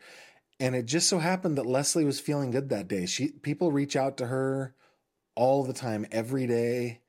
and 0.58 0.74
it 0.74 0.86
just 0.86 1.08
so 1.08 1.18
happened 1.18 1.58
that 1.58 1.66
Leslie 1.66 2.04
was 2.04 2.20
feeling 2.20 2.50
good 2.50 2.70
that 2.70 2.88
day. 2.88 3.06
She 3.06 3.28
people 3.28 3.72
reach 3.72 3.94
out 3.94 4.16
to 4.18 4.26
her 4.26 4.74
all 5.34 5.64
the 5.64 5.74
time, 5.74 6.06
every 6.10 6.46
day. 6.46 7.00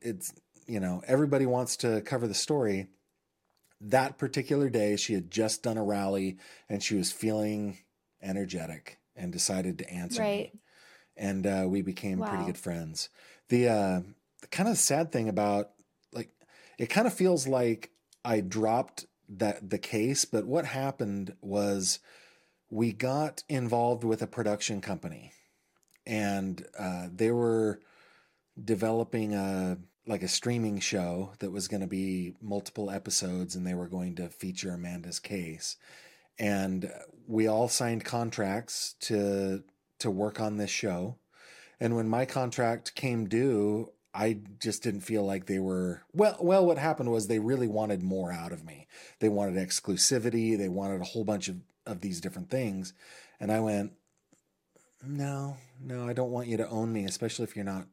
It's 0.00 0.32
you 0.66 0.80
know 0.80 1.02
everybody 1.06 1.44
wants 1.44 1.76
to 1.78 2.00
cover 2.02 2.26
the 2.26 2.34
story. 2.34 2.88
That 3.84 4.16
particular 4.16 4.70
day, 4.70 4.96
she 4.96 5.14
had 5.14 5.30
just 5.30 5.62
done 5.64 5.76
a 5.76 5.82
rally 5.84 6.38
and 6.68 6.82
she 6.82 6.94
was 6.94 7.10
feeling 7.10 7.78
energetic 8.22 8.98
and 9.16 9.32
decided 9.32 9.78
to 9.78 9.90
answer 9.90 10.22
Right. 10.22 10.52
me, 10.54 10.60
and 11.16 11.46
uh, 11.46 11.64
we 11.68 11.82
became 11.82 12.22
pretty 12.22 12.44
good 12.44 12.58
friends. 12.58 13.08
The 13.48 13.68
uh, 13.68 14.00
the 14.40 14.46
kind 14.48 14.68
of 14.68 14.78
sad 14.78 15.10
thing 15.12 15.28
about 15.28 15.70
like 16.12 16.30
it 16.78 16.86
kind 16.86 17.06
of 17.06 17.12
feels 17.12 17.46
like 17.48 17.90
I 18.24 18.40
dropped 18.40 19.06
that 19.28 19.68
the 19.70 19.78
case, 19.78 20.24
but 20.24 20.46
what 20.46 20.64
happened 20.64 21.34
was 21.40 21.98
we 22.70 22.92
got 22.92 23.42
involved 23.48 24.04
with 24.04 24.22
a 24.22 24.26
production 24.26 24.80
company 24.80 25.32
and 26.06 26.66
uh, 26.78 27.08
they 27.14 27.30
were 27.30 27.80
developing 28.62 29.34
a 29.34 29.78
like 30.06 30.22
a 30.22 30.28
streaming 30.28 30.80
show 30.80 31.32
that 31.38 31.52
was 31.52 31.68
going 31.68 31.80
to 31.80 31.86
be 31.86 32.34
multiple 32.40 32.90
episodes 32.90 33.54
and 33.54 33.66
they 33.66 33.74
were 33.74 33.88
going 33.88 34.16
to 34.16 34.28
feature 34.28 34.72
amanda's 34.72 35.20
case. 35.20 35.76
And 36.38 36.90
we 37.26 37.46
all 37.46 37.68
signed 37.68 38.04
contracts 38.04 38.94
to 39.00 39.62
to 40.00 40.10
work 40.10 40.40
on 40.40 40.56
this 40.56 40.70
show. 40.70 41.16
And 41.78 41.94
when 41.94 42.08
my 42.08 42.24
contract 42.24 42.94
came 42.94 43.28
due 43.28 43.92
i 44.14 44.36
just 44.60 44.82
didn't 44.82 45.00
feel 45.00 45.24
like 45.24 45.46
they 45.46 45.58
were 45.58 46.02
well 46.12 46.36
well 46.40 46.66
what 46.66 46.76
happened 46.76 47.10
was 47.10 47.26
they 47.26 47.38
really 47.38 47.68
wanted 47.68 48.02
more 48.02 48.32
out 48.32 48.52
of 48.52 48.64
me. 48.64 48.88
They 49.20 49.28
wanted 49.28 49.54
exclusivity. 49.54 50.58
They 50.58 50.68
wanted 50.68 51.00
a 51.00 51.04
whole 51.04 51.24
bunch 51.24 51.48
of 51.48 51.56
of 51.86 52.00
these 52.00 52.20
different 52.20 52.50
things. 52.50 52.92
And 53.40 53.52
i 53.52 53.60
went 53.60 53.92
no 55.04 55.56
no 55.80 56.06
i 56.06 56.12
don't 56.12 56.30
want 56.30 56.46
you 56.46 56.56
to 56.56 56.68
own 56.68 56.92
me 56.92 57.04
especially 57.04 57.44
if 57.44 57.56
you're 57.56 57.64
not 57.64 57.86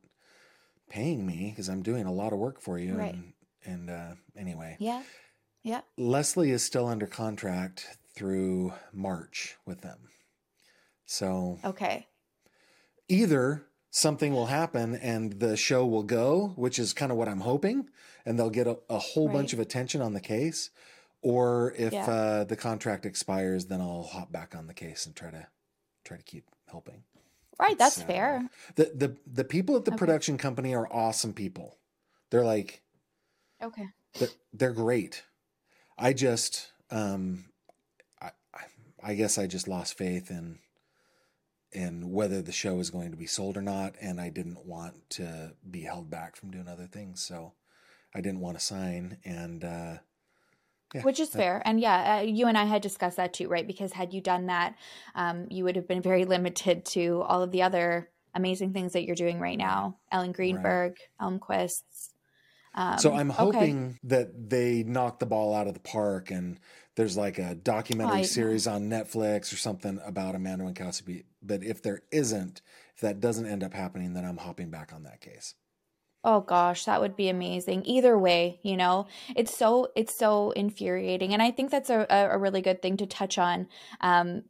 paying 0.90 1.26
me 1.26 1.50
because 1.52 1.70
i'm 1.70 1.82
doing 1.84 2.06
a 2.06 2.12
lot 2.14 2.34
of 2.34 2.40
work 2.40 2.60
for 2.62 2.78
you 2.80 2.96
Right. 2.96 3.14
and 3.14 3.34
and 3.66 3.90
uh 3.90 4.16
anyway 4.38 4.76
Yeah. 4.80 5.04
Yeah. 5.64 5.82
leslie 5.98 6.52
is 6.52 6.64
still 6.64 6.88
under 6.88 7.06
contract 7.08 7.98
through 8.16 8.74
march 8.94 9.56
with 9.66 9.82
them 9.82 10.10
so 11.06 11.60
Okay. 11.64 12.08
either 13.08 13.66
something 13.92 14.34
will 14.34 14.48
happen 14.48 14.96
and 14.96 15.40
the 15.40 15.58
show 15.58 15.84
will 15.86 16.04
go, 16.04 16.54
which 16.56 16.78
is 16.78 16.94
kind 16.94 17.12
of 17.12 17.18
what 17.18 17.28
I'm 17.28 17.40
hoping, 17.40 17.90
and 18.26 18.38
they'll 18.38 18.52
get 18.52 18.68
a, 18.68 18.78
a 18.90 19.00
whole 19.00 19.28
bunch 19.28 19.52
of 19.52 19.60
attention 19.60 20.00
on 20.02 20.14
the 20.14 20.20
case. 20.22 20.70
Or 21.24 21.74
if 21.76 21.92
Yeah. 21.94 22.06
uh, 22.06 22.44
the 22.44 22.56
contract 22.56 23.06
expires, 23.08 23.66
then 23.66 23.82
I'll 23.82 24.04
hop 24.04 24.32
back 24.32 24.56
on 24.56 24.68
the 24.68 24.76
case 24.76 25.08
and 25.08 25.16
try 25.16 25.32
to 25.32 25.48
try 26.06 26.18
to 26.18 26.24
keep 26.24 26.46
helping. 26.70 27.04
Right. 27.60 27.78
That's 27.78 27.96
So, 27.96 28.06
fair. 28.06 28.50
The 28.76 28.92
the 28.96 29.18
the 29.32 29.44
people 29.44 29.76
at 29.76 29.86
the 29.86 29.92
Okay. 29.92 29.98
production 29.98 30.38
company 30.38 30.74
are 30.74 30.92
awesome 30.92 31.34
people. 31.34 31.78
They're 32.32 32.46
like 32.46 32.82
Okay. 33.62 33.88
they're, 34.16 34.30
they're 34.54 34.74
great. 34.74 35.24
I 35.98 36.14
just 36.14 36.72
um 36.92 37.46
I 38.22 38.32
I- 38.54 38.66
I 39.02 39.14
guess 39.16 39.38
I 39.38 39.48
just 39.48 39.68
lost 39.68 39.98
faith 39.98 40.30
in 40.30 40.60
in 41.72 42.12
whether 42.12 42.42
the 42.42 42.52
show 42.52 42.76
was 42.76 42.90
going 42.90 43.12
to 43.12 43.18
be 43.18 43.28
sold 43.28 43.56
or 43.56 43.62
not 43.62 43.96
and 44.02 44.20
I 44.20 44.30
didn't 44.30 44.66
want 44.66 45.10
to 45.12 45.54
be 45.70 45.82
held 45.82 46.10
back 46.10 46.36
from 46.36 46.52
doing 46.52 46.68
other 46.68 46.88
things 46.88 47.22
so 47.22 47.54
I 48.14 48.22
didn't 48.22 48.42
want 48.42 48.58
to 48.60 48.66
sign 48.66 49.18
and 49.24 49.64
uh 49.64 49.98
yeah, 50.94 51.04
Which 51.04 51.20
is 51.20 51.30
fair. 51.30 51.62
And 51.66 51.80
yeah, 51.80 52.18
uh, 52.18 52.22
you 52.22 52.48
and 52.48 52.58
I 52.58 52.66
had 52.66 52.82
discussed 52.82 53.18
that 53.18 53.34
too, 53.34 53.48
right? 53.48 53.68
Because 53.68 53.94
had 53.94 54.14
you 54.14 54.22
done 54.22 54.48
that, 54.48 54.76
um, 55.14 55.46
you 55.50 55.64
would 55.64 55.76
have 55.76 55.88
been 55.88 56.02
very 56.02 56.26
limited 56.26 56.86
to 56.86 57.22
all 57.28 57.44
of 57.44 57.52
the 57.52 57.62
other 57.62 58.10
amazing 58.34 58.74
things 58.74 58.94
that 58.94 59.04
you're 59.04 59.16
doing 59.16 59.40
right 59.40 59.58
now. 59.58 59.98
Ellen 60.12 60.32
Greenberg, 60.32 60.98
Elmquist's. 61.22 62.14
Um, 62.74 62.98
so 62.98 63.14
I'm 63.14 63.32
okay. 63.32 63.38
hoping 63.38 64.00
that 64.04 64.50
they 64.50 64.84
knock 64.84 65.20
the 65.20 65.26
ball 65.26 65.54
out 65.54 65.68
of 65.68 65.74
the 65.74 65.80
park 65.80 66.32
and 66.32 66.60
there's 66.96 67.18
like 67.18 67.40
a 67.40 67.56
documentary 67.56 68.20
I- 68.20 68.24
series 68.24 68.68
on 68.68 68.90
Netflix 68.90 69.54
or 69.54 69.58
something 69.58 70.00
about 70.06 70.36
Amanda 70.36 70.66
Wienckowski. 70.66 71.26
But 71.42 71.64
if 71.64 71.82
there 71.82 72.02
isn't, 72.12 72.62
if 72.96 73.02
that 73.02 73.20
doesn't 73.20 73.46
end 73.46 73.64
up 73.64 73.74
happening, 73.74 74.14
then 74.14 74.26
I'm 74.26 74.38
hopping 74.38 74.70
back 74.70 74.92
on 74.94 75.04
that 75.04 75.22
case. 75.22 75.56
Oh 76.22 76.42
gosh, 76.42 76.84
that 76.84 77.00
would 77.00 77.16
be 77.16 77.30
amazing. 77.30 77.86
Either 77.86 78.20
way, 78.20 78.60
you 78.62 78.76
know, 78.76 79.08
it's 79.38 79.56
so 79.56 79.88
it's 79.96 80.14
so 80.14 80.52
infuriating, 80.52 81.32
and 81.34 81.42
I 81.42 81.50
think 81.52 81.72
that's 81.72 81.90
a, 81.90 82.06
a 82.10 82.38
really 82.38 82.60
good 82.62 82.82
thing 82.82 82.98
to 82.98 83.06
touch 83.06 83.38
on 83.38 83.68
um, 84.02 84.44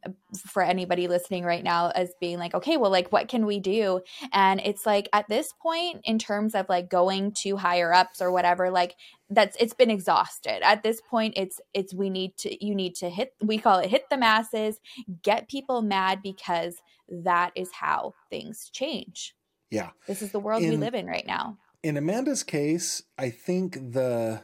for 0.48 0.64
anybody 0.64 1.06
listening 1.06 1.44
right 1.44 1.62
now, 1.62 1.90
as 1.90 2.12
being 2.20 2.40
like, 2.40 2.54
okay, 2.54 2.76
well, 2.76 2.90
like, 2.90 3.12
what 3.12 3.28
can 3.28 3.46
we 3.46 3.60
do? 3.60 4.00
And 4.32 4.60
it's 4.64 4.84
like 4.84 5.08
at 5.12 5.28
this 5.28 5.52
point, 5.62 6.00
in 6.02 6.18
terms 6.18 6.56
of 6.56 6.68
like 6.68 6.90
going 6.90 7.30
to 7.42 7.56
higher 7.56 7.94
ups 7.94 8.20
or 8.20 8.32
whatever, 8.32 8.68
like 8.72 8.96
that's 9.30 9.56
it's 9.60 9.74
been 9.74 9.90
exhausted. 9.90 10.64
At 10.64 10.82
this 10.82 11.00
point, 11.00 11.34
it's 11.36 11.60
it's 11.72 11.94
we 11.94 12.10
need 12.10 12.36
to 12.38 12.64
you 12.66 12.74
need 12.74 12.96
to 12.96 13.08
hit 13.08 13.32
we 13.40 13.58
call 13.58 13.78
it 13.78 13.90
hit 13.90 14.10
the 14.10 14.16
masses, 14.18 14.80
get 15.22 15.48
people 15.48 15.82
mad 15.82 16.20
because 16.20 16.78
that 17.08 17.52
is 17.54 17.70
how 17.74 18.14
things 18.28 18.70
change. 18.72 19.36
Yeah. 19.70 19.90
This 20.06 20.22
is 20.22 20.32
the 20.32 20.40
world 20.40 20.62
we 20.62 20.70
live 20.72 20.94
in 20.94 21.06
right 21.06 21.26
now. 21.26 21.58
in 21.82 21.96
Amanda's 21.96 22.42
case, 22.42 23.02
I 23.16 23.30
think 23.30 23.74
the 23.74 24.42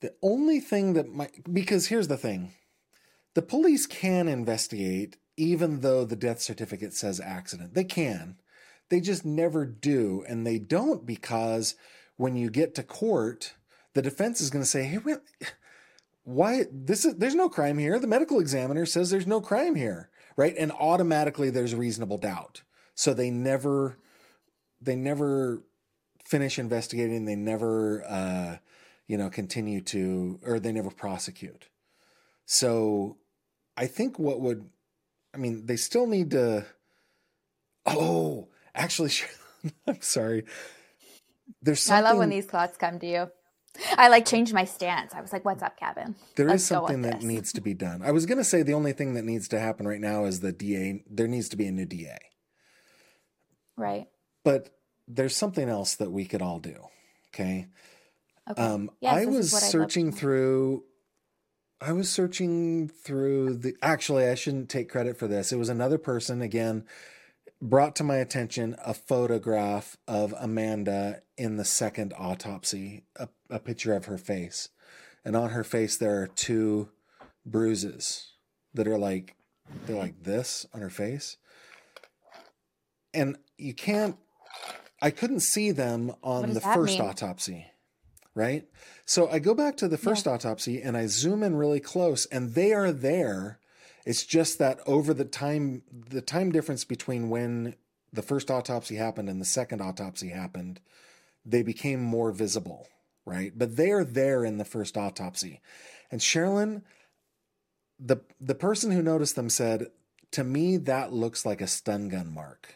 the 0.00 0.14
only 0.22 0.60
thing 0.60 0.94
that 0.94 1.08
might 1.08 1.52
because 1.52 1.86
here's 1.88 2.08
the 2.08 2.16
thing. 2.16 2.52
The 3.34 3.42
police 3.42 3.86
can 3.86 4.28
investigate 4.28 5.16
even 5.36 5.80
though 5.80 6.04
the 6.04 6.16
death 6.16 6.40
certificate 6.40 6.92
says 6.92 7.20
accident. 7.20 7.74
They 7.74 7.84
can. 7.84 8.36
They 8.90 9.00
just 9.00 9.24
never 9.24 9.64
do 9.64 10.24
and 10.28 10.46
they 10.46 10.58
don't 10.58 11.06
because 11.06 11.74
when 12.16 12.36
you 12.36 12.50
get 12.50 12.74
to 12.74 12.82
court, 12.82 13.54
the 13.94 14.02
defense 14.02 14.40
is 14.40 14.50
going 14.50 14.62
to 14.62 14.68
say, 14.68 14.84
"Hey, 14.84 14.98
wait, 14.98 15.18
why 16.24 16.64
this 16.70 17.04
is 17.04 17.16
there's 17.16 17.34
no 17.34 17.48
crime 17.48 17.78
here. 17.78 17.98
The 17.98 18.06
medical 18.06 18.40
examiner 18.40 18.84
says 18.84 19.10
there's 19.10 19.26
no 19.26 19.40
crime 19.40 19.74
here." 19.74 20.10
right? 20.36 20.54
And 20.56 20.72
automatically 20.72 21.50
there's 21.50 21.74
reasonable 21.74 22.16
doubt. 22.16 22.62
So 23.00 23.14
they 23.14 23.30
never 23.30 23.96
they 24.82 24.94
never 24.94 25.62
finish 26.26 26.58
investigating. 26.58 27.24
They 27.24 27.34
never 27.34 28.04
uh, 28.06 28.56
you 29.06 29.16
know 29.16 29.30
continue 29.30 29.80
to 29.84 30.38
or 30.44 30.60
they 30.60 30.70
never 30.70 30.90
prosecute. 30.90 31.70
So 32.44 33.16
I 33.74 33.86
think 33.86 34.18
what 34.18 34.42
would 34.42 34.68
I 35.34 35.38
mean 35.38 35.64
they 35.64 35.76
still 35.76 36.06
need 36.06 36.32
to. 36.32 36.66
Oh, 37.86 38.48
actually, 38.74 39.12
I'm 39.86 40.02
sorry. 40.02 40.44
There's 41.62 41.80
something, 41.80 42.04
I 42.04 42.10
love 42.10 42.18
when 42.18 42.28
these 42.28 42.44
thoughts 42.44 42.76
come 42.76 42.98
to 42.98 43.06
you. 43.06 43.30
I 43.96 44.08
like 44.08 44.26
changed 44.26 44.52
my 44.52 44.66
stance. 44.66 45.14
I 45.14 45.22
was 45.22 45.32
like, 45.32 45.46
"What's 45.46 45.62
up, 45.62 45.78
Kevin?" 45.78 46.16
There 46.36 46.48
Let's 46.48 46.64
is 46.64 46.68
something 46.68 47.00
that 47.00 47.20
this. 47.20 47.24
needs 47.24 47.52
to 47.54 47.62
be 47.62 47.72
done. 47.72 48.02
I 48.02 48.10
was 48.10 48.26
going 48.26 48.36
to 48.36 48.44
say 48.44 48.62
the 48.62 48.74
only 48.74 48.92
thing 48.92 49.14
that 49.14 49.24
needs 49.24 49.48
to 49.48 49.58
happen 49.58 49.88
right 49.88 50.02
now 50.02 50.26
is 50.26 50.40
the 50.40 50.52
DA. 50.52 51.02
There 51.08 51.28
needs 51.28 51.48
to 51.48 51.56
be 51.56 51.66
a 51.66 51.72
new 51.72 51.86
DA. 51.86 52.18
Right. 53.80 54.08
But 54.44 54.70
there's 55.08 55.36
something 55.36 55.68
else 55.68 55.96
that 55.96 56.10
we 56.10 56.24
could 56.24 56.42
all 56.42 56.58
do. 56.58 56.76
Okay. 57.34 57.66
Okay. 58.50 58.62
Um, 58.62 58.90
Yes, 59.00 59.14
I 59.14 59.24
was 59.26 59.52
what 59.52 59.62
I'd 59.62 59.64
love 59.64 59.70
searching 59.70 60.06
know. 60.06 60.12
through. 60.12 60.84
I 61.80 61.92
was 61.92 62.10
searching 62.10 62.88
through 62.88 63.54
the. 63.54 63.74
Actually, 63.82 64.28
I 64.28 64.34
shouldn't 64.34 64.68
take 64.68 64.88
credit 64.88 65.16
for 65.16 65.26
this. 65.26 65.52
It 65.52 65.56
was 65.56 65.68
another 65.68 65.98
person 65.98 66.42
again 66.42 66.84
brought 67.62 67.94
to 67.96 68.04
my 68.04 68.16
attention 68.16 68.74
a 68.84 68.94
photograph 68.94 69.96
of 70.08 70.34
Amanda 70.38 71.22
in 71.36 71.56
the 71.56 71.64
second 71.64 72.14
autopsy, 72.18 73.04
a, 73.16 73.28
a 73.50 73.58
picture 73.58 73.94
of 73.94 74.06
her 74.06 74.18
face, 74.18 74.70
and 75.24 75.36
on 75.36 75.50
her 75.50 75.64
face 75.64 75.96
there 75.96 76.20
are 76.22 76.26
two 76.26 76.88
bruises 77.44 78.32
that 78.74 78.88
are 78.88 78.98
like 78.98 79.36
they're 79.86 79.96
like 79.96 80.22
this 80.22 80.66
on 80.72 80.80
her 80.80 80.90
face, 80.90 81.36
and 83.12 83.36
you 83.58 83.74
can't. 83.74 84.16
I 85.02 85.10
couldn't 85.10 85.40
see 85.40 85.70
them 85.70 86.12
on 86.22 86.52
the 86.52 86.60
first 86.60 86.98
mean? 86.98 87.08
autopsy 87.08 87.66
right? 88.34 88.64
So 89.04 89.28
I 89.28 89.38
go 89.38 89.54
back 89.54 89.76
to 89.78 89.88
the 89.88 89.98
first 89.98 90.26
autopsy 90.26 90.80
and 90.80 90.96
I 90.96 91.06
zoom 91.06 91.42
in 91.42 91.56
really 91.56 91.80
close 91.80 92.26
and 92.26 92.54
they 92.54 92.72
are 92.72 92.92
there. 92.92 93.58
It's 94.06 94.24
just 94.24 94.58
that 94.58 94.80
over 94.86 95.12
the 95.12 95.24
time 95.24 95.82
the 95.92 96.22
time 96.22 96.52
difference 96.52 96.84
between 96.84 97.28
when 97.28 97.74
the 98.12 98.22
first 98.22 98.50
autopsy 98.50 98.96
happened 98.96 99.28
and 99.28 99.40
the 99.40 99.44
second 99.46 99.80
autopsy 99.80 100.28
happened, 100.28 100.80
they 101.44 101.62
became 101.62 102.00
more 102.00 102.32
visible, 102.32 102.88
right? 103.24 103.52
But 103.56 103.76
they 103.76 103.90
are 103.90 104.04
there 104.04 104.44
in 104.44 104.58
the 104.58 104.64
first 104.64 104.96
autopsy. 104.96 105.60
And 106.10 106.20
Sherrilyn, 106.20 106.82
the 107.98 108.18
the 108.40 108.54
person 108.54 108.90
who 108.90 109.02
noticed 109.02 109.36
them 109.36 109.50
said, 109.50 109.88
to 110.32 110.44
me 110.44 110.76
that 110.78 111.12
looks 111.12 111.44
like 111.44 111.60
a 111.60 111.66
stun 111.66 112.08
gun 112.08 112.32
mark. 112.32 112.74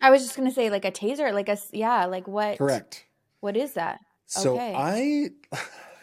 I 0.00 0.10
was 0.10 0.22
just 0.22 0.36
gonna 0.36 0.52
say 0.52 0.70
like 0.70 0.84
a 0.84 0.92
taser, 0.92 1.32
like 1.32 1.48
a 1.48 1.58
yeah, 1.72 2.06
like 2.06 2.28
what? 2.28 2.58
Correct. 2.58 3.04
What 3.40 3.56
is 3.56 3.74
that? 3.74 4.00
So 4.26 4.54
Okay. 4.54 4.74
I 4.76 5.30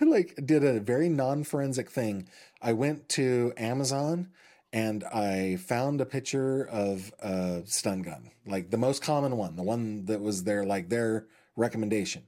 like 0.03 0.39
did 0.45 0.63
a 0.63 0.79
very 0.79 1.09
non-forensic 1.09 1.89
thing. 1.89 2.27
I 2.61 2.73
went 2.73 3.09
to 3.09 3.53
Amazon 3.57 4.29
and 4.73 5.03
I 5.05 5.57
found 5.57 6.01
a 6.01 6.05
picture 6.05 6.67
of 6.67 7.13
a 7.19 7.61
stun 7.65 8.01
gun, 8.01 8.31
like 8.45 8.71
the 8.71 8.77
most 8.77 9.01
common 9.01 9.37
one, 9.37 9.55
the 9.55 9.63
one 9.63 10.05
that 10.05 10.21
was 10.21 10.43
their 10.43 10.65
like 10.65 10.89
their 10.89 11.27
recommendation. 11.55 12.23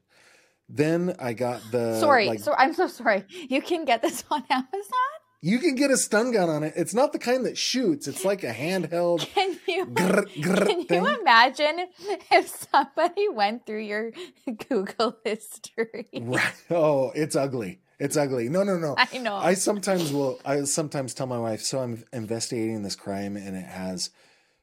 Then 0.69 1.15
I 1.19 1.33
got 1.33 1.61
the 1.71 1.99
sorry, 1.99 2.27
like, 2.27 2.39
so 2.39 2.53
I'm 2.57 2.73
so 2.73 2.87
sorry. 2.87 3.25
You 3.29 3.61
can 3.61 3.85
get 3.85 4.01
this 4.01 4.23
on 4.31 4.43
Amazon. 4.49 5.16
You 5.41 5.59
can 5.59 5.75
get 5.75 5.91
a 5.91 5.97
stun 5.97 6.31
gun 6.31 6.49
on 6.49 6.63
it. 6.63 6.73
It's 6.75 6.93
not 6.93 7.13
the 7.13 7.19
kind 7.19 7.45
that 7.45 7.57
shoots. 7.57 8.07
It's 8.07 8.25
like 8.25 8.43
a 8.43 8.53
handheld. 8.53 9.19
Can 9.33 9.57
you 9.67 9.85
grr, 9.85 10.25
grr 10.41 10.65
can 10.67 10.85
thing. 10.85 11.03
you 11.03 11.19
imagine 11.19 11.87
if 12.31 12.67
somebody 12.71 13.29
went 13.29 13.65
through 13.65 13.83
your 13.83 14.11
Google 14.69 15.17
history? 15.23 16.07
Right. 16.13 16.63
Oh, 16.69 17.11
it's 17.13 17.35
ugly. 17.35 17.81
It's 17.99 18.17
ugly. 18.17 18.49
No, 18.49 18.63
no, 18.63 18.77
no. 18.77 18.95
I 18.97 19.17
know. 19.17 19.35
I 19.35 19.53
sometimes 19.53 20.11
will. 20.11 20.39
I 20.45 20.63
sometimes 20.63 21.13
tell 21.13 21.27
my 21.27 21.39
wife, 21.39 21.61
so 21.61 21.79
I'm 21.79 22.03
investigating 22.13 22.83
this 22.83 22.95
crime, 22.95 23.35
and 23.35 23.55
it 23.55 23.65
has 23.65 24.11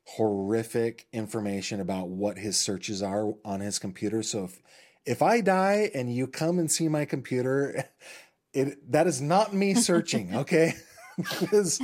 horrific 0.05 1.07
information 1.13 1.81
about 1.81 2.09
what 2.09 2.39
his 2.39 2.59
searches 2.59 3.03
are 3.03 3.33
on 3.45 3.61
his 3.61 3.79
computer. 3.79 4.23
So 4.23 4.45
if 4.45 4.63
if 5.07 5.23
I 5.23 5.41
die 5.41 5.91
and 5.95 6.15
you 6.15 6.27
come 6.27 6.59
and 6.59 6.71
see 6.71 6.89
my 6.89 7.05
computer, 7.05 7.89
it 8.55 8.93
that 8.93 9.07
is 9.07 9.21
not 9.21 9.53
me 9.53 9.75
searching. 9.75 10.35
Okay, 10.35 10.75
that 11.19 11.53
is 11.53 11.79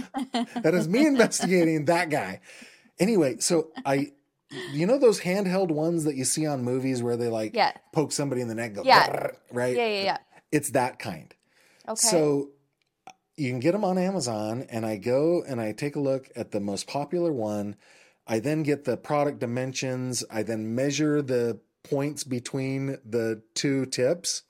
that 0.62 0.74
is 0.74 0.88
me 0.88 1.06
investigating 1.06 1.84
that 1.86 2.10
guy. 2.10 2.40
Anyway, 2.98 3.38
so 3.38 3.70
I. 3.84 4.12
You 4.72 4.84
know 4.84 4.98
those 4.98 5.20
handheld 5.20 5.70
ones 5.70 6.02
that 6.06 6.16
you 6.16 6.24
see 6.24 6.44
on 6.44 6.64
movies 6.64 7.04
where 7.04 7.16
they 7.16 7.28
like 7.28 7.54
Yeah. 7.54 7.70
poke 7.92 8.10
somebody 8.10 8.40
in 8.40 8.48
the 8.48 8.56
neck, 8.56 8.74
go 8.74 8.82
Yeah. 8.84 9.28
Right? 9.52 9.76
Yeah, 9.76 9.86
yeah, 9.86 10.02
yeah. 10.02 10.16
It's 10.50 10.70
that 10.70 10.98
kind. 10.98 11.32
Okay. 11.88 11.94
So 11.94 12.48
you 13.36 13.48
can 13.48 13.60
get 13.60 13.70
them 13.70 13.84
on 13.84 13.96
Amazon, 13.96 14.66
and 14.68 14.84
I 14.84 14.96
go 14.96 15.44
and 15.46 15.60
I 15.60 15.70
take 15.70 15.94
a 15.94 16.00
look 16.00 16.28
at 16.34 16.50
the 16.50 16.58
most 16.58 16.88
popular 16.88 17.32
one. 17.32 17.76
I 18.26 18.40
then 18.40 18.64
get 18.64 18.84
the 18.86 18.96
product 18.96 19.38
dimensions. 19.38 20.24
I 20.28 20.42
then 20.42 20.74
measure 20.74 21.22
the 21.22 21.60
points 21.84 22.24
between 22.24 22.98
the 23.04 23.42
two 23.54 23.86
tips, 23.86 24.42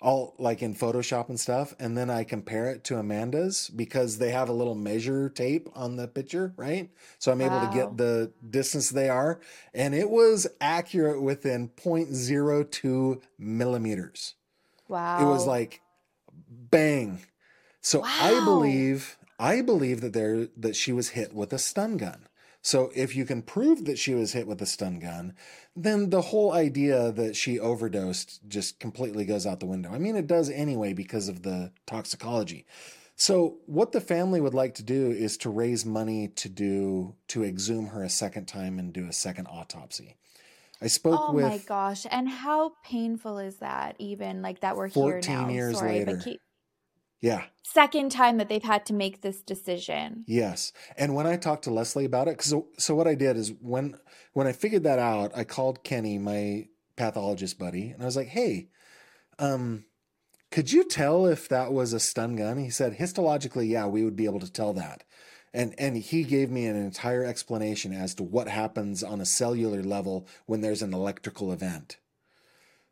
all 0.00 0.34
like 0.38 0.62
in 0.62 0.74
Photoshop 0.74 1.28
and 1.28 1.40
stuff. 1.40 1.74
And 1.78 1.96
then 1.96 2.10
I 2.10 2.24
compare 2.24 2.70
it 2.70 2.84
to 2.84 2.98
Amanda's 2.98 3.70
because 3.70 4.18
they 4.18 4.30
have 4.30 4.48
a 4.48 4.52
little 4.52 4.74
measure 4.74 5.28
tape 5.30 5.68
on 5.74 5.96
the 5.96 6.08
picture, 6.08 6.52
right? 6.56 6.90
So 7.18 7.32
I'm 7.32 7.40
able 7.40 7.60
to 7.60 7.70
get 7.72 7.96
the 7.96 8.32
distance 8.48 8.90
they 8.90 9.08
are. 9.08 9.40
And 9.72 9.94
it 9.94 10.10
was 10.10 10.46
accurate 10.60 11.22
within 11.22 11.68
0.02 11.68 13.22
millimeters. 13.38 14.34
wow. 14.88 15.22
It 15.22 15.30
was 15.30 15.46
like 15.46 15.80
bang. 16.48 17.20
So 17.80 18.02
I 18.02 18.42
believe 18.44 19.18
I 19.38 19.62
believe 19.62 20.00
that 20.00 20.12
there 20.12 20.48
that 20.56 20.76
she 20.76 20.92
was 20.92 21.10
hit 21.10 21.34
with 21.34 21.52
a 21.52 21.58
stun 21.58 21.96
gun. 21.96 22.26
So 22.64 22.90
if 22.94 23.14
you 23.14 23.26
can 23.26 23.42
prove 23.42 23.84
that 23.84 23.98
she 23.98 24.14
was 24.14 24.32
hit 24.32 24.46
with 24.46 24.62
a 24.62 24.66
stun 24.66 24.98
gun, 24.98 25.34
then 25.76 26.08
the 26.08 26.22
whole 26.22 26.52
idea 26.54 27.12
that 27.12 27.36
she 27.36 27.60
overdosed 27.60 28.40
just 28.48 28.80
completely 28.80 29.26
goes 29.26 29.46
out 29.46 29.60
the 29.60 29.66
window. 29.66 29.92
I 29.92 29.98
mean 29.98 30.16
it 30.16 30.26
does 30.26 30.48
anyway 30.48 30.94
because 30.94 31.28
of 31.28 31.42
the 31.42 31.72
toxicology. 31.86 32.64
So 33.16 33.58
what 33.66 33.92
the 33.92 34.00
family 34.00 34.40
would 34.40 34.54
like 34.54 34.74
to 34.76 34.82
do 34.82 35.10
is 35.10 35.36
to 35.38 35.50
raise 35.50 35.84
money 35.84 36.28
to 36.36 36.48
do 36.48 37.14
to 37.28 37.44
exhume 37.44 37.88
her 37.88 38.02
a 38.02 38.08
second 38.08 38.46
time 38.46 38.78
and 38.78 38.94
do 38.94 39.06
a 39.06 39.12
second 39.12 39.46
autopsy. 39.48 40.16
I 40.80 40.86
spoke 40.86 41.20
Oh 41.28 41.32
with 41.34 41.44
Oh 41.44 41.48
my 41.50 41.58
gosh! 41.58 42.06
And 42.10 42.28
how 42.28 42.72
painful 42.82 43.38
is 43.38 43.56
that? 43.56 43.96
Even 43.98 44.40
like 44.40 44.60
that 44.60 44.74
we're 44.76 44.88
here 44.88 45.20
14 45.22 45.34
now. 45.34 45.48
years 45.50 45.78
Sorry, 45.78 45.98
later. 45.98 46.16
but 46.16 46.24
keep, 46.24 46.40
yeah, 47.20 47.44
second 47.62 48.12
time 48.12 48.36
that 48.38 48.48
they've 48.48 48.62
had 48.62 48.86
to 48.86 48.94
make 48.94 49.20
this 49.20 49.42
decision. 49.42 50.24
Yes. 50.26 50.72
And 50.96 51.14
when 51.14 51.26
I 51.26 51.36
talked 51.36 51.64
to 51.64 51.70
Leslie 51.70 52.04
about 52.04 52.28
it, 52.28 52.40
so, 52.42 52.68
so 52.78 52.94
what 52.94 53.08
I 53.08 53.14
did 53.14 53.36
is 53.36 53.52
when 53.60 53.96
when 54.32 54.46
I 54.46 54.52
figured 54.52 54.84
that 54.84 54.98
out, 54.98 55.32
I 55.36 55.44
called 55.44 55.84
Kenny, 55.84 56.18
my 56.18 56.68
pathologist 56.96 57.58
buddy, 57.58 57.90
and 57.90 58.02
I 58.02 58.06
was 58.06 58.16
like, 58.16 58.28
"Hey, 58.28 58.68
um, 59.38 59.84
could 60.50 60.72
you 60.72 60.84
tell 60.84 61.26
if 61.26 61.48
that 61.48 61.72
was 61.72 61.92
a 61.92 62.00
stun 62.00 62.36
gun?" 62.36 62.58
He 62.58 62.70
said, 62.70 62.98
"Histologically, 62.98 63.68
yeah, 63.68 63.86
we 63.86 64.04
would 64.04 64.16
be 64.16 64.26
able 64.26 64.40
to 64.40 64.52
tell 64.52 64.72
that." 64.74 65.04
And 65.52 65.74
and 65.78 65.96
he 65.96 66.24
gave 66.24 66.50
me 66.50 66.66
an 66.66 66.76
entire 66.76 67.24
explanation 67.24 67.92
as 67.92 68.14
to 68.16 68.22
what 68.22 68.48
happens 68.48 69.02
on 69.02 69.20
a 69.20 69.26
cellular 69.26 69.82
level 69.82 70.26
when 70.46 70.60
there's 70.60 70.82
an 70.82 70.92
electrical 70.92 71.52
event. 71.52 71.98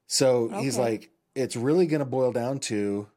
So 0.06 0.48
he's 0.60 0.76
like, 0.76 1.10
it's 1.34 1.56
really 1.56 1.86
going 1.86 2.00
to 2.00 2.04
boil 2.04 2.32
down 2.32 2.58
to 2.60 3.08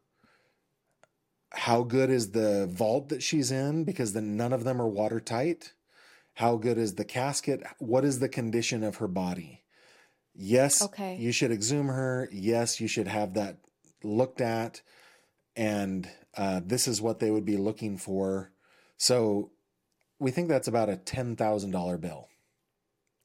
how 1.55 1.83
good 1.83 2.09
is 2.09 2.31
the 2.31 2.67
vault 2.67 3.09
that 3.09 3.23
she's 3.23 3.51
in 3.51 3.83
because 3.85 4.13
then 4.13 4.35
none 4.35 4.53
of 4.53 4.63
them 4.63 4.81
are 4.81 4.87
watertight. 4.87 5.73
How 6.33 6.57
good 6.57 6.77
is 6.77 6.95
the 6.95 7.05
casket? 7.05 7.63
What 7.79 8.03
is 8.03 8.19
the 8.19 8.27
condition 8.29 8.83
of 8.83 8.97
her 8.97 9.07
body? 9.07 9.63
Yes 10.33 10.81
Okay. 10.81 11.15
you 11.15 11.31
should 11.31 11.51
exhume 11.51 11.87
her. 11.87 12.27
Yes 12.31 12.81
you 12.81 12.87
should 12.87 13.07
have 13.07 13.35
that 13.35 13.57
looked 14.03 14.41
at. 14.41 14.81
And 15.55 16.09
uh, 16.35 16.59
this 16.65 16.87
is 16.87 17.01
what 17.01 17.19
they 17.19 17.31
would 17.31 17.45
be 17.45 17.55
looking 17.55 17.97
for. 17.97 18.51
So 18.97 19.51
we 20.19 20.31
think 20.31 20.49
that's 20.49 20.67
about 20.67 20.89
a 20.89 20.97
$10000 20.97 22.01
bill 22.01 22.27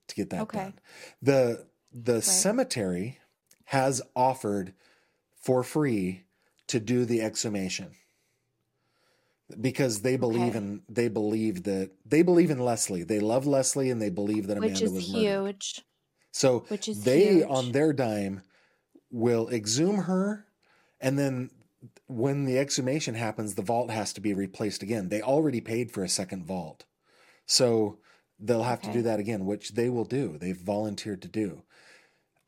to 0.06 0.14
get 0.14 0.30
that 0.30 0.42
Okay. 0.42 0.58
done. 0.58 0.74
The 1.20 1.66
the 1.92 2.22
cemetery 2.22 3.18
has 3.64 4.00
offered 4.14 4.74
for 5.34 5.64
free 5.64 6.22
to 6.68 6.78
do 6.78 7.04
the 7.04 7.20
exhumation 7.20 7.96
because 9.60 10.02
they 10.02 10.16
believe 10.16 10.50
Okay. 10.54 10.58
in 10.58 10.82
they 10.88 11.08
believe 11.08 11.64
that 11.64 11.90
they 12.04 12.22
believe 12.22 12.50
in 12.50 12.58
Leslie. 12.58 13.02
They 13.04 13.20
love 13.20 13.46
Leslie 13.46 13.90
and 13.90 14.00
they 14.00 14.10
believe 14.10 14.46
that 14.48 14.58
Which 14.58 14.70
Amanda 14.70 14.84
is 14.86 14.92
was 14.92 15.12
murdered. 15.12 15.64
So 16.32 16.60
Which 16.68 16.88
is 16.88 17.04
they 17.04 17.34
huge. 17.36 17.46
on 17.48 17.72
their 17.72 17.92
dime 17.92 18.42
will 19.10 19.48
exhume 19.48 19.96
her 20.02 20.46
and 21.00 21.18
then 21.18 21.50
when 22.06 22.44
the 22.44 22.58
exhumation 22.58 23.14
happens 23.14 23.54
the 23.54 23.62
vault 23.62 23.90
has 23.90 24.12
to 24.14 24.20
be 24.20 24.34
replaced 24.34 24.82
again. 24.82 25.08
They 25.08 25.22
already 25.22 25.60
paid 25.60 25.90
for 25.90 26.04
a 26.04 26.08
second 26.08 26.44
vault. 26.44 26.84
So 27.46 27.98
they'll 28.38 28.62
have 28.62 28.80
to 28.82 28.92
do 28.92 29.02
that 29.02 29.18
again, 29.20 29.44
which 29.46 29.72
they 29.72 29.88
will 29.90 30.04
do. 30.04 30.38
They've 30.38 30.56
volunteered 30.56 31.22
to 31.22 31.28
do. 31.28 31.62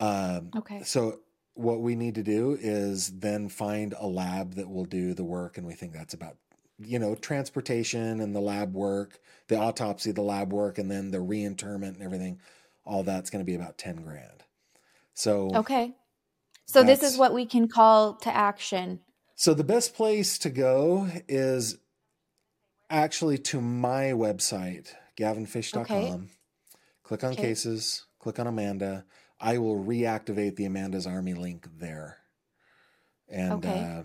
Um, 0.01 0.51
Okay. 0.57 0.83
So 0.85 1.21
what 1.55 1.81
we 1.81 1.95
need 1.97 2.15
to 2.15 2.23
do 2.23 2.57
is 2.61 3.19
then 3.19 3.49
find 3.49 3.95
a 3.99 4.07
lab 4.07 4.55
that 4.55 4.71
will 4.71 4.85
do 4.87 5.13
the 5.13 5.25
work, 5.25 5.59
and 5.59 5.67
we 5.67 5.75
think 5.75 5.93
that's 5.93 6.15
about 6.15 6.37
you 6.79 6.99
know 6.99 7.15
transportation 7.15 8.21
and 8.21 8.35
the 8.35 8.41
lab 8.41 8.75
work, 8.75 9.21
the 9.49 9.57
autopsy, 9.59 10.13
the 10.13 10.23
lab 10.23 10.53
work, 10.53 10.79
and 10.79 10.91
then 10.91 11.11
the 11.11 11.21
reinterment 11.21 11.97
and 11.97 12.05
everything. 12.05 12.41
All 12.85 13.03
that's 13.03 13.31
going 13.31 13.45
to 13.45 13.51
be 13.51 13.55
about 13.55 13.79
ten 13.79 14.03
grand. 14.03 14.43
So 15.15 15.49
Okay. 15.57 15.95
So 16.67 16.83
this 16.83 17.03
is 17.03 17.19
what 17.19 17.35
we 17.35 17.45
can 17.47 17.69
call 17.69 18.15
to 18.15 18.35
action. 18.35 19.01
So 19.35 19.55
the 19.55 19.65
best 19.65 19.95
place 19.95 20.39
to 20.39 20.51
go 20.51 21.09
is 21.29 21.79
actually 22.89 23.39
to 23.39 23.61
my 23.61 24.13
website, 24.13 24.93
gavinfish.com. 25.19 25.83
Okay. 25.83 26.23
Click 27.03 27.25
on 27.25 27.33
Okay. 27.33 27.43
cases, 27.43 28.07
click 28.19 28.39
on 28.39 28.47
Amanda. 28.47 29.05
I 29.41 29.59
will 29.59 29.83
reactivate 29.83 30.57
the 30.57 30.67
Amanda's 30.67 31.07
Army 31.07 31.35
link 31.35 31.67
there. 31.79 32.19
And 33.29 33.65
Okay. 33.67 33.81
uh, 33.81 34.03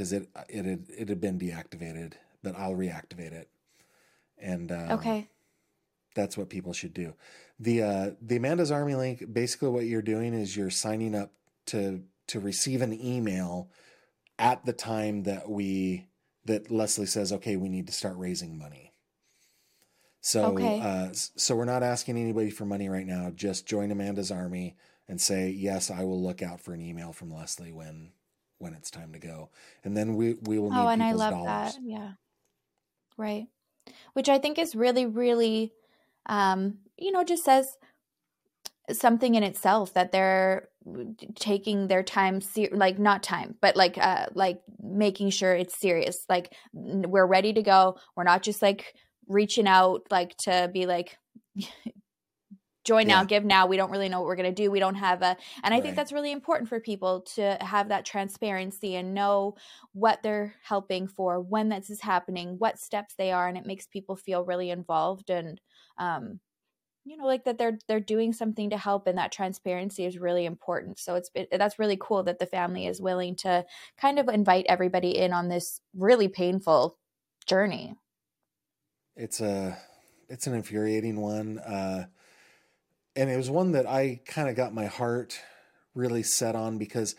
because 0.00 0.14
it 0.14 0.30
it 0.48 0.64
had 0.64 0.86
it 0.96 1.08
had 1.10 1.20
been 1.20 1.38
deactivated, 1.38 2.14
but 2.42 2.56
I'll 2.56 2.72
reactivate 2.74 3.32
it. 3.32 3.50
And 4.38 4.72
um, 4.72 4.92
Okay. 4.92 5.28
that's 6.14 6.38
what 6.38 6.48
people 6.48 6.72
should 6.72 6.94
do. 6.94 7.12
The 7.58 7.82
uh, 7.82 8.10
the 8.22 8.36
Amanda's 8.36 8.70
Army 8.70 8.94
link. 8.94 9.30
Basically, 9.30 9.68
what 9.68 9.84
you're 9.84 10.00
doing 10.00 10.32
is 10.32 10.56
you're 10.56 10.70
signing 10.70 11.14
up 11.14 11.32
to 11.66 12.02
to 12.28 12.40
receive 12.40 12.80
an 12.80 12.98
email 12.98 13.68
at 14.38 14.64
the 14.64 14.72
time 14.72 15.24
that 15.24 15.50
we 15.50 16.06
that 16.46 16.70
Leslie 16.70 17.04
says, 17.04 17.30
okay, 17.34 17.56
we 17.56 17.68
need 17.68 17.86
to 17.86 17.92
start 17.92 18.16
raising 18.16 18.56
money. 18.56 18.94
So, 20.22 20.46
Okay. 20.46 20.80
uh, 20.80 21.08
so 21.12 21.54
we're 21.56 21.66
not 21.66 21.82
asking 21.82 22.16
anybody 22.16 22.48
for 22.48 22.64
money 22.64 22.88
right 22.88 23.06
now. 23.06 23.30
Just 23.34 23.66
join 23.66 23.90
Amanda's 23.90 24.30
Army 24.30 24.76
and 25.08 25.20
say, 25.20 25.50
yes, 25.50 25.90
I 25.90 26.04
will 26.04 26.22
look 26.22 26.40
out 26.40 26.58
for 26.58 26.72
an 26.72 26.80
email 26.80 27.12
from 27.12 27.30
Leslie 27.30 27.72
when 27.72 28.12
when 28.60 28.74
it's 28.74 28.90
time 28.90 29.12
to 29.12 29.18
go, 29.18 29.50
and 29.82 29.96
then 29.96 30.14
we 30.14 30.34
we 30.42 30.58
will 30.58 30.70
need 30.70 30.78
Oh, 30.78 30.86
and 30.88 31.02
I 31.02 31.12
love 31.12 31.32
dollars. 31.32 31.46
that. 31.74 31.76
Yeah. 31.82 32.12
Right. 33.16 33.46
Which 34.12 34.28
I 34.28 34.38
think 34.38 34.58
is 34.58 34.76
really, 34.76 35.06
really, 35.06 35.72
um, 36.26 36.78
you 36.96 37.10
know, 37.10 37.24
just 37.24 37.44
says 37.44 37.76
something 38.92 39.34
in 39.34 39.42
itself 39.42 39.94
that 39.94 40.12
they're 40.12 40.68
taking 41.36 41.88
their 41.88 42.02
time, 42.02 42.40
ser- 42.40 42.68
like 42.72 42.98
not 42.98 43.22
time, 43.22 43.56
but 43.60 43.76
like, 43.76 43.98
uh, 43.98 44.26
like 44.34 44.60
making 44.82 45.30
sure 45.30 45.54
it's 45.54 45.78
serious. 45.78 46.24
Like 46.28 46.52
we're 46.72 47.26
ready 47.26 47.52
to 47.52 47.62
go. 47.62 47.96
We're 48.16 48.24
not 48.24 48.42
just 48.42 48.62
like 48.62 48.94
reaching 49.28 49.66
out, 49.66 50.02
like 50.10 50.36
to 50.38 50.70
be 50.72 50.86
like, 50.86 51.16
join 52.84 53.06
now, 53.06 53.24
give 53.24 53.44
now. 53.44 53.66
We 53.66 53.76
don't 53.76 53.90
really 53.90 54.08
know 54.08 54.20
what 54.20 54.26
we're 54.26 54.36
going 54.36 54.54
to 54.54 54.62
do. 54.62 54.70
We 54.70 54.80
don't 54.80 54.94
have 54.96 55.22
a, 55.22 55.36
and 55.62 55.74
I 55.74 55.80
Right. 55.80 55.82
think 55.82 55.96
that's 55.96 56.12
really 56.12 56.32
important 56.32 56.68
for 56.68 56.80
people 56.80 57.22
to 57.36 57.58
have 57.60 57.88
that 57.88 58.04
transparency 58.04 58.94
and 58.96 59.14
know 59.14 59.56
what 59.92 60.22
they're 60.22 60.54
helping 60.62 61.06
for, 61.08 61.40
when 61.40 61.68
this 61.68 61.90
is 61.90 62.00
happening, 62.00 62.56
what 62.58 62.78
steps 62.78 63.14
they 63.16 63.32
are, 63.32 63.48
and 63.48 63.58
it 63.58 63.66
makes 63.66 63.86
people 63.86 64.16
feel 64.16 64.44
really 64.44 64.70
involved 64.70 65.30
and, 65.30 65.60
um, 65.98 66.40
you 67.04 67.16
know, 67.16 67.24
like 67.26 67.44
that 67.44 67.58
they're 67.58 67.78
they're 67.88 67.98
doing 68.00 68.32
something 68.32 68.70
to 68.70 68.76
help, 68.78 69.06
and 69.06 69.16
that 69.18 69.32
transparency 69.32 70.04
is 70.04 70.18
really 70.18 70.44
important. 70.44 70.98
So 70.98 71.14
it's 71.14 71.30
it, 71.34 71.48
that's 71.50 71.78
really 71.78 71.96
cool 72.00 72.22
that 72.24 72.38
the 72.38 72.46
family 72.46 72.86
is 72.86 73.00
willing 73.00 73.36
to 73.36 73.64
kind 73.96 74.18
of 74.18 74.28
invite 74.28 74.66
everybody 74.68 75.16
in 75.16 75.32
on 75.32 75.48
this 75.48 75.80
really 75.94 76.28
painful 76.28 76.98
journey. 77.46 77.94
it's 79.16 79.40
a 79.40 79.78
it's 80.28 80.46
an 80.46 80.54
infuriating 80.54 81.20
one 81.20 81.58
uh 81.58 82.06
and 83.20 83.28
it 83.30 83.36
was 83.36 83.50
one 83.50 83.72
that 83.72 83.86
i 83.86 84.18
kind 84.24 84.48
of 84.48 84.56
got 84.56 84.72
my 84.72 84.86
heart 84.86 85.38
really 85.94 86.22
set 86.22 86.56
on 86.56 86.78
because 86.78 87.14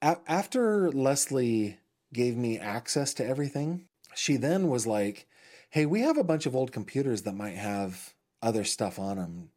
a- 0.00 0.18
after 0.28 0.90
leslie 0.92 1.78
gave 2.12 2.36
me 2.36 2.58
access 2.58 3.12
to 3.12 3.26
everything 3.26 3.86
she 4.14 4.36
then 4.36 4.68
was 4.68 4.86
like 4.86 5.26
hey 5.70 5.84
we 5.84 6.00
have 6.00 6.16
a 6.16 6.24
bunch 6.24 6.46
of 6.46 6.54
old 6.54 6.70
computers 6.70 7.22
that 7.22 7.34
might 7.34 7.56
have 7.56 8.14
other 8.40 8.64
stuff 8.64 8.98
on 8.98 9.16
them 9.16 9.50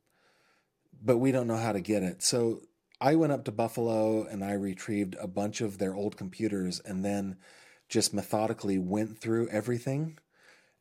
but 1.01 1.17
we 1.17 1.31
don't 1.31 1.47
know 1.47 1.57
how 1.57 1.71
to 1.71 1.81
get 1.81 2.01
it. 2.01 2.23
So 2.23 2.61
i 2.99 3.15
went 3.15 3.33
up 3.33 3.43
to 3.45 3.51
buffalo 3.51 4.25
and 4.25 4.43
i 4.43 4.53
retrieved 4.53 5.15
a 5.19 5.27
bunch 5.27 5.61
of 5.61 5.77
their 5.77 5.93
old 5.93 6.17
computers 6.17 6.79
and 6.79 7.03
then 7.05 7.37
just 7.89 8.13
methodically 8.13 8.79
went 8.79 9.19
through 9.19 9.49
everything 9.49 10.17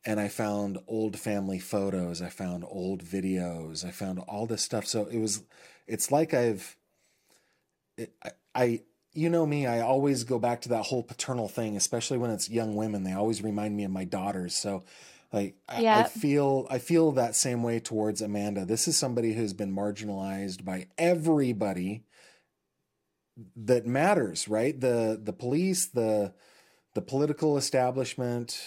and 0.04 0.20
I 0.20 0.28
found 0.28 0.78
old 0.86 1.18
family 1.18 1.58
photos. 1.58 2.20
I 2.22 2.28
found 2.28 2.64
old 2.66 3.02
videos. 3.02 3.84
I 3.84 3.90
found 3.90 4.18
all 4.20 4.46
this 4.46 4.62
stuff. 4.62 4.86
So 4.86 5.06
it 5.06 5.18
was, 5.18 5.42
it's 5.86 6.10
like 6.10 6.34
I've, 6.34 6.76
it, 7.96 8.12
I, 8.22 8.30
I, 8.54 8.80
you 9.12 9.30
know 9.30 9.46
me, 9.46 9.66
I 9.66 9.80
always 9.80 10.24
go 10.24 10.38
back 10.38 10.62
to 10.62 10.68
that 10.70 10.84
whole 10.84 11.02
paternal 11.02 11.48
thing, 11.48 11.76
especially 11.76 12.18
when 12.18 12.30
it's 12.30 12.50
young 12.50 12.74
women. 12.74 13.04
They 13.04 13.12
always 13.12 13.42
remind 13.42 13.76
me 13.76 13.84
of 13.84 13.90
my 13.92 14.04
daughters. 14.04 14.56
So, 14.56 14.82
like, 15.32 15.54
I, 15.68 15.82
I 15.86 16.02
feel, 16.04 16.66
I 16.68 16.78
feel 16.78 17.12
that 17.12 17.36
same 17.36 17.62
way 17.62 17.78
towards 17.80 18.20
Amanda. 18.20 18.64
This 18.64 18.88
is 18.88 18.96
somebody 18.96 19.34
who's 19.34 19.52
been 19.52 19.74
marginalized 19.74 20.64
by 20.64 20.88
everybody 20.98 22.04
that 23.56 23.86
matters, 23.86 24.48
right? 24.48 24.78
The 24.78 25.20
the 25.22 25.32
police, 25.32 25.86
the 25.86 26.32
the 26.94 27.02
political 27.02 27.56
establishment, 27.56 28.60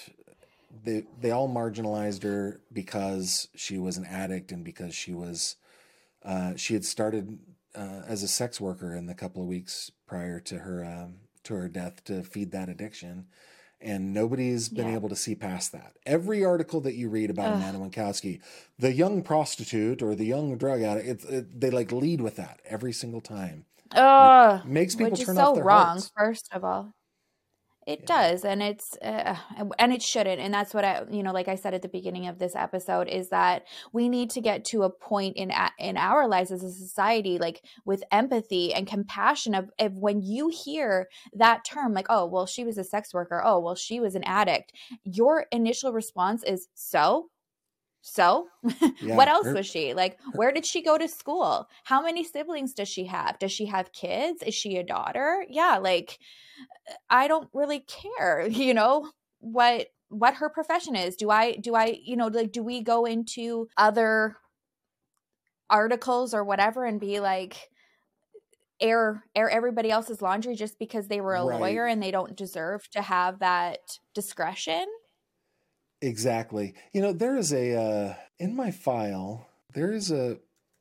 they 0.84 1.06
they 1.20 1.32
all 1.32 1.50
marginalized 1.50 2.24
her 2.24 2.62
because 2.74 3.48
she 3.56 3.78
was 3.78 3.98
an 3.98 4.06
addict 4.06 4.52
and 4.52 4.64
because 4.64 4.94
she 4.96 5.14
was 5.14 5.56
uh, 6.24 6.56
she 6.56 6.74
had 6.74 6.86
started 6.86 7.40
uh, 7.76 8.02
as 8.08 8.24
a 8.24 8.28
sex 8.28 8.60
worker 8.62 8.96
in 8.96 9.06
the 9.06 9.14
couple 9.16 9.42
of 9.42 9.48
weeks 9.48 9.92
prior 10.08 10.40
to 10.42 10.60
her 10.60 10.84
um, 10.86 11.16
to 11.44 11.56
her 11.56 11.70
death 11.70 12.04
to 12.06 12.24
feed 12.24 12.52
that 12.52 12.70
addiction. 12.70 13.28
And 13.80 14.12
nobody's 14.14 14.70
been 14.70 14.88
Yeah. 14.88 14.96
able 14.96 15.10
to 15.10 15.16
see 15.16 15.36
past 15.36 15.72
that. 15.72 15.94
Every 16.06 16.44
article 16.44 16.82
that 16.82 16.96
you 16.96 17.10
read 17.10 17.30
about 17.30 17.52
Ugh. 17.52 17.54
Amanda 17.54 17.80
Wienckowski, 17.80 18.42
the 18.80 18.92
young 18.92 19.22
prostitute 19.22 20.02
or 20.02 20.16
the 20.16 20.26
young 20.26 20.58
drug 20.58 20.82
addict, 20.82 21.26
it, 21.26 21.30
it, 21.32 21.62
they 21.62 21.70
like 21.70 21.92
lead 21.92 22.20
with 22.22 22.38
that 22.38 22.60
every 22.66 22.92
single 22.92 23.22
time. 23.22 23.66
Makes 24.64 24.96
people 24.96 25.18
turn 25.18 25.36
so 25.36 25.44
off 25.44 25.54
their 25.54 25.64
wrong. 25.64 25.68
hearts. 25.68 26.12
First 26.18 26.50
of 26.52 26.64
all, 26.64 26.94
it 27.88 28.06
does, 28.06 28.44
and 28.44 28.62
it's 28.62 28.98
uh, 28.98 29.38
and 29.80 29.94
it 29.94 30.02
shouldn't. 30.02 30.42
And 30.42 30.54
that's 30.54 30.74
what 30.74 30.84
I, 30.84 31.06
you 31.10 31.24
know, 31.24 31.32
like 31.32 31.48
I 31.48 31.56
said 31.56 31.74
at 31.74 31.82
the 31.82 31.88
beginning 31.88 32.28
of 32.28 32.38
this 32.38 32.54
episode, 32.54 33.08
is 33.08 33.30
that 33.30 33.64
we 33.94 34.10
need 34.10 34.30
to 34.32 34.42
get 34.42 34.66
to 34.66 34.84
a 34.84 34.90
point 34.90 35.38
in 35.38 35.54
in 35.80 35.96
our 35.96 36.28
lives 36.28 36.52
as 36.52 36.64
a 36.64 36.72
society, 36.72 37.38
like 37.38 37.64
with 37.86 38.04
empathy 38.12 38.74
and 38.74 38.86
compassion. 38.88 39.56
Of, 39.56 39.70
of 39.80 39.94
when 39.94 40.22
you 40.22 40.50
hear 40.50 41.08
that 41.34 41.64
term, 41.64 41.94
like, 41.94 42.08
oh, 42.10 42.26
well, 42.26 42.46
she 42.46 42.66
was 42.66 42.78
a 42.78 42.84
sex 42.84 43.14
worker. 43.14 43.42
Oh, 43.44 43.60
well, 43.62 43.76
she 43.76 44.02
was 44.02 44.16
an 44.16 44.24
addict. 44.26 44.74
Your 45.06 45.46
initial 45.54 45.94
response 45.94 46.44
is 46.44 46.68
so. 46.74 47.30
So, 48.02 48.48
Yeah, 49.00 49.16
what 49.16 49.28
else 49.28 49.52
her- 49.52 49.54
was 49.54 49.66
she? 49.68 49.94
Like, 49.94 50.20
where 50.34 50.52
did 50.52 50.66
she 50.66 50.82
go 50.82 50.98
to 50.98 51.08
school? 51.08 51.68
How 51.84 52.02
many 52.02 52.24
siblings 52.24 52.74
does 52.74 52.88
she 52.88 53.06
have? 53.06 53.38
Does 53.40 53.52
she 53.52 53.66
have 53.66 53.92
kids? 53.92 54.42
Is 54.44 54.56
she 54.56 54.78
a 54.78 54.84
daughter? 54.84 55.46
Yeah, 55.50 55.78
like 55.78 56.20
I 57.10 57.28
don't 57.28 57.50
really 57.54 57.82
care, 57.82 58.48
you 58.50 58.74
know, 58.74 59.12
what 59.40 59.90
what 60.10 60.36
her 60.36 60.50
profession 60.50 60.96
is. 60.96 61.16
Do 61.18 61.30
I 61.32 61.54
do 61.58 61.76
I, 61.76 62.00
you 62.04 62.16
know, 62.16 62.28
like 62.28 62.52
do 62.52 62.64
we 62.64 62.82
go 62.82 63.06
into 63.06 63.68
other 63.78 64.38
articles 65.70 66.34
or 66.34 66.44
whatever 66.44 66.86
and 66.86 67.00
be 67.00 67.20
like 67.20 67.70
air 68.80 69.24
air 69.36 69.50
everybody 69.50 69.90
else's 69.90 70.22
laundry 70.22 70.56
just 70.56 70.78
because 70.78 71.08
they 71.08 71.20
were 71.20 71.36
a 71.36 71.44
Right. 71.44 71.46
lawyer 71.46 71.86
and 71.88 72.02
they 72.02 72.12
don't 72.12 72.36
deserve 72.36 72.88
to 72.92 73.02
have 73.02 73.40
that 73.40 73.80
discretion? 74.14 74.86
Exactly. 76.02 76.76
You 76.94 77.02
know, 77.02 77.14
there 77.14 77.38
is 77.38 77.52
a 77.52 77.76
uh, 77.76 78.14
in 78.38 78.56
my 78.56 78.72
file. 78.72 79.48
There 79.74 79.92
is 79.92 80.12
a 80.12 80.40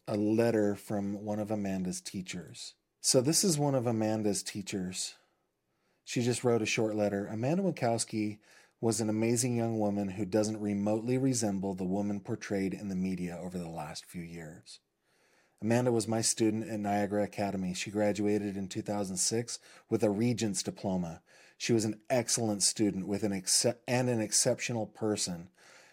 a 0.08 0.16
letter 0.16 0.76
from 0.76 1.24
one 1.24 1.40
of 1.40 1.50
Amanda's 1.50 2.00
teachers. 2.00 2.74
So 3.00 3.20
this 3.20 3.42
is 3.42 3.58
one 3.58 3.74
of 3.74 3.86
Amanda's 3.86 4.42
teachers. 4.42 5.14
She 6.04 6.22
just 6.22 6.44
wrote 6.44 6.62
a 6.62 6.66
short 6.66 6.94
letter. 6.94 7.26
Amanda 7.26 7.62
Wienckowski 7.62 8.38
was 8.80 9.00
an 9.00 9.08
amazing 9.08 9.56
young 9.56 9.78
woman 9.78 10.10
who 10.10 10.24
doesn't 10.24 10.60
remotely 10.60 11.18
resemble 11.18 11.74
the 11.74 11.84
woman 11.84 12.20
portrayed 12.20 12.74
in 12.74 12.88
the 12.88 12.94
media 12.94 13.38
over 13.42 13.58
the 13.58 13.68
last 13.68 14.04
few 14.04 14.22
years. 14.22 14.80
Amanda 15.62 15.90
was 15.90 16.06
my 16.06 16.20
student 16.20 16.68
at 16.68 16.78
Niagara 16.78 17.24
Academy. 17.24 17.74
She 17.74 17.90
graduated 17.90 18.56
in 18.56 18.68
2006 18.68 19.58
with 19.88 20.04
a 20.04 20.10
Regents 20.10 20.62
diploma. 20.62 21.22
She 21.56 21.72
was 21.72 21.84
an 21.84 22.00
excellent 22.10 22.62
student 22.62 23.06
with 23.06 23.22
an 23.22 23.32
and 23.88 24.08
an 24.08 24.20
exceptional 24.20 24.86
person. 24.86 25.48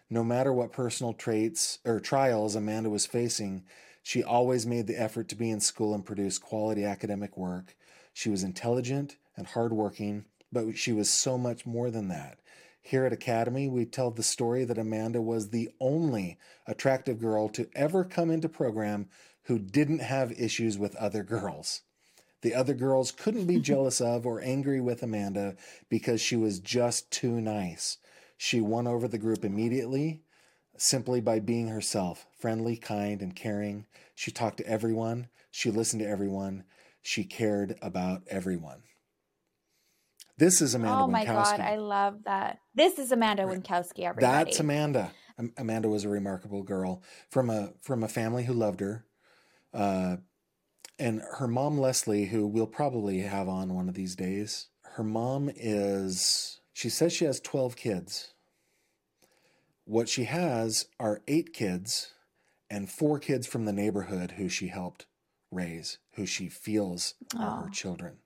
No 0.09 0.23
matter 0.23 0.51
what 0.51 0.71
personal 0.71 1.13
traits 1.13 1.79
or 1.85 1.99
trials 1.99 2.55
Amanda 2.55 2.89
was 2.89 3.05
facing, 3.05 3.63
she 4.03 4.21
always 4.21 4.65
made 4.65 4.87
the 4.87 4.99
effort 4.99 5.29
to 5.29 5.35
be 5.35 5.49
in 5.49 5.61
school 5.61 5.93
and 5.93 6.05
produce 6.05 6.37
quality 6.37 6.83
academic 6.83 7.37
work. 7.37 7.75
She 8.13 8.29
was 8.29 8.43
intelligent 8.43 9.15
and 9.37 9.47
hardworking, 9.47 10.25
but 10.51 10.77
she 10.77 10.91
was 10.91 11.09
so 11.09 11.37
much 11.37 11.65
more 11.65 11.89
than 11.89 12.09
that. 12.09 12.39
Here 12.81 13.05
at 13.05 13.13
Academy, 13.13 13.69
we 13.69 13.85
tell 13.85 14.11
the 14.11 14.21
story 14.21 14.65
that 14.65 14.77
Amanda 14.77 15.21
was 15.21 15.49
the 15.49 15.69
only 15.79 16.37
attractive 16.67 17.17
girl 17.17 17.47
to 17.49 17.69
ever 17.73 18.03
come 18.03 18.29
into 18.29 18.49
program 18.49 19.07
who 19.43 19.57
didn't 19.57 19.99
have 19.99 20.33
issues 20.33 20.77
with 20.77 20.95
other 20.97 21.23
girls. 21.23 21.81
The 22.43 22.53
other 22.53 22.73
girls 22.73 23.11
couldn't 23.11 23.47
be 23.47 23.59
jealous 23.59 24.01
of 24.01 24.25
or 24.25 24.41
angry 24.41 24.81
with 24.81 25.01
Amanda 25.01 25.55
because 25.89 26.21
she 26.21 26.35
was 26.35 26.59
just 26.59 27.09
too 27.09 27.41
nice. 27.41 27.97
She 28.37 28.59
won 28.59 28.85
over 28.85 29.07
the 29.07 29.17
group 29.17 29.43
immediately 29.43 30.21
simply 30.77 31.21
by 31.21 31.39
being 31.39 31.69
herself 31.69 32.25
friendly, 32.37 32.75
kind, 32.75 33.21
and 33.21 33.33
caring. 33.33 33.85
She 34.13 34.29
talked 34.29 34.57
to 34.57 34.67
everyone, 34.67 35.29
she 35.51 35.71
listened 35.71 36.01
to 36.01 36.07
everyone, 36.07 36.65
she 37.01 37.23
cared 37.23 37.77
about 37.81 38.23
everyone. 38.27 38.83
This 40.37 40.61
is 40.61 40.75
Amanda 40.75 41.03
oh 41.03 41.07
my 41.07 41.25
Wienckowski. 41.25 41.57
god, 41.57 41.59
I 41.61 41.75
love 41.77 42.23
that. 42.25 42.59
This 42.75 42.99
is 42.99 43.11
Amanda 43.11 43.43
Wienckowski. 43.43 43.99
Everybody. 43.99 44.51
That's 44.51 44.59
Amanda. 44.59 45.11
Amanda 45.57 45.87
was 45.87 46.03
a 46.03 46.09
remarkable 46.09 46.63
girl 46.63 47.01
from 47.29 47.49
a 47.49 47.73
from 47.81 48.03
a 48.03 48.07
family 48.07 48.43
who 48.43 48.53
loved 48.53 48.81
her, 48.81 49.05
uh, 49.73 50.17
and 50.99 51.21
her 51.37 51.47
mom 51.47 51.77
Leslie, 51.77 52.25
who 52.25 52.45
we'll 52.47 52.67
probably 52.67 53.19
have 53.19 53.49
on 53.49 53.73
one 53.73 53.89
of 53.89 53.95
these 53.95 54.15
days. 54.15 54.67
Her 54.83 55.03
mom 55.03 55.49
is. 55.55 56.59
She 56.73 56.89
says 56.89 57.13
she 57.13 57.25
has 57.25 57.39
twelve 57.39 57.75
kids. 57.75 58.33
What 59.85 60.07
she 60.07 60.23
has 60.25 60.87
are 60.99 61.21
eight 61.27 61.53
kids, 61.53 62.13
and 62.69 62.89
four 62.89 63.19
kids 63.19 63.45
from 63.47 63.65
the 63.65 63.73
neighborhood 63.73 64.31
who 64.31 64.47
she 64.47 64.67
helped 64.67 65.05
raise, 65.51 65.97
who 66.13 66.25
she 66.25 66.47
feels 66.47 67.15
are 67.37 67.63
her 67.63 67.69
children. 67.69 68.17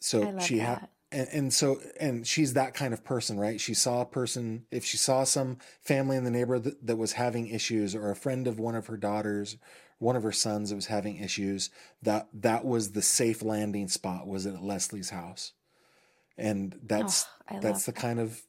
So 0.00 0.38
she 0.38 0.58
had 0.58 0.88
and, 1.12 1.28
and 1.32 1.54
so 1.54 1.80
and 1.98 2.26
she's 2.26 2.54
that 2.54 2.74
kind 2.74 2.92
of 2.92 3.04
person 3.04 3.38
right 3.38 3.60
she 3.60 3.74
saw 3.74 4.00
a 4.00 4.06
person 4.06 4.66
if 4.70 4.84
she 4.84 4.96
saw 4.96 5.24
some 5.24 5.58
family 5.80 6.16
in 6.16 6.24
the 6.24 6.30
neighborhood 6.30 6.64
that, 6.64 6.86
that 6.86 6.96
was 6.96 7.12
having 7.12 7.48
issues 7.48 7.94
or 7.94 8.10
a 8.10 8.16
friend 8.16 8.46
of 8.46 8.58
one 8.58 8.74
of 8.74 8.86
her 8.86 8.96
daughters 8.96 9.56
one 9.98 10.16
of 10.16 10.22
her 10.22 10.32
sons 10.32 10.70
that 10.70 10.76
was 10.76 10.86
having 10.86 11.16
issues 11.16 11.70
that 12.02 12.28
that 12.32 12.64
was 12.64 12.92
the 12.92 13.02
safe 13.02 13.42
landing 13.42 13.88
spot 13.88 14.26
was 14.26 14.46
at 14.46 14.62
leslie's 14.62 15.10
house 15.10 15.52
and 16.36 16.78
that's 16.82 17.26
Oh, 17.50 17.60
that's 17.60 17.86
the 17.86 17.92
kind 17.92 18.20
of 18.20 18.42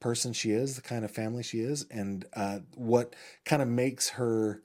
person 0.00 0.32
she 0.32 0.50
is 0.50 0.76
the 0.76 0.82
kind 0.82 1.04
of 1.04 1.10
family 1.10 1.42
she 1.42 1.60
is 1.60 1.86
and 1.90 2.24
uh, 2.34 2.60
what 2.74 3.14
kind 3.44 3.62
of 3.62 3.68
makes 3.68 4.10
her 4.10 4.62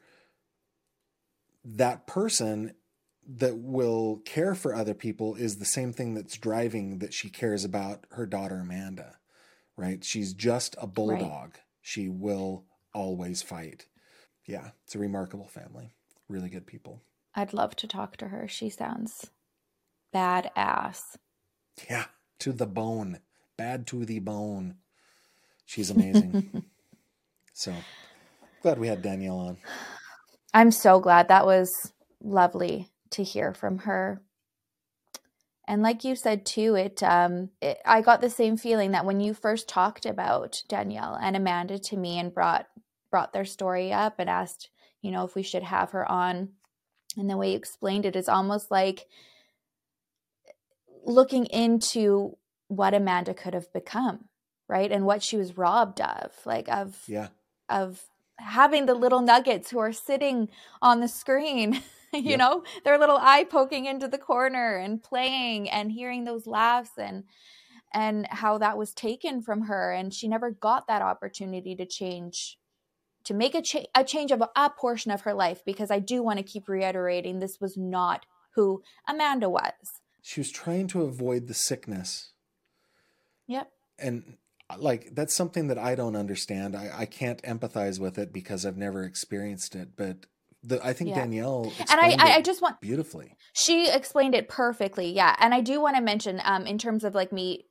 that 1.63 2.07
person 2.07 2.73
that 3.31 3.57
will 3.57 4.21
care 4.25 4.55
for 4.55 4.73
other 4.73 4.93
people 4.93 5.35
is 5.35 5.57
the 5.57 5.65
same 5.65 5.93
thing 5.93 6.15
that's 6.15 6.37
driving 6.37 6.99
that 6.99 7.13
she 7.13 7.29
cares 7.29 7.63
about 7.63 8.05
her 8.11 8.25
daughter 8.25 8.59
Amanda, 8.61 9.17
right? 9.77 10.03
She's 10.03 10.33
just 10.33 10.75
a 10.81 10.87
bulldog. 10.87 11.57
She 11.81 12.09
will 12.09 12.65
always 12.93 13.41
fight. 13.43 13.85
Yeah, 14.47 14.71
it's 14.83 14.95
a 14.95 14.99
remarkable 14.99 15.47
family. 15.47 15.93
Really 16.29 16.49
good 16.49 16.67
people. 16.67 17.01
I'd 17.35 17.53
love 17.53 17.75
to 17.77 17.87
talk 17.87 18.17
to 18.17 18.27
her. 18.27 18.47
She 18.47 18.69
sounds 18.69 19.31
badass. 20.13 21.17
Yeah, 21.89 22.05
to 22.39 22.51
the 22.53 22.67
bone. 22.67 23.19
Bad 23.57 23.87
to 23.87 24.05
the 24.05 24.19
bone. 24.19 24.75
She's 25.65 25.89
amazing. 25.89 26.63
so 27.53 27.73
glad 28.61 28.79
we 28.79 28.87
had 28.87 29.01
Danielle 29.01 29.39
on. 29.39 29.57
I'm 30.53 30.71
so 30.71 30.99
glad 30.99 31.27
that 31.27 31.45
was 31.45 31.91
lovely 32.21 32.89
to 33.11 33.23
hear 33.23 33.53
from 33.53 33.79
her. 33.79 34.21
And 35.67 35.83
like 35.83 36.03
you 36.03 36.15
said 36.15 36.45
too, 36.45 36.75
it, 36.75 37.03
um, 37.03 37.49
it 37.61 37.77
I 37.85 38.01
got 38.01 38.21
the 38.21 38.29
same 38.29 38.57
feeling 38.57 38.91
that 38.91 39.05
when 39.05 39.19
you 39.19 39.35
first 39.35 39.67
talked 39.69 40.05
about 40.05 40.63
Danielle 40.67 41.17
and 41.21 41.35
Amanda 41.35 41.77
to 41.77 41.97
me 41.97 42.17
and 42.17 42.33
brought 42.33 42.67
brought 43.11 43.33
their 43.33 43.45
story 43.45 43.93
up 43.93 44.15
and 44.17 44.29
asked, 44.29 44.69
you 45.01 45.11
know, 45.11 45.25
if 45.25 45.35
we 45.35 45.43
should 45.43 45.63
have 45.63 45.91
her 45.91 46.09
on, 46.09 46.49
and 47.17 47.29
the 47.29 47.37
way 47.37 47.51
you 47.51 47.57
explained 47.57 48.05
it 48.05 48.15
is 48.15 48.29
almost 48.29 48.69
like 48.71 49.07
looking 51.05 51.45
into 51.47 52.37
what 52.67 52.93
Amanda 52.93 53.33
could 53.33 53.53
have 53.53 53.71
become, 53.73 54.25
right? 54.67 54.91
And 54.91 55.05
what 55.05 55.23
she 55.23 55.37
was 55.37 55.57
robbed 55.57 56.01
of, 56.01 56.31
like 56.45 56.69
of 56.69 57.03
Yeah. 57.07 57.29
of 57.67 58.03
having 58.37 58.85
the 58.85 58.93
little 58.95 59.21
nuggets 59.21 59.69
who 59.71 59.79
are 59.79 59.91
sitting 59.91 60.49
on 60.81 61.01
the 61.01 61.07
screen 61.07 61.81
you 62.13 62.21
Yep. 62.31 62.39
know 62.39 62.63
their 62.85 62.97
little 62.97 63.17
eye 63.19 63.43
poking 63.43 63.85
into 63.85 64.07
the 64.07 64.17
corner 64.17 64.77
and 64.77 65.03
playing 65.03 65.69
and 65.69 65.91
hearing 65.91 66.23
those 66.23 66.47
laughs 66.47 66.91
and 66.97 67.25
and 67.93 68.27
how 68.29 68.57
that 68.57 68.77
was 68.77 68.93
taken 68.93 69.41
from 69.41 69.63
her 69.63 69.91
and 69.91 70.13
she 70.13 70.27
never 70.27 70.51
got 70.51 70.87
that 70.87 71.01
opportunity 71.01 71.75
to 71.75 71.85
change 71.85 72.57
to 73.29 73.33
make 73.33 73.55
a, 73.55 73.61
cha- 73.61 73.85
a 73.95 74.03
change 74.03 74.31
of 74.31 74.41
a, 74.41 74.49
a 74.55 74.69
portion 74.69 75.11
of 75.11 75.21
her 75.21 75.33
life 75.33 75.61
because 75.65 75.89
i 75.89 75.99
do 75.99 76.21
want 76.21 76.37
to 76.37 76.43
keep 76.43 76.67
reiterating 76.67 77.39
this 77.39 77.57
was 77.61 77.77
not 77.77 78.25
who 78.55 78.81
amanda 79.07 79.47
was 79.49 80.01
She 80.21 80.41
was 80.41 80.51
trying 80.51 80.87
to 80.89 81.03
avoid 81.03 81.47
the 81.47 81.53
sickness. 81.53 82.33
yep 83.47 83.71
and 83.97 84.35
like 84.77 85.09
that's 85.15 85.33
something 85.33 85.67
that 85.69 85.79
I 85.79 85.95
don't 85.95 86.15
understand. 86.15 86.75
I, 86.75 86.91
I 86.99 87.05
can't 87.07 87.41
empathize 87.41 87.99
with 87.99 88.19
it 88.19 88.31
because 88.31 88.67
I've 88.67 88.77
never 88.77 89.03
experienced 89.03 89.73
it. 89.75 89.89
But 89.97 90.27
the 90.61 90.79
I 90.85 90.93
think 90.93 91.09
Yeah. 91.09 91.15
Danielle 91.21 91.63
and 91.89 91.99
I, 91.99 92.09
explained 92.09 92.21
I 92.21 92.35
i 92.35 92.41
just 92.41 92.61
want 92.61 92.79
beautifully. 92.81 93.35
she 93.53 93.89
explained 93.89 94.35
it 94.35 94.47
perfectly 94.47 95.11
yeah 95.11 95.35
and 95.39 95.53
i 95.55 95.61
do 95.61 95.81
want 95.81 95.95
to 95.95 96.01
mention 96.03 96.39
um 96.43 96.67
in 96.67 96.77
terms 96.77 97.03
of 97.03 97.15
like 97.15 97.31
me 97.31 97.65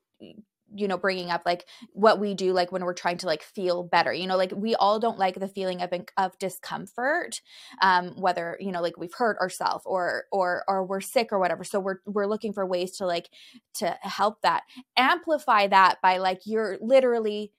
you 0.74 0.88
know 0.88 0.98
bringing 0.98 1.30
up 1.30 1.42
like 1.46 1.66
what 1.92 2.20
we 2.20 2.34
do 2.34 2.52
like 2.52 2.70
when 2.70 2.84
we're 2.84 2.94
trying 2.94 3.16
to 3.16 3.26
like 3.26 3.42
feel 3.42 3.82
better 3.82 4.12
you 4.12 4.26
know 4.26 4.36
like 4.36 4.52
we 4.54 4.74
all 4.74 4.98
don't 4.98 5.18
like 5.18 5.38
the 5.40 5.48
feeling 5.48 5.80
of 5.80 5.92
of 6.16 6.38
discomfort 6.38 7.40
um 7.80 8.10
whether 8.20 8.56
you 8.60 8.70
know 8.70 8.82
like 8.82 8.96
we've 8.98 9.14
hurt 9.14 9.38
ourselves 9.38 9.84
or 9.86 10.24
or 10.30 10.64
or 10.68 10.84
we're 10.84 11.00
sick 11.00 11.28
or 11.32 11.38
whatever 11.38 11.64
so 11.64 11.80
we're 11.80 12.00
we're 12.06 12.26
looking 12.26 12.52
for 12.52 12.66
ways 12.66 12.92
to 12.92 13.06
like 13.06 13.30
to 13.74 13.96
help 14.02 14.42
that. 14.42 14.62
Amplify 14.96 15.68
that 15.68 15.98
by 16.02 16.18
like 16.18 16.42
you're 16.44 16.78
literally 16.80 17.52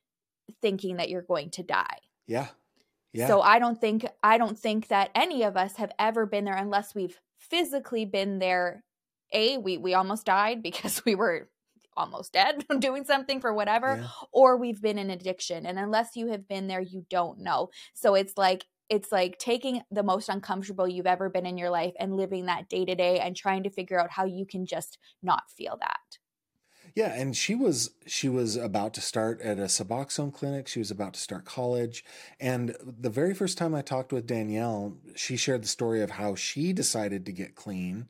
thinking 0.61 0.98
that 0.98 1.10
you're 1.10 1.22
going 1.22 1.52
to 1.52 1.64
die. 1.64 1.98
Yeah, 2.27 2.48
yeah, 3.14 3.27
so 3.27 3.41
I 3.41 3.60
don't 3.60 3.80
think 3.80 4.06
I 4.23 4.38
don't 4.38 4.57
think 4.57 4.88
that 4.88 5.11
any 5.15 5.44
of 5.44 5.57
us 5.57 5.76
have 5.77 5.91
ever 5.98 6.26
been 6.26 6.45
there 6.45 6.56
unless 6.56 6.94
we've 6.94 7.19
physically 7.40 8.06
been 8.06 8.40
there. 8.40 8.84
A, 9.31 9.57
we 9.57 9.77
we 9.77 9.94
almost 9.94 10.26
died 10.26 10.64
because 10.64 11.03
we 11.06 11.15
were 11.15 11.49
almost 11.99 12.34
dead 12.34 12.65
doing 12.80 13.03
something 13.05 13.39
for 13.41 13.53
whatever, 13.53 13.97
Yeah. 14.01 14.07
or 14.31 14.57
we've 14.57 14.81
been 14.81 14.97
in 14.97 15.09
addiction. 15.11 15.65
And 15.65 15.77
unless 15.77 16.15
you 16.15 16.27
have 16.30 16.47
been 16.47 16.67
there, 16.67 16.81
you 16.81 17.05
don't 17.09 17.39
know. 17.39 17.69
So 17.93 18.15
it's 18.15 18.38
like 18.38 18.65
it's 18.89 19.11
like 19.11 19.38
taking 19.38 19.84
the 19.91 20.01
most 20.01 20.30
uncomfortable 20.30 20.88
you've 20.88 21.05
ever 21.05 21.30
been 21.30 21.45
in 21.45 21.59
your 21.59 21.69
life 21.69 21.93
and 21.99 22.15
living 22.17 22.47
that 22.47 22.67
day 22.69 22.85
to 22.85 22.95
day 22.95 23.19
and 23.19 23.35
trying 23.35 23.61
to 23.63 23.69
figure 23.69 23.99
out 24.01 24.09
how 24.09 24.26
you 24.26 24.45
can 24.47 24.65
just 24.65 24.97
not 25.21 25.43
feel 25.55 25.77
that. 25.80 25.99
yeah. 26.95 27.13
And 27.13 27.38
she 27.38 27.53
was 27.55 27.91
she 28.07 28.27
was 28.30 28.55
about 28.55 28.93
to 28.95 29.01
start 29.01 29.41
at 29.41 29.59
a 29.59 29.63
Suboxone 29.63 30.34
clinic. 30.34 30.67
She 30.67 30.80
was 30.80 30.89
about 30.91 31.13
to 31.13 31.19
start 31.19 31.45
college. 31.45 32.03
And 32.39 32.76
the 32.81 33.11
very 33.11 33.34
first 33.35 33.57
time 33.59 33.76
I 33.76 33.81
talked 33.84 34.11
with 34.11 34.26
Danielle, 34.26 34.97
she 35.15 35.38
shared 35.38 35.63
the 35.63 35.67
story 35.67 36.01
of 36.01 36.11
how 36.11 36.34
she 36.35 36.73
decided 36.73 37.26
to 37.27 37.31
get 37.31 37.53
clean. 37.55 38.09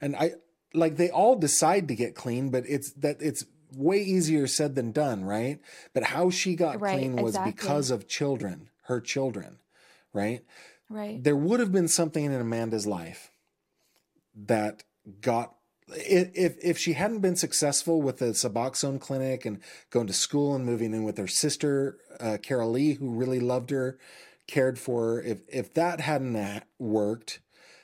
And 0.00 0.16
I 0.16 0.32
like 0.74 0.96
they 0.96 1.10
all 1.10 1.36
decide 1.36 1.88
to 1.88 1.94
get 1.94 2.14
clean, 2.14 2.50
but 2.50 2.64
it's 2.66 2.92
that 2.92 3.16
it's 3.20 3.44
way 3.74 4.00
easier 4.00 4.46
said 4.46 4.74
than 4.74 4.92
done, 4.92 5.24
right? 5.24 5.60
But 5.94 6.04
how 6.04 6.30
she 6.30 6.54
got 6.54 6.80
Right, 6.80 6.98
clean 6.98 7.16
was 7.16 7.34
exactly. 7.34 7.52
because 7.52 7.90
of 7.90 8.08
children, 8.08 8.70
her 8.84 9.00
children, 9.00 9.58
right? 10.12 10.42
Right. 10.90 11.22
There 11.22 11.36
would 11.36 11.60
have 11.60 11.72
been 11.72 11.88
something 11.88 12.24
in 12.24 12.32
Amanda's 12.32 12.86
life 12.86 13.30
that 14.34 14.84
got 15.20 15.54
if 15.88 16.56
if 16.62 16.78
she 16.78 16.94
hadn't 16.94 17.20
been 17.20 17.36
successful 17.36 18.02
with 18.02 18.18
the 18.18 18.26
Suboxone 18.26 19.00
clinic 19.00 19.44
and 19.46 19.60
going 19.90 20.06
to 20.06 20.12
school 20.12 20.54
and 20.54 20.64
moving 20.64 20.94
in 20.94 21.04
with 21.04 21.18
her 21.18 21.26
sister 21.26 21.98
uh, 22.20 22.38
Carol 22.42 22.72
Lee, 22.72 22.94
who 22.94 23.10
really 23.10 23.40
loved 23.40 23.70
her, 23.70 23.98
cared 24.46 24.78
for 24.78 25.14
her, 25.14 25.22
if 25.22 25.40
if 25.48 25.72
that 25.74 26.00
hadn't 26.00 26.62
worked, 26.78 27.40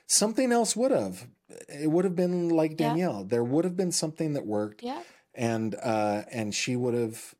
something 0.06 0.52
else 0.52 0.76
would 0.76 0.90
have. 0.90 1.26
It 1.68 1.90
would 1.90 2.04
have 2.04 2.16
been 2.16 2.48
like 2.48 2.72
Yeah. 2.72 2.88
Danielle. 2.88 3.24
There 3.24 3.44
would 3.44 3.64
have 3.64 3.76
been 3.76 3.92
something 3.92 4.32
that 4.34 4.46
worked, 4.46 4.82
Yeah. 4.82 5.02
and 5.34 5.74
uh, 5.82 6.22
and 6.30 6.54
she 6.54 6.76
would 6.76 6.94
have 6.94 7.34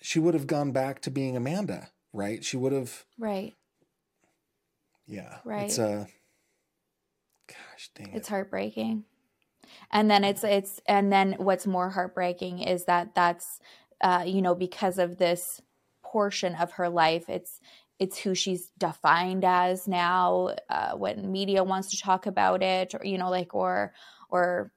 she 0.00 0.18
would 0.18 0.34
have 0.34 0.46
gone 0.46 0.72
back 0.72 1.00
to 1.02 1.10
being 1.10 1.36
Amanda, 1.36 1.90
right? 2.12 2.44
She 2.44 2.56
would 2.56 2.72
have, 2.72 3.04
Right. 3.18 3.54
yeah. 5.06 5.38
Right. 5.44 5.64
It's 5.64 5.78
a 5.78 6.08
gosh 7.48 7.90
dang 7.94 8.12
it's 8.12 8.28
it. 8.28 8.30
heartbreaking 8.30 9.04
and 9.90 10.10
then 10.10 10.24
it's 10.24 10.44
it's 10.44 10.80
and 10.86 11.12
then 11.12 11.34
what's 11.38 11.66
more 11.66 11.90
heartbreaking 11.90 12.58
is 12.60 12.84
that 12.84 13.14
that's 13.14 13.58
uh 14.02 14.22
you 14.26 14.42
know 14.42 14.54
because 14.54 14.98
of 14.98 15.16
this 15.18 15.60
portion 16.02 16.54
of 16.54 16.72
her 16.72 16.88
life 16.88 17.28
it's 17.28 17.60
it's 17.98 18.18
who 18.18 18.34
she's 18.34 18.70
defined 18.78 19.44
as 19.44 19.88
now 19.88 20.54
uh 20.70 20.92
when 20.92 21.30
media 21.32 21.64
wants 21.64 21.90
to 21.90 22.00
talk 22.00 22.26
about 22.26 22.62
it 22.62 22.94
or 22.94 23.04
you 23.04 23.18
know 23.18 23.30
like 23.30 23.54
or 23.54 23.92
or 24.28 24.72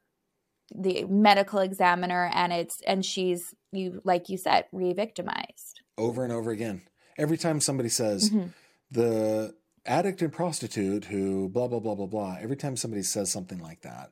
the 0.74 1.04
medical 1.06 1.60
examiner 1.60 2.30
and 2.34 2.54
it's 2.54 2.82
and 2.88 3.06
she's 3.06 3.54
you 3.72 4.02
like 4.04 4.30
you 4.30 4.38
said 4.38 4.66
re-victimized 4.72 5.82
over 5.98 6.24
and 6.24 6.34
over 6.34 6.52
again. 6.52 6.82
Every 7.18 7.38
time 7.38 7.60
somebody 7.60 7.90
says 7.90 8.30
Mhm. 8.32 8.54
the 8.90 9.56
addict 9.86 10.22
and 10.22 10.32
prostitute 10.34 11.06
who 11.06 11.50
blah 11.50 11.68
blah 11.68 11.80
blah 11.80 11.96
blah 11.96 12.06
blah, 12.08 12.38
every 12.40 12.56
time 12.56 12.76
somebody 12.76 13.04
says 13.04 13.32
something 13.32 13.60
like 13.60 13.82
that 13.82 14.12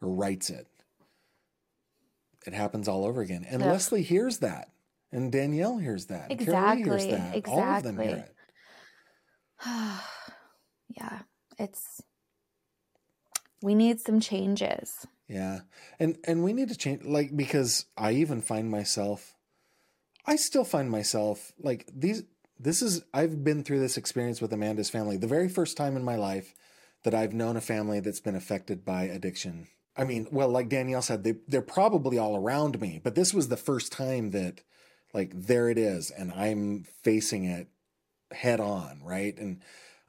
or 0.00 0.08
writes 0.08 0.50
it, 0.50 0.66
it 2.46 2.54
happens 2.54 2.88
all 2.88 3.04
over 3.04 3.20
again. 3.20 3.44
And 3.48 3.62
Ugh. 3.62 3.68
Leslie 3.68 4.02
hears 4.02 4.38
that, 4.38 4.70
and 5.12 5.30
Danielle 5.30 5.78
hears 5.78 6.06
that, 6.06 6.30
and 6.30 6.40
Carrie 6.40 6.82
hears 6.82 7.04
Exactly. 7.04 7.42
All 7.52 7.76
of 7.76 7.82
them 7.82 7.98
hear 7.98 8.16
it. 8.16 8.34
yeah 9.66 11.20
it's 11.58 12.02
we 13.62 13.74
need 13.74 14.00
some 14.00 14.20
changes 14.20 15.06
Yeah. 15.28 15.60
And 16.00 16.16
and 16.24 16.42
we 16.42 16.52
need 16.52 16.68
to 16.68 16.76
change 16.76 17.04
like 17.04 17.36
because 17.36 17.86
I 17.96 18.12
even 18.12 18.40
find 18.40 18.70
myself 18.70 19.34
I 20.26 20.36
still 20.36 20.64
find 20.64 20.90
myself 20.90 21.52
like 21.58 21.86
these 21.94 22.22
this 22.58 22.82
is 22.82 23.02
I've 23.14 23.44
been 23.44 23.62
through 23.62 23.80
this 23.80 23.96
experience 23.96 24.40
with 24.40 24.52
Amanda's 24.52 24.90
family. 24.90 25.16
The 25.16 25.26
very 25.26 25.48
first 25.48 25.76
time 25.76 25.96
in 25.96 26.04
my 26.04 26.16
life 26.16 26.54
that 27.04 27.14
I've 27.14 27.32
known 27.32 27.56
a 27.56 27.60
family 27.60 28.00
that's 28.00 28.20
been 28.20 28.34
affected 28.34 28.84
by 28.84 29.04
addiction. 29.04 29.68
I 29.96 30.04
mean, 30.04 30.26
well, 30.30 30.48
like 30.48 30.68
Danielle 30.68 31.02
said, 31.02 31.24
they 31.24 31.34
they're 31.46 31.62
probably 31.62 32.18
all 32.18 32.36
around 32.36 32.80
me, 32.80 33.00
but 33.02 33.14
this 33.14 33.34
was 33.34 33.48
the 33.48 33.56
first 33.56 33.92
time 33.92 34.30
that 34.30 34.62
like 35.12 35.32
there 35.34 35.68
it 35.68 35.78
is 35.78 36.10
and 36.10 36.32
I'm 36.32 36.84
facing 37.02 37.44
it 37.44 37.68
head 38.32 38.60
on, 38.60 39.00
right? 39.02 39.36
And 39.38 39.60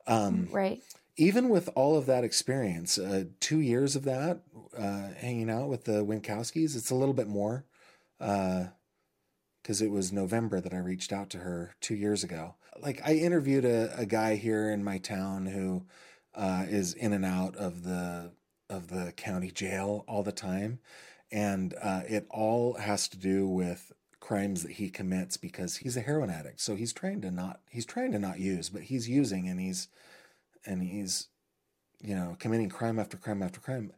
um 0.07 0.49
right 0.51 0.81
even 1.19 1.49
with 1.49 1.69
all 1.75 1.97
of 1.97 2.05
that 2.05 2.23
experience, 2.23 2.97
uh, 2.97 3.25
two 3.41 3.59
years 3.59 3.97
of 3.97 4.05
that, 4.05 4.39
uh, 4.77 5.09
hanging 5.17 5.49
out 5.49 5.67
with 5.67 5.83
the 5.83 6.05
Wienckowskis, 6.05 6.77
it's 6.77 6.91
a 6.91 6.95
little 6.95 7.13
bit 7.13 7.27
more, 7.27 7.65
because 8.17 9.81
it 9.81 9.91
was 9.91 10.13
November 10.13 10.61
that 10.61 10.73
I 10.73 10.77
reached 10.77 11.11
out 11.11 11.29
to 11.31 11.39
her 11.39 11.75
two 11.81 11.95
years 11.95 12.23
ago. 12.23 12.55
Like 12.81 13.01
I 13.03 13.15
interviewed 13.15 13.65
a, 13.65 13.93
a 13.99 14.05
guy 14.05 14.37
here 14.37 14.71
in 14.71 14.81
my 14.81 14.97
town 14.97 15.45
who 15.45 15.83
uh, 16.33 16.65
is 16.69 16.93
in 16.93 17.11
and 17.11 17.25
out 17.25 17.57
of 17.57 17.83
the 17.83 18.31
of 18.69 18.87
the 18.87 19.11
county 19.17 19.51
jail 19.51 20.05
all 20.07 20.23
the 20.23 20.31
time, 20.31 20.79
and 21.33 21.75
uh, 21.81 22.03
it 22.07 22.27
all 22.29 22.75
has 22.75 23.09
to 23.09 23.17
do 23.17 23.45
with 23.45 23.91
crimes 24.19 24.63
that 24.63 24.73
he 24.73 24.89
commits 24.89 25.37
because 25.37 25.77
he's 25.77 25.97
a 25.97 26.01
heroin 26.01 26.29
addict. 26.29 26.61
So 26.61 26.75
he's 26.75 26.93
trying 26.93 27.21
to 27.21 27.31
not 27.31 27.61
he's 27.69 27.85
trying 27.85 28.11
to 28.11 28.19
not 28.19 28.39
use, 28.39 28.69
but 28.69 28.83
he's 28.83 29.09
using 29.09 29.47
and 29.47 29.59
he's 29.59 29.87
and 30.65 30.83
he's 30.83 31.27
you 32.01 32.15
know 32.15 32.35
committing 32.39 32.69
crime 32.69 32.99
after 32.99 33.17
crime 33.17 33.41
after 33.41 33.59
crime. 33.59 33.91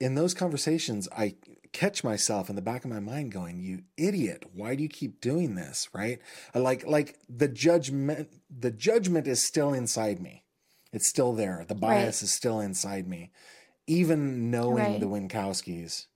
In 0.00 0.14
those 0.14 0.32
conversations 0.34 1.08
i 1.16 1.34
catch 1.72 2.02
myself 2.02 2.48
in 2.48 2.56
the 2.56 2.62
back 2.62 2.84
of 2.84 2.90
my 2.90 3.00
mind 3.00 3.30
going 3.32 3.60
you 3.60 3.82
idiot. 3.96 4.44
Why 4.54 4.74
do 4.74 4.82
you 4.82 4.88
keep 4.88 5.20
doing 5.20 5.54
this? 5.54 5.88
Right? 5.92 6.20
Like 6.54 6.86
like 6.86 7.18
the 7.28 7.48
judgment 7.48 8.28
the 8.50 8.70
judgment 8.70 9.26
is 9.26 9.42
still 9.42 9.72
inside 9.74 10.20
me. 10.20 10.44
It's 10.92 11.06
still 11.06 11.34
there. 11.34 11.64
The 11.68 11.74
bias 11.74 12.22
Right. 12.22 12.22
is 12.22 12.32
still 12.32 12.60
inside 12.60 13.06
me 13.08 13.30
even 13.88 14.50
knowing 14.50 14.74
Right. 14.92 15.00
the 15.00 15.06
wienckowskis 15.06 16.06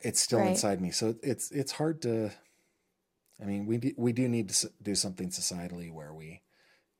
it's 0.00 0.20
still 0.20 0.40
Right. 0.40 0.48
inside 0.48 0.80
me 0.80 0.90
so 0.90 1.14
it's 1.22 1.50
it's 1.50 1.72
hard 1.72 2.02
to 2.02 2.30
i 3.40 3.44
mean 3.44 3.66
we 3.66 3.78
do, 3.78 3.92
we 3.96 4.12
do 4.12 4.28
need 4.28 4.48
to 4.50 4.70
do 4.82 4.94
something 4.94 5.30
societally 5.30 5.92
where 5.92 6.14
we 6.14 6.42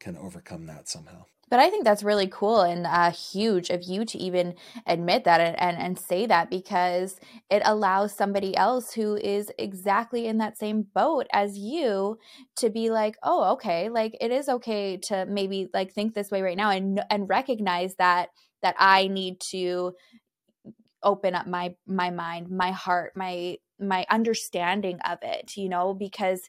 can 0.01 0.16
overcome 0.16 0.66
that 0.66 0.89
somehow 0.89 1.24
but 1.51 1.60
i 1.60 1.70
think 1.70 1.85
that's 1.85 2.02
really 2.02 2.28
cool 2.28 2.60
and 2.62 2.86
uh, 2.86 3.10
huge 3.10 3.70
of 3.70 3.82
you 3.82 4.05
to 4.05 4.19
even 4.19 4.55
admit 4.86 5.24
that 5.24 5.40
and, 5.40 5.60
and, 5.60 5.77
and 5.77 5.98
say 5.98 6.27
that 6.27 6.51
because 6.51 7.19
it 7.51 7.62
allows 7.65 8.15
somebody 8.15 8.56
else 8.56 8.93
who 8.93 9.16
is 9.16 9.51
exactly 9.59 10.27
in 10.27 10.39
that 10.39 10.56
same 10.56 10.82
boat 10.94 11.27
as 11.32 11.59
you 11.59 12.19
to 12.56 12.70
be 12.70 12.90
like 12.90 13.16
oh 13.23 13.52
okay 13.52 13.89
like 13.89 14.16
it 14.20 14.31
is 14.31 14.48
okay 14.48 14.97
to 14.97 15.27
maybe 15.27 15.69
like 15.74 15.93
think 15.93 16.15
this 16.15 16.31
way 16.31 16.43
right 16.43 16.56
now 16.56 16.70
and 16.70 17.02
and 17.10 17.28
recognize 17.28 17.94
that 17.97 18.31
that 18.62 18.74
i 18.78 19.09
need 19.09 19.40
to 19.40 19.93
open 21.02 21.34
up 21.34 21.46
my 21.46 21.74
my 21.86 22.10
mind 22.10 22.50
my 22.50 22.70
heart 22.72 23.12
my 23.16 23.56
my 23.78 24.04
understanding 24.10 24.98
of 25.00 25.18
it 25.22 25.56
you 25.56 25.68
know 25.68 25.94
because 25.94 26.48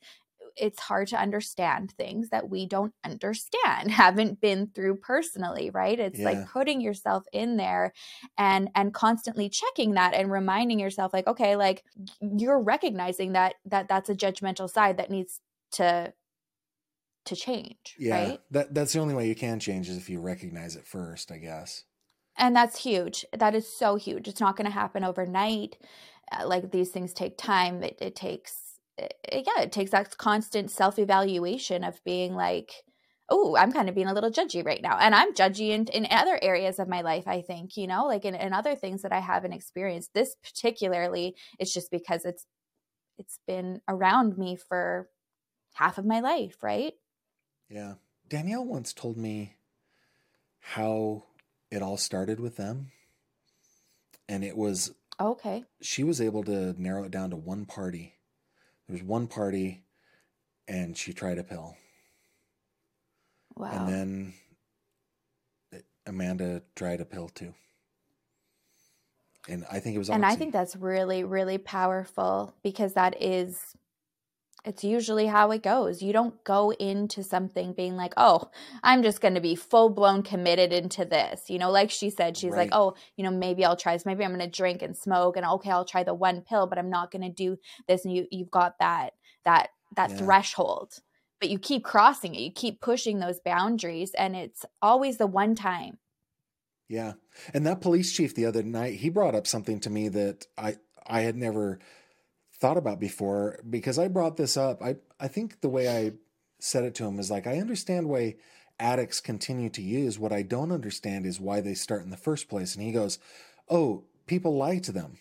it's 0.55 0.80
hard 0.80 1.07
to 1.07 1.17
understand 1.19 1.91
things 1.91 2.30
that 2.30 2.49
we 2.49 2.65
don't 2.65 2.93
understand 3.03 3.91
haven't 3.91 4.41
been 4.41 4.67
through 4.67 4.95
personally 4.97 5.69
right 5.69 5.99
it's 5.99 6.19
Yeah. 6.19 6.26
like 6.26 6.45
putting 6.51 6.81
yourself 6.81 7.26
in 7.31 7.57
there 7.57 7.93
and 8.38 8.69
and 8.76 8.93
constantly 8.93 9.49
checking 9.49 9.93
that 9.93 10.13
and 10.13 10.31
reminding 10.31 10.80
yourself 10.80 11.13
like 11.13 11.27
okay 11.27 11.55
like 11.55 11.84
you're 12.21 12.61
recognizing 12.61 13.34
that 13.34 13.55
that 13.65 13.88
that's 13.88 14.09
a 14.09 14.15
judgmental 14.15 14.69
side 14.69 14.97
that 14.97 15.11
needs 15.11 15.39
to 15.71 16.13
to 17.26 17.35
change 17.35 17.97
Yeah, 17.97 18.11
right 18.11 18.39
that 18.51 18.73
that's 18.73 18.93
the 18.93 18.99
only 18.99 19.13
way 19.13 19.27
you 19.27 19.35
can 19.35 19.59
change 19.59 19.89
is 19.89 19.97
if 19.97 20.09
you 20.09 20.21
recognize 20.21 20.76
it 20.76 20.88
first, 20.88 21.31
I 21.31 21.38
guess. 21.38 21.84
And 22.40 22.56
that's 22.56 22.82
huge. 22.84 23.26
That 23.38 23.53
is 23.53 23.72
so 23.72 23.98
huge. 23.98 24.28
It's 24.28 24.41
not 24.41 24.56
going 24.56 24.66
to 24.66 24.72
happen 24.72 25.03
overnight. 25.03 25.78
Uh, 26.32 26.48
like 26.48 26.72
these 26.72 26.90
things 26.90 27.14
take 27.14 27.38
time. 27.38 27.84
It, 27.84 27.98
it 28.02 28.16
takes 28.16 28.70
it, 28.99 29.45
yeah 29.45 29.61
it 29.64 29.72
takes 29.72 29.91
that 29.91 30.18
constant 30.18 30.72
self-evaluation 30.72 31.84
of 31.84 32.03
being 32.03 32.36
like 32.36 32.84
oh 33.30 33.56
i'm 33.56 33.72
kind 33.72 33.88
of 33.88 33.95
being 33.95 34.07
a 34.07 34.14
little 34.14 34.32
judgy 34.32 34.66
right 34.66 34.82
now. 34.82 34.98
And 34.99 35.16
i'm 35.16 35.34
judgy 35.34 35.70
in, 35.70 35.86
in 35.88 36.07
other 36.11 36.40
areas 36.41 36.80
of 36.80 36.88
my 36.88 37.02
life 37.02 37.28
i 37.28 37.41
think 37.41 37.78
you 37.78 37.88
know 37.88 38.06
like 38.06 38.26
in, 38.26 38.36
in 38.36 38.53
other 38.53 38.76
things 38.76 39.02
that 39.03 39.14
i 39.14 39.20
haven't 39.20 39.53
experienced. 39.53 40.14
This 40.14 40.36
particularly 40.44 41.36
it's 41.57 41.74
just 41.74 41.91
because 41.91 42.26
it's 42.26 42.45
it's 43.18 43.40
been 43.48 43.82
around 43.88 44.38
me 44.38 44.56
for 44.56 45.10
half 45.74 45.98
of 45.98 46.06
my 46.06 46.20
life 46.20 46.57
right? 46.61 46.94
Yeah. 47.70 47.95
Danielle 48.28 48.66
once 48.66 48.94
told 48.94 49.18
me 49.18 49.56
how 50.60 51.24
it 51.71 51.81
all 51.81 51.97
started 51.97 52.39
with 52.39 52.55
them. 52.55 52.91
And 54.27 54.43
it 54.43 54.55
was 54.55 54.93
okay 55.19 55.65
she 55.81 56.03
was 56.03 56.21
able 56.21 56.43
to 56.43 56.73
narrow 56.81 57.03
it 57.03 57.11
down 57.11 57.29
to 57.31 57.35
one 57.35 57.65
party. 57.65 58.15
There 58.87 58.93
was 58.93 59.03
one 59.03 59.27
party 59.27 59.83
and 60.67 60.97
she 60.97 61.13
tried 61.13 61.37
a 61.39 61.43
pill. 61.43 61.75
wow 63.55 63.71
And 63.71 63.87
then 63.89 64.33
Amanda 66.05 66.61
tried 66.75 67.01
a 67.01 67.05
pill 67.05 67.29
too. 67.29 67.53
And 69.47 69.65
I 69.71 69.79
think 69.79 69.95
it 69.95 69.99
was 69.99 70.09
and 70.09 70.25
i 70.25 70.35
think 70.35 70.53
that's 70.53 70.75
really 70.75 71.23
really 71.23 71.57
powerful 71.57 72.53
because 72.61 72.93
that 72.93 73.19
is 73.21 73.57
it's 74.69 74.83
usually 74.83 75.25
how 75.25 75.51
it 75.51 75.63
goes. 75.63 76.01
You 76.01 76.13
don't 76.13 76.41
go 76.43 76.71
into 76.71 77.23
something 77.23 77.73
being 77.73 77.95
like 77.97 78.13
oh 78.15 78.49
i'm 78.83 79.03
just 79.03 79.19
going 79.19 79.33
to 79.33 79.41
be 79.41 79.55
full 79.55 79.89
blown 79.89 80.21
committed 80.23 80.71
into 80.71 81.03
this 81.05 81.49
you 81.49 81.57
know 81.57 81.71
like 81.71 81.91
she 81.91 82.09
said 82.09 82.37
she's 82.37 82.55
like 82.55 82.69
oh 82.71 82.93
you 83.17 83.23
know 83.23 83.31
maybe 83.31 83.65
i'll 83.65 83.75
try 83.75 83.93
this. 83.95 84.05
Maybe 84.05 84.23
i'm 84.23 84.33
going 84.33 84.39
to 84.49 84.57
drink 84.61 84.81
and 84.81 84.95
smoke 84.95 85.35
and 85.37 85.45
okay 85.45 85.71
i'll 85.71 85.85
try 85.85 86.03
the 86.03 86.13
one 86.13 86.41
pill 86.41 86.67
but 86.67 86.77
i'm 86.77 86.89
not 86.89 87.11
going 87.11 87.23
to 87.23 87.29
do 87.29 87.57
this 87.87 88.05
and 88.05 88.15
you 88.15 88.27
you've 88.31 88.51
got 88.51 88.79
that 88.79 89.13
that 89.45 89.69
that 89.95 90.11
Yeah. 90.11 90.17
threshold. 90.17 90.93
But 91.39 91.49
you 91.49 91.57
keep 91.57 91.83
crossing 91.83 92.35
it. 92.35 92.41
You 92.41 92.51
keep 92.51 92.81
pushing 92.81 93.19
those 93.19 93.39
boundaries 93.39 94.13
and 94.13 94.35
it's 94.35 94.65
always 94.81 95.17
the 95.17 95.25
one 95.27 95.55
time. 95.55 95.97
Yeah. 96.89 97.13
And 97.53 97.65
that 97.65 97.81
police 97.81 98.11
chief 98.11 98.35
the 98.35 98.45
other 98.45 98.63
night, 98.63 98.95
he 98.95 99.09
brought 99.09 99.35
up 99.35 99.47
something 99.47 99.79
to 99.81 99.89
me 99.89 100.09
that 100.09 100.45
I 100.57 100.77
I 101.07 101.21
had 101.21 101.35
never 101.35 101.79
thought 102.60 102.77
about 102.77 102.99
before 102.99 103.60
because 103.69 103.98
I 103.98 104.07
brought 104.07 104.38
this 104.38 104.57
up. 104.57 104.81
I 104.81 104.98
I 105.19 105.27
think 105.27 105.61
the 105.61 105.69
way 105.69 105.88
I 105.90 106.14
said 106.60 106.84
it 106.84 106.95
to 106.95 107.06
him 107.06 107.19
is 107.19 107.31
like 107.31 107.48
I 107.48 107.57
understand 107.60 108.10
why 108.10 108.36
addicts 108.80 109.19
continue 109.22 109.69
to 109.69 109.81
use. 109.81 110.19
What 110.19 110.31
I 110.31 110.41
don't 110.41 110.72
understand 110.72 111.26
is 111.26 111.40
why 111.40 111.61
they 111.61 111.73
start 111.73 112.03
in 112.03 112.10
the 112.10 112.18
first 112.18 112.49
place. 112.49 112.76
And 112.76 112.84
he 112.84 112.91
goes, 112.91 113.19
"Oh, 113.69 114.03
people 114.26 114.56
lie 114.56 114.80
to 114.80 114.91
them." 114.91 115.18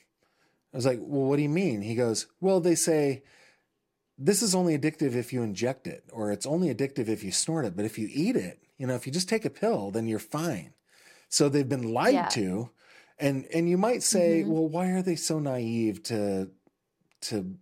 I 0.72 0.76
was 0.76 0.86
like, 0.86 0.98
"Well, 1.00 1.28
what 1.28 1.36
do 1.36 1.42
you 1.42 1.48
mean?" 1.48 1.82
He 1.82 1.94
goes, 1.94 2.26
"Well, 2.40 2.60
they 2.60 2.74
say 2.74 3.22
this 4.16 4.42
is 4.42 4.54
only 4.54 4.76
addictive 4.76 5.14
if 5.14 5.32
you 5.32 5.42
inject 5.42 5.86
it 5.86 6.04
or 6.12 6.32
it's 6.32 6.46
only 6.46 6.74
addictive 6.74 7.08
if 7.08 7.22
you 7.22 7.30
snort 7.30 7.64
it, 7.64 7.76
but 7.76 7.84
if 7.84 7.98
you 7.98 8.08
eat 8.12 8.34
it, 8.34 8.58
you 8.76 8.86
know, 8.86 8.94
if 8.96 9.06
you 9.06 9.12
just 9.12 9.28
take 9.28 9.44
a 9.44 9.50
pill, 9.50 9.90
then 9.90 10.06
you're 10.08 10.18
fine." 10.18 10.74
So 11.28 11.48
they've 11.48 11.68
been 11.68 11.92
lied 11.92 12.14
Yeah. 12.14 12.28
to. 12.28 12.70
And 13.20 13.46
and 13.52 13.68
you 13.68 13.76
might 13.76 14.02
say, 14.04 14.42
Mhm. 14.44 14.48
well, 14.48 14.68
why 14.68 14.90
are 14.90 15.02
they 15.02 15.16
so 15.16 15.40
naive 15.40 16.02
to 16.04 16.50
to 17.22 17.56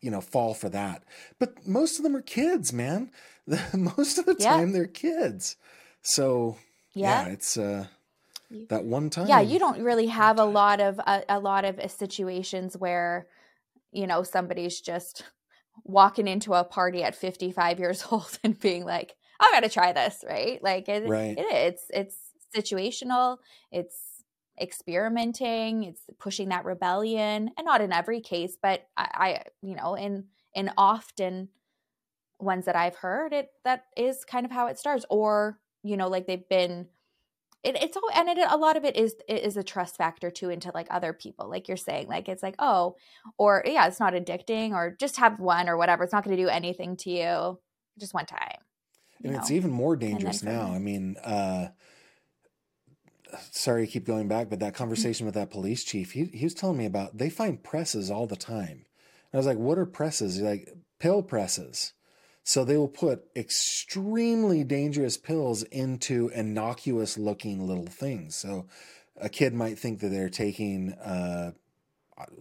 you 0.00 0.10
know 0.10 0.20
fall 0.20 0.54
for 0.54 0.68
that? 0.68 1.04
But 1.38 1.66
most 1.66 1.98
of 1.98 2.02
them 2.04 2.16
are 2.16 2.22
kids, 2.22 2.72
man. 2.72 3.10
most 3.74 4.18
of 4.18 4.26
the 4.26 4.34
Yeah. 4.34 4.56
time 4.56 4.72
they're 4.72 4.86
kids. 4.86 5.56
So 6.02 6.56
Yeah. 6.94 7.24
yeah, 7.26 7.32
it's 7.32 7.56
uh 7.56 7.86
that 8.68 8.84
one 8.84 9.10
time. 9.10 9.28
yeah 9.28 9.40
you 9.40 9.58
don't 9.58 9.82
really 9.82 10.06
have 10.06 10.38
a 10.38 10.44
lot 10.44 10.80
of 10.80 10.98
a, 11.00 11.22
a 11.28 11.38
lot 11.38 11.64
of 11.64 11.78
uh, 11.78 11.88
situations 11.88 12.76
where 12.76 13.26
you 13.92 14.06
know 14.06 14.22
somebody's 14.22 14.80
just 14.80 15.24
walking 15.84 16.26
into 16.28 16.54
a 16.54 16.64
party 16.64 17.02
at 17.02 17.14
55 17.14 17.78
years 17.78 18.04
old 18.10 18.38
and 18.42 18.58
being 18.58 18.84
like 18.84 19.14
i 19.40 19.50
gotta 19.52 19.68
try 19.68 19.92
this 19.92 20.24
right 20.26 20.62
like 20.62 20.88
it, 20.88 21.06
Right. 21.08 21.38
it 21.38 21.46
it's 21.50 21.84
it's 21.92 22.16
situational 22.56 23.38
it's 23.70 23.96
experimenting 24.60 25.84
it's 25.84 26.02
pushing 26.18 26.48
that 26.48 26.64
rebellion 26.64 27.50
and 27.56 27.64
not 27.64 27.80
in 27.80 27.92
every 27.92 28.20
case 28.20 28.56
but 28.60 28.86
I, 28.96 29.08
I 29.14 29.42
you 29.62 29.76
know 29.76 29.94
in 29.94 30.24
in 30.54 30.70
often 30.76 31.48
ones 32.38 32.66
that 32.66 32.76
i've 32.76 32.96
heard 32.96 33.32
it 33.32 33.48
that 33.64 33.84
is 33.96 34.24
kind 34.24 34.46
of 34.46 34.52
how 34.52 34.66
it 34.66 34.78
starts 34.78 35.04
or 35.10 35.58
you 35.82 35.96
know 35.96 36.08
like 36.08 36.26
they've 36.26 36.48
been 36.48 36.86
it, 37.64 37.76
it's 37.82 37.96
all 37.96 38.08
and 38.14 38.28
it, 38.28 38.38
a 38.48 38.56
lot 38.56 38.76
of 38.76 38.84
it 38.84 38.96
is 38.96 39.16
it 39.28 39.42
is 39.42 39.56
a 39.56 39.62
trust 39.62 39.96
factor 39.96 40.30
too 40.30 40.50
into 40.50 40.70
like 40.74 40.86
other 40.90 41.12
people 41.12 41.48
like 41.48 41.66
you're 41.66 41.76
saying 41.76 42.06
like 42.08 42.28
it's 42.28 42.42
like 42.42 42.54
oh 42.58 42.96
or 43.36 43.62
yeah 43.66 43.86
it's 43.86 44.00
not 44.00 44.14
addicting 44.14 44.72
or 44.72 44.96
just 44.98 45.16
have 45.16 45.40
one 45.40 45.68
or 45.68 45.76
whatever 45.76 46.04
it's 46.04 46.12
not 46.12 46.24
going 46.24 46.36
to 46.36 46.42
do 46.42 46.48
anything 46.48 46.96
to 46.96 47.10
you 47.10 47.58
just 47.98 48.14
one 48.14 48.26
time 48.26 48.58
and 49.24 49.32
know? 49.32 49.38
it's 49.38 49.50
even 49.50 49.70
more 49.70 49.96
dangerous 49.96 50.42
now 50.42 50.72
i 50.72 50.78
mean 50.78 51.16
uh 51.24 51.66
sorry 53.50 53.86
to 53.86 53.92
keep 53.92 54.06
going 54.06 54.28
back 54.28 54.48
but 54.48 54.60
that 54.60 54.72
mm-hmm. 54.72 54.78
conversation 54.78 55.26
with 55.26 55.34
that 55.34 55.50
police 55.50 55.84
chief 55.84 56.12
he, 56.12 56.24
he 56.24 56.44
was 56.44 56.54
telling 56.54 56.76
me 56.76 56.86
about 56.86 57.16
they 57.16 57.30
find 57.30 57.62
presses 57.62 58.10
all 58.10 58.26
the 58.26 58.36
time 58.36 58.84
and 59.32 59.34
i 59.34 59.36
was 59.36 59.46
like 59.46 59.58
what 59.58 59.78
are 59.78 59.86
presses 59.86 60.36
He's 60.36 60.44
like 60.44 60.74
pill 60.98 61.22
presses 61.22 61.92
so 62.48 62.64
they 62.64 62.78
will 62.78 62.88
put 62.88 63.26
extremely 63.36 64.64
dangerous 64.64 65.18
pills 65.18 65.64
into 65.64 66.30
innocuous 66.34 67.18
looking 67.18 67.68
little 67.68 67.88
things. 67.88 68.36
So 68.36 68.64
a 69.20 69.28
kid 69.28 69.52
might 69.52 69.78
think 69.78 70.00
that 70.00 70.08
they're 70.08 70.30
taking 70.30 70.94
uh, 70.94 71.50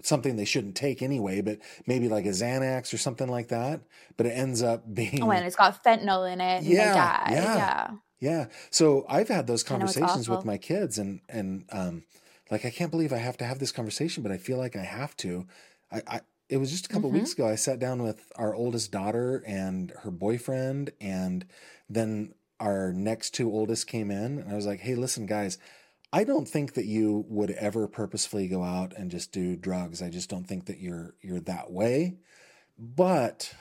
something 0.03 0.37
they 0.37 0.45
shouldn't 0.45 0.77
take 0.77 1.01
anyway, 1.01 1.41
but 1.41 1.59
maybe 1.87 2.07
like 2.07 2.25
a 2.25 2.29
Xanax 2.29 2.93
or 2.93 2.97
something 2.97 3.27
like 3.27 3.49
that. 3.49 3.81
But 4.15 4.27
it 4.27 4.29
ends 4.29 4.63
up 4.63 4.85
being 4.93 5.21
oh, 5.21 5.29
and 5.29 5.45
it's 5.45 5.57
got 5.57 5.83
fentanyl 5.83 6.31
in 6.31 6.39
it. 6.39 6.63
Yeah, 6.63 7.29
yeah, 7.29 7.31
yeah, 7.31 7.87
yeah. 8.19 8.47
So 8.69 9.05
I've 9.07 9.27
had 9.27 9.47
those 9.47 9.63
conversations 9.63 10.29
with 10.29 10.45
my 10.45 10.57
kids, 10.57 10.97
and 10.97 11.21
and 11.29 11.65
um, 11.71 12.03
like 12.49 12.65
I 12.65 12.69
can't 12.69 12.91
believe 12.91 13.13
I 13.13 13.17
have 13.17 13.37
to 13.37 13.45
have 13.45 13.59
this 13.59 13.71
conversation, 13.71 14.23
but 14.23 14.31
I 14.31 14.37
feel 14.37 14.57
like 14.57 14.75
I 14.75 14.83
have 14.83 15.15
to. 15.17 15.47
I, 15.91 16.01
I 16.07 16.21
it 16.49 16.57
was 16.57 16.71
just 16.71 16.85
a 16.85 16.89
couple 16.89 17.09
mm-hmm. 17.09 17.19
weeks 17.19 17.33
ago. 17.33 17.47
I 17.47 17.55
sat 17.55 17.79
down 17.79 18.01
with 18.01 18.31
our 18.35 18.55
oldest 18.55 18.91
daughter 18.91 19.43
and 19.45 19.91
her 20.03 20.11
boyfriend, 20.11 20.91
and 20.99 21.45
then 21.89 22.33
our 22.59 22.93
next 22.93 23.31
two 23.31 23.51
oldest 23.51 23.87
came 23.87 24.09
in, 24.09 24.39
and 24.39 24.51
I 24.51 24.55
was 24.55 24.65
like, 24.65 24.79
"Hey, 24.79 24.95
listen, 24.95 25.25
guys." 25.25 25.57
I 26.13 26.23
don't 26.23 26.47
think 26.47 26.75
that 26.75 26.85
you 26.85 27.25
would 27.27 27.51
ever 27.51 27.85
purposefully 27.85 28.47
go 28.47 28.63
out 28.63 28.93
and 28.95 29.11
just 29.11 29.33
do 29.33 29.57
drugs. 29.57 30.01
I 30.01 30.09
just 30.09 30.29
don't 30.29 30.47
think 30.47 30.65
that 30.67 30.79
you're 30.79 31.15
you're 31.21 31.41
that 31.41 31.69
way. 31.69 32.15
But 32.79 33.53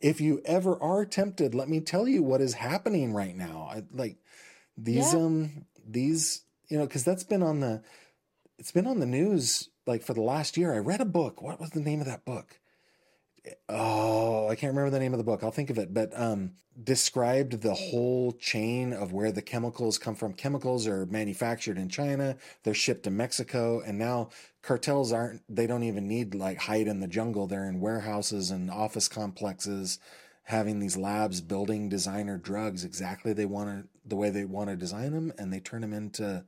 if 0.00 0.20
you 0.20 0.40
ever 0.44 0.80
are 0.82 1.04
tempted, 1.04 1.54
let 1.54 1.68
me 1.68 1.80
tell 1.80 2.06
you 2.06 2.22
what 2.22 2.40
is 2.40 2.54
happening 2.54 3.12
right 3.12 3.36
now. 3.36 3.68
I, 3.70 3.82
like 3.92 4.16
these 4.76 5.12
yeah. 5.12 5.20
um 5.20 5.66
these 5.86 6.42
you 6.68 6.78
know 6.78 6.86
because 6.86 7.04
that's 7.04 7.24
been 7.24 7.42
on 7.42 7.60
the 7.60 7.82
it's 8.58 8.72
been 8.72 8.86
on 8.86 9.00
the 9.00 9.06
news 9.06 9.68
like 9.86 10.02
for 10.02 10.14
the 10.14 10.22
last 10.22 10.56
year, 10.56 10.72
I 10.72 10.78
read 10.78 11.00
a 11.00 11.06
book. 11.06 11.42
What 11.42 11.60
was 11.60 11.70
the 11.70 11.80
name 11.80 12.00
of 12.00 12.06
that 12.06 12.24
book? 12.24 12.58
Oh, 13.68 14.48
I 14.48 14.54
can't 14.54 14.72
remember 14.72 14.90
the 14.90 15.00
name 15.00 15.12
of 15.12 15.18
the 15.18 15.24
book. 15.24 15.42
I'll 15.42 15.50
think 15.50 15.70
of 15.70 15.78
it, 15.78 15.92
but 15.92 16.10
um, 16.18 16.52
described 16.82 17.60
the 17.60 17.74
whole 17.74 18.32
chain 18.32 18.92
of 18.92 19.12
where 19.12 19.30
the 19.30 19.42
chemicals 19.42 19.98
come 19.98 20.14
from. 20.14 20.32
Chemicals 20.32 20.86
are 20.86 21.06
manufactured 21.06 21.78
in 21.78 21.88
China, 21.88 22.36
they're 22.62 22.74
shipped 22.74 23.04
to 23.04 23.10
Mexico, 23.10 23.80
and 23.80 23.98
now 23.98 24.30
cartels 24.62 25.12
aren't. 25.12 25.42
They 25.48 25.66
don't 25.66 25.82
even 25.82 26.08
need 26.08 26.34
like 26.34 26.58
hide 26.58 26.86
in 26.86 27.00
the 27.00 27.06
jungle. 27.06 27.46
They're 27.46 27.68
in 27.68 27.80
warehouses 27.80 28.50
and 28.50 28.70
office 28.70 29.08
complexes, 29.08 29.98
having 30.44 30.80
these 30.80 30.96
labs 30.96 31.40
building 31.40 31.88
designer 31.88 32.38
drugs 32.38 32.84
exactly 32.84 33.32
they 33.32 33.46
want 33.46 33.68
to 33.68 33.88
the 34.06 34.16
way 34.16 34.30
they 34.30 34.44
want 34.44 34.70
to 34.70 34.76
design 34.76 35.12
them, 35.12 35.32
and 35.38 35.52
they 35.52 35.60
turn 35.60 35.82
them 35.82 35.92
into 35.92 36.44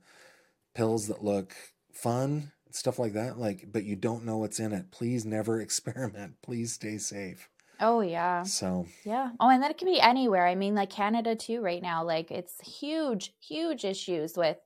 pills 0.73 1.07
that 1.07 1.23
look 1.23 1.55
fun 1.91 2.51
stuff 2.75 2.99
like 2.99 3.13
that 3.13 3.37
like 3.37 3.65
but 3.71 3.83
you 3.83 3.95
don't 3.95 4.25
know 4.25 4.37
what's 4.37 4.59
in 4.59 4.73
it. 4.73 4.91
Please 4.91 5.25
never 5.25 5.59
experiment. 5.61 6.35
Please 6.41 6.73
stay 6.73 6.97
safe. 6.97 7.49
Oh 7.79 8.01
yeah. 8.01 8.43
So 8.43 8.87
yeah. 9.03 9.31
Oh 9.39 9.49
and 9.49 9.63
that 9.63 9.77
can 9.77 9.87
be 9.87 9.99
anywhere. 9.99 10.47
I 10.47 10.55
mean 10.55 10.75
like 10.75 10.89
canada 10.89 11.35
too 11.35 11.61
right 11.61 11.81
now 11.81 12.03
like 12.03 12.31
it's 12.31 12.59
huge 12.61 13.33
huge 13.39 13.85
issues 13.85 14.35
with 14.35 14.57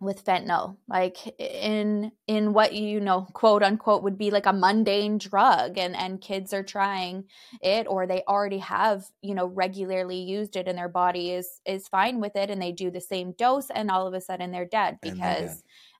with 0.00 0.24
fentanyl. 0.24 0.78
Like 0.88 1.18
in 1.38 2.10
in 2.26 2.52
what 2.52 2.72
you 2.72 3.00
know 3.00 3.26
quote 3.34 3.62
unquote 3.62 4.02
would 4.02 4.16
be 4.16 4.30
like 4.30 4.46
a 4.46 4.52
mundane 4.52 5.18
drug 5.18 5.76
and 5.78 5.94
and 5.94 6.20
kids 6.20 6.52
are 6.52 6.62
trying 6.62 7.24
it 7.60 7.86
or 7.86 8.06
they 8.06 8.22
already 8.26 8.58
have 8.58 9.04
you 9.20 9.34
know 9.34 9.46
regularly 9.46 10.20
used 10.20 10.56
it 10.56 10.66
and 10.66 10.78
their 10.78 10.88
body 10.88 11.32
is 11.32 11.60
is 11.66 11.86
fine 11.86 12.18
with 12.20 12.34
it 12.34 12.50
and 12.50 12.60
they 12.60 12.72
do 12.72 12.90
the 12.90 13.00
same 13.00 13.32
dose 13.32 13.68
and 13.70 13.90
all 13.90 14.06
of 14.06 14.14
a 14.14 14.20
sudden 14.20 14.50
they're 14.50 14.64
dead 14.64 14.98
because 15.02 15.18
they're 15.18 15.46
dead. 15.46 15.56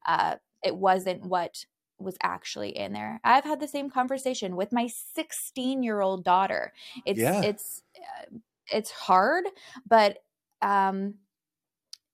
Uh, 0.07 0.37
it 0.63 0.77
wasn't 0.77 1.25
what 1.25 1.65
was 1.99 2.17
actually 2.23 2.71
in 2.77 2.93
there. 2.93 3.21
I've 3.25 3.45
had 3.45 3.61
the 3.61 3.69
same 3.69 3.91
conversation 3.91 4.57
with 4.57 4.73
my 4.73 4.89
16 5.15 5.83
year 5.83 6.01
old 6.01 6.25
daughter. 6.25 6.73
It's 7.05 7.21
yeah. 7.21 7.43
it's 7.43 7.83
uh, 7.97 8.39
it's 8.73 8.91
hard, 8.91 9.45
but 9.87 10.19
um 10.63 11.15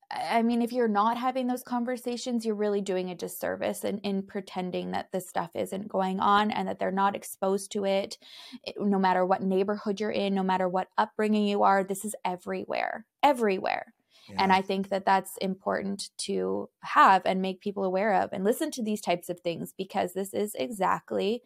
I 0.09 0.43
mean, 0.43 0.62
if 0.62 0.73
you're 0.73 0.86
not 0.86 1.16
having 1.16 1.48
those 1.48 1.64
conversations, 1.64 2.47
you're 2.47 2.55
really 2.55 2.81
doing 2.81 3.10
a 3.10 3.14
disservice 3.16 3.82
in, 3.82 3.98
in 3.98 4.23
pretending 4.23 4.93
that 4.93 5.10
this 5.10 5.28
stuff 5.28 5.51
isn't 5.55 5.89
going 5.89 6.20
on 6.20 6.52
and 6.52 6.68
that 6.68 6.78
they're 6.78 6.93
not 6.93 7.16
exposed 7.16 7.73
to 7.73 7.85
it. 7.85 8.16
it. 8.62 8.77
No 8.81 9.01
matter 9.01 9.27
what 9.27 9.43
neighborhood 9.43 9.98
you're 9.98 10.12
in, 10.12 10.32
no 10.32 10.44
matter 10.44 10.68
what 10.68 10.89
upbringing 10.97 11.48
you 11.48 11.64
are, 11.64 11.82
this 11.82 12.05
is 12.05 12.14
everywhere, 12.24 13.05
everywhere. 13.23 13.94
And 14.39 14.53
I 14.53 14.62
think 14.62 14.89
that 14.89 15.05
that's 15.05 15.36
important 15.39 16.11
to 16.19 16.69
have 16.81 17.23
and 17.24 17.40
make 17.40 17.61
people 17.61 17.85
aware 17.85 18.15
of 18.15 18.32
and 18.32 18.44
listen 18.44 18.70
to 18.73 18.82
these 18.82 19.01
types 19.01 19.28
of 19.28 19.40
things 19.40 19.73
because 19.77 20.15
this 20.15 20.35
is 20.35 20.55
exactly 20.55 21.43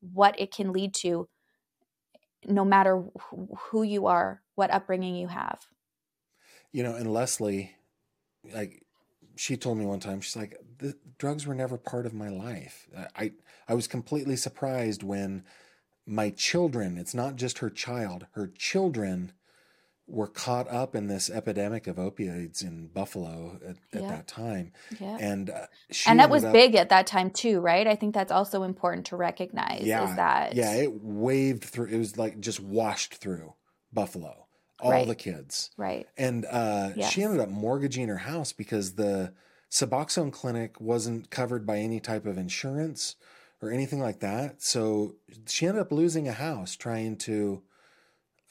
what 0.00 0.38
it 0.38 0.52
can 0.52 0.72
lead 0.72 0.94
to 0.94 1.28
no 2.44 2.64
matter 2.64 3.02
who 3.70 3.82
you 3.82 4.06
are, 4.06 4.42
what 4.54 4.70
upbringing 4.70 5.16
you 5.16 5.28
have. 5.28 5.60
You 6.72 6.82
know, 6.82 6.94
and 6.94 7.12
Leslie, 7.12 7.74
like 8.52 8.84
she 9.36 9.56
told 9.56 9.78
me 9.78 9.84
one 9.84 10.00
time, 10.00 10.20
she's 10.20 10.36
like, 10.36 10.58
the 10.78 10.94
drugs 11.18 11.46
were 11.46 11.54
never 11.54 11.76
part 11.76 12.06
of 12.06 12.14
my 12.14 12.28
life. 12.28 12.86
I, 13.16 13.32
I 13.68 13.74
was 13.74 13.86
completely 13.86 14.36
surprised 14.36 15.02
when 15.02 15.44
my 16.06 16.30
children, 16.30 16.98
it's 16.98 17.14
not 17.14 17.36
just 17.36 17.58
her 17.58 17.70
child, 17.70 18.26
her 18.32 18.46
children 18.46 19.32
were 20.08 20.28
caught 20.28 20.68
up 20.70 20.94
in 20.94 21.08
this 21.08 21.28
epidemic 21.28 21.86
of 21.86 21.96
opioids 21.96 22.62
in 22.62 22.86
Buffalo 22.86 23.58
at, 23.66 23.76
at 23.92 24.02
yeah. 24.02 24.08
that 24.08 24.28
time. 24.28 24.72
Yeah. 25.00 25.16
And 25.20 25.50
uh, 25.50 25.66
and 26.06 26.20
that 26.20 26.30
was 26.30 26.44
up, 26.44 26.52
big 26.52 26.76
at 26.76 26.90
that 26.90 27.06
time 27.06 27.30
too, 27.30 27.60
right? 27.60 27.86
I 27.86 27.96
think 27.96 28.14
that's 28.14 28.30
also 28.30 28.62
important 28.62 29.06
to 29.06 29.16
recognize 29.16 29.82
yeah, 29.82 30.08
is 30.08 30.16
that 30.16 30.54
Yeah, 30.54 30.74
it 30.74 31.02
waved 31.02 31.64
through 31.64 31.86
it 31.86 31.98
was 31.98 32.16
like 32.16 32.38
just 32.40 32.60
washed 32.60 33.14
through 33.14 33.54
Buffalo. 33.92 34.46
All 34.78 34.90
right. 34.90 35.08
the 35.08 35.14
kids. 35.14 35.70
Right. 35.78 36.06
And 36.18 36.44
uh, 36.44 36.90
yes. 36.94 37.10
she 37.10 37.22
ended 37.22 37.40
up 37.40 37.48
mortgaging 37.48 38.08
her 38.08 38.18
house 38.18 38.52
because 38.52 38.96
the 38.96 39.32
Suboxone 39.70 40.30
clinic 40.30 40.78
wasn't 40.80 41.30
covered 41.30 41.66
by 41.66 41.78
any 41.78 41.98
type 41.98 42.26
of 42.26 42.36
insurance 42.36 43.16
or 43.62 43.70
anything 43.70 44.00
like 44.00 44.20
that. 44.20 44.62
So 44.62 45.14
she 45.46 45.66
ended 45.66 45.80
up 45.80 45.92
losing 45.92 46.28
a 46.28 46.32
house 46.32 46.76
trying 46.76 47.16
to 47.18 47.62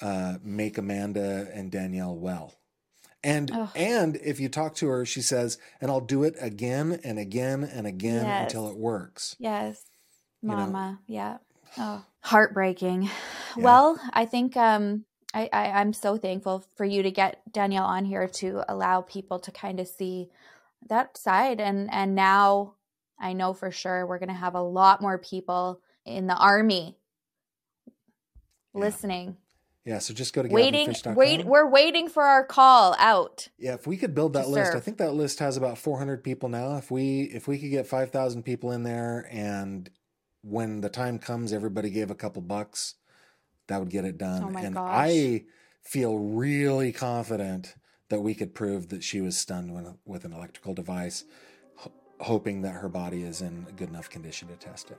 uh, 0.02 0.36
make 0.44 0.78
Amanda 0.78 1.48
and 1.54 1.72
Danielle 1.72 2.16
well. 2.16 2.56
And 3.24 3.52
and 3.76 4.18
if 4.18 4.40
you 4.40 4.50
talk 4.50 4.76
to 4.76 4.88
her, 4.88 5.04
she 5.04 5.22
says, 5.22 5.58
"And 5.82 5.90
I'll 5.90 6.00
do 6.00 6.24
it 6.24 6.36
again 6.40 7.00
and 7.04 7.18
again 7.18 7.64
and 7.64 7.88
again 7.88 8.24
yes. 8.24 8.44
until 8.44 8.70
it 8.70 8.78
works." 8.78 9.36
Yes, 9.40 9.82
Mama. 10.44 11.00
You 11.08 11.16
know? 11.16 11.20
Yeah. 11.20 11.38
Oh, 11.78 12.06
heartbreaking. 12.20 13.04
Yeah. 13.04 13.64
Well, 13.64 14.00
I 14.14 14.26
think 14.26 14.56
um, 14.56 15.06
I, 15.34 15.50
I 15.52 15.72
I'm 15.72 15.92
so 15.92 16.18
thankful 16.18 16.66
for 16.76 16.86
you 16.86 17.02
to 17.02 17.10
get 17.10 17.42
Danielle 17.52 17.86
on 17.86 18.06
here 18.06 18.28
to 18.28 18.64
allow 18.70 19.02
people 19.02 19.40
to 19.40 19.52
kind 19.52 19.80
of 19.80 19.88
see 19.88 20.30
that 20.88 21.18
side, 21.18 21.60
and 21.60 21.92
and 21.92 22.14
now 22.14 22.76
I 23.20 23.34
know 23.34 23.54
for 23.54 23.72
sure 23.72 24.06
we're 24.06 24.20
gonna 24.20 24.34
have 24.34 24.54
a 24.54 24.62
lot 24.62 25.02
more 25.02 25.18
people 25.18 25.82
in 26.06 26.28
the 26.28 26.36
army 26.36 26.96
yeah. 27.88 28.82
listening 28.82 29.38
yeah, 29.86 30.00
so 30.00 30.16
just 30.16 30.34
go 30.34 30.42
to 30.42 30.50
waiting. 30.50 30.94
Wait, 31.16 31.46
we're 31.46 31.70
waiting 31.70 32.10
for 32.10 32.24
our 32.24 32.44
call 32.44 32.96
out. 32.98 33.48
Yeah, 33.60 33.76
if 33.76 33.86
we 33.86 33.98
could 33.98 34.16
build 34.16 34.34
that 34.34 34.50
list, 34.50 34.72
serve. 34.72 34.76
I 34.78 34.80
think 34.80 34.98
that 34.98 35.14
list 35.14 35.38
has 35.40 35.58
about 35.58 35.78
400 35.78 36.24
people 36.24 36.50
now. 36.50 36.78
If 36.78 36.90
we 36.90 37.22
if 37.22 37.48
we 37.48 37.60
could 37.60 37.70
get 37.70 37.86
5,000 37.86 38.42
people 38.42 38.72
in 38.72 38.82
there, 38.82 39.28
and 39.32 39.90
when 40.42 40.82
the 40.82 40.90
time 40.90 41.20
comes, 41.20 41.54
everybody 41.54 41.92
gave 41.92 42.10
a 42.10 42.16
couple 42.16 42.42
bucks, 42.42 42.96
that 43.68 43.80
would 43.80 43.92
get 43.92 44.06
it 44.06 44.18
done. 44.18 44.44
Oh 44.46 44.50
my 44.50 44.62
and 44.62 44.74
gosh. 44.74 44.92
I 44.92 45.44
feel 45.84 46.18
really 46.18 46.92
confident 46.92 47.76
that 48.10 48.22
we 48.22 48.34
could 48.34 48.56
prove 48.56 48.90
that 48.90 49.04
she 49.04 49.22
was 49.22 49.38
stunned 49.38 49.74
with, 49.74 49.94
with 50.04 50.26
an 50.26 50.34
electrical 50.34 50.74
device, 50.74 51.26
ho- 51.76 51.92
hoping 52.20 52.64
that 52.64 52.74
her 52.74 52.90
body 52.90 53.22
is 53.22 53.42
in 53.42 53.68
good 53.76 53.90
enough 53.90 54.10
condition 54.10 54.48
to 54.48 54.56
test 54.56 54.90
it. 54.90 54.98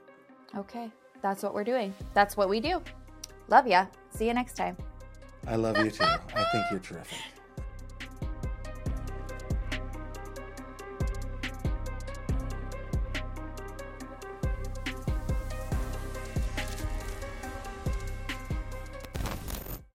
Okay, 0.55 0.89
that's 1.21 1.43
what 1.43 1.53
we're 1.53 1.65
doing. 1.65 1.93
That's 2.13 2.37
what 2.37 2.47
we 2.47 2.61
do. 2.61 2.81
Love 3.49 3.67
ya. 3.67 3.85
See 4.09 4.27
you 4.27 4.33
next 4.33 4.55
time. 4.55 4.75
I 5.47 5.55
love 5.55 5.77
you 5.77 5.91
too. 5.91 6.03
I 6.03 6.43
think 6.51 6.65
you're 6.71 6.79
terrific. 6.79 7.17